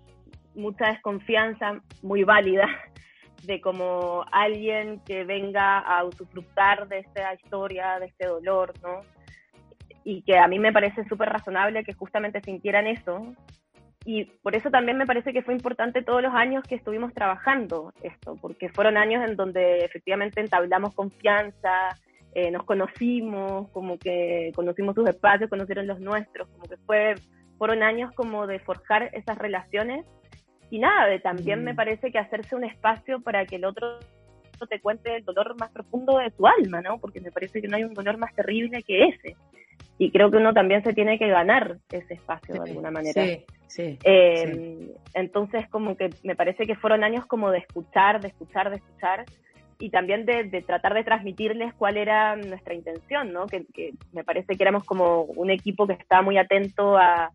mucha 0.53 0.91
desconfianza 0.91 1.81
muy 2.03 2.23
válida 2.23 2.67
de 3.43 3.61
como 3.61 4.25
alguien 4.31 4.99
que 5.05 5.23
venga 5.23 5.79
a 5.79 6.03
usufructar 6.03 6.87
de 6.87 6.99
esta 6.99 7.33
historia, 7.33 7.99
de 7.99 8.07
este 8.07 8.27
dolor, 8.27 8.73
¿no? 8.81 9.01
Y 10.03 10.21
que 10.23 10.37
a 10.37 10.47
mí 10.47 10.59
me 10.59 10.73
parece 10.73 11.03
súper 11.05 11.29
razonable 11.29 11.83
que 11.83 11.93
justamente 11.93 12.41
sintieran 12.41 12.87
eso. 12.87 13.35
Y 14.05 14.25
por 14.25 14.55
eso 14.55 14.69
también 14.69 14.97
me 14.97 15.05
parece 15.05 15.33
que 15.33 15.41
fue 15.41 15.53
importante 15.53 16.01
todos 16.01 16.21
los 16.21 16.33
años 16.33 16.63
que 16.63 16.75
estuvimos 16.75 17.13
trabajando 17.13 17.93
esto, 18.01 18.37
porque 18.41 18.69
fueron 18.69 18.95
años 18.95 19.27
en 19.27 19.35
donde 19.35 19.79
efectivamente 19.79 20.39
entablamos 20.39 20.95
confianza, 20.95 21.89
eh, 22.33 22.51
nos 22.51 22.63
conocimos, 22.63 23.69
como 23.71 23.97
que 23.97 24.51
conocimos 24.55 24.95
sus 24.95 25.09
espacios, 25.09 25.49
conocieron 25.49 25.87
los 25.87 25.99
nuestros, 25.99 26.47
como 26.49 26.63
que 26.63 26.77
fue, 26.85 27.15
fueron 27.57 27.83
años 27.83 28.11
como 28.15 28.47
de 28.47 28.59
forjar 28.59 29.09
esas 29.13 29.37
relaciones 29.37 30.05
y 30.69 30.79
nada, 30.79 31.07
de 31.07 31.19
también 31.19 31.63
me 31.63 31.73
mm. 31.73 31.75
parece 31.75 32.11
que 32.11 32.19
hacerse 32.19 32.55
un 32.55 32.63
espacio 32.63 33.21
para 33.21 33.45
que 33.45 33.55
el 33.55 33.65
otro 33.65 33.99
te 34.69 34.79
cuente 34.79 35.15
el 35.15 35.23
dolor 35.23 35.55
más 35.59 35.69
profundo 35.71 36.17
de 36.17 36.31
tu 36.31 36.47
alma, 36.47 36.81
¿no? 36.81 36.97
Porque 36.97 37.21
me 37.21 37.31
parece 37.31 37.61
que 37.61 37.67
no 37.67 37.77
hay 37.77 37.83
un 37.83 37.93
dolor 37.93 38.17
más 38.17 38.33
terrible 38.33 38.81
que 38.81 39.09
ese. 39.09 39.35
Y 39.99 40.11
creo 40.11 40.31
que 40.31 40.37
uno 40.37 40.53
también 40.53 40.83
se 40.83 40.93
tiene 40.93 41.19
que 41.19 41.27
ganar 41.27 41.77
ese 41.91 42.15
espacio 42.15 42.55
de 42.55 42.69
alguna 42.69 42.91
manera. 42.91 43.23
Sí, 43.23 43.45
sí, 43.67 43.99
eh, 44.03 44.91
Entonces, 45.13 45.67
como 45.69 45.95
que 45.95 46.09
me 46.23 46.35
parece 46.35 46.65
que 46.65 46.75
fueron 46.75 47.03
años 47.03 47.25
como 47.25 47.51
de 47.51 47.59
escuchar, 47.59 48.19
de 48.21 48.29
escuchar, 48.29 48.69
de 48.69 48.77
escuchar. 48.77 49.25
y 49.79 49.91
también 49.91 50.25
de, 50.25 50.45
de, 50.45 50.63
tratar 50.63 50.95
de 50.95 51.03
transmitirles 51.03 51.71
cuál 51.75 51.97
era 51.97 52.35
nuestra 52.35 52.73
intención, 52.73 53.31
¿no? 53.31 53.45
Que, 53.45 53.65
que, 53.73 53.93
me 54.11 54.23
parece 54.23 54.55
que 54.55 54.63
éramos 54.63 54.83
como 54.83 55.21
un 55.21 55.51
equipo 55.51 55.85
que 55.85 55.93
estaba 55.93 56.23
muy 56.23 56.39
atento 56.39 56.97
a, 56.97 57.31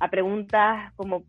a 0.00 0.08
preguntas 0.08 0.92
como 0.96 1.24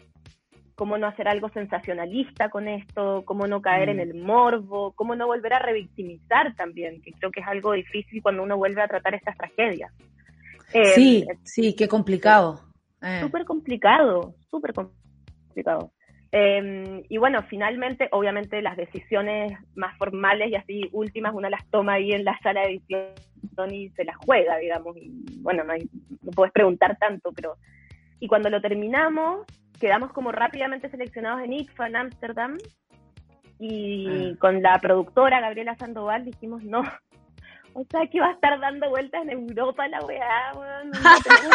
cómo 0.75 0.97
no 0.97 1.07
hacer 1.07 1.27
algo 1.27 1.49
sensacionalista 1.49 2.49
con 2.49 2.67
esto, 2.67 3.23
cómo 3.25 3.47
no 3.47 3.61
caer 3.61 3.89
en 3.89 3.99
el 3.99 4.15
morbo, 4.15 4.93
cómo 4.93 5.15
no 5.15 5.27
volver 5.27 5.53
a 5.53 5.59
revictimizar 5.59 6.55
también, 6.55 7.01
que 7.01 7.11
creo 7.11 7.31
que 7.31 7.41
es 7.41 7.47
algo 7.47 7.73
difícil 7.73 8.21
cuando 8.21 8.43
uno 8.43 8.57
vuelve 8.57 8.81
a 8.81 8.87
tratar 8.87 9.13
estas 9.15 9.37
tragedias. 9.37 9.91
sí, 10.95 11.25
eh, 11.29 11.37
sí, 11.43 11.75
qué 11.75 11.87
complicado. 11.87 12.61
Eh. 13.01 13.19
Súper 13.21 13.45
complicado, 13.45 14.35
súper 14.49 14.73
complicado. 14.73 15.91
Eh, 16.35 17.03
y 17.09 17.17
bueno, 17.19 17.43
finalmente, 17.43 18.07
obviamente 18.11 18.59
las 18.63 18.75
decisiones 18.75 19.53
más 19.75 19.95
formales 19.99 20.49
y 20.49 20.55
así 20.55 20.89
últimas, 20.91 21.35
una 21.35 21.47
las 21.47 21.63
toma 21.69 21.93
ahí 21.93 22.11
en 22.11 22.25
la 22.25 22.39
sala 22.41 22.61
de 22.61 22.69
edición 22.69 23.71
y 23.71 23.89
se 23.89 24.03
las 24.03 24.15
juega, 24.17 24.57
digamos. 24.57 24.97
Y 24.97 25.11
bueno, 25.41 25.63
no, 25.63 25.73
hay, 25.73 25.87
no 26.23 26.31
puedes 26.31 26.51
preguntar 26.51 26.97
tanto, 26.97 27.31
pero... 27.33 27.57
Y 28.19 28.27
cuando 28.27 28.49
lo 28.49 28.61
terminamos, 28.61 29.45
quedamos 29.84 30.14
como 30.14 30.31
rápidamente 30.31 30.89
seleccionados 30.89 31.41
en 31.41 31.51
ITFA, 31.51 31.88
en 31.88 31.97
Ámsterdam, 31.97 32.57
y 33.60 34.31
ah. 34.31 34.35
con 34.39 34.61
la 34.61 34.80
productora 34.80 35.41
Gabriela 35.41 35.76
Sandoval 35.76 36.23
dijimos, 36.23 36.64
no, 36.64 36.80
o 37.73 37.84
sea, 37.91 38.07
que 38.10 38.22
va 38.22 38.27
a 38.27 38.31
estar 38.31 38.57
dando 38.61 38.89
vueltas 38.89 39.23
en 39.23 39.31
Europa 39.31 39.85
la 39.89 39.99
weá, 40.05 40.53
weón. 40.55 40.89
No 40.89 40.99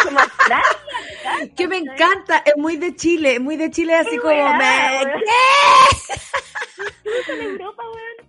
que 0.05 0.11
mostrar. 0.11 0.63
que 1.57 1.69
me 1.69 1.79
encanta, 1.79 2.43
es 2.45 2.59
muy 2.59 2.77
de 2.77 2.95
Chile, 2.95 3.37
es 3.37 3.41
muy 3.41 3.57
de 3.57 3.71
Chile, 3.71 3.95
así 3.95 4.19
como 4.19 4.35
me. 4.35 5.07
¿Qué? 5.25 7.33
en 7.33 7.41
Europa, 7.53 7.83
weón. 7.83 8.29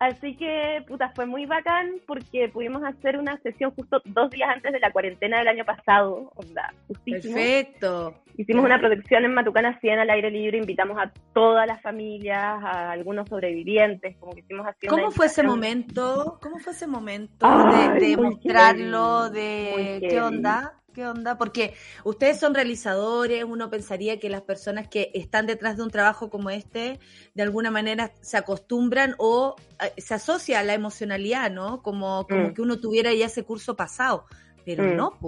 Así 0.00 0.34
que, 0.34 0.82
puta, 0.88 1.12
fue 1.14 1.26
muy 1.26 1.44
bacán 1.44 2.00
porque 2.06 2.48
pudimos 2.48 2.82
hacer 2.82 3.18
una 3.18 3.36
sesión 3.42 3.70
justo 3.72 4.00
dos 4.06 4.30
días 4.30 4.48
antes 4.48 4.72
de 4.72 4.80
la 4.80 4.90
cuarentena 4.92 5.40
del 5.40 5.48
año 5.48 5.66
pasado, 5.66 6.32
onda, 6.36 6.72
justísimo. 6.88 7.34
Perfecto. 7.34 8.14
Hicimos 8.38 8.64
una 8.64 8.78
producción 8.78 9.26
en 9.26 9.34
Matucana 9.34 9.78
100 9.78 9.98
al 9.98 10.08
aire 10.08 10.30
libre, 10.30 10.56
invitamos 10.56 10.96
a 10.96 11.12
todas 11.34 11.66
las 11.66 11.82
familias, 11.82 12.40
a 12.40 12.92
algunos 12.92 13.28
sobrevivientes, 13.28 14.16
como 14.16 14.32
que 14.32 14.40
hicimos 14.40 14.66
así. 14.66 14.86
¿Cómo 14.86 15.10
fue 15.10 15.26
ese 15.26 15.42
momento? 15.42 16.38
¿Cómo 16.40 16.58
fue 16.60 16.72
ese 16.72 16.86
momento 16.86 17.46
de, 17.46 18.00
de 18.00 18.16
mostrarlo, 18.16 19.28
de 19.28 19.98
qué 20.08 20.18
onda? 20.18 20.80
¿Qué 20.92 21.06
onda? 21.06 21.38
Porque 21.38 21.74
ustedes 22.04 22.40
son 22.40 22.54
realizadores, 22.54 23.44
uno 23.44 23.70
pensaría 23.70 24.18
que 24.18 24.28
las 24.28 24.42
personas 24.42 24.88
que 24.88 25.10
están 25.14 25.46
detrás 25.46 25.76
de 25.76 25.84
un 25.84 25.90
trabajo 25.90 26.30
como 26.30 26.50
este, 26.50 26.98
de 27.34 27.42
alguna 27.42 27.70
manera 27.70 28.12
se 28.20 28.36
acostumbran 28.36 29.14
o 29.18 29.54
eh, 29.80 30.00
se 30.00 30.14
asocia 30.14 30.60
a 30.60 30.64
la 30.64 30.74
emocionalidad, 30.74 31.50
¿no? 31.50 31.82
Como, 31.82 32.26
como 32.26 32.48
mm. 32.48 32.54
que 32.54 32.62
uno 32.62 32.80
tuviera 32.80 33.14
ya 33.14 33.26
ese 33.26 33.44
curso 33.44 33.76
pasado, 33.76 34.26
pero 34.64 34.84
mm. 34.84 34.96
no, 34.96 35.18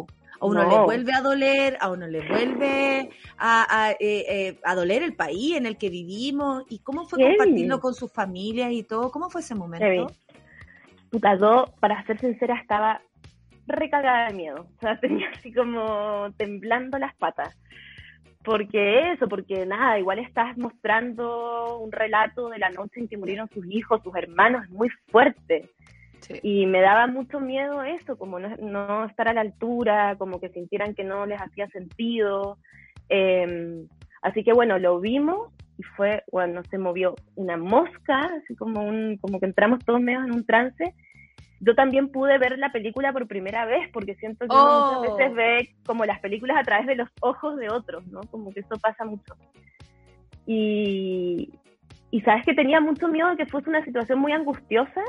a 0.43 0.47
uno 0.47 0.68
le 0.68 0.78
vuelve 0.80 1.12
a 1.12 1.20
doler, 1.20 1.78
a 1.80 1.90
uno 1.90 2.09
le 2.09 2.26
vuelve 2.26 3.10
a, 3.39 3.94
eh, 4.01 4.24
eh, 4.28 4.59
a, 4.64 4.74
doler 4.74 5.05
el 5.05 5.14
país 5.14 5.56
en 5.56 5.66
el 5.66 5.78
que 5.78 5.89
vivimos. 5.89 6.64
¿Y 6.68 6.80
cómo 6.80 7.05
fue 7.05 7.22
compartirlo 7.22 7.78
con 7.78 7.94
sus 7.94 8.10
familias 8.10 8.72
y 8.72 8.82
todo? 8.82 9.12
¿Cómo 9.12 9.30
fue 9.30 9.40
ese 9.40 9.55
momento? 9.55 10.12
Puta, 11.10 11.36
yo, 11.39 11.66
para 11.78 12.05
ser 12.06 12.18
sincera, 12.18 12.59
estaba 12.60 13.02
recagada 13.66 14.28
de 14.28 14.34
miedo. 14.34 14.66
O 14.76 14.80
sea, 14.80 14.97
tenía 15.01 15.30
así 15.30 15.52
como 15.52 16.30
temblando 16.36 16.98
las 16.98 17.14
patas. 17.16 17.56
Porque 18.44 19.12
eso, 19.12 19.28
porque 19.28 19.64
nada, 19.66 19.98
igual 20.01 20.18
estás 20.18 20.59
mostrando 20.59 21.78
un 21.78 21.93
relato 21.93 22.48
de 22.48 22.59
la 22.59 22.70
noche 22.70 22.98
en 22.98 23.06
que 23.06 23.16
murieron 23.16 23.48
sus 23.51 23.64
hijos, 23.70 24.02
sus 24.02 24.14
hermanos, 24.16 24.64
es 24.64 24.70
muy 24.70 24.89
fuerte. 25.10 25.70
Y 26.43 26.66
me 26.66 26.80
daba 26.80 27.06
mucho 27.06 27.40
miedo 27.40 27.82
eso, 27.82 28.16
como 28.16 28.39
no, 28.39 29.05
estar 29.05 29.28
a 29.28 29.32
la 29.32 29.40
altura, 29.40 30.16
como 30.18 30.40
que 30.40 30.48
sintieran 30.48 30.94
que 30.94 31.05
no 31.05 31.26
les 31.26 31.40
hacía 31.40 31.68
sentido. 31.68 32.59
Em, 33.09 33.86
así 34.22 34.43
que 34.43 34.52
bueno, 34.52 34.78
lo 34.78 35.01
vimos 35.01 35.52
y 35.78 35.82
fue, 35.82 36.22
bueno, 36.30 36.62
se 36.64 36.78
movió 36.78 37.14
una 37.34 37.56
mosca, 37.56 38.20
así 38.43 38.55
como, 38.56 38.82
un, 38.82 39.18
como 39.18 39.40
que 39.40 39.47
entramos 39.47 39.84
todos 39.84 40.01
medio 40.01 40.24
en 40.24 40.32
un 40.32 40.44
trance 40.44 40.94
yo 41.64 41.76
también 41.76 42.09
pude 42.09 42.39
ver 42.39 42.59
la 42.59 42.72
película 42.72 43.12
por 43.12 43.28
primera 43.28 43.64
vez, 43.64 43.89
porque 43.93 44.16
siento 44.16 44.48
que 44.48 44.55
muchas 44.55 44.98
oh. 44.98 45.16
veces 45.16 45.32
ve 45.32 45.74
como 45.86 46.05
las 46.05 46.18
películas 46.18 46.56
a 46.59 46.64
través 46.64 46.89
de 46.89 46.97
los 46.97 47.09
ojos 47.20 47.56
de 47.56 47.70
otros, 47.70 48.05
¿no? 48.09 48.20
Como 48.32 48.52
que 48.52 48.60
eso 48.60 48.74
pasa 48.82 49.05
mucho. 49.05 49.36
Y, 50.44 51.51
y 52.10 52.20
sabes 52.22 52.44
que 52.44 52.55
tenía 52.55 52.80
mucho 52.80 53.06
miedo 53.06 53.28
de 53.30 53.36
que 53.36 53.47
fuese 53.47 53.70
una 53.70 53.84
situación 53.84 54.18
muy 54.18 54.32
angustiosa, 54.32 55.02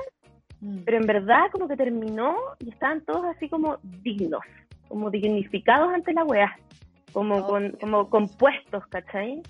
mm. 0.62 0.84
pero 0.86 0.98
en 0.98 1.08
verdad 1.08 1.46
como 1.52 1.68
que 1.68 1.76
terminó 1.76 2.36
y 2.60 2.70
estaban 2.70 3.02
todos 3.02 3.26
así 3.36 3.50
como 3.50 3.80
dignos, 4.04 4.44
como 4.90 5.10
dignificados 5.10 5.92
ante 5.92 6.14
la 6.14 6.24
weá, 6.24 6.56
como, 7.14 7.38
oh. 7.38 7.48
con, 7.48 7.72
como 7.82 8.10
compuestos, 8.12 8.86
¿cachai? 8.90 9.42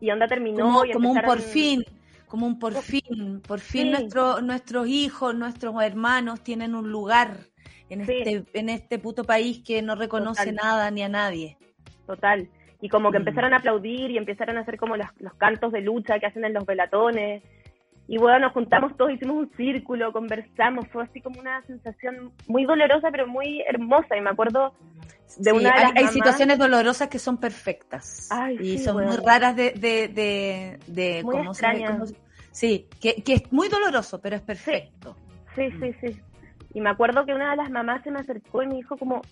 Y 0.00 0.10
onda 0.10 0.26
terminó. 0.26 0.64
Como, 0.64 0.86
y 0.86 0.92
como 0.92 1.12
un 1.12 1.20
por 1.20 1.40
fin 1.40 1.84
como 2.32 2.46
un 2.46 2.58
por 2.58 2.72
fin, 2.72 3.42
por 3.46 3.60
fin 3.60 3.90
nuestro, 3.90 4.40
nuestros 4.40 4.88
hijos, 4.88 5.34
nuestros 5.34 5.74
hermanos 5.82 6.42
tienen 6.42 6.74
un 6.74 6.90
lugar 6.90 7.36
en 7.90 8.00
este 8.00 8.44
en 8.54 8.70
este 8.70 8.98
puto 8.98 9.24
país 9.24 9.62
que 9.62 9.82
no 9.82 9.96
reconoce 9.96 10.50
nada 10.50 10.90
ni 10.90 11.02
a 11.02 11.10
nadie. 11.10 11.58
Total. 12.06 12.48
Y 12.80 12.88
como 12.88 13.12
que 13.12 13.18
mm. 13.18 13.20
empezaron 13.20 13.52
a 13.52 13.58
aplaudir 13.58 14.10
y 14.12 14.16
empezaron 14.16 14.56
a 14.56 14.62
hacer 14.62 14.78
como 14.78 14.96
los, 14.96 15.08
los 15.18 15.34
cantos 15.34 15.72
de 15.72 15.82
lucha 15.82 16.18
que 16.18 16.24
hacen 16.24 16.46
en 16.46 16.54
los 16.54 16.64
velatones. 16.64 17.42
Y 18.12 18.18
bueno, 18.18 18.40
nos 18.40 18.52
juntamos 18.52 18.94
todos, 18.98 19.10
hicimos 19.10 19.36
un 19.36 19.50
círculo, 19.56 20.12
conversamos, 20.12 20.86
fue 20.92 21.02
así 21.02 21.22
como 21.22 21.40
una 21.40 21.62
sensación 21.62 22.30
muy 22.46 22.66
dolorosa, 22.66 23.10
pero 23.10 23.26
muy 23.26 23.62
hermosa. 23.66 24.18
Y 24.18 24.20
me 24.20 24.28
acuerdo 24.28 24.74
de 25.38 25.50
una 25.50 25.72
hay, 25.94 26.08
situaciones 26.08 26.58
dolorosas 26.58 27.08
que 27.08 27.18
son 27.18 27.38
perfectas 27.38 28.28
y 28.60 28.76
son 28.80 29.06
muy 29.06 29.16
raras 29.16 29.56
de, 29.56 29.70
de, 29.70 30.78
de, 30.86 31.22
muy 31.24 32.04
sí, 32.50 32.86
que, 33.00 33.22
que, 33.22 33.32
es 33.32 33.50
muy 33.50 33.70
doloroso, 33.70 34.20
pero 34.20 34.36
es 34.36 34.42
perfecto. 34.42 35.16
Sí, 35.56 35.70
sí, 35.80 35.94
sí, 36.02 36.20
Y 36.74 36.82
me 36.82 36.90
acuerdo 36.90 37.24
que 37.24 37.32
una 37.32 37.52
de 37.52 37.56
las 37.56 37.70
mamás 37.70 38.02
se 38.02 38.10
me 38.10 38.18
acercó 38.18 38.62
y 38.62 38.66
me 38.66 38.74
dijo 38.74 38.98
como, 38.98 39.22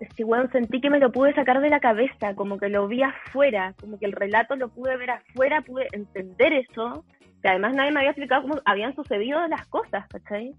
este 0.00 0.24
bueno, 0.24 0.48
sentí 0.50 0.80
que 0.80 0.90
me 0.90 0.98
lo 0.98 1.12
pude 1.12 1.32
sacar 1.34 1.60
de 1.60 1.70
la 1.70 1.78
cabeza, 1.78 2.34
como 2.34 2.58
que 2.58 2.68
lo 2.68 2.88
vi 2.88 3.04
afuera, 3.04 3.72
como 3.80 4.00
que 4.00 4.06
el 4.06 4.12
relato 4.12 4.56
lo 4.56 4.68
pude 4.68 4.96
ver 4.96 5.10
afuera, 5.10 5.62
pude 5.62 5.86
entender 5.92 6.52
eso, 6.54 7.04
que 7.44 7.50
además 7.50 7.74
nadie 7.74 7.92
me 7.92 8.00
había 8.00 8.12
explicado 8.12 8.40
cómo 8.40 8.54
habían 8.64 8.94
sucedido 8.94 9.46
las 9.48 9.66
cosas, 9.66 10.08
¿cachai? 10.08 10.54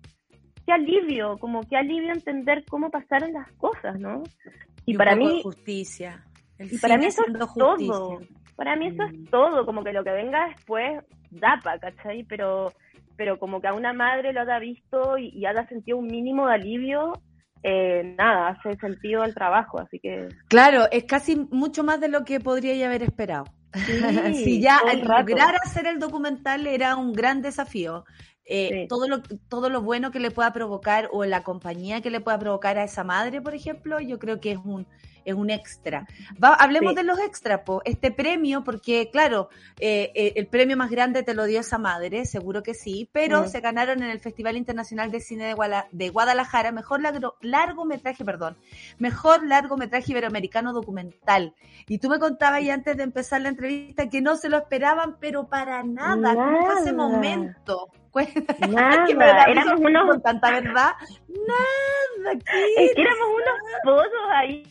qué 0.67 0.71
alivio, 0.71 1.39
como 1.39 1.61
qué 1.61 1.77
alivio 1.77 2.13
entender 2.13 2.63
cómo 2.69 2.91
pasaron 2.91 3.33
las 3.33 3.51
cosas, 3.53 3.99
¿no? 3.99 4.21
Y, 4.85 4.95
para 4.95 5.15
mí 5.15 5.41
justicia. 5.41 6.23
y 6.59 6.77
para 6.77 6.97
mí 6.97 7.07
eso 7.07 7.23
es 7.25 7.53
todo. 7.55 8.19
Para 8.55 8.75
mí 8.75 8.87
eso 8.89 9.01
es 9.01 9.17
mm. 9.17 9.25
todo, 9.31 9.65
como 9.65 9.83
que 9.83 9.93
lo 9.93 10.03
que 10.03 10.11
venga 10.11 10.47
después 10.47 11.03
dapa, 11.31 11.79
¿cachai? 11.79 12.23
Pero 12.23 12.71
pero 13.17 13.39
como 13.39 13.61
que 13.61 13.67
a 13.67 13.73
una 13.73 13.91
madre 13.91 14.31
lo 14.31 14.41
haya 14.41 14.59
visto 14.59 15.17
y, 15.17 15.29
y 15.29 15.47
haya 15.47 15.67
sentido 15.67 15.97
un 15.97 16.05
mínimo 16.05 16.47
de 16.47 16.53
alivio, 16.53 17.13
eh, 17.67 18.13
nada, 18.15 18.49
hace 18.49 18.75
sentido 18.75 19.23
al 19.23 19.33
trabajo, 19.33 19.79
así 19.79 19.99
que... 19.99 20.27
Claro, 20.49 20.83
es 20.91 21.05
casi 21.05 21.35
mucho 21.49 21.83
más 21.83 21.99
de 21.99 22.09
lo 22.09 22.23
que 22.23 22.39
podría 22.39 22.85
haber 22.85 23.01
esperado. 23.01 23.45
Sí, 23.85 24.43
si 24.43 24.61
ya 24.61 24.79
lograr 25.03 25.55
hacer 25.63 25.87
el 25.87 25.99
documental 25.99 26.67
era 26.67 26.95
un 26.95 27.13
gran 27.13 27.41
desafío, 27.41 28.05
eh, 28.45 28.85
todo, 28.87 29.07
lo, 29.07 29.21
todo 29.21 29.69
lo 29.69 29.81
bueno 29.81 30.11
que 30.11 30.19
le 30.19 30.31
pueda 30.31 30.53
provocar 30.53 31.09
o 31.11 31.25
la 31.25 31.43
compañía 31.43 32.01
que 32.01 32.11
le 32.11 32.21
pueda 32.21 32.37
provocar 32.37 32.77
a 32.77 32.83
esa 32.83 33.03
madre, 33.03 33.41
por 33.41 33.55
ejemplo, 33.55 33.99
yo 33.99 34.19
creo 34.19 34.39
que 34.39 34.51
es 34.51 34.59
un, 34.63 34.87
es 35.25 35.33
un 35.33 35.49
extra. 35.49 36.07
hablemos 36.39 36.95
de 36.95 37.03
los 37.03 37.19
extras, 37.19 37.61
este 37.83 38.11
premio, 38.11 38.63
porque 38.63 39.09
claro, 39.11 39.49
eh, 39.79 40.11
eh, 40.15 40.33
el 40.35 40.47
premio 40.47 40.77
más 40.77 40.91
grande 40.91 41.23
te 41.23 41.33
lo 41.33 41.45
dio 41.45 41.59
esa 41.59 41.77
madre, 41.77 42.25
seguro 42.25 42.63
que 42.63 42.73
sí, 42.73 43.09
pero 43.11 43.43
mm. 43.43 43.47
se 43.47 43.59
ganaron 43.59 44.03
en 44.03 44.09
el 44.09 44.19
Festival 44.19 44.55
Internacional 44.55 45.11
de 45.11 45.19
Cine 45.19 45.45
de, 45.45 45.83
de 45.91 46.09
Guadalajara, 46.09 46.71
mejor 46.71 47.01
largometraje, 47.41 48.23
perdón, 48.23 48.55
mejor 48.99 49.45
largometraje 49.45 50.11
iberoamericano 50.11 50.73
documental. 50.73 51.53
Y 51.87 51.97
tú 51.97 52.09
me 52.09 52.19
contabas 52.19 52.63
ya 52.63 52.75
antes 52.75 52.95
de 52.95 53.03
empezar 53.03 53.41
la 53.41 53.49
entrevista 53.49 54.09
que 54.09 54.21
no 54.21 54.35
se 54.35 54.49
lo 54.49 54.57
esperaban, 54.57 55.17
pero 55.19 55.47
para 55.47 55.83
nada, 55.83 56.33
nada. 56.33 56.79
ese 56.79 56.93
momento? 56.93 57.89
Nada, 58.69 59.43
éramos 59.49 59.77
unos... 59.77 60.05
Con 60.05 60.21
tanta 60.21 60.49
verdad, 60.49 60.91
nada, 61.27 62.39
es 62.77 62.95
que 62.95 63.01
éramos 63.01 63.27
unos 63.27 63.83
pozos 63.83 64.29
ahí 64.31 64.63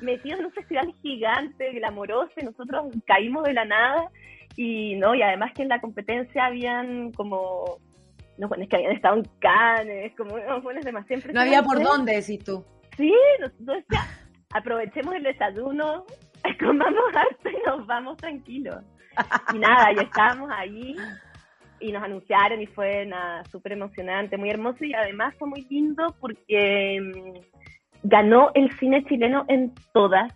metidos 0.00 0.40
en 0.40 0.46
un 0.46 0.52
festival 0.52 0.94
gigante, 1.02 1.72
glamoroso, 1.72 2.32
y 2.40 2.44
nosotros 2.44 2.86
caímos 3.06 3.44
de 3.44 3.54
la 3.54 3.64
nada, 3.64 4.10
y 4.56 4.96
no, 4.96 5.14
y 5.14 5.22
además 5.22 5.52
que 5.54 5.62
en 5.62 5.68
la 5.68 5.80
competencia 5.80 6.46
habían 6.46 7.12
como, 7.12 7.78
no, 8.38 8.48
es 8.54 8.68
que 8.68 8.76
habían 8.76 8.92
estado 8.92 9.16
en 9.16 9.24
Cannes, 9.38 10.14
como 10.16 10.36
buenos 10.62 10.84
demasiado 10.84 11.22
No 11.32 11.40
había 11.40 11.62
por 11.62 11.82
dónde, 11.82 12.14
decís 12.14 12.42
tú. 12.44 12.64
Sí, 12.96 13.12
nosotros 13.40 13.84
aprovechemos 14.52 15.14
el 15.14 15.22
desayuno, 15.22 16.04
comamos 16.60 17.14
harto 17.14 17.50
y 17.50 17.68
nos 17.68 17.86
vamos 17.86 18.16
tranquilos. 18.16 18.76
Y 19.54 19.58
nada, 19.58 19.92
y 19.92 20.04
estábamos 20.04 20.50
ahí 20.50 20.94
y 21.80 21.92
nos 21.92 22.02
anunciaron 22.02 22.60
y 22.60 22.66
fue 22.66 23.06
nada, 23.06 23.44
súper 23.44 23.72
emocionante, 23.72 24.36
muy 24.36 24.50
hermoso 24.50 24.84
y 24.84 24.94
además 24.94 25.34
fue 25.38 25.48
muy 25.48 25.62
lindo 25.68 26.14
porque 26.20 27.00
mm, 27.00 27.56
ganó 28.08 28.50
el 28.54 28.70
cine 28.78 29.04
chileno 29.04 29.44
en 29.48 29.72
todas 29.92 30.32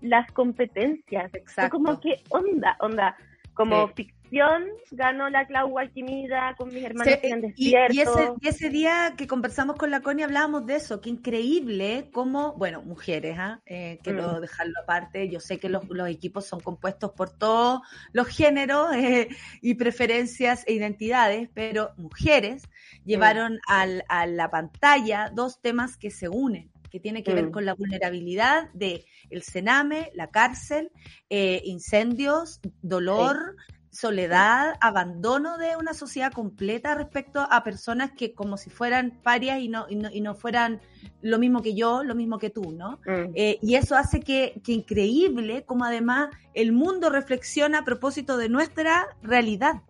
las 0.00 0.30
competencias. 0.32 1.32
Exacto. 1.34 1.60
Fue 1.60 1.70
como 1.70 2.00
que 2.00 2.22
onda, 2.30 2.76
onda, 2.80 3.16
como 3.54 3.88
Sí. 3.88 3.94
ficción 4.30 4.64
ganó 4.92 5.28
la 5.28 5.44
Clau 5.44 5.76
Alquimida 5.78 6.54
con 6.56 6.68
mis 6.68 6.84
hermanos 6.84 7.18
Sí, 7.20 7.26
en 7.28 7.52
y, 7.56 7.70
y 7.70 8.00
ese, 8.00 8.30
y 8.40 8.46
ese 8.48 8.70
día 8.70 9.14
que 9.18 9.26
conversamos 9.26 9.74
con 9.76 9.90
la 9.90 10.00
Connie 10.02 10.22
hablábamos 10.24 10.64
de 10.66 10.76
eso, 10.76 11.00
que 11.00 11.10
increíble 11.10 12.08
cómo, 12.12 12.54
bueno, 12.54 12.80
mujeres, 12.80 13.36
¿ah? 13.38 13.60
Eh, 13.66 13.98
quiero 14.04 14.38
Mm. 14.38 14.40
dejarlo 14.40 14.74
aparte, 14.84 15.28
yo 15.28 15.40
sé 15.40 15.58
que 15.58 15.68
los, 15.68 15.86
los 15.90 16.08
equipos 16.08 16.46
son 16.46 16.60
compuestos 16.60 17.10
por 17.10 17.36
todos 17.36 17.80
los 18.12 18.28
géneros 18.28 18.90
eh, 18.94 19.28
y 19.60 19.74
preferencias 19.74 20.64
e 20.68 20.74
identidades, 20.74 21.50
pero 21.52 21.90
mujeres 21.96 22.62
llevaron 23.04 23.58
al- 23.66 24.04
a 24.08 24.26
la 24.26 24.48
pantalla 24.48 25.30
dos 25.34 25.60
temas 25.60 25.96
que 25.96 26.10
se 26.10 26.28
unen 26.28 26.69
que 26.90 27.00
tiene 27.00 27.22
que 27.22 27.34
ver 27.34 27.46
Mm. 27.46 27.52
con 27.52 27.64
la 27.64 27.74
vulnerabilidad 27.74 28.70
de 28.74 29.04
el 29.30 29.42
cename, 29.42 30.10
la 30.14 30.28
cárcel, 30.28 30.90
eh, 31.28 31.62
incendios, 31.64 32.60
dolor, 32.82 33.56
soledad, 33.92 34.74
abandono 34.80 35.58
de 35.58 35.76
una 35.76 35.94
sociedad 35.94 36.32
completa 36.32 36.94
respecto 36.94 37.40
a 37.50 37.64
personas 37.64 38.12
que 38.12 38.34
como 38.34 38.56
si 38.56 38.70
fueran 38.70 39.20
parias 39.22 39.58
y 39.60 39.68
no, 39.68 39.86
y 39.88 39.96
no, 39.96 40.10
y 40.12 40.20
no 40.20 40.34
fueran 40.34 40.80
lo 41.22 41.38
mismo 41.38 41.60
que 41.60 41.74
yo, 41.74 42.04
lo 42.04 42.14
mismo 42.14 42.38
que 42.38 42.50
tú, 42.50 42.72
¿no? 42.72 43.00
Mm. 43.04 43.32
Eh, 43.34 43.58
y 43.60 43.74
eso 43.74 43.96
hace 43.96 44.20
que, 44.20 44.60
que 44.64 44.72
increíble 44.72 45.64
como 45.64 45.84
además 45.84 46.30
el 46.54 46.72
mundo 46.72 47.10
reflexiona 47.10 47.80
a 47.80 47.84
propósito 47.84 48.36
de 48.36 48.48
nuestra 48.48 49.06
realidad. 49.22 49.82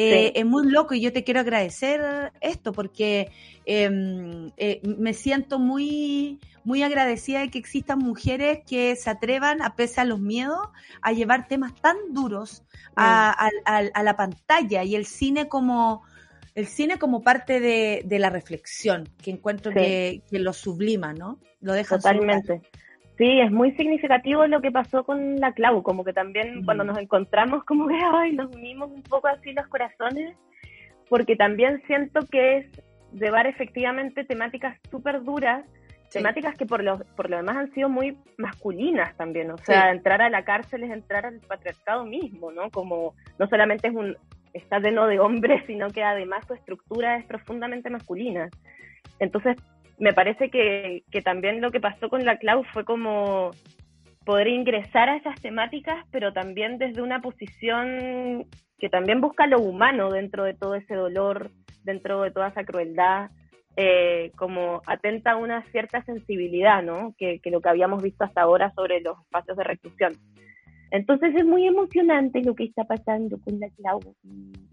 Eh, 0.00 0.28
Sí. 0.28 0.40
Es 0.40 0.46
muy 0.46 0.70
loco 0.70 0.94
y 0.94 1.00
yo 1.00 1.12
te 1.12 1.24
quiero 1.24 1.40
agradecer 1.40 2.32
esto 2.40 2.72
porque 2.72 3.32
em, 3.66 4.50
eh, 4.56 4.80
me 4.84 5.12
siento 5.12 5.58
muy, 5.58 6.38
muy 6.62 6.82
agradecida 6.84 7.40
de 7.40 7.50
que 7.50 7.58
existan 7.58 7.98
mujeres 7.98 8.60
que 8.64 8.94
se 8.96 9.10
atrevan, 9.10 9.60
a 9.60 9.74
pesar 9.74 10.04
de 10.06 10.10
los 10.10 10.20
miedos, 10.20 10.60
a 11.02 11.12
llevar 11.12 11.48
temas 11.48 11.74
tan 11.74 11.96
duros 12.12 12.62
a, 12.94 13.30
a- 13.30 13.50
a- 13.64 13.90
a 13.92 14.02
la 14.04 14.16
pantalla 14.16 14.84
y 14.84 14.94
el 14.94 15.04
cine 15.04 15.48
como 15.48 16.02
el 16.54 16.66
cine 16.66 16.98
como 16.98 17.22
parte 17.22 17.60
de, 17.60 18.02
de 18.04 18.18
la 18.18 18.30
reflexión, 18.30 19.08
que 19.22 19.30
encuentro 19.30 19.70
Sí. 19.72 19.78
que, 19.78 20.22
que 20.30 20.38
lo 20.40 20.52
sublima, 20.52 21.12
¿no? 21.12 21.38
Lo 21.60 21.72
deja. 21.72 21.96
Totalmente. 21.96 22.62
Sí, 23.18 23.40
es 23.40 23.50
muy 23.50 23.72
significativo 23.72 24.46
lo 24.46 24.60
que 24.60 24.70
pasó 24.70 25.02
con 25.04 25.36
la 25.40 25.52
Clau, 25.52 25.82
como 25.82 26.04
que 26.04 26.12
también 26.12 26.60
Mm. 26.60 26.64
cuando 26.64 26.84
nos 26.84 26.98
encontramos, 26.98 27.64
como 27.64 27.88
que 27.88 27.94
ay, 28.14 28.32
nos 28.32 28.54
unimos 28.54 28.90
un 28.90 29.02
poco 29.02 29.26
así 29.28 29.52
los 29.52 29.66
corazones, 29.66 30.36
porque 31.08 31.34
también 31.36 31.82
siento 31.86 32.20
que 32.30 32.58
es 32.58 32.66
llevar 33.12 33.46
efectivamente 33.46 34.24
temáticas 34.24 34.78
súper 34.90 35.22
duras, 35.24 35.64
Sí. 36.10 36.18
temáticas 36.20 36.56
que 36.56 36.64
por 36.64 36.82
lo, 36.82 36.98
por 37.16 37.28
lo 37.28 37.36
demás 37.38 37.56
han 37.56 37.74
sido 37.74 37.88
muy 37.90 38.16
masculinas 38.38 39.14
también, 39.16 39.50
o 39.50 39.58
sea, 39.58 39.90
Sí. 39.90 39.96
entrar 39.96 40.22
a 40.22 40.30
la 40.30 40.42
cárcel 40.44 40.84
es 40.84 40.90
entrar 40.90 41.26
al 41.26 41.40
patriarcado 41.40 42.06
mismo, 42.06 42.50
¿no? 42.52 42.70
Como 42.70 43.14
no 43.38 43.46
solamente 43.48 43.88
es 43.88 43.94
un 43.94 44.16
está 44.54 44.78
lleno 44.78 45.06
de 45.06 45.20
hombres, 45.20 45.62
sino 45.66 45.88
que 45.90 46.02
además 46.02 46.46
su 46.46 46.54
estructura 46.54 47.16
es 47.16 47.26
profundamente 47.26 47.90
masculina. 47.90 48.48
Entonces, 49.18 49.56
me 49.98 50.12
parece 50.12 50.50
que, 50.50 51.02
que 51.10 51.22
también 51.22 51.60
lo 51.60 51.70
que 51.70 51.80
pasó 51.80 52.08
con 52.08 52.24
la 52.24 52.38
Clau 52.38 52.64
fue 52.72 52.84
como 52.84 53.50
poder 54.24 54.48
ingresar 54.48 55.08
a 55.08 55.16
esas 55.16 55.40
temáticas, 55.40 56.06
pero 56.10 56.32
también 56.32 56.78
desde 56.78 57.02
una 57.02 57.20
posición 57.20 58.46
que 58.78 58.88
también 58.88 59.20
busca 59.20 59.46
lo 59.46 59.58
humano 59.58 60.10
dentro 60.10 60.44
de 60.44 60.54
todo 60.54 60.74
ese 60.74 60.94
dolor, 60.94 61.50
dentro 61.82 62.22
de 62.22 62.30
toda 62.30 62.48
esa 62.48 62.64
crueldad, 62.64 63.30
eh, 63.76 64.30
como 64.36 64.82
atenta 64.86 65.32
a 65.32 65.36
una 65.36 65.62
cierta 65.70 66.02
sensibilidad, 66.04 66.82
¿no? 66.82 67.14
Que, 67.16 67.40
que 67.40 67.50
lo 67.50 67.60
que 67.60 67.68
habíamos 67.68 68.02
visto 68.02 68.24
hasta 68.24 68.42
ahora 68.42 68.72
sobre 68.74 69.00
los 69.00 69.18
espacios 69.20 69.56
de 69.56 69.64
reclusión. 69.64 70.12
Entonces 70.90 71.34
es 71.36 71.44
muy 71.44 71.66
emocionante 71.66 72.42
lo 72.42 72.54
que 72.54 72.64
está 72.64 72.84
pasando 72.84 73.38
con 73.44 73.58
la 73.60 73.68
Clau. 73.70 74.00
dos 74.00 74.16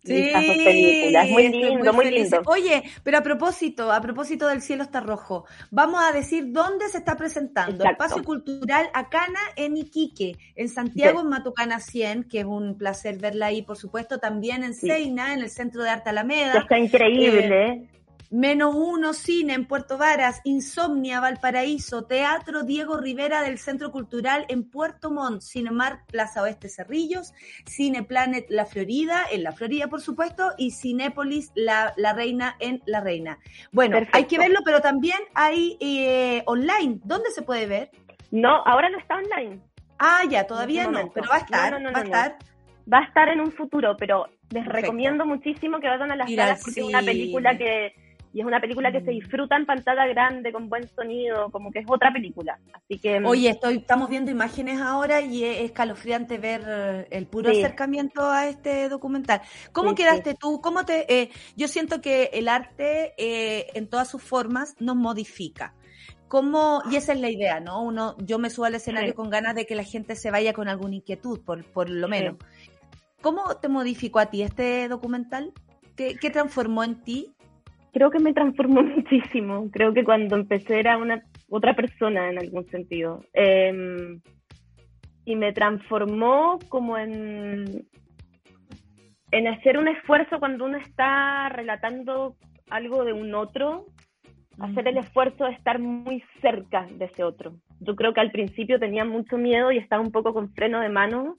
películas. 0.04 1.30
Muy 1.30 1.48
lindo, 1.50 1.94
muy, 1.94 2.12
lindo. 2.12 2.42
Oye, 2.46 2.84
pero 3.04 3.18
a 3.18 3.22
propósito, 3.22 3.92
a 3.92 4.02
propósito 4.02 4.48
del 4.48 4.62
cielo 4.62 4.84
está 4.84 5.00
rojo, 5.02 5.46
vamos 5.72 6.02
a 6.04 6.12
decir 6.12 6.52
dónde 6.52 6.88
se 6.90 7.00
está 7.00 7.16
presentando. 7.18 7.84
Exacto. 7.84 8.04
Espacio 8.06 8.24
Cultural 8.24 8.88
Acana 8.94 9.40
en 9.56 9.78
Iquique, 9.78 10.38
en 10.56 10.70
Santiago, 10.70 11.20
Sí. 11.20 11.26
en 11.26 11.30
Matucana 11.30 11.80
100, 11.80 12.24
que 12.26 12.40
es 12.40 12.46
un 12.46 12.78
placer 12.78 13.18
verla 13.20 13.48
ahí, 13.48 13.62
por 13.62 13.78
supuesto, 13.78 14.20
también 14.20 14.64
en 14.64 14.74
Sí. 14.74 14.88
Seina, 14.88 15.34
en 15.34 15.40
el 15.42 15.50
Centro 15.50 15.84
de 15.84 15.90
Arte 15.90 16.10
Alameda. 16.12 16.60
está 16.60 16.78
increíble. 16.78 17.90
Menos 18.31 18.73
uno 18.76 19.14
Cine 19.14 19.53
en 19.53 19.65
Puerto 19.65 19.97
Varas, 19.97 20.41
Insomnia 20.43 21.19
Valparaíso, 21.19 22.06
Teatro 22.06 22.64
Diego 22.64 22.97
Rivera 22.97 23.41
del 23.41 23.57
Centro 23.60 23.91
Cultural 23.91 24.45
en 24.49 24.69
Puerto 24.69 25.11
Montt, 25.11 25.41
Cinemar 25.41 26.06
Plaza 26.07 26.41
Oeste 26.41 26.69
Cerrillos, 26.69 27.34
Cineplanet 27.68 28.45
La 28.49 28.65
Florida, 28.65 29.23
en 29.31 29.43
La 29.43 29.52
Florida 29.52 29.88
por 29.88 30.02
supuesto, 30.02 30.52
y 30.57 30.72
Cinépolis 30.72 31.52
La, 31.56 31.93
La 31.97 32.14
Reina 32.14 32.56
en 32.60 32.81
La 32.85 32.99
Reina. 33.02 33.39
Bueno, 33.72 33.95
Perfecto. 33.97 34.18
hay 34.18 34.26
que 34.26 34.38
verlo, 34.38 34.60
pero 34.65 34.81
también 34.81 35.19
hay 35.34 35.77
eh, 35.80 36.43
online. 36.45 36.99
¿Dónde 37.03 37.31
se 37.31 37.41
puede 37.41 37.68
ver? 37.68 37.91
No, 38.31 38.64
ahora 38.65 38.89
no 38.89 38.97
está 38.97 39.15
online. 39.15 39.60
Ah, 39.99 40.22
ya, 40.30 40.45
todavía 40.45 40.84
este 40.84 40.93
no, 40.93 41.11
pero 41.14 41.30
va 41.30 41.35
a 41.35 41.39
estar, 41.39 41.72
No, 41.73 41.80
no, 41.80 41.91
no, 41.91 41.93
va 41.93 41.99
a 42.02 42.03
estar. 42.03 42.38
Va 42.91 42.99
a 42.99 43.03
estar 43.06 43.30
en 43.30 43.39
un 43.39 43.52
futuro, 43.52 43.95
pero 43.97 44.26
les 44.52 44.64
Perfecto. 44.64 44.73
recomiendo 44.73 45.26
muchísimo 45.26 45.80
que 45.80 45.88
vayan 45.88 46.11
a 46.11 46.15
las 46.15 46.30
salas 46.31 46.61
porque 46.64 46.81
es 46.81 46.85
una 46.85 46.99
cine. 46.99 47.11
película 47.11 47.57
que 47.57 47.93
y 48.36 48.41
es 48.41 48.45
una 48.45 48.60
película 48.60 48.91
que 48.91 48.99
se 48.99 49.12
Mm. 49.12 49.14
disfruta 49.14 49.56
en 49.56 49.66
pantalla 49.66 50.06
grande 50.07 50.52
con 50.52 50.68
buen 50.68 50.90
sonido, 50.90 51.49
como 51.52 51.72
que 51.72 51.80
es 51.80 51.86
otra 51.88 52.12
película. 52.12 52.60
Así 52.74 52.99
que 52.99 53.22
mm, 53.22 53.26
Oye, 53.26 53.49
estoy, 53.49 53.78
estamos 53.78 54.10
viendo 54.10 54.30
imágenes 54.30 54.82
ahora 54.82 55.22
y 55.22 55.45
es 55.45 55.62
escalofriante 55.62 56.38
ver 56.38 56.62
eh, 56.68 57.07
el 57.12 57.28
puro 57.28 57.49
Sí. 57.49 57.60
acercamiento 57.60 58.30
a 58.30 58.48
este 58.49 58.90
documental. 58.90 59.40
¿Cómo 59.72 59.91
Sí, 59.91 59.95
quedaste 59.95 60.36
tú? 60.36 60.60
¿Cómo 60.62 60.84
te? 60.84 61.06
eh, 61.22 61.30
yo 61.56 61.70
siento 61.70 62.02
que 62.02 62.30
el 62.34 62.49
arte 62.49 63.14
eh, 63.18 63.68
en 63.74 63.88
todas 63.88 64.10
sus 64.10 64.22
formas 64.22 64.76
nos 64.82 64.98
modifica. 64.98 65.74
¿Cómo, 66.28 66.82
y 66.91 66.98
esa 66.98 67.14
es 67.14 67.22
la 67.22 67.30
idea, 67.30 67.62
¿no? 67.62 67.84
Uno, 67.84 68.18
yo 68.18 68.38
me 68.38 68.49
subo 68.49 68.66
al 68.66 68.76
escenario 68.76 69.16
con 69.16 69.30
ganas 69.30 69.56
de 69.56 69.66
que 69.66 69.76
la 69.76 69.84
gente 69.86 70.18
se 70.18 70.30
vaya 70.30 70.52
con 70.52 70.68
alguna 70.68 70.95
inquietud, 70.95 71.40
por, 71.40 71.64
por 71.64 71.90
lo 71.90 72.10
menos. 72.10 72.36
¿Cómo 73.22 73.56
te 73.62 73.70
modificó 73.70 74.20
a 74.20 74.26
ti 74.26 74.41
este 74.41 74.90
documental? 74.90 75.53
¿Qué, 75.95 76.18
qué 76.20 76.30
transformó 76.32 76.84
en 76.84 77.02
ti? 77.02 77.35
Creo 77.95 78.11
que 78.11 78.19
me 78.19 78.34
transformó 78.34 78.84
muchísimo. 78.84 79.72
Creo 79.72 79.93
que 79.93 80.03
cuando 80.03 80.35
empecé 80.35 80.80
era 80.81 80.97
una 80.97 81.23
otra 81.49 81.73
persona 81.73 82.30
en 82.30 82.38
algún 82.38 82.65
sentido. 82.67 83.23
Eh, 83.34 84.19
y 85.23 85.35
me 85.38 85.53
transformó 85.53 86.59
como 86.67 86.97
en, 86.97 87.88
en 89.31 89.47
hacer 89.47 89.77
un 89.77 89.88
esfuerzo 89.88 90.39
cuando 90.39 90.65
uno 90.65 90.77
está 90.77 91.47
relatando 91.47 92.35
algo 92.69 93.05
de 93.05 93.13
un 93.13 93.34
otro, 93.34 93.85
hacer 94.59 94.89
el 94.89 94.97
esfuerzo 94.97 95.45
de 95.45 95.53
estar 95.53 95.80
muy 95.80 96.22
cerca 96.41 96.85
de 96.91 97.05
ese 97.05 97.23
otro. 97.23 97.55
Yo 97.80 97.95
creo 97.95 98.13
que 98.13 98.19
al 98.19 98.31
principio 98.31 98.77
tenía 98.77 99.05
mucho 99.05 99.38
miedo 99.38 99.72
y 99.72 99.77
estaba 99.77 100.01
un 100.01 100.11
poco 100.11 100.34
con 100.34 100.53
freno 100.53 100.81
de 100.81 100.89
mano 100.89 101.38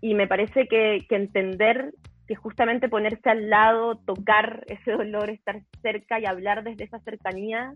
y 0.00 0.14
me 0.14 0.28
parece 0.28 0.68
que, 0.68 1.04
que 1.08 1.16
entender 1.16 1.92
que 2.26 2.34
justamente 2.34 2.88
ponerse 2.88 3.28
al 3.30 3.50
lado, 3.50 3.96
tocar 3.96 4.64
ese 4.66 4.92
dolor, 4.92 5.30
estar 5.30 5.60
cerca 5.82 6.18
y 6.18 6.26
hablar 6.26 6.64
desde 6.64 6.84
esa 6.84 6.98
cercanía, 7.00 7.74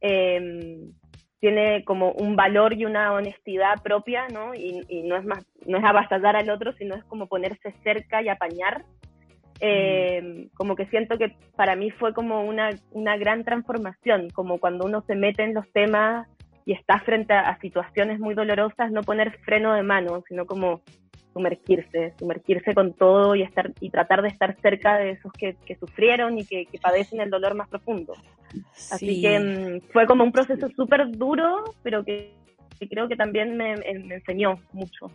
eh, 0.00 0.90
tiene 1.40 1.84
como 1.84 2.12
un 2.12 2.34
valor 2.34 2.72
y 2.72 2.84
una 2.84 3.12
honestidad 3.12 3.82
propia, 3.82 4.26
¿no? 4.28 4.54
Y, 4.54 4.82
y 4.88 5.02
no 5.02 5.16
es 5.16 5.24
más, 5.24 5.44
no 5.66 5.78
es 5.78 5.84
avasallar 5.84 6.36
al 6.36 6.50
otro, 6.50 6.72
sino 6.72 6.94
es 6.94 7.04
como 7.04 7.26
ponerse 7.26 7.74
cerca 7.82 8.22
y 8.22 8.28
apañar. 8.28 8.84
Eh, 9.60 10.48
como 10.54 10.76
que 10.76 10.86
siento 10.86 11.16
que 11.16 11.34
para 11.56 11.76
mí 11.76 11.90
fue 11.90 12.12
como 12.12 12.42
una, 12.44 12.70
una 12.90 13.16
gran 13.16 13.44
transformación, 13.44 14.28
como 14.30 14.58
cuando 14.58 14.84
uno 14.84 15.02
se 15.06 15.14
mete 15.14 15.44
en 15.44 15.54
los 15.54 15.70
temas 15.72 16.28
y 16.66 16.72
está 16.72 17.00
frente 17.00 17.32
a, 17.32 17.48
a 17.48 17.58
situaciones 17.60 18.18
muy 18.18 18.34
dolorosas, 18.34 18.90
no 18.90 19.02
poner 19.02 19.38
freno 19.44 19.72
de 19.72 19.82
mano, 19.82 20.22
sino 20.28 20.46
como 20.46 20.82
sumergirse, 21.36 22.14
sumergirse 22.18 22.72
con 22.72 22.94
todo 22.94 23.34
y 23.34 23.42
estar 23.42 23.70
y 23.78 23.90
tratar 23.90 24.22
de 24.22 24.28
estar 24.28 24.56
cerca 24.62 24.96
de 24.96 25.10
esos 25.10 25.30
que, 25.34 25.54
que 25.66 25.76
sufrieron 25.76 26.38
y 26.38 26.46
que, 26.46 26.64
que 26.64 26.78
padecen 26.78 27.20
el 27.20 27.28
dolor 27.28 27.54
más 27.54 27.68
profundo. 27.68 28.14
Así 28.90 29.16
Sí. 29.16 29.20
que 29.20 29.38
mm, 29.38 29.92
fue 29.92 30.06
como 30.06 30.24
un 30.24 30.32
proceso 30.32 30.66
súper 30.74 31.10
duro, 31.10 31.62
pero 31.82 32.02
que, 32.04 32.32
que 32.80 32.88
creo 32.88 33.06
que 33.06 33.16
también 33.16 33.54
me, 33.54 33.76
me 33.76 34.14
enseñó 34.14 34.58
mucho. 34.72 35.10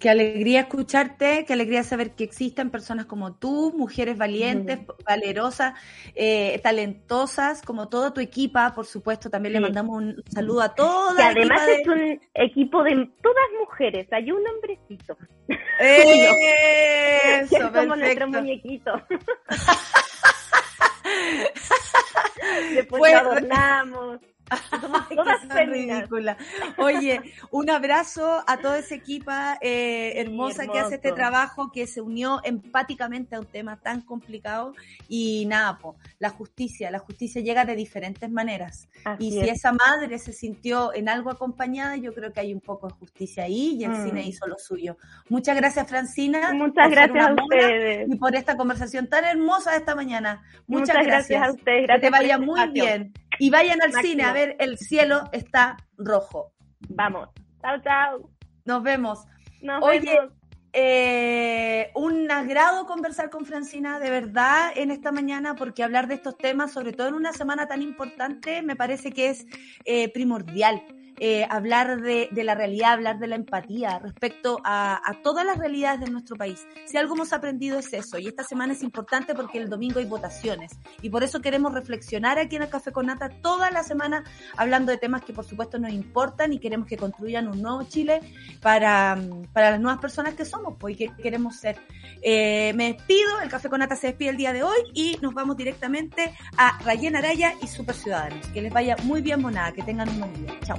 Qué 0.00 0.08
alegría 0.08 0.60
escucharte, 0.60 1.44
qué 1.44 1.52
alegría 1.52 1.84
saber 1.84 2.12
que 2.12 2.24
existen 2.24 2.70
personas 2.70 3.04
como 3.04 3.34
tú, 3.34 3.74
mujeres 3.76 4.16
valientes, 4.16 4.78
valerosas, 5.04 5.74
eh, 6.14 6.58
talentosas, 6.62 7.60
como 7.60 7.90
todo 7.90 8.14
tu 8.14 8.22
equipa, 8.22 8.72
por 8.74 8.86
supuesto. 8.86 9.28
También 9.28 9.52
le 9.52 9.60
mandamos 9.60 9.98
un 9.98 10.24
saludo 10.32 10.62
a 10.62 10.74
toda 10.74 11.16
Que 11.16 11.40
además 11.40 11.68
es 11.68 11.86
un 11.86 12.18
equipo 12.32 12.82
de 12.82 13.10
todas 13.22 13.44
mujeres, 13.58 14.10
hay 14.10 14.32
un 14.32 14.42
hombrecito. 14.48 15.18
que 15.78 17.40
es 17.42 17.50
como 17.50 17.94
nuestro 17.94 18.28
muñequito. 18.28 18.92
Después 22.74 23.00
Fue- 23.00 23.12
lo 23.12 23.18
adornamos. 23.18 24.18
Somos 24.80 25.08
todas 25.08 25.40
Qué 25.42 25.48
féminas. 25.48 25.98
ridícula. 26.00 26.36
Oye, 26.78 27.20
un 27.50 27.70
abrazo 27.70 28.42
a 28.46 28.56
toda 28.58 28.78
esa 28.78 28.94
equipa 28.94 29.58
eh, 29.60 30.14
hermosa 30.16 30.66
que 30.66 30.78
hace 30.78 30.96
este 30.96 31.12
trabajo, 31.12 31.70
que 31.72 31.86
se 31.86 32.00
unió 32.00 32.40
empáticamente 32.44 33.36
a 33.36 33.40
un 33.40 33.46
tema 33.46 33.76
tan 33.80 34.00
complicado. 34.02 34.74
Y 35.08 35.46
nada, 35.46 35.78
po, 35.78 35.96
la 36.18 36.30
justicia, 36.30 36.90
la 36.90 36.98
justicia 36.98 37.40
llega 37.42 37.64
de 37.64 37.76
diferentes 37.76 38.30
maneras. 38.30 38.88
Así 39.04 39.26
Y 39.28 39.32
si 39.32 39.40
es. 39.40 39.58
esa 39.58 39.72
madre 39.72 40.18
se 40.18 40.32
sintió 40.32 40.92
en 40.94 41.08
algo 41.08 41.30
acompañada, 41.30 41.96
yo 41.96 42.12
creo 42.14 42.32
que 42.32 42.40
hay 42.40 42.52
un 42.54 42.60
poco 42.60 42.88
de 42.88 42.94
justicia 42.94 43.44
ahí 43.44 43.76
y 43.78 43.84
el 43.84 43.90
Mm. 43.92 44.04
cine 44.04 44.22
hizo 44.26 44.46
lo 44.46 44.58
suyo. 44.58 44.96
Muchas 45.28 45.56
gracias, 45.56 45.88
Francina. 45.88 46.52
Muchas 46.52 46.90
gracias 46.90 47.26
a 47.28 47.32
ustedes. 47.34 48.08
Y 48.10 48.16
por 48.16 48.34
esta 48.34 48.56
conversación 48.56 49.08
tan 49.08 49.24
hermosa 49.24 49.72
de 49.72 49.78
esta 49.78 49.94
mañana. 49.94 50.42
Muchas, 50.66 50.96
Muchas 50.96 51.06
gracias 51.06 51.42
a 51.42 51.50
ustedes. 51.52 51.80
Que 51.82 51.86
Gracias 51.86 52.00
te 52.00 52.10
por 52.10 52.18
vaya 52.20 52.34
este 52.34 52.46
muy 52.46 52.68
bien. 52.72 53.12
Y 53.38 53.48
vayan 53.50 53.80
al 53.80 53.90
Máximo. 53.92 54.10
cine 54.12 54.22
a 54.24 54.32
ver 54.32 54.39
El 54.58 54.78
cielo 54.78 55.24
está 55.32 55.76
rojo. 55.96 56.52
Vamos. 56.88 57.28
Chao, 57.60 57.80
chao. 57.82 58.30
Nos 58.64 58.82
vemos. 58.82 59.26
Nos 59.62 59.82
Oye, 59.82 60.00
vemos. 60.00 60.32
Eh, 60.72 61.90
un 61.96 62.30
agrado 62.30 62.86
conversar 62.86 63.28
con 63.28 63.44
Francina, 63.44 63.98
de 63.98 64.10
verdad, 64.10 64.70
en 64.76 64.90
esta 64.90 65.10
mañana, 65.10 65.56
porque 65.56 65.82
hablar 65.82 66.06
de 66.06 66.14
estos 66.14 66.38
temas, 66.38 66.72
sobre 66.72 66.92
todo 66.92 67.08
en 67.08 67.14
una 67.14 67.32
semana 67.32 67.66
tan 67.66 67.82
importante, 67.82 68.62
me 68.62 68.76
parece 68.76 69.10
que 69.10 69.30
es 69.30 69.46
eh, 69.84 70.12
primordial. 70.12 70.82
Eh, 71.22 71.46
hablar 71.50 72.00
de, 72.00 72.30
la 72.32 72.54
realidad, 72.54 72.92
hablar 72.92 73.18
de 73.18 73.26
la 73.26 73.36
empatía 73.36 73.98
respecto 73.98 74.58
a, 74.64 75.00
a 75.04 75.22
todas 75.22 75.44
las 75.44 75.58
realidades 75.58 76.00
de 76.00 76.10
nuestro 76.10 76.34
país. 76.34 76.66
Si 76.86 76.96
algo 76.96 77.14
hemos 77.14 77.34
aprendido 77.34 77.78
es 77.78 77.92
eso, 77.92 78.18
y 78.18 78.26
esta 78.26 78.42
semana 78.42 78.72
es 78.72 78.82
importante 78.82 79.34
porque 79.34 79.58
el 79.58 79.68
domingo 79.68 79.98
hay 79.98 80.06
votaciones, 80.06 80.72
y 81.02 81.10
por 81.10 81.22
eso 81.22 81.40
queremos 81.40 81.74
reflexionar 81.74 82.38
aquí 82.38 82.56
en 82.56 82.62
el 82.62 82.70
Café 82.70 82.90
con 82.90 83.06
Nata 83.06 83.28
toda 83.28 83.70
la 83.70 83.82
semana 83.82 84.24
hablando 84.56 84.92
de 84.92 84.98
temas 84.98 85.22
que 85.22 85.32
por 85.32 85.44
supuesto 85.44 85.78
nos 85.78 85.92
importan 85.92 86.52
y 86.52 86.58
queremos 86.58 86.86
que 86.86 86.96
construyan 86.96 87.48
un 87.48 87.60
nuevo 87.60 87.82
Chile 87.84 88.20
para, 88.62 89.18
para 89.52 89.72
las 89.72 89.80
nuevas 89.80 90.00
personas 90.00 90.34
que 90.34 90.44
somos 90.44 90.76
pues, 90.78 90.96
que 90.96 91.10
queremos 91.22 91.56
ser. 91.56 91.76
Eh, 92.22 92.72
me 92.74 92.94
despido, 92.94 93.40
el 93.42 93.48
Café 93.48 93.68
con 93.68 93.80
Nata 93.80 93.96
se 93.96 94.08
despide 94.08 94.30
el 94.30 94.36
día 94.36 94.52
de 94.52 94.62
hoy 94.62 94.78
y 94.94 95.18
nos 95.20 95.34
vamos 95.34 95.56
directamente 95.56 96.32
a 96.56 96.78
Rayen 96.82 97.16
Araya 97.16 97.54
y 97.62 97.66
Super 97.66 97.94
Ciudadanos. 97.94 98.46
Que 98.48 98.62
les 98.62 98.72
vaya 98.72 98.96
muy 99.04 99.20
bien, 99.20 99.40
monada, 99.40 99.72
que 99.72 99.82
tengan 99.82 100.08
un 100.08 100.20
buen 100.20 100.46
día. 100.46 100.58
Chao. 100.64 100.78